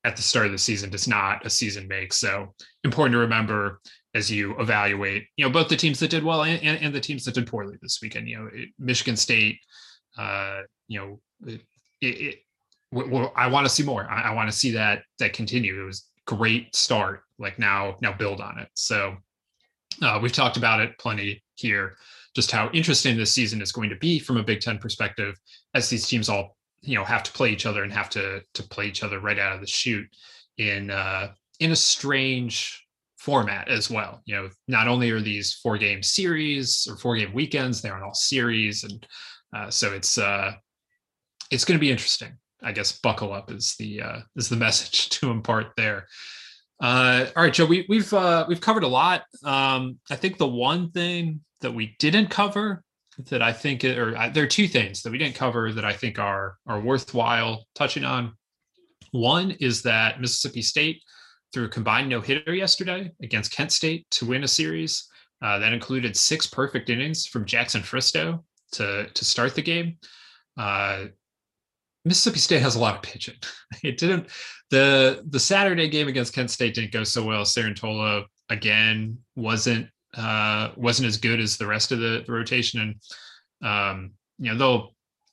at 0.06 0.16
the 0.16 0.22
start 0.22 0.46
of 0.46 0.54
the 0.54 0.58
season 0.58 0.90
does 0.90 1.08
not 1.08 1.46
a 1.46 1.50
season 1.50 1.88
make. 1.88 2.14
So 2.14 2.54
important 2.86 3.14
to 3.14 3.20
remember 3.20 3.82
as 4.16 4.32
you 4.32 4.58
evaluate, 4.60 5.26
you 5.36 5.46
know, 5.46 5.52
both 5.52 5.70
the 5.70 5.76
teams 5.76 6.00
that 6.00 6.10
did 6.10 6.24
well 6.24 6.44
and, 6.44 6.62
and, 6.64 6.84
and 6.84 6.94
the 6.94 7.00
teams 7.00 7.26
that 7.26 7.36
did 7.36 7.48
poorly 7.48 7.78
this 7.82 8.00
weekend. 8.02 8.28
You 8.28 8.38
know, 8.38 8.50
it, 8.52 8.70
Michigan 8.80 9.16
State, 9.16 9.60
uh, 10.18 10.62
you 10.88 11.00
know, 11.00 11.20
it, 11.46 11.62
it, 12.02 12.40
I 13.36 13.48
want 13.48 13.68
to 13.68 13.74
see 13.74 13.84
more. 13.84 14.10
I, 14.10 14.30
I 14.30 14.34
want 14.34 14.50
to 14.50 14.58
see 14.58 14.72
that 14.72 15.04
that 15.20 15.34
continue. 15.34 15.82
It 15.82 15.86
was 15.86 16.08
great 16.26 16.76
start. 16.76 17.22
Like 17.38 17.60
now, 17.60 17.98
now 18.02 18.14
build 18.14 18.42
on 18.42 18.58
it. 18.58 18.70
So 18.74 19.16
uh, 20.02 20.20
we've 20.22 20.32
talked 20.32 20.58
about 20.58 20.80
it 20.82 20.98
plenty 20.98 21.44
here. 21.56 21.96
just 22.36 22.52
how 22.52 22.70
interesting 22.74 23.18
this 23.18 23.32
season 23.32 23.62
is 23.62 23.72
going 23.72 23.90
to 23.90 23.96
be 23.98 24.20
from 24.20 24.38
a 24.38 24.44
Big 24.44 24.62
Ten 24.62 24.78
perspective, 24.78 25.36
as 25.74 25.90
these 25.90 26.08
teams 26.08 26.30
all 26.30 26.58
you 26.82 26.96
know 26.96 27.04
have 27.04 27.24
to 27.24 27.32
play 27.32 27.52
each 27.52 27.66
other 27.66 27.84
and 27.84 27.92
have 27.92 28.10
to 28.10 28.42
to 28.54 28.64
play 28.64 28.88
each 28.88 29.04
other 29.04 29.20
right 29.20 29.38
out 29.38 29.54
of 29.54 29.62
the 29.62 29.68
chute 29.68 30.08
in 30.58 30.90
uh, 30.90 31.32
in 31.60 31.72
a 31.72 31.76
strange 31.76 32.86
format 33.20 33.68
as 33.68 33.90
well. 33.90 34.22
You 34.26 34.36
know, 34.36 34.50
not 34.68 34.88
only 34.88 35.12
are 35.12 35.20
these 35.20 35.54
four 35.54 35.78
game 35.78 36.02
series 36.02 36.88
or 36.90 36.98
four 36.98 37.16
game 37.18 37.34
weekends, 37.34 37.82
they're 37.82 37.96
on 37.96 38.04
all 38.04 38.14
series, 38.14 38.84
and 38.84 39.06
uh, 39.56 39.70
so 39.70 39.94
it's 39.94 40.18
uh, 40.18 40.54
it's 41.52 41.66
going 41.66 41.78
to 41.78 41.82
be 41.82 41.92
interesting. 41.92 42.38
I 42.64 42.72
guess 42.72 42.92
buckle 42.92 43.34
up 43.34 43.52
is 43.52 43.76
the 43.78 44.02
uh, 44.02 44.20
is 44.36 44.50
the 44.50 44.56
message 44.66 45.10
to 45.10 45.30
impart 45.30 45.68
there. 45.78 46.08
Uh, 46.82 47.26
all 47.36 47.44
right, 47.44 47.54
Joe, 47.54 47.66
we, 47.66 47.78
have 47.78 47.86
we've 47.90 48.14
uh, 48.14 48.46
we've 48.48 48.62
covered 48.62 48.84
a 48.84 48.88
lot. 48.88 49.24
Um, 49.44 50.00
I 50.10 50.16
think 50.16 50.38
the 50.38 50.48
one 50.48 50.92
thing 50.92 51.42
that 51.62 51.74
we 51.74 51.96
didn't 52.00 52.30
cover 52.30 52.84
that 53.30 53.42
I 53.42 53.52
think, 53.52 53.84
or 53.84 54.16
uh, 54.16 54.30
there 54.30 54.46
are 54.46 54.48
two 54.48 54.68
things 54.68 55.04
that 55.04 55.12
we 55.12 55.18
didn't 55.18 55.36
cover 55.36 55.74
that 55.74 55.84
I 55.84 55.92
think 55.92 56.20
are 56.20 56.56
are 56.66 56.80
worthwhile 56.80 57.66
touching 57.76 58.06
on. 58.06 58.34
One 59.12 59.52
is 59.60 59.82
that 59.84 60.22
Mississippi 60.22 60.62
State 60.62 61.02
threw 61.54 61.66
a 61.66 61.70
combined 61.70 62.10
no 62.10 62.22
hitter 62.22 62.54
yesterday 62.54 63.12
against 63.22 63.52
Kent 63.52 63.72
State 63.72 64.10
to 64.12 64.26
win 64.26 64.44
a 64.44 64.48
series. 64.48 65.08
Uh, 65.42 65.58
that 65.60 65.74
included 65.74 66.18
six 66.18 66.46
perfect 66.48 66.90
innings 66.90 67.26
from 67.26 67.46
Jackson 67.46 67.82
Fristoe 67.82 68.44
to 68.74 69.08
to 69.08 69.26
start 69.26 69.56
the 69.56 69.62
game. 69.62 69.98
Uh, 70.58 71.06
Mississippi 72.06 72.40
State 72.40 72.62
has 72.62 72.76
a 72.76 72.80
lot 72.80 72.96
of 72.96 73.02
pitching. 73.02 73.36
It 73.84 73.98
didn't 73.98 74.30
the 74.70 75.24
the 75.30 75.40
Saturday 75.40 75.88
game 75.88 76.08
against 76.08 76.34
Kent 76.34 76.52
State 76.52 76.76
didn't 76.76 76.92
go 76.92 77.04
so 77.04 77.24
well. 77.24 77.44
Cerantola 77.44 78.26
again 78.50 79.18
wasn't 79.36 79.88
uh, 80.16 80.72
wasn't 80.76 81.08
as 81.08 81.18
good 81.18 81.40
as 81.40 81.58
the 81.58 81.68
rest 81.68 81.92
of 81.92 82.00
the, 82.00 82.24
the 82.26 82.32
rotation, 82.32 82.80
and 83.62 83.68
um, 83.70 84.12
you 84.38 84.52
know 84.52 84.58
though 84.58 84.90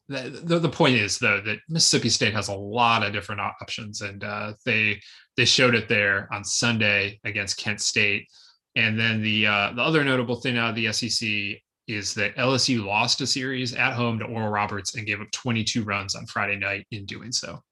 the, 0.08 0.58
the, 0.60 0.68
point 0.68 0.96
is 0.96 1.18
though 1.18 1.40
that 1.40 1.58
Mississippi 1.68 2.08
State 2.08 2.34
has 2.34 2.48
a 2.48 2.54
lot 2.54 3.04
of 3.04 3.12
different 3.12 3.40
options, 3.40 4.02
and 4.02 4.22
uh, 4.22 4.52
they 4.64 5.00
they 5.36 5.44
showed 5.44 5.74
it 5.74 5.88
there 5.88 6.28
on 6.32 6.44
Sunday 6.44 7.20
against 7.24 7.58
Kent 7.58 7.80
State. 7.80 8.28
And 8.76 8.98
then 8.98 9.22
the 9.22 9.46
uh, 9.46 9.72
the 9.74 9.82
other 9.82 10.04
notable 10.04 10.36
thing 10.36 10.58
out 10.58 10.70
of 10.70 10.76
the 10.76 10.92
SEC 10.92 11.60
is 11.88 12.14
that 12.14 12.36
LSU 12.36 12.84
lost 12.84 13.20
a 13.20 13.26
series 13.26 13.74
at 13.74 13.94
home 13.94 14.18
to 14.18 14.24
Oral 14.24 14.48
Roberts 14.48 14.96
and 14.96 15.06
gave 15.06 15.20
up 15.20 15.30
22 15.30 15.84
runs 15.84 16.14
on 16.14 16.26
Friday 16.26 16.56
night 16.56 16.86
in 16.90 17.06
doing 17.06 17.32
so. 17.32 17.62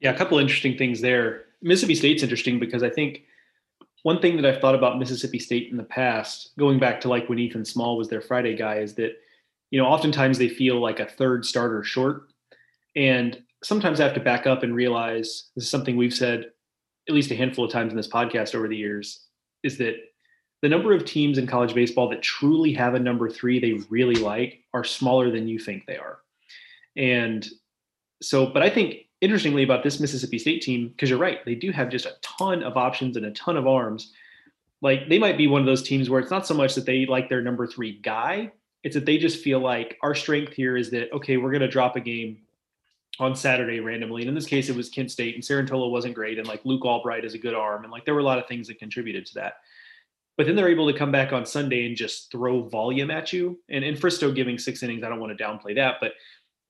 Yeah, 0.00 0.12
a 0.12 0.18
couple 0.18 0.38
interesting 0.38 0.76
things 0.76 1.00
there. 1.00 1.44
Mississippi 1.62 1.94
State's 1.94 2.22
interesting 2.22 2.58
because 2.58 2.82
I 2.82 2.90
think 2.90 3.22
one 4.02 4.20
thing 4.20 4.36
that 4.36 4.46
I've 4.46 4.60
thought 4.60 4.74
about 4.74 4.98
Mississippi 4.98 5.38
State 5.38 5.70
in 5.70 5.76
the 5.76 5.84
past, 5.84 6.52
going 6.58 6.78
back 6.78 7.00
to 7.02 7.08
like 7.08 7.28
when 7.28 7.38
Ethan 7.38 7.64
Small 7.64 7.96
was 7.96 8.08
their 8.08 8.20
Friday 8.20 8.56
guy, 8.56 8.78
is 8.78 8.94
that 8.94 9.16
you 9.70 9.80
know 9.80 9.86
oftentimes 9.86 10.38
they 10.38 10.48
feel 10.48 10.80
like 10.80 11.00
a 11.00 11.06
third 11.06 11.44
starter 11.44 11.82
short, 11.82 12.28
and 12.96 13.42
sometimes 13.62 14.00
I 14.00 14.04
have 14.04 14.14
to 14.14 14.20
back 14.20 14.46
up 14.46 14.62
and 14.62 14.74
realize 14.74 15.50
this 15.54 15.64
is 15.64 15.70
something 15.70 15.96
we've 15.96 16.14
said 16.14 16.46
at 17.08 17.14
least 17.14 17.30
a 17.30 17.36
handful 17.36 17.64
of 17.64 17.72
times 17.72 17.90
in 17.90 17.96
this 17.96 18.08
podcast 18.08 18.54
over 18.54 18.68
the 18.68 18.76
years, 18.76 19.26
is 19.62 19.78
that 19.78 19.96
the 20.60 20.68
number 20.68 20.92
of 20.92 21.04
teams 21.04 21.38
in 21.38 21.46
college 21.46 21.74
baseball 21.74 22.08
that 22.10 22.22
truly 22.22 22.72
have 22.72 22.94
a 22.94 22.98
number 22.98 23.30
three 23.30 23.58
they 23.58 23.84
really 23.88 24.16
like 24.16 24.64
are 24.74 24.84
smaller 24.84 25.30
than 25.30 25.48
you 25.48 25.58
think 25.58 25.86
they 25.86 25.96
are. 25.96 26.18
And 26.96 27.48
so, 28.20 28.46
but 28.46 28.62
I 28.62 28.70
think 28.70 29.06
interestingly 29.20 29.62
about 29.62 29.82
this 29.82 30.00
Mississippi 30.00 30.38
State 30.38 30.62
team, 30.62 30.88
because 30.88 31.10
you're 31.10 31.18
right, 31.18 31.44
they 31.44 31.54
do 31.54 31.70
have 31.70 31.88
just 31.88 32.06
a 32.06 32.14
ton 32.22 32.62
of 32.62 32.76
options 32.76 33.16
and 33.16 33.26
a 33.26 33.30
ton 33.32 33.56
of 33.56 33.66
arms. 33.66 34.12
Like 34.82 35.08
they 35.08 35.18
might 35.18 35.38
be 35.38 35.46
one 35.46 35.60
of 35.60 35.66
those 35.66 35.82
teams 35.82 36.10
where 36.10 36.20
it's 36.20 36.30
not 36.30 36.46
so 36.46 36.54
much 36.54 36.74
that 36.74 36.86
they 36.86 37.06
like 37.06 37.28
their 37.28 37.42
number 37.42 37.66
three 37.66 37.98
guy, 38.00 38.52
it's 38.84 38.94
that 38.94 39.06
they 39.06 39.18
just 39.18 39.42
feel 39.42 39.60
like 39.60 39.98
our 40.02 40.14
strength 40.14 40.52
here 40.52 40.76
is 40.76 40.90
that, 40.90 41.12
okay, 41.12 41.36
we're 41.36 41.50
going 41.50 41.62
to 41.62 41.68
drop 41.68 41.96
a 41.96 42.00
game 42.00 42.38
on 43.18 43.34
Saturday 43.34 43.80
randomly. 43.80 44.22
And 44.22 44.28
in 44.28 44.34
this 44.34 44.46
case, 44.46 44.68
it 44.68 44.76
was 44.76 44.88
Kent 44.88 45.10
State 45.10 45.34
and 45.34 45.42
Cerantola 45.42 45.90
wasn't 45.90 46.14
great. 46.14 46.38
And 46.38 46.46
like 46.46 46.64
Luke 46.64 46.84
Albright 46.84 47.24
is 47.24 47.34
a 47.34 47.38
good 47.38 47.54
arm. 47.54 47.82
And 47.82 47.90
like 47.90 48.04
there 48.04 48.14
were 48.14 48.20
a 48.20 48.24
lot 48.24 48.38
of 48.38 48.46
things 48.46 48.68
that 48.68 48.78
contributed 48.78 49.26
to 49.26 49.34
that 49.34 49.54
but 50.38 50.46
then 50.46 50.54
they're 50.54 50.68
able 50.68 50.90
to 50.90 50.96
come 50.96 51.10
back 51.10 51.32
on 51.32 51.44
Sunday 51.44 51.84
and 51.84 51.96
just 51.96 52.30
throw 52.30 52.62
volume 52.62 53.10
at 53.10 53.32
you. 53.32 53.58
And 53.68 53.84
in 53.84 53.96
Fristoe 53.96 54.34
giving 54.34 54.56
six 54.56 54.84
innings, 54.84 55.02
I 55.02 55.08
don't 55.08 55.18
want 55.18 55.36
to 55.36 55.44
downplay 55.44 55.74
that, 55.74 55.96
but 56.00 56.12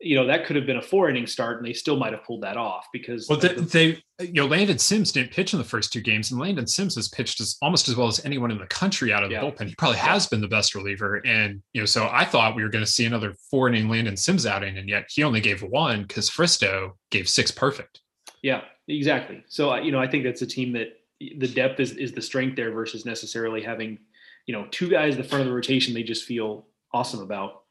you 0.00 0.16
know 0.16 0.26
that 0.26 0.46
could 0.46 0.56
have 0.56 0.66
been 0.66 0.76
a 0.76 0.82
four 0.82 1.10
inning 1.10 1.26
start, 1.26 1.58
and 1.58 1.66
they 1.66 1.72
still 1.72 1.96
might 1.96 2.12
have 2.12 2.24
pulled 2.24 2.42
that 2.42 2.56
off 2.56 2.86
because 2.92 3.28
well, 3.28 3.38
they, 3.38 3.54
they 3.54 4.02
you 4.20 4.34
know 4.34 4.46
Landon 4.46 4.78
Sims 4.78 5.12
didn't 5.12 5.32
pitch 5.32 5.52
in 5.52 5.58
the 5.58 5.64
first 5.64 5.92
two 5.92 6.00
games, 6.00 6.30
and 6.30 6.40
Landon 6.40 6.66
Sims 6.66 6.94
has 6.94 7.08
pitched 7.08 7.40
as 7.40 7.56
almost 7.62 7.88
as 7.88 7.96
well 7.96 8.06
as 8.06 8.24
anyone 8.24 8.50
in 8.50 8.58
the 8.58 8.66
country 8.66 9.12
out 9.12 9.22
of 9.22 9.30
the 9.30 9.34
yeah. 9.34 9.42
bullpen. 9.42 9.68
He 9.68 9.74
probably 9.74 9.98
has 9.98 10.26
been 10.26 10.40
the 10.40 10.48
best 10.48 10.74
reliever, 10.74 11.16
and 11.26 11.62
you 11.72 11.80
know 11.80 11.86
so 11.86 12.08
I 12.12 12.24
thought 12.24 12.54
we 12.54 12.62
were 12.62 12.68
going 12.68 12.84
to 12.84 12.90
see 12.90 13.06
another 13.06 13.34
four 13.50 13.68
inning 13.68 13.88
Landon 13.88 14.16
Sims 14.16 14.46
outing, 14.46 14.78
and 14.78 14.88
yet 14.88 15.06
he 15.08 15.24
only 15.24 15.40
gave 15.40 15.62
one 15.62 16.02
because 16.02 16.30
Fristoe 16.30 16.92
gave 17.10 17.28
six 17.28 17.50
perfect. 17.50 18.00
Yeah, 18.42 18.62
exactly. 18.86 19.42
So 19.48 19.74
you 19.76 19.92
know 19.92 20.00
I 20.00 20.06
think 20.06 20.24
that's 20.24 20.42
a 20.42 20.46
team 20.46 20.72
that 20.72 20.98
the 21.20 21.48
depth 21.48 21.80
is, 21.80 21.92
is 21.92 22.12
the 22.12 22.22
strength 22.22 22.56
there 22.56 22.70
versus 22.70 23.04
necessarily 23.04 23.62
having, 23.62 23.98
you 24.46 24.54
know, 24.54 24.66
two 24.70 24.88
guys 24.88 25.16
at 25.16 25.22
the 25.22 25.28
front 25.28 25.42
of 25.42 25.48
the 25.48 25.54
rotation 25.54 25.94
they 25.94 26.02
just 26.02 26.24
feel 26.24 26.66
awesome 26.92 27.20
about. 27.20 27.64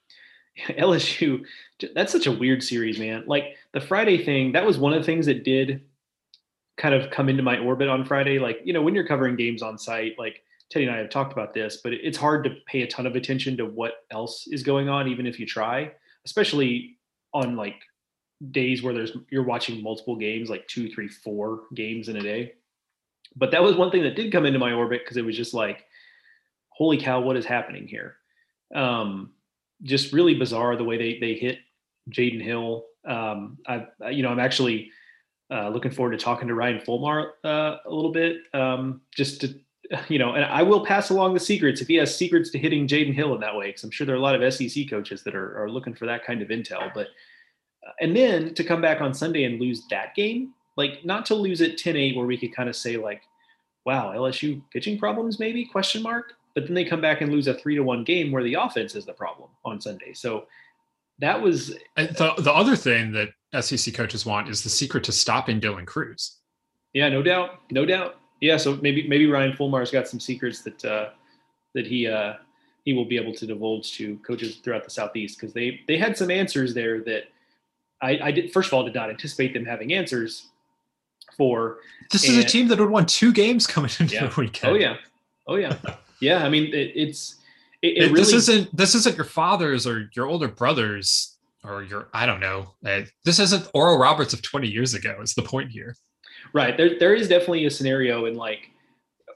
LSU, 0.70 1.46
that's 1.94 2.12
such 2.12 2.28
a 2.28 2.32
weird 2.32 2.64
series, 2.64 3.00
man. 3.00 3.24
Like 3.28 3.56
the 3.74 3.82
Friday 3.82 4.24
thing, 4.24 4.52
that 4.54 4.66
was 4.66 4.78
one 4.78 4.94
of 4.94 5.00
the 5.00 5.06
things 5.06 5.26
that 5.28 5.44
did 5.44 5.82
kind 6.78 6.94
of 6.94 7.10
come 7.10 7.30
into 7.30 7.44
my 7.44 7.58
orbit 7.58 7.90
on 7.90 8.06
Friday. 8.06 8.40
Like, 8.40 8.60
you 8.64 8.74
know, 8.74 8.82
when 8.82 8.96
you're 8.96 9.08
covering 9.08 9.36
games 9.36 9.62
on 9.62 9.78
site, 9.78 10.18
like 10.18 10.44
Teddy 10.70 10.86
and 10.86 10.94
I 10.94 11.00
have 11.00 11.10
talked 11.10 11.34
about 11.34 11.54
this, 11.54 11.78
but 11.84 11.94
it's 11.94 12.18
hard 12.18 12.44
to 12.44 12.52
pay 12.66 12.82
a 12.82 12.88
ton 12.88 13.06
of 13.06 13.16
attention 13.16 13.58
to 13.58 13.66
what 13.66 14.06
else 14.12 14.48
is 14.48 14.64
going 14.64 14.90
on, 14.90 15.08
even 15.08 15.26
if 15.26 15.40
you 15.40 15.46
try, 15.46 15.92
especially 16.26 16.98
on 17.34 17.56
like 17.56 17.82
days 18.52 18.84
where 18.84 18.94
there's 18.94 19.12
you're 19.30 19.44
watching 19.44 19.82
multiple 19.82 20.16
games, 20.16 20.50
like 20.50 20.68
two, 20.68 20.90
three, 20.90 21.08
four 21.08 21.62
games 21.74 22.10
in 22.10 22.18
a 22.18 22.22
day 22.22 22.54
but 23.38 23.52
that 23.52 23.62
was 23.62 23.76
one 23.76 23.92
thing 23.92 24.04
that 24.04 24.16
did 24.16 24.32
come 24.32 24.46
into 24.46 24.60
my 24.60 24.74
orbit 24.74 25.02
because 25.04 25.18
it 25.18 25.26
was 25.26 25.38
just 25.38 25.54
like, 25.54 25.86
holy 26.70 26.98
cow, 26.98 27.20
what 27.20 27.38
is 27.38 27.46
happening 27.46 27.88
here? 27.88 28.16
Um, 28.74 29.32
just 29.84 30.14
really 30.14 30.36
bizarre 30.36 30.76
the 30.76 30.84
way 30.84 30.98
they 30.98 31.20
they 31.20 31.34
hit 31.36 31.60
Jaden 32.12 32.42
Hill. 32.42 32.86
Um, 33.08 33.58
I 33.68 33.88
you 34.10 34.24
know 34.24 34.30
I'm 34.30 34.40
actually 34.40 34.92
uh, 35.52 35.70
looking 35.70 35.92
forward 35.92 36.12
to 36.12 36.18
talking 36.18 36.48
to 36.48 36.56
Ryan 36.56 36.80
Folmar 36.80 37.32
uh, 37.44 37.78
a 37.86 37.90
little 37.90 38.12
bit, 38.12 38.38
um, 38.54 39.02
just 39.16 39.42
to 39.42 39.56
you 40.10 40.20
know, 40.20 40.34
and 40.34 40.44
I 40.46 40.64
will 40.64 40.86
pass 40.86 41.10
along 41.10 41.34
the 41.34 41.40
secrets 41.40 41.82
if 41.82 41.88
he 41.88 41.96
has 41.96 42.16
secrets 42.16 42.50
to 42.52 42.60
hitting 42.60 42.88
Jaden 42.88 43.14
Hill 43.14 43.34
in 43.34 43.40
that 43.42 43.56
way, 43.56 43.68
because 43.68 43.84
I'm 43.84 43.92
sure 43.92 44.06
there 44.06 44.16
are 44.16 44.20
a 44.20 44.22
lot 44.22 44.42
of 44.42 44.54
SEC 44.54 44.90
coaches 44.90 45.24
that 45.24 45.34
are, 45.36 45.64
are 45.64 45.70
looking 45.70 45.94
for 45.94 46.06
that 46.06 46.26
kind 46.26 46.42
of 46.42 46.50
intel. 46.50 46.94
But 46.94 47.08
uh, 47.88 47.92
and 48.02 48.16
then 48.16 48.54
to 48.56 48.64
come 48.64 48.82
back 48.82 49.00
on 49.00 49.14
Sunday 49.14 49.46
and 49.46 49.62
lose 49.62 49.84
that 49.90 50.14
game 50.14 50.54
like 50.78 51.04
not 51.04 51.26
to 51.26 51.36
lose 51.36 51.62
at 51.62 51.72
10-8 51.72 52.16
where 52.16 52.26
we 52.26 52.38
could 52.38 52.56
kind 52.56 52.70
of 52.70 52.76
say 52.76 52.96
like 52.96 53.22
wow 53.86 54.14
lsu 54.14 54.62
pitching 54.72 54.98
problems 54.98 55.40
maybe 55.40 55.66
question 55.66 56.02
mark 56.02 56.34
but 56.58 56.66
then 56.66 56.74
they 56.74 56.84
come 56.84 57.00
back 57.00 57.22
and 57.22 57.32
lose 57.32 57.48
a 57.48 57.54
three 57.54 57.76
to 57.76 57.84
one 57.84 58.04
game 58.04 58.32
where 58.32 58.42
the 58.42 58.56
offense 58.56 58.96
is 58.96 59.06
the 59.06 59.14
problem 59.14 59.48
on 59.64 59.80
sunday 59.80 60.12
so 60.12 60.48
that 61.20 61.40
was 61.40 61.76
the, 61.96 62.34
the 62.40 62.52
other 62.52 62.76
thing 62.76 63.12
that 63.12 63.30
sec 63.64 63.94
coaches 63.94 64.26
want 64.26 64.50
is 64.50 64.64
the 64.64 64.70
secret 64.70 65.04
to 65.04 65.12
stopping 65.12 65.62
dylan 65.62 65.86
Crews. 65.86 66.38
yeah 66.94 67.10
no 67.10 67.22
doubt 67.22 67.60
no 67.70 67.86
doubt 67.86 68.16
yeah 68.42 68.58
so 68.58 68.76
maybe 68.82 69.08
maybe 69.08 69.28
ryan 69.28 69.56
folmar's 69.56 69.92
got 69.92 70.08
some 70.08 70.20
secrets 70.20 70.64
that 70.64 70.84
uh 70.84 71.10
that 71.76 71.86
he 71.86 72.08
uh 72.08 72.34
he 72.86 72.94
will 72.94 73.06
be 73.06 73.18
able 73.18 73.34
to 73.36 73.46
divulge 73.46 73.92
to 73.92 74.18
coaches 74.20 74.56
throughout 74.56 74.84
the 74.84 74.90
southeast 74.90 75.40
because 75.40 75.54
they 75.54 75.82
they 75.88 75.96
had 75.96 76.18
some 76.18 76.32
answers 76.32 76.74
there 76.74 77.04
that 77.04 77.26
I, 78.02 78.20
I 78.24 78.32
did 78.32 78.52
first 78.52 78.70
of 78.70 78.74
all 78.74 78.84
did 78.84 78.96
not 78.96 79.12
anticipate 79.12 79.54
them 79.54 79.66
having 79.66 79.94
answers 79.94 80.48
for. 81.36 81.78
This 82.12 82.28
and, 82.28 82.38
is 82.38 82.46
a 82.46 82.48
team 82.48 82.68
that 82.68 82.80
would 82.80 82.90
won 82.90 83.06
two 83.06 83.32
games 83.32 83.68
coming 83.68 83.92
into 84.00 84.16
yeah. 84.16 84.28
the 84.28 84.42
weekend. 84.42 84.74
Oh 84.74 84.76
yeah, 84.76 84.98
oh 85.48 85.56
yeah, 85.56 85.76
yeah. 86.22 86.46
I 86.46 86.50
mean, 86.50 86.74
it, 86.74 86.92
it's 86.96 87.36
it, 87.82 87.98
it, 87.98 88.02
really, 88.12 88.14
this 88.16 88.34
isn't 88.34 88.76
this 88.76 88.96
isn't 88.96 89.16
your 89.16 89.26
father's 89.26 89.86
or 89.86 90.10
your 90.16 90.28
older 90.28 90.48
brother's 90.48 91.38
or 91.64 91.84
your 91.84 92.08
I 92.14 92.26
don't 92.26 92.40
know. 92.40 92.74
Uh, 92.86 93.02
this 93.24 93.40
isn't 93.40 93.70
Oral 93.74 93.98
Roberts 93.98 94.34
of 94.34 94.42
20 94.42 94.68
years 94.68 94.94
ago. 94.94 95.18
Is 95.22 95.34
the 95.34 95.44
point 95.44 95.72
here? 95.72 95.96
Right. 96.54 96.76
There 96.76 96.98
there 96.98 97.14
is 97.14 97.28
definitely 97.28 97.66
a 97.66 97.72
scenario 97.72 98.26
in 98.26 98.36
like 98.36 98.72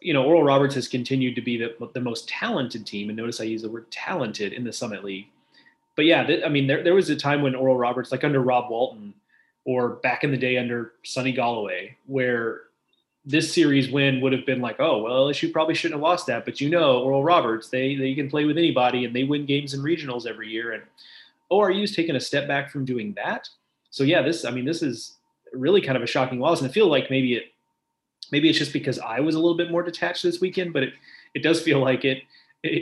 you 0.02 0.14
know 0.14 0.24
Oral 0.24 0.44
Roberts 0.44 0.76
has 0.76 0.88
continued 0.88 1.36
to 1.36 1.42
be 1.42 1.58
the 1.58 1.76
the 1.94 2.02
most 2.02 2.28
talented 2.28 2.86
team, 2.86 3.10
and 3.10 3.18
notice 3.18 3.40
I 3.40 3.46
use 3.46 3.62
the 3.62 3.70
word 3.70 3.92
talented 3.92 4.54
in 4.54 4.64
the 4.64 4.74
Summit 4.74 5.04
League. 5.04 5.28
But 5.96 6.06
yeah, 6.06 6.24
th- 6.24 6.44
I 6.44 6.50
mean, 6.50 6.68
there 6.68 6.84
there 6.84 6.96
was 6.96 7.10
a 7.10 7.16
time 7.16 7.42
when 7.42 7.54
Oral 7.56 7.78
Roberts, 7.78 8.12
like 8.12 8.24
under 8.24 8.42
Rob 8.42 8.72
Walton, 8.72 9.14
or 9.66 9.90
back 9.98 10.24
in 10.24 10.32
the 10.32 10.38
day 10.38 10.58
under 10.58 10.94
Sunny 11.04 11.34
Golloway, 11.34 11.96
where 12.08 12.62
this 13.24 13.54
series 13.54 13.92
win 13.92 14.20
would 14.22 14.34
have 14.34 14.46
been 14.46 14.62
like, 14.62 14.80
oh, 14.80 15.04
well, 15.04 15.28
LSU 15.28 15.52
probably 15.52 15.76
shouldn't 15.76 16.00
have 16.00 16.04
lost 16.04 16.26
that. 16.28 16.44
But 16.44 16.60
you 16.60 16.70
know, 16.70 17.00
Oral 17.00 17.24
Roberts, 17.24 17.70
they 17.70 17.96
they 17.96 18.16
can 18.16 18.30
play 18.30 18.46
with 18.46 18.58
anybody 18.58 19.06
and 19.06 19.16
they 19.16 19.24
win 19.24 19.46
games 19.46 19.74
in 19.74 19.82
regionals 19.82 20.26
every 20.26 20.50
year. 20.50 20.72
And 20.72 20.84
ORU's 21.52 21.96
taken 21.96 22.16
a 22.16 22.20
step 22.20 22.48
back 22.48 22.72
from 22.72 22.86
doing 22.86 23.14
that. 23.16 23.48
So 23.92 24.04
yeah, 24.04 24.22
this 24.22 24.46
I 24.46 24.52
mean, 24.52 24.66
this 24.66 24.82
is 24.82 25.18
really 25.54 25.82
kind 25.82 25.98
of 25.98 26.04
a 26.04 26.08
shocking 26.08 26.40
loss. 26.40 26.62
And 26.62 26.70
I 26.70 26.74
feel 26.74 26.88
like 26.88 27.10
maybe 27.10 27.36
it 27.36 27.54
maybe 28.32 28.50
it's 28.50 28.58
just 28.58 28.74
because 28.74 28.98
I 29.00 29.20
was 29.20 29.36
a 29.36 29.40
little 29.40 29.58
bit 29.58 29.70
more 29.70 29.84
detached 29.84 30.24
this 30.24 30.42
weekend, 30.42 30.74
but 30.74 30.84
it 30.84 30.94
it 31.36 31.44
does 31.44 31.62
feel 31.62 31.80
like 31.80 32.06
it 32.06 32.24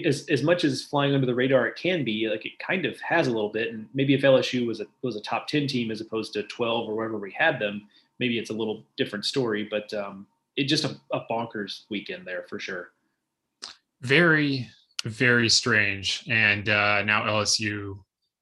as, 0.05 0.25
as 0.29 0.43
much 0.43 0.63
as 0.63 0.83
flying 0.83 1.13
under 1.13 1.25
the 1.25 1.35
radar 1.35 1.65
it 1.67 1.75
can 1.75 2.03
be, 2.03 2.27
like 2.29 2.45
it 2.45 2.59
kind 2.59 2.85
of 2.85 2.99
has 3.01 3.27
a 3.27 3.31
little 3.31 3.49
bit. 3.49 3.73
And 3.73 3.87
maybe 3.93 4.13
if 4.13 4.21
LSU 4.21 4.67
was 4.67 4.79
a 4.79 4.85
was 5.01 5.15
a 5.15 5.21
top 5.21 5.47
ten 5.47 5.67
team 5.67 5.91
as 5.91 5.99
opposed 5.99 6.31
to 6.33 6.43
twelve 6.43 6.87
or 6.87 6.95
wherever 6.95 7.17
we 7.17 7.31
had 7.31 7.59
them, 7.59 7.87
maybe 8.20 8.38
it's 8.38 8.49
a 8.49 8.53
little 8.53 8.84
different 8.97 9.26
story. 9.26 9.67
But 9.70 9.93
um, 9.93 10.28
it 10.55 10.65
just 10.65 10.84
a, 10.84 10.95
a 11.11 11.22
bonkers 11.30 11.84
weekend 11.89 12.26
there 12.26 12.45
for 12.49 12.59
sure. 12.59 12.91
Very 14.01 14.70
very 15.05 15.49
strange. 15.49 16.26
And 16.30 16.67
uh, 16.67 17.03
now 17.03 17.24
LSU 17.24 17.99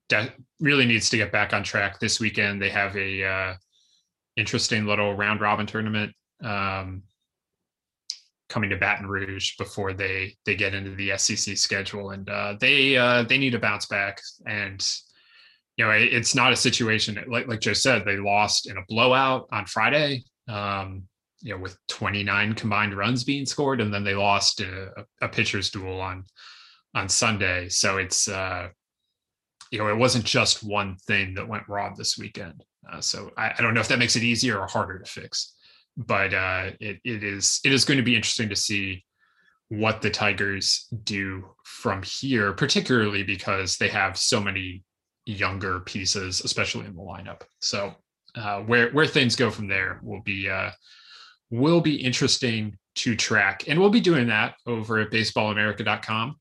de- 0.09 0.33
really 0.59 0.85
needs 0.85 1.09
to 1.11 1.17
get 1.17 1.31
back 1.31 1.53
on 1.53 1.63
track 1.63 1.99
this 1.99 2.19
weekend. 2.19 2.61
They 2.61 2.69
have 2.69 2.95
a 2.95 3.23
uh, 3.23 3.53
interesting 4.35 4.85
little 4.85 5.13
round 5.13 5.41
robin 5.41 5.65
tournament. 5.65 6.13
Um, 6.43 7.03
coming 8.49 8.69
to 8.69 8.77
Baton 8.77 9.07
Rouge 9.07 9.57
before 9.57 9.93
they 9.93 10.35
they 10.45 10.55
get 10.55 10.73
into 10.73 10.95
the 10.95 11.17
SEC 11.17 11.57
schedule, 11.57 12.11
and 12.11 12.29
uh, 12.29 12.55
they 12.59 12.95
uh, 12.95 13.23
they 13.23 13.37
need 13.37 13.51
to 13.51 13.59
bounce 13.59 13.85
back. 13.87 14.21
And 14.45 14.85
you 15.77 15.85
know, 15.85 15.91
it, 15.91 16.13
it's 16.13 16.35
not 16.35 16.51
a 16.51 16.55
situation 16.55 17.23
like 17.27 17.47
like 17.47 17.61
Joe 17.61 17.73
said, 17.73 18.03
they 18.05 18.17
lost 18.17 18.69
in 18.69 18.77
a 18.77 18.85
blowout 18.87 19.47
on 19.51 19.65
Friday. 19.65 20.23
Um, 20.47 21.03
you 21.41 21.53
know, 21.53 21.61
with 21.61 21.77
29 21.89 22.53
combined 22.55 22.97
runs 22.97 23.23
being 23.23 23.45
scored, 23.45 23.79
and 23.79 23.93
then 23.93 24.03
they 24.03 24.15
lost 24.15 24.59
a, 24.59 25.05
a 25.21 25.27
pitcher's 25.27 25.69
duel 25.69 26.01
on 26.01 26.25
on 26.95 27.07
Sunday. 27.07 27.69
So 27.69 27.97
it's 27.97 28.27
uh, 28.27 28.69
you 29.71 29.77
know, 29.79 29.87
it 29.87 29.97
wasn't 29.97 30.25
just 30.25 30.63
one 30.63 30.97
thing 31.07 31.35
that 31.35 31.47
went 31.47 31.69
wrong 31.69 31.93
this 31.95 32.17
weekend. 32.17 32.63
Uh, 32.91 33.01
so 33.01 33.31
I, 33.37 33.53
I 33.57 33.61
don't 33.61 33.73
know 33.73 33.81
if 33.81 33.89
that 33.89 33.99
makes 33.99 34.15
it 34.15 34.23
easier 34.23 34.59
or 34.59 34.67
harder 34.67 34.97
to 34.99 35.05
fix 35.05 35.53
but 35.97 36.33
uh, 36.33 36.69
it, 36.79 36.99
it 37.03 37.23
is 37.23 37.59
it 37.65 37.73
is 37.73 37.83
going 37.83 37.97
to 37.97 38.03
be 38.03 38.15
interesting 38.15 38.49
to 38.49 38.55
see 38.55 39.03
what 39.69 40.01
the 40.01 40.09
Tigers 40.09 40.87
do 41.03 41.43
from 41.63 42.03
here, 42.03 42.53
particularly 42.53 43.23
because 43.23 43.77
they 43.77 43.89
have 43.89 44.15
so 44.17 44.39
many 44.39 44.83
younger 45.27 45.81
pieces, 45.81 46.41
especially 46.41 46.85
in 46.85 46.95
the 46.95 47.01
lineup. 47.01 47.41
So 47.59 47.93
uh, 48.35 48.61
where 48.61 48.91
where 48.91 49.07
things 49.07 49.35
go 49.35 49.49
from 49.49 49.67
there 49.67 49.99
will 50.03 50.21
be 50.21 50.49
uh, 50.49 50.71
will 51.49 51.81
be 51.81 51.95
interesting 51.95 52.77
to 52.95 53.15
track, 53.15 53.65
and 53.67 53.79
we'll 53.79 53.89
be 53.89 54.01
doing 54.01 54.27
that 54.27 54.55
over 54.65 54.99
at 54.99 55.11
baseballamerica.com 55.11 56.35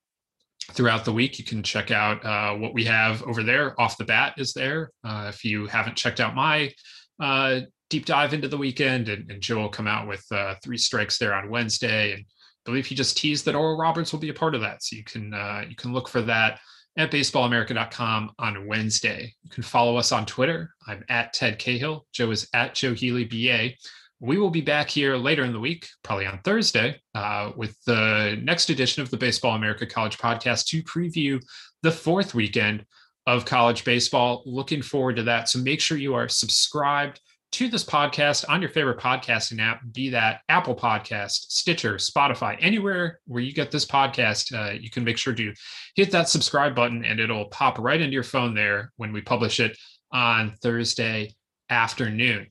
throughout 0.72 1.04
the 1.04 1.12
week. 1.12 1.38
You 1.38 1.44
can 1.44 1.62
check 1.62 1.90
out 1.90 2.24
uh, 2.24 2.54
what 2.54 2.74
we 2.74 2.84
have 2.84 3.22
over 3.24 3.42
there. 3.42 3.78
Off 3.80 3.98
the 3.98 4.04
bat 4.04 4.34
is 4.36 4.52
there. 4.52 4.90
Uh, 5.04 5.30
if 5.32 5.44
you 5.44 5.66
haven't 5.66 5.96
checked 5.96 6.20
out 6.20 6.34
my 6.34 6.72
uh, 7.20 7.60
deep 7.90 8.04
dive 8.04 8.34
into 8.34 8.48
the 8.48 8.58
weekend, 8.58 9.08
and, 9.08 9.30
and 9.30 9.40
Joe 9.40 9.58
will 9.58 9.68
come 9.68 9.86
out 9.86 10.08
with 10.08 10.24
uh, 10.32 10.54
three 10.62 10.78
strikes 10.78 11.18
there 11.18 11.34
on 11.34 11.50
Wednesday. 11.50 12.12
And 12.12 12.22
I 12.22 12.62
believe 12.64 12.86
he 12.86 12.94
just 12.94 13.16
teased 13.16 13.44
that 13.44 13.54
Oral 13.54 13.78
Roberts 13.78 14.12
will 14.12 14.20
be 14.20 14.30
a 14.30 14.34
part 14.34 14.54
of 14.54 14.60
that, 14.62 14.82
so 14.82 14.96
you 14.96 15.04
can 15.04 15.32
you 15.68 15.76
can 15.76 15.92
look 15.92 16.08
for 16.08 16.22
that 16.22 16.60
at 16.96 17.10
baseballamerica.com 17.10 18.30
on 18.38 18.66
Wednesday. 18.66 19.34
You 19.42 19.50
can 19.50 19.62
follow 19.62 19.96
us 19.96 20.12
on 20.12 20.26
Twitter. 20.26 20.70
I'm 20.86 21.04
at 21.08 21.32
Ted 21.32 21.58
Cahill. 21.58 22.06
Joe 22.12 22.30
is 22.30 22.48
at 22.54 22.74
Joe 22.74 22.94
Healy 22.94 23.24
BA. 23.24 23.74
We 24.18 24.38
will 24.38 24.50
be 24.50 24.62
back 24.62 24.88
here 24.88 25.16
later 25.16 25.44
in 25.44 25.52
the 25.52 25.60
week, 25.60 25.86
probably 26.02 26.26
on 26.26 26.40
Thursday, 26.42 27.00
uh, 27.14 27.52
with 27.54 27.76
the 27.84 28.38
next 28.42 28.70
edition 28.70 29.02
of 29.02 29.10
the 29.10 29.18
Baseball 29.18 29.56
America 29.56 29.84
College 29.86 30.16
Podcast 30.16 30.66
to 30.68 30.82
preview 30.82 31.42
the 31.82 31.92
fourth 31.92 32.34
weekend 32.34 32.86
of 33.26 33.44
college 33.44 33.84
baseball. 33.84 34.42
Looking 34.46 34.80
forward 34.80 35.16
to 35.16 35.24
that. 35.24 35.50
So 35.50 35.58
make 35.58 35.80
sure 35.80 35.98
you 35.98 36.14
are 36.14 36.28
subscribed 36.28 37.20
to 37.56 37.68
this 37.68 37.84
podcast 37.84 38.44
on 38.50 38.60
your 38.60 38.68
favorite 38.68 38.98
podcasting 38.98 39.62
app, 39.62 39.80
be 39.92 40.10
that 40.10 40.42
Apple 40.50 40.76
Podcast, 40.76 41.46
Stitcher, 41.48 41.94
Spotify, 41.94 42.54
anywhere 42.60 43.20
where 43.26 43.40
you 43.40 43.54
get 43.54 43.70
this 43.70 43.86
podcast, 43.86 44.54
uh, 44.54 44.72
you 44.72 44.90
can 44.90 45.04
make 45.04 45.16
sure 45.16 45.32
to 45.32 45.54
hit 45.94 46.10
that 46.10 46.28
subscribe 46.28 46.74
button 46.74 47.02
and 47.02 47.18
it'll 47.18 47.46
pop 47.46 47.78
right 47.78 47.98
into 47.98 48.12
your 48.12 48.22
phone 48.22 48.52
there 48.52 48.92
when 48.96 49.10
we 49.10 49.22
publish 49.22 49.58
it 49.58 49.74
on 50.12 50.54
Thursday 50.60 51.34
afternoon. 51.70 52.46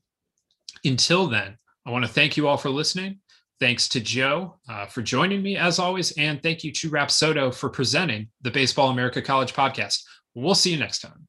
Until 0.84 1.28
then, 1.28 1.56
I 1.86 1.92
want 1.92 2.04
to 2.04 2.12
thank 2.12 2.36
you 2.36 2.48
all 2.48 2.58
for 2.58 2.72
listening. 2.72 3.20
Thanks 3.60 3.88
to 3.90 4.02
Joe 4.02 4.58
uh, 4.68 4.88
for 4.88 5.04
joining 5.04 5.44
me 5.44 5.56
as 5.56 5.78
always. 5.78 6.14
And 6.14 6.42
thank 6.42 6.64
you 6.64 6.72
to 6.72 6.90
Rapsodo 6.90 7.54
for 7.54 7.70
presenting 7.70 8.30
the 8.42 8.50
Baseball 8.50 8.90
America 8.90 9.22
College 9.22 9.54
podcast. 9.54 10.02
We'll 10.34 10.56
see 10.56 10.72
you 10.72 10.80
next 10.80 11.02
time. 11.02 11.28